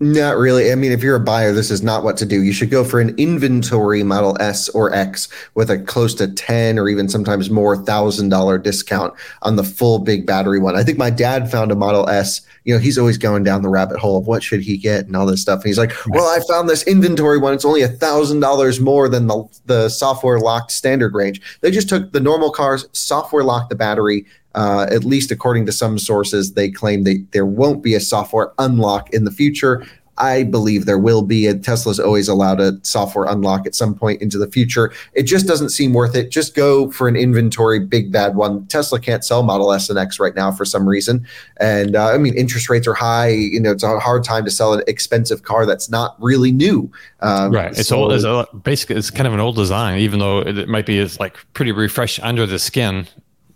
Not 0.00 0.36
really. 0.38 0.72
I 0.72 0.74
mean, 0.74 0.90
if 0.90 1.04
you're 1.04 1.14
a 1.14 1.20
buyer, 1.20 1.52
this 1.52 1.70
is 1.70 1.80
not 1.82 2.02
what 2.02 2.16
to 2.16 2.26
do. 2.26 2.42
You 2.42 2.52
should 2.52 2.68
go 2.68 2.82
for 2.82 3.00
an 3.00 3.14
inventory 3.16 4.02
Model 4.02 4.36
S 4.40 4.68
or 4.70 4.92
X 4.92 5.28
with 5.54 5.70
a 5.70 5.78
close 5.78 6.14
to 6.14 6.26
ten 6.26 6.80
or 6.80 6.88
even 6.88 7.08
sometimes 7.08 7.48
more 7.48 7.76
thousand 7.76 8.28
dollar 8.28 8.58
discount 8.58 9.14
on 9.42 9.54
the 9.54 9.62
full 9.62 10.00
big 10.00 10.26
battery 10.26 10.58
one. 10.58 10.74
I 10.74 10.82
think 10.82 10.98
my 10.98 11.10
dad 11.10 11.48
found 11.48 11.70
a 11.70 11.76
Model 11.76 12.08
S. 12.08 12.40
You 12.64 12.74
know, 12.74 12.80
he's 12.80 12.98
always 12.98 13.18
going 13.18 13.44
down 13.44 13.62
the 13.62 13.68
rabbit 13.68 13.98
hole 13.98 14.18
of 14.18 14.26
what 14.26 14.42
should 14.42 14.62
he 14.62 14.76
get 14.76 15.06
and 15.06 15.14
all 15.16 15.26
this 15.26 15.40
stuff. 15.40 15.60
And 15.60 15.66
he's 15.66 15.78
like, 15.78 15.92
"Well, 16.08 16.26
I 16.26 16.40
found 16.48 16.68
this 16.68 16.82
inventory 16.84 17.38
one. 17.38 17.54
It's 17.54 17.64
only 17.64 17.82
a 17.82 17.88
thousand 17.88 18.40
dollars 18.40 18.80
more 18.80 19.08
than 19.08 19.28
the 19.28 19.44
the 19.66 19.88
software 19.88 20.40
locked 20.40 20.72
standard 20.72 21.14
range. 21.14 21.40
They 21.60 21.70
just 21.70 21.88
took 21.88 22.12
the 22.12 22.20
normal 22.20 22.50
cars, 22.50 22.88
software 22.92 23.44
locked 23.44 23.70
the 23.70 23.76
battery, 23.76 24.26
uh, 24.54 24.86
at 24.90 25.04
least 25.04 25.30
according 25.30 25.66
to 25.66 25.72
some 25.72 25.98
sources, 25.98 26.54
they 26.54 26.70
claim 26.70 27.04
that 27.04 27.24
there 27.32 27.46
won't 27.46 27.82
be 27.82 27.94
a 27.94 28.00
software 28.00 28.52
unlock 28.58 29.12
in 29.12 29.24
the 29.24 29.30
future. 29.30 29.84
I 30.18 30.44
believe 30.44 30.86
there 30.86 30.98
will 30.98 31.22
be. 31.22 31.46
And 31.46 31.62
Tesla's 31.62 31.98
always 31.98 32.28
allowed 32.28 32.60
a 32.60 32.78
software 32.82 33.24
unlock 33.26 33.66
at 33.66 33.74
some 33.74 33.94
point 33.94 34.22
into 34.22 34.38
the 34.38 34.48
future. 34.48 34.92
It 35.14 35.24
just 35.24 35.46
doesn't 35.46 35.70
seem 35.70 35.92
worth 35.92 36.14
it. 36.14 36.30
Just 36.30 36.54
go 36.54 36.90
for 36.90 37.08
an 37.08 37.16
inventory 37.16 37.80
big 37.80 38.12
bad 38.12 38.36
one. 38.36 38.66
Tesla 38.66 39.00
can't 39.00 39.24
sell 39.24 39.42
Model 39.42 39.72
S 39.72 39.90
and 39.90 39.98
X 39.98 40.20
right 40.20 40.34
now 40.34 40.52
for 40.52 40.64
some 40.64 40.88
reason, 40.88 41.26
and 41.58 41.96
uh, 41.96 42.10
I 42.10 42.18
mean 42.18 42.34
interest 42.34 42.68
rates 42.70 42.86
are 42.86 42.94
high. 42.94 43.30
You 43.30 43.60
know, 43.60 43.72
it's 43.72 43.82
a 43.82 43.98
hard 43.98 44.24
time 44.24 44.44
to 44.44 44.50
sell 44.50 44.74
an 44.74 44.82
expensive 44.86 45.42
car 45.42 45.66
that's 45.66 45.90
not 45.90 46.16
really 46.20 46.52
new. 46.52 46.90
Um, 47.20 47.52
right. 47.52 47.76
It's 47.76 47.88
so, 47.88 48.04
old. 48.04 48.12
It's 48.12 48.52
basically 48.62 48.96
it's 48.96 49.10
kind 49.10 49.26
of 49.26 49.34
an 49.34 49.40
old 49.40 49.56
design, 49.56 49.98
even 49.98 50.18
though 50.18 50.40
it 50.40 50.68
might 50.68 50.86
be 50.86 50.98
it's 50.98 51.18
like 51.18 51.36
pretty 51.54 51.72
refreshed 51.72 52.20
under 52.22 52.46
the 52.46 52.58
skin 52.58 53.06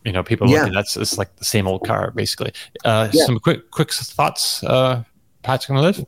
you 0.05 0.13
know, 0.13 0.23
people 0.23 0.49
yeah. 0.49 0.61
looking 0.61 0.75
that's 0.75 0.97
it's 0.97 1.19
like 1.19 1.35
the 1.37 1.45
same 1.45 1.67
old 1.67 1.85
car 1.87 2.13
basically. 2.13 2.53
Uh, 2.85 3.09
yeah. 3.13 3.25
Some 3.27 3.39
quick 3.39 3.71
quick 3.71 3.93
thoughts, 3.93 4.63
uh, 4.65 5.05
Patrick 5.43 5.71
and 5.71 5.81
Liv 5.81 6.07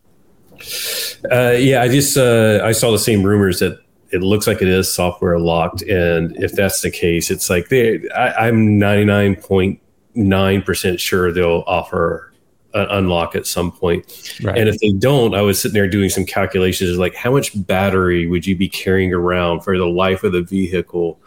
Uh, 1.30 1.52
yeah, 1.52 1.82
I 1.82 1.88
just 1.88 2.16
uh, 2.16 2.60
I 2.64 2.72
saw 2.72 2.90
the 2.90 2.98
same 2.98 3.22
rumors 3.22 3.58
that 3.60 3.78
it 4.10 4.22
looks 4.22 4.46
like 4.46 4.60
it 4.62 4.68
is 4.68 4.92
software 4.92 5.38
locked, 5.38 5.82
and 5.82 6.36
if 6.36 6.52
that's 6.52 6.80
the 6.82 6.90
case, 6.90 7.30
it's 7.30 7.48
like 7.50 7.68
they 7.68 8.08
I, 8.10 8.48
I'm 8.48 8.78
99.9 8.80 10.64
percent 10.64 11.00
sure 11.00 11.32
they'll 11.32 11.64
offer 11.66 12.32
an 12.74 12.86
unlock 12.90 13.34
at 13.34 13.46
some 13.46 13.72
point. 13.72 14.38
Right. 14.42 14.56
And 14.56 14.68
if 14.68 14.78
they 14.78 14.92
don't, 14.92 15.34
I 15.34 15.42
was 15.42 15.60
sitting 15.60 15.74
there 15.74 15.88
doing 15.88 16.08
some 16.08 16.24
calculations 16.24 16.96
like 16.98 17.14
how 17.14 17.32
much 17.32 17.50
battery 17.66 18.26
would 18.26 18.46
you 18.46 18.56
be 18.56 18.68
carrying 18.68 19.12
around 19.12 19.62
for 19.62 19.76
the 19.76 19.86
life 19.86 20.22
of 20.22 20.32
the 20.32 20.42
vehicle 20.42 21.18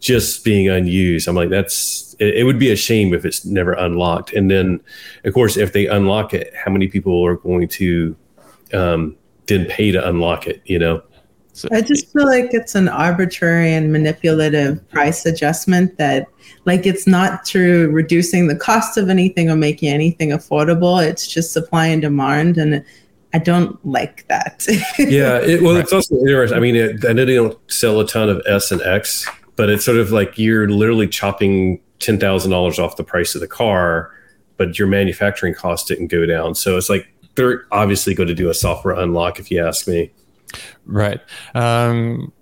just 0.00 0.44
being 0.44 0.68
unused. 0.68 1.28
I'm 1.28 1.36
like, 1.36 1.50
that's 1.50 2.16
it, 2.18 2.38
it, 2.38 2.44
would 2.44 2.58
be 2.58 2.70
a 2.70 2.76
shame 2.76 3.14
if 3.14 3.24
it's 3.24 3.44
never 3.44 3.74
unlocked. 3.74 4.32
And 4.32 4.50
then, 4.50 4.80
of 5.24 5.34
course, 5.34 5.56
if 5.56 5.72
they 5.72 5.86
unlock 5.86 6.34
it, 6.34 6.52
how 6.54 6.72
many 6.72 6.88
people 6.88 7.24
are 7.24 7.36
going 7.36 7.68
to 7.68 8.16
um, 8.72 9.16
then 9.46 9.66
pay 9.66 9.92
to 9.92 10.08
unlock 10.08 10.46
it? 10.46 10.62
You 10.64 10.78
know. 10.78 11.02
So, 11.52 11.68
I 11.72 11.82
just 11.82 12.10
feel 12.12 12.26
like 12.26 12.54
it's 12.54 12.74
an 12.74 12.88
arbitrary 12.88 13.74
and 13.74 13.92
manipulative 13.92 14.88
price 14.88 15.26
adjustment 15.26 15.98
that, 15.98 16.26
like, 16.64 16.86
it's 16.86 17.06
not 17.06 17.44
through 17.44 17.90
reducing 17.90 18.46
the 18.46 18.56
cost 18.56 18.96
of 18.96 19.10
anything 19.10 19.50
or 19.50 19.56
making 19.56 19.90
anything 19.90 20.30
affordable. 20.30 21.04
It's 21.04 21.26
just 21.26 21.52
supply 21.52 21.86
and 21.86 22.00
demand, 22.00 22.56
and 22.56 22.82
I 23.34 23.38
don't 23.38 23.84
like 23.84 24.26
that. 24.28 24.64
yeah, 24.98 25.38
it, 25.38 25.60
well, 25.60 25.76
it's 25.76 25.92
also 25.92 26.14
interesting. 26.16 26.56
I 26.56 26.60
mean, 26.60 26.76
it, 26.76 27.04
I 27.04 27.12
know 27.12 27.26
they 27.26 27.34
don't 27.34 27.58
sell 27.70 28.00
a 28.00 28.06
ton 28.06 28.30
of 28.30 28.40
S 28.46 28.70
and 28.70 28.80
X 28.80 29.26
but 29.60 29.68
it's 29.68 29.84
sort 29.84 29.98
of 29.98 30.10
like 30.10 30.38
you're 30.38 30.70
literally 30.70 31.06
chopping 31.06 31.78
ten 31.98 32.18
thousand 32.18 32.50
dollars 32.50 32.78
off 32.78 32.96
the 32.96 33.04
price 33.04 33.34
of 33.34 33.42
the 33.42 33.46
car, 33.46 34.10
but 34.56 34.78
your 34.78 34.88
manufacturing 34.88 35.52
cost 35.52 35.86
didn't 35.86 36.06
go 36.06 36.24
down. 36.24 36.54
So 36.54 36.78
it's 36.78 36.88
like 36.88 37.06
they're 37.34 37.66
obviously 37.70 38.14
going 38.14 38.30
to 38.30 38.34
do 38.34 38.48
a 38.48 38.54
software 38.54 38.94
unlock, 38.94 39.38
if 39.38 39.50
you 39.50 39.62
ask 39.62 39.86
me. 39.86 40.12
Right. 40.86 41.20
Um, 41.54 42.32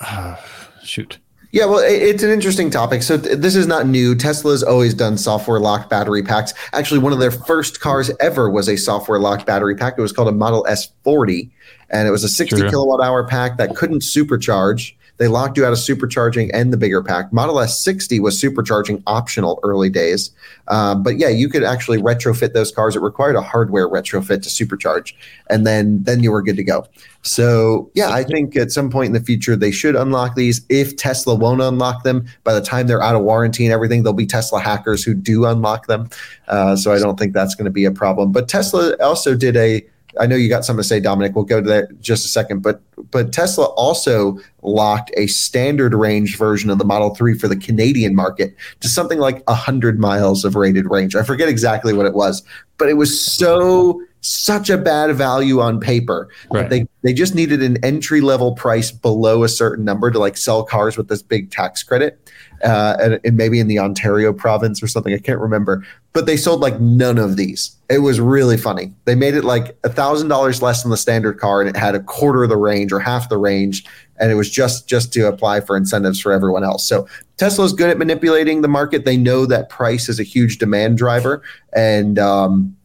uh, 0.00 0.34
shoot. 0.82 1.20
Yeah, 1.52 1.66
well, 1.66 1.78
it's 1.78 2.24
an 2.24 2.30
interesting 2.30 2.70
topic. 2.70 3.04
So 3.04 3.16
th- 3.16 3.38
this 3.38 3.54
is 3.54 3.68
not 3.68 3.86
new. 3.86 4.16
Tesla's 4.16 4.64
always 4.64 4.94
done 4.94 5.16
software 5.16 5.60
locked 5.60 5.90
battery 5.90 6.24
packs. 6.24 6.52
Actually, 6.72 6.98
one 6.98 7.12
of 7.12 7.20
their 7.20 7.30
first 7.30 7.78
cars 7.78 8.10
ever 8.18 8.50
was 8.50 8.68
a 8.68 8.76
software 8.76 9.20
locked 9.20 9.46
battery 9.46 9.76
pack. 9.76 9.94
It 9.96 10.02
was 10.02 10.10
called 10.10 10.26
a 10.26 10.32
Model 10.32 10.66
S40, 10.68 11.52
and 11.90 12.08
it 12.08 12.10
was 12.10 12.24
a 12.24 12.28
60 12.28 12.56
True. 12.56 12.68
kilowatt 12.68 13.00
hour 13.00 13.24
pack 13.24 13.58
that 13.58 13.76
couldn't 13.76 14.00
supercharge. 14.00 14.94
They 15.20 15.28
locked 15.28 15.58
you 15.58 15.66
out 15.66 15.72
of 15.72 15.78
supercharging 15.78 16.50
and 16.54 16.72
the 16.72 16.78
bigger 16.78 17.02
pack. 17.02 17.30
Model 17.30 17.56
S60 17.56 18.22
was 18.22 18.40
supercharging 18.40 19.02
optional 19.06 19.60
early 19.62 19.90
days. 19.90 20.30
Um, 20.68 21.02
but 21.02 21.18
yeah, 21.18 21.28
you 21.28 21.50
could 21.50 21.62
actually 21.62 21.98
retrofit 21.98 22.54
those 22.54 22.72
cars. 22.72 22.96
It 22.96 23.02
required 23.02 23.36
a 23.36 23.42
hardware 23.42 23.86
retrofit 23.86 24.42
to 24.42 24.48
supercharge. 24.48 25.12
And 25.50 25.66
then, 25.66 26.02
then 26.04 26.22
you 26.22 26.32
were 26.32 26.40
good 26.40 26.56
to 26.56 26.64
go. 26.64 26.86
So 27.20 27.90
yeah, 27.92 28.08
I 28.08 28.24
think 28.24 28.56
at 28.56 28.72
some 28.72 28.88
point 28.88 29.08
in 29.08 29.12
the 29.12 29.20
future, 29.20 29.56
they 29.56 29.72
should 29.72 29.94
unlock 29.94 30.36
these. 30.36 30.64
If 30.70 30.96
Tesla 30.96 31.34
won't 31.34 31.60
unlock 31.60 32.02
them, 32.02 32.24
by 32.42 32.54
the 32.54 32.62
time 32.62 32.86
they're 32.86 33.02
out 33.02 33.14
of 33.14 33.20
warranty 33.20 33.66
and 33.66 33.74
everything, 33.74 34.02
there'll 34.02 34.14
be 34.14 34.24
Tesla 34.24 34.58
hackers 34.58 35.04
who 35.04 35.12
do 35.12 35.44
unlock 35.44 35.86
them. 35.86 36.08
Uh, 36.48 36.76
so 36.76 36.94
I 36.94 36.98
don't 36.98 37.18
think 37.18 37.34
that's 37.34 37.54
going 37.54 37.66
to 37.66 37.70
be 37.70 37.84
a 37.84 37.92
problem. 37.92 38.32
But 38.32 38.48
Tesla 38.48 38.96
also 39.02 39.34
did 39.34 39.54
a 39.58 39.86
I 40.18 40.26
know 40.26 40.36
you 40.36 40.48
got 40.48 40.64
something 40.64 40.82
to 40.82 40.88
say, 40.88 41.00
Dominic. 41.00 41.34
We'll 41.34 41.44
go 41.44 41.60
to 41.60 41.68
that 41.68 42.00
just 42.00 42.24
a 42.24 42.28
second. 42.28 42.62
But 42.62 42.80
but 43.10 43.32
Tesla 43.32 43.66
also 43.66 44.38
locked 44.62 45.10
a 45.16 45.26
standard 45.26 45.94
range 45.94 46.36
version 46.36 46.70
of 46.70 46.78
the 46.78 46.84
Model 46.84 47.14
3 47.14 47.38
for 47.38 47.48
the 47.48 47.56
Canadian 47.56 48.14
market 48.14 48.54
to 48.80 48.88
something 48.88 49.18
like 49.18 49.46
100 49.48 49.98
miles 49.98 50.44
of 50.44 50.56
rated 50.56 50.90
range. 50.90 51.14
I 51.14 51.22
forget 51.22 51.48
exactly 51.48 51.92
what 51.92 52.06
it 52.06 52.14
was, 52.14 52.42
but 52.78 52.88
it 52.88 52.94
was 52.94 53.20
so 53.20 54.02
such 54.22 54.68
a 54.68 54.76
bad 54.76 55.14
value 55.14 55.60
on 55.60 55.80
paper. 55.80 56.28
Right. 56.50 56.68
They 56.68 56.86
they 57.02 57.12
just 57.12 57.34
needed 57.34 57.62
an 57.62 57.82
entry 57.84 58.20
level 58.20 58.54
price 58.54 58.90
below 58.90 59.44
a 59.44 59.48
certain 59.48 59.84
number 59.84 60.10
to 60.10 60.18
like 60.18 60.36
sell 60.36 60.62
cars 60.62 60.96
with 60.96 61.08
this 61.08 61.22
big 61.22 61.50
tax 61.50 61.82
credit, 61.82 62.19
uh, 62.62 62.96
and, 63.00 63.20
and 63.24 63.36
maybe 63.36 63.60
in 63.60 63.68
the 63.68 63.78
Ontario 63.78 64.32
province 64.32 64.82
or 64.82 64.86
something. 64.86 65.14
I 65.14 65.18
can't 65.18 65.40
remember, 65.40 65.84
but 66.12 66.26
they 66.26 66.36
sold 66.36 66.60
like 66.60 66.80
none 66.80 67.18
of 67.18 67.36
these. 67.36 67.76
It 67.88 67.98
was 67.98 68.20
really 68.20 68.56
funny. 68.56 68.92
They 69.04 69.14
made 69.14 69.34
it 69.34 69.44
like 69.44 69.76
a 69.84 69.88
thousand 69.88 70.28
dollars 70.28 70.62
less 70.62 70.82
than 70.82 70.90
the 70.90 70.96
standard 70.96 71.38
car, 71.38 71.60
and 71.60 71.68
it 71.68 71.76
had 71.76 71.94
a 71.94 72.00
quarter 72.00 72.42
of 72.42 72.48
the 72.48 72.56
range 72.56 72.92
or 72.92 73.00
half 73.00 73.28
the 73.28 73.38
range, 73.38 73.84
and 74.18 74.30
it 74.30 74.34
was 74.34 74.50
just 74.50 74.88
just 74.88 75.12
to 75.14 75.28
apply 75.28 75.60
for 75.60 75.76
incentives 75.76 76.20
for 76.20 76.32
everyone 76.32 76.64
else. 76.64 76.86
So 76.86 77.08
Tesla's 77.36 77.72
good 77.72 77.90
at 77.90 77.98
manipulating 77.98 78.62
the 78.62 78.68
market. 78.68 79.04
They 79.04 79.16
know 79.16 79.46
that 79.46 79.68
price 79.68 80.08
is 80.08 80.20
a 80.20 80.24
huge 80.24 80.58
demand 80.58 80.98
driver, 80.98 81.42
and 81.72 82.18
um, 82.18 82.76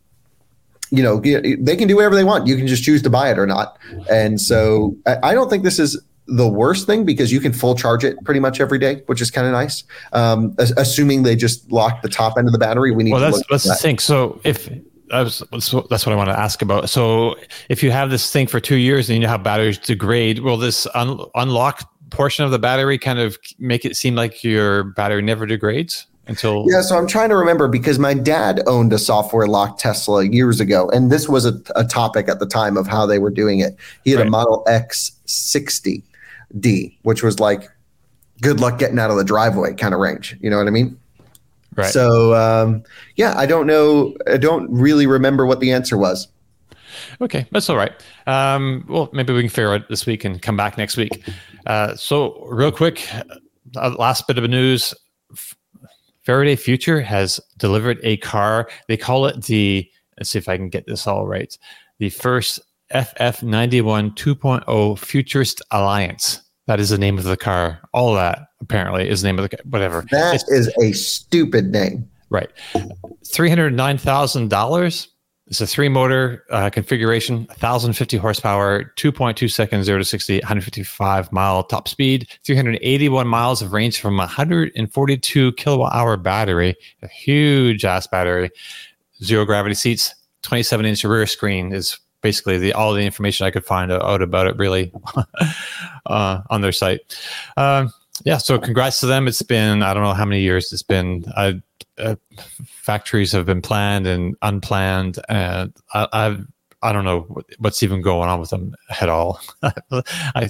you 0.91 1.03
know 1.03 1.19
they 1.19 1.75
can 1.75 1.87
do 1.87 1.95
whatever 1.95 2.15
they 2.15 2.23
want 2.23 2.47
you 2.47 2.55
can 2.55 2.67
just 2.67 2.83
choose 2.83 3.01
to 3.01 3.09
buy 3.09 3.31
it 3.31 3.39
or 3.39 3.47
not 3.47 3.77
and 4.09 4.39
so 4.39 4.95
i 5.23 5.33
don't 5.33 5.49
think 5.49 5.63
this 5.63 5.79
is 5.79 5.99
the 6.27 6.47
worst 6.47 6.87
thing 6.87 7.05
because 7.05 7.31
you 7.31 7.39
can 7.39 7.53
full 7.53 7.75
charge 7.75 8.03
it 8.03 8.17
pretty 8.23 8.39
much 8.39 8.59
every 8.59 8.79
day 8.79 9.01
which 9.05 9.21
is 9.21 9.29
kind 9.29 9.45
of 9.45 9.53
nice 9.53 9.83
um, 10.13 10.55
assuming 10.57 11.23
they 11.23 11.35
just 11.35 11.71
lock 11.71 12.01
the 12.01 12.09
top 12.09 12.37
end 12.37 12.47
of 12.47 12.51
the 12.51 12.57
battery 12.57 12.91
we 12.91 13.03
need 13.03 13.11
well, 13.11 13.19
to 13.19 13.37
that's, 13.37 13.47
that's 13.49 13.63
the 13.63 13.75
thing 13.75 13.99
so 13.99 14.39
if 14.43 14.69
was, 15.11 15.43
that's 15.51 16.05
what 16.05 16.07
I 16.07 16.15
want 16.15 16.29
to 16.29 16.39
ask 16.39 16.61
about. 16.61 16.89
So, 16.89 17.35
if 17.69 17.83
you 17.83 17.91
have 17.91 18.09
this 18.09 18.31
thing 18.31 18.47
for 18.47 18.59
two 18.59 18.77
years 18.77 19.09
and 19.09 19.15
you 19.15 19.21
know 19.21 19.29
how 19.29 19.37
batteries 19.37 19.77
degrade, 19.77 20.39
will 20.39 20.57
this 20.57 20.87
un- 20.93 21.19
unlock 21.35 21.89
portion 22.09 22.45
of 22.45 22.51
the 22.51 22.59
battery 22.59 22.97
kind 22.97 23.19
of 23.19 23.37
make 23.59 23.85
it 23.85 23.95
seem 23.95 24.15
like 24.15 24.43
your 24.43 24.83
battery 24.83 25.21
never 25.21 25.45
degrades? 25.45 26.07
until 26.27 26.65
yeah 26.67 26.81
so 26.81 26.97
i'm 26.97 27.07
trying 27.07 27.29
to 27.29 27.35
remember 27.35 27.67
because 27.67 27.99
my 27.99 28.13
dad 28.13 28.61
owned 28.65 28.91
a 28.91 28.97
software 28.97 29.47
locked 29.47 29.79
tesla 29.79 30.23
years 30.23 30.59
ago 30.59 30.89
and 30.89 31.11
this 31.11 31.29
was 31.29 31.45
a, 31.45 31.61
a 31.75 31.83
topic 31.83 32.27
at 32.27 32.39
the 32.39 32.45
time 32.45 32.77
of 32.77 32.87
how 32.87 33.05
they 33.05 33.19
were 33.19 33.29
doing 33.29 33.59
it 33.59 33.75
he 34.03 34.11
had 34.11 34.17
right. 34.17 34.27
a 34.27 34.29
model 34.31 34.63
x60d 36.55 36.97
which 37.03 37.23
was 37.23 37.39
like 37.39 37.69
good 38.41 38.59
luck 38.59 38.79
getting 38.79 38.99
out 38.99 39.09
of 39.09 39.17
the 39.17 39.23
driveway 39.23 39.73
kind 39.73 39.93
of 39.93 39.99
range. 39.99 40.37
You 40.41 40.49
know 40.49 40.57
what 40.57 40.67
i 40.67 40.71
mean? 40.71 40.99
Right. 41.75 41.91
So 41.91 42.33
um, 42.33 42.83
yeah 43.15 43.33
i 43.37 43.45
don't 43.45 43.67
know 43.67 44.15
i 44.27 44.37
don't 44.37 44.69
really 44.71 45.07
remember 45.07 45.45
what 45.45 45.59
the 45.59 45.71
answer 45.71 45.97
was. 45.97 46.27
Okay 47.21 47.47
that's 47.51 47.69
all 47.69 47.77
right. 47.77 47.93
Um, 48.27 48.85
well 48.87 49.09
maybe 49.13 49.33
we 49.33 49.41
can 49.41 49.49
figure 49.49 49.73
out 49.73 49.89
this 49.89 50.05
week 50.05 50.23
and 50.25 50.41
come 50.41 50.57
back 50.57 50.77
next 50.77 50.97
week. 50.97 51.23
Uh, 51.65 51.95
so 51.95 52.45
real 52.45 52.71
quick 52.71 53.07
uh, 53.75 53.95
last 53.97 54.27
bit 54.27 54.37
of 54.37 54.49
news. 54.49 54.93
Faraday 56.25 56.55
Future 56.55 57.01
has 57.01 57.39
delivered 57.57 57.99
a 58.01 58.17
car. 58.17 58.67
They 58.87 58.97
call 58.97 59.27
it 59.27 59.43
the, 59.43 59.87
let's 60.17 60.31
see 60.31 60.39
if 60.39 60.49
I 60.49 60.57
can 60.57 60.69
get 60.69 60.87
this 60.87 61.05
all 61.05 61.27
right, 61.27 61.55
the 61.99 62.09
first 62.09 62.59
FF91 62.91 64.15
2.0 64.15 64.99
Futurist 64.99 65.61
Alliance. 65.71 66.41
That 66.67 66.79
is 66.79 66.89
the 66.89 66.97
name 66.97 67.17
of 67.17 67.23
the 67.25 67.37
car. 67.37 67.79
All 67.93 68.13
that 68.15 68.47
apparently 68.59 69.07
is 69.07 69.21
the 69.21 69.27
name 69.27 69.37
of 69.39 69.43
the 69.49 69.57
car, 69.57 69.63
whatever. 69.65 70.05
That 70.11 70.35
it's, 70.35 70.49
is 70.51 70.73
a 70.81 70.91
stupid 70.93 71.71
name. 71.71 72.09
Right. 72.29 72.49
$309,000 73.23 75.07
it's 75.47 75.61
a 75.61 75.67
three 75.67 75.89
motor 75.89 76.43
uh, 76.49 76.71
configuration, 76.71 77.45
1,050 77.45 78.17
horsepower, 78.17 78.91
2.2 78.95 79.51
seconds, 79.51 79.85
0 79.85 79.99
to 79.99 80.05
60, 80.05 80.39
155 80.39 81.31
mile 81.31 81.63
top 81.63 81.87
speed, 81.87 82.27
381 82.43 83.27
miles 83.27 83.61
of 83.61 83.71
range 83.71 83.99
from 83.99 84.17
142 84.17 85.51
kilowatt 85.53 85.93
hour 85.93 86.17
battery, 86.17 86.75
a 87.03 87.07
huge 87.07 87.85
ass 87.85 88.07
battery, 88.07 88.49
zero 89.23 89.45
gravity 89.45 89.75
seats, 89.75 90.15
27 90.41 90.85
inch 90.85 91.03
rear 91.03 91.27
screen 91.27 91.71
is 91.71 91.99
basically 92.25 92.57
the 92.57 92.73
all 92.73 92.91
the 92.91 93.03
information 93.03 93.45
I 93.45 93.51
could 93.51 93.63
find 93.63 93.91
out 93.91 94.19
about 94.19 94.47
it 94.47 94.57
really 94.57 94.91
uh, 96.07 96.41
on 96.49 96.61
their 96.61 96.71
site. 96.71 97.01
Um, 97.55 97.93
yeah, 98.23 98.39
so 98.39 98.57
congrats 98.57 98.99
to 99.01 99.05
them. 99.05 99.27
It's 99.27 99.43
been 99.43 99.83
I 99.83 99.93
don't 99.93 100.01
know 100.01 100.15
how 100.15 100.25
many 100.25 100.41
years 100.41 100.73
it's 100.73 100.81
been. 100.81 101.23
I, 101.37 101.61
uh, 101.99 102.15
factories 102.65 103.31
have 103.33 103.45
been 103.45 103.61
planned 103.61 104.07
and 104.07 104.35
unplanned, 104.41 105.19
and 105.29 105.71
I, 105.93 106.07
I've 106.11 106.47
I 106.81 106.91
don't 106.91 107.05
know 107.05 107.43
what's 107.59 107.83
even 107.83 108.01
going 108.01 108.27
on 108.27 108.39
with 108.39 108.49
them 108.49 108.73
at 108.99 109.07
all. 109.07 109.39
I, 109.61 110.49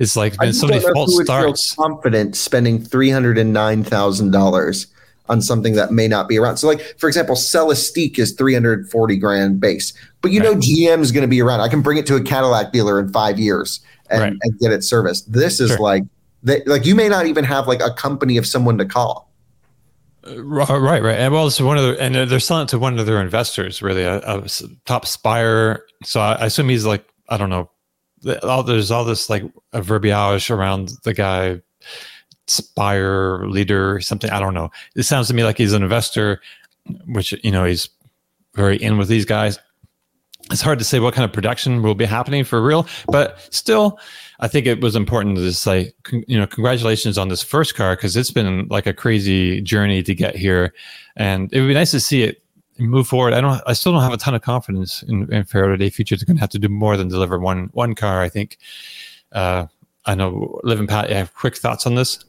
it's 0.00 0.16
like 0.16 0.36
been 0.38 0.52
so 0.52 0.66
many 0.66 0.80
false 0.80 1.16
starts. 1.22 1.76
confident 1.76 2.34
spending 2.34 2.82
three 2.84 3.10
hundred 3.10 3.38
and 3.38 3.52
nine 3.52 3.84
thousand 3.84 4.32
dollars 4.32 4.88
on 5.28 5.40
something 5.40 5.74
that 5.74 5.92
may 5.92 6.08
not 6.08 6.28
be 6.28 6.36
around. 6.36 6.56
So, 6.56 6.66
like 6.66 6.98
for 6.98 7.06
example, 7.06 7.36
Celestiq 7.36 8.18
is 8.18 8.32
three 8.32 8.54
hundred 8.54 8.90
forty 8.90 9.16
grand 9.16 9.60
base, 9.60 9.92
but 10.22 10.30
you 10.30 10.40
right. 10.40 10.54
know 10.54 10.60
GM 10.60 11.00
is 11.00 11.12
going 11.12 11.22
to 11.22 11.28
be 11.28 11.42
around. 11.42 11.60
I 11.60 11.68
can 11.68 11.82
bring 11.82 11.98
it 11.98 12.06
to 12.06 12.16
a 12.16 12.22
Cadillac 12.22 12.72
dealer 12.72 12.98
in 12.98 13.12
five 13.12 13.38
years 13.38 13.80
and, 14.08 14.20
right. 14.20 14.32
and 14.40 14.58
get 14.60 14.72
it 14.72 14.84
serviced. 14.84 15.30
This 15.30 15.60
is 15.60 15.70
sure. 15.70 15.78
like 15.80 16.04
that. 16.44 16.66
Like 16.66 16.86
you 16.86 16.94
may 16.94 17.08
not 17.08 17.26
even 17.26 17.44
have 17.44 17.66
like 17.66 17.80
a 17.82 17.92
company 17.92 18.36
of 18.36 18.46
someone 18.46 18.78
to 18.78 18.86
call. 18.86 19.28
Uh, 20.24 20.40
right, 20.40 21.02
right, 21.02 21.18
and 21.18 21.34
well, 21.34 21.48
it's 21.48 21.60
one 21.60 21.76
of 21.76 21.82
the, 21.82 22.00
and 22.00 22.14
they're 22.14 22.38
selling 22.38 22.62
it 22.62 22.68
to 22.68 22.78
one 22.78 22.96
of 22.96 23.06
their 23.06 23.20
investors, 23.20 23.82
really, 23.82 24.04
a, 24.04 24.18
a 24.18 24.48
top 24.84 25.04
Spire. 25.04 25.84
So 26.04 26.20
I, 26.20 26.34
I, 26.34 26.46
assume 26.46 26.68
he's 26.68 26.86
like, 26.86 27.04
I 27.28 27.36
don't 27.36 27.50
know, 27.50 27.68
all, 28.44 28.62
there's 28.62 28.92
all 28.92 29.04
this 29.04 29.28
like 29.28 29.42
a 29.72 29.82
verbiage 29.82 30.48
around 30.48 30.92
the 31.02 31.12
guy, 31.12 31.60
Spire 32.46 33.46
leader, 33.48 34.00
something. 34.00 34.30
I 34.30 34.38
don't 34.38 34.54
know. 34.54 34.70
It 34.94 35.02
sounds 35.04 35.26
to 35.28 35.34
me 35.34 35.42
like 35.42 35.58
he's 35.58 35.72
an 35.72 35.82
investor, 35.82 36.40
which 37.06 37.32
you 37.44 37.50
know 37.50 37.64
he's 37.64 37.88
very 38.54 38.76
in 38.76 38.98
with 38.98 39.08
these 39.08 39.24
guys. 39.24 39.58
It's 40.50 40.60
hard 40.60 40.78
to 40.80 40.84
say 40.84 40.98
what 41.00 41.14
kind 41.14 41.24
of 41.24 41.32
production 41.32 41.82
will 41.82 41.94
be 41.94 42.04
happening 42.04 42.44
for 42.44 42.60
real, 42.62 42.86
but 43.08 43.38
still, 43.54 43.98
I 44.40 44.48
think 44.48 44.66
it 44.66 44.80
was 44.80 44.96
important 44.96 45.36
to 45.36 45.52
say, 45.52 45.92
you 46.26 46.38
know, 46.38 46.46
congratulations 46.46 47.16
on 47.16 47.28
this 47.28 47.42
first 47.42 47.74
car 47.74 47.96
because 47.96 48.16
it's 48.16 48.30
been 48.30 48.66
like 48.68 48.86
a 48.86 48.92
crazy 48.92 49.60
journey 49.60 50.02
to 50.02 50.14
get 50.14 50.36
here, 50.36 50.74
and 51.16 51.52
it 51.52 51.60
would 51.60 51.68
be 51.68 51.74
nice 51.74 51.92
to 51.92 52.00
see 52.00 52.22
it 52.22 52.42
move 52.78 53.06
forward. 53.06 53.34
I 53.34 53.40
don't, 53.40 53.62
I 53.66 53.72
still 53.72 53.92
don't 53.92 54.02
have 54.02 54.12
a 54.12 54.16
ton 54.16 54.34
of 54.34 54.42
confidence 54.42 55.02
in, 55.04 55.32
in 55.32 55.44
Faraday 55.44 55.90
Future. 55.90 56.16
They're 56.16 56.26
going 56.26 56.36
to 56.36 56.40
have 56.40 56.50
to 56.50 56.58
do 56.58 56.68
more 56.68 56.96
than 56.96 57.08
deliver 57.08 57.38
one 57.38 57.70
one 57.72 57.94
car. 57.94 58.20
I 58.20 58.28
think. 58.28 58.58
Uh, 59.30 59.66
I 60.04 60.14
know, 60.16 60.60
Liv 60.64 60.80
and 60.80 60.88
Pat, 60.88 61.08
you 61.08 61.14
have 61.14 61.32
quick 61.34 61.56
thoughts 61.56 61.86
on 61.86 61.94
this. 61.94 62.24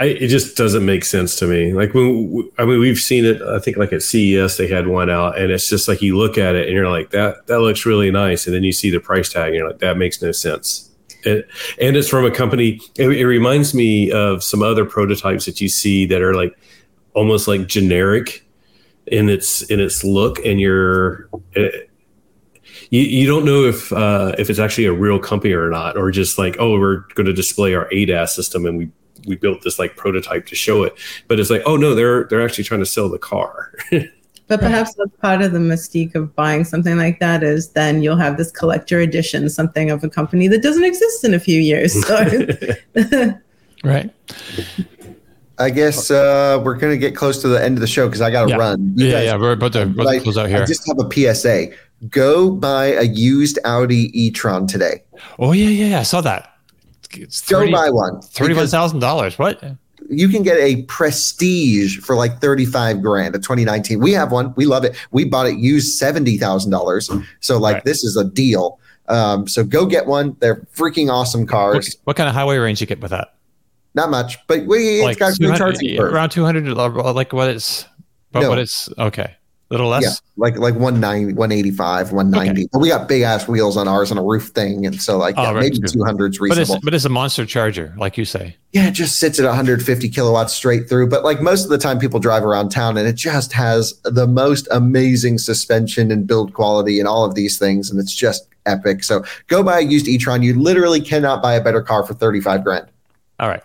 I, 0.00 0.06
it 0.06 0.26
just 0.26 0.56
doesn't 0.56 0.84
make 0.84 1.04
sense 1.04 1.36
to 1.36 1.46
me. 1.46 1.72
Like 1.72 1.94
when 1.94 2.50
I 2.58 2.64
mean, 2.64 2.80
we've 2.80 2.98
seen 2.98 3.24
it. 3.24 3.40
I 3.40 3.60
think 3.60 3.76
like 3.76 3.92
at 3.92 4.02
CES 4.02 4.56
they 4.56 4.66
had 4.66 4.88
one 4.88 5.08
out, 5.08 5.38
and 5.38 5.52
it's 5.52 5.68
just 5.68 5.86
like 5.86 6.02
you 6.02 6.16
look 6.16 6.36
at 6.36 6.56
it 6.56 6.66
and 6.66 6.74
you're 6.74 6.90
like 6.90 7.10
that 7.10 7.46
that 7.46 7.60
looks 7.60 7.86
really 7.86 8.10
nice, 8.10 8.46
and 8.46 8.54
then 8.54 8.64
you 8.64 8.72
see 8.72 8.90
the 8.90 8.98
price 8.98 9.32
tag 9.32 9.48
and 9.48 9.56
you're 9.56 9.68
like 9.68 9.78
that 9.78 9.96
makes 9.96 10.20
no 10.20 10.32
sense. 10.32 10.90
It, 11.22 11.48
and 11.80 11.96
it's 11.96 12.08
from 12.08 12.24
a 12.24 12.30
company. 12.30 12.80
It, 12.96 13.08
it, 13.08 13.26
reminds 13.26 13.72
me 13.72 14.10
of 14.10 14.42
some 14.42 14.62
other 14.62 14.84
prototypes 14.84 15.46
that 15.46 15.60
you 15.60 15.68
see 15.68 16.06
that 16.06 16.20
are 16.20 16.34
like 16.34 16.58
almost 17.14 17.46
like 17.46 17.66
generic 17.68 18.44
in 19.06 19.28
its 19.28 19.62
in 19.62 19.78
its 19.78 20.02
look, 20.02 20.44
and 20.44 20.60
you're. 20.60 21.28
It, 21.52 21.88
you, 22.90 23.02
you 23.02 23.26
don't 23.26 23.44
know 23.44 23.64
if 23.64 23.92
uh, 23.92 24.34
if 24.38 24.50
it's 24.50 24.58
actually 24.58 24.86
a 24.86 24.92
real 24.92 25.18
company 25.18 25.54
or 25.54 25.70
not, 25.70 25.96
or 25.96 26.10
just 26.10 26.36
like 26.36 26.56
oh 26.58 26.78
we're 26.78 26.98
going 27.14 27.26
to 27.26 27.32
display 27.32 27.74
our 27.74 27.88
ADAS 27.90 28.30
system 28.30 28.66
and 28.66 28.76
we 28.76 28.90
we 29.26 29.36
built 29.36 29.62
this 29.62 29.78
like 29.78 29.96
prototype 29.96 30.46
to 30.46 30.54
show 30.54 30.82
it 30.82 30.94
but 31.28 31.38
it's 31.40 31.50
like 31.50 31.62
oh 31.66 31.76
no 31.76 31.94
they're 31.94 32.24
they're 32.24 32.44
actually 32.44 32.64
trying 32.64 32.80
to 32.80 32.86
sell 32.86 33.08
the 33.08 33.18
car 33.18 33.72
but 34.48 34.60
perhaps 34.60 34.94
that's 34.94 35.16
part 35.20 35.42
of 35.42 35.52
the 35.52 35.58
mystique 35.58 36.14
of 36.14 36.34
buying 36.34 36.64
something 36.64 36.96
like 36.96 37.18
that 37.20 37.42
is 37.42 37.70
then 37.70 38.02
you'll 38.02 38.16
have 38.16 38.36
this 38.36 38.50
collector 38.50 39.00
edition 39.00 39.48
something 39.48 39.90
of 39.90 40.02
a 40.04 40.08
company 40.08 40.48
that 40.48 40.62
doesn't 40.62 40.84
exist 40.84 41.24
in 41.24 41.34
a 41.34 41.40
few 41.40 41.60
years 41.60 42.06
so. 42.06 42.24
right 43.84 44.10
I 45.56 45.70
guess 45.70 46.10
uh, 46.10 46.60
we're 46.64 46.74
going 46.74 46.92
to 46.92 46.98
get 46.98 47.14
close 47.14 47.40
to 47.42 47.48
the 47.48 47.62
end 47.62 47.76
of 47.76 47.80
the 47.80 47.86
show 47.86 48.08
because 48.08 48.20
I 48.20 48.30
got 48.30 48.46
to 48.46 48.50
yeah. 48.50 48.56
run. 48.56 48.92
You 48.96 49.06
yeah, 49.06 49.12
guys, 49.12 49.24
yeah, 49.26 49.36
we're 49.36 49.52
about 49.52 49.72
to, 49.74 49.82
about 49.82 50.10
to 50.10 50.20
close 50.20 50.36
out 50.36 50.48
here. 50.48 50.62
I 50.62 50.66
just 50.66 50.84
have 50.88 50.98
a 50.98 51.08
PSA. 51.08 51.68
Go 52.08 52.50
buy 52.50 52.86
a 52.86 53.04
used 53.04 53.60
Audi 53.64 54.10
e-tron 54.20 54.66
today. 54.66 55.04
Oh 55.38 55.52
yeah, 55.52 55.68
yeah, 55.68 55.86
yeah. 55.86 56.00
I 56.00 56.02
saw 56.02 56.20
that. 56.22 56.53
It's 57.18 57.40
30, 57.40 57.70
Go 57.70 57.76
buy 57.76 57.90
one. 57.90 58.20
Thirty-one 58.22 58.66
thousand 58.68 59.00
dollars. 59.00 59.38
What? 59.38 59.62
You 60.10 60.28
can 60.28 60.42
get 60.42 60.58
a 60.58 60.82
Prestige 60.82 61.98
for 61.98 62.16
like 62.16 62.40
thirty-five 62.40 63.02
grand. 63.02 63.34
A 63.34 63.38
2019. 63.38 64.00
We 64.00 64.12
have 64.12 64.32
one. 64.32 64.52
We 64.56 64.66
love 64.66 64.84
it. 64.84 64.96
We 65.10 65.24
bought 65.24 65.46
it 65.46 65.56
used 65.58 65.98
seventy 65.98 66.36
thousand 66.38 66.70
dollars. 66.70 67.10
So 67.40 67.58
like 67.58 67.74
right. 67.74 67.84
this 67.84 68.04
is 68.04 68.16
a 68.16 68.24
deal. 68.24 68.78
Um, 69.08 69.46
so 69.46 69.64
go 69.64 69.86
get 69.86 70.06
one. 70.06 70.36
They're 70.40 70.66
freaking 70.74 71.10
awesome 71.10 71.46
cars. 71.46 71.74
What, 71.74 71.96
what, 72.04 72.16
kind 72.16 72.28
of 72.28 72.34
highway 72.34 72.56
range 72.56 72.80
you 72.80 72.86
get 72.86 73.00
with 73.00 73.10
that? 73.10 73.34
Not 73.94 74.10
much, 74.10 74.44
but 74.46 74.66
we 74.66 75.02
like 75.02 75.20
it's 75.20 75.38
got 75.38 75.38
good 75.38 75.56
charging. 75.56 76.00
Around 76.00 76.30
two 76.30 76.44
hundred. 76.44 76.66
Like 76.74 77.32
what 77.32 77.48
it's. 77.48 77.86
But 78.32 78.40
no. 78.40 78.48
what 78.48 78.58
it's 78.58 78.88
okay 78.98 79.36
little 79.70 79.88
less? 79.88 80.02
Yeah, 80.02 80.10
like 80.36 80.56
like 80.56 80.74
190, 80.74 81.34
185, 81.34 82.12
190. 82.12 82.62
Okay. 82.62 82.68
But 82.72 82.78
we 82.80 82.88
got 82.88 83.08
big 83.08 83.22
ass 83.22 83.48
wheels 83.48 83.76
on 83.76 83.88
ours 83.88 84.10
and 84.10 84.20
a 84.20 84.22
roof 84.22 84.48
thing. 84.48 84.86
And 84.86 85.00
so 85.00 85.18
like 85.18 85.34
oh, 85.38 85.42
yeah, 85.42 85.52
right, 85.52 85.72
maybe 85.72 85.78
200 85.78 86.34
is 86.34 86.40
reasonable. 86.40 86.66
But 86.66 86.76
it's, 86.76 86.84
but 86.84 86.94
it's 86.94 87.04
a 87.04 87.08
monster 87.08 87.46
charger, 87.46 87.94
like 87.96 88.18
you 88.18 88.24
say. 88.24 88.56
Yeah, 88.72 88.88
it 88.88 88.92
just 88.92 89.18
sits 89.18 89.38
at 89.38 89.46
150 89.46 90.08
kilowatts 90.08 90.52
straight 90.52 90.88
through. 90.88 91.08
But 91.08 91.24
like 91.24 91.40
most 91.40 91.64
of 91.64 91.70
the 91.70 91.78
time 91.78 91.98
people 91.98 92.20
drive 92.20 92.44
around 92.44 92.70
town 92.70 92.96
and 92.96 93.06
it 93.06 93.14
just 93.14 93.52
has 93.52 93.98
the 94.04 94.26
most 94.26 94.68
amazing 94.70 95.38
suspension 95.38 96.10
and 96.10 96.26
build 96.26 96.54
quality 96.54 96.98
and 96.98 97.08
all 97.08 97.24
of 97.24 97.34
these 97.34 97.58
things. 97.58 97.90
And 97.90 98.00
it's 98.00 98.14
just 98.14 98.48
epic. 98.66 99.04
So 99.04 99.24
go 99.46 99.62
buy 99.62 99.78
a 99.78 99.82
used 99.82 100.08
e-tron. 100.08 100.42
You 100.42 100.58
literally 100.60 101.00
cannot 101.00 101.42
buy 101.42 101.54
a 101.54 101.62
better 101.62 101.82
car 101.82 102.04
for 102.04 102.14
35 102.14 102.64
grand. 102.64 102.88
All 103.38 103.48
right. 103.48 103.62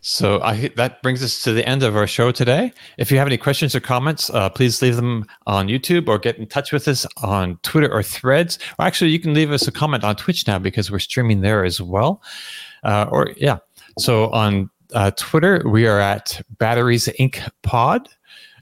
So 0.00 0.40
I, 0.42 0.68
that 0.76 1.02
brings 1.02 1.22
us 1.22 1.42
to 1.44 1.52
the 1.52 1.66
end 1.68 1.82
of 1.82 1.96
our 1.96 2.06
show 2.06 2.30
today. 2.30 2.72
If 2.98 3.10
you 3.10 3.18
have 3.18 3.26
any 3.26 3.38
questions 3.38 3.74
or 3.74 3.80
comments, 3.80 4.30
uh, 4.30 4.48
please 4.48 4.82
leave 4.82 4.96
them 4.96 5.26
on 5.46 5.68
YouTube 5.68 6.08
or 6.08 6.18
get 6.18 6.38
in 6.38 6.46
touch 6.46 6.72
with 6.72 6.86
us 6.88 7.06
on 7.22 7.58
Twitter 7.62 7.92
or 7.92 8.02
Threads. 8.02 8.58
Or 8.78 8.84
actually, 8.84 9.10
you 9.10 9.18
can 9.18 9.34
leave 9.34 9.50
us 9.50 9.66
a 9.66 9.72
comment 9.72 10.04
on 10.04 10.16
Twitch 10.16 10.46
now 10.46 10.58
because 10.58 10.90
we're 10.90 10.98
streaming 10.98 11.40
there 11.40 11.64
as 11.64 11.80
well. 11.80 12.22
Uh, 12.82 13.06
or 13.10 13.32
yeah, 13.36 13.58
so 13.98 14.30
on 14.30 14.70
uh, 14.92 15.10
Twitter 15.16 15.62
we 15.66 15.86
are 15.86 16.00
at 16.00 16.40
Batteries 16.58 17.08
Inc. 17.18 17.48
Pod. 17.62 18.08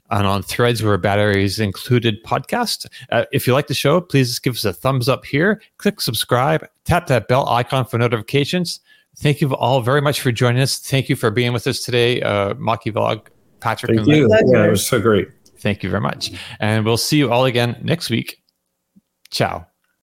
And 0.09 0.27
on 0.27 0.43
threads, 0.43 0.83
we're 0.83 0.97
Batteries 0.97 1.59
Included 1.59 2.23
podcast. 2.23 2.85
Uh, 3.11 3.25
if 3.31 3.47
you 3.47 3.53
like 3.53 3.65
the 3.65 3.73
show, 3.73 3.99
please 3.99 4.37
give 4.37 4.55
us 4.55 4.63
a 4.63 4.71
thumbs 4.71 5.09
up 5.09 5.25
here. 5.25 5.59
Click 5.77 5.99
subscribe, 6.01 6.67
tap 6.85 7.07
that 7.07 7.27
bell 7.27 7.49
icon 7.49 7.83
for 7.85 7.97
notifications. 7.97 8.79
Thank 9.17 9.41
you 9.41 9.53
all 9.55 9.81
very 9.81 10.01
much 10.01 10.21
for 10.21 10.31
joining 10.31 10.61
us. 10.61 10.79
Thank 10.79 11.07
you 11.09 11.15
for 11.15 11.29
being 11.29 11.53
with 11.53 11.67
us 11.67 11.81
today, 11.81 12.21
uh, 12.21 12.55
Mach-E 12.55 12.91
Vlog, 12.91 13.27
Patrick. 13.59 13.95
Thank 13.95 14.07
you. 14.07 14.27
Yeah, 14.29 14.65
it 14.65 14.69
was 14.69 14.85
so 14.85 14.99
great. 14.99 15.29
Thank 15.59 15.83
you 15.83 15.89
very 15.89 16.01
much. 16.01 16.31
And 16.59 16.83
we'll 16.83 16.97
see 16.97 17.17
you 17.17 17.31
all 17.31 17.45
again 17.45 17.77
next 17.81 18.09
week. 18.09 18.41
Ciao. 19.31 19.67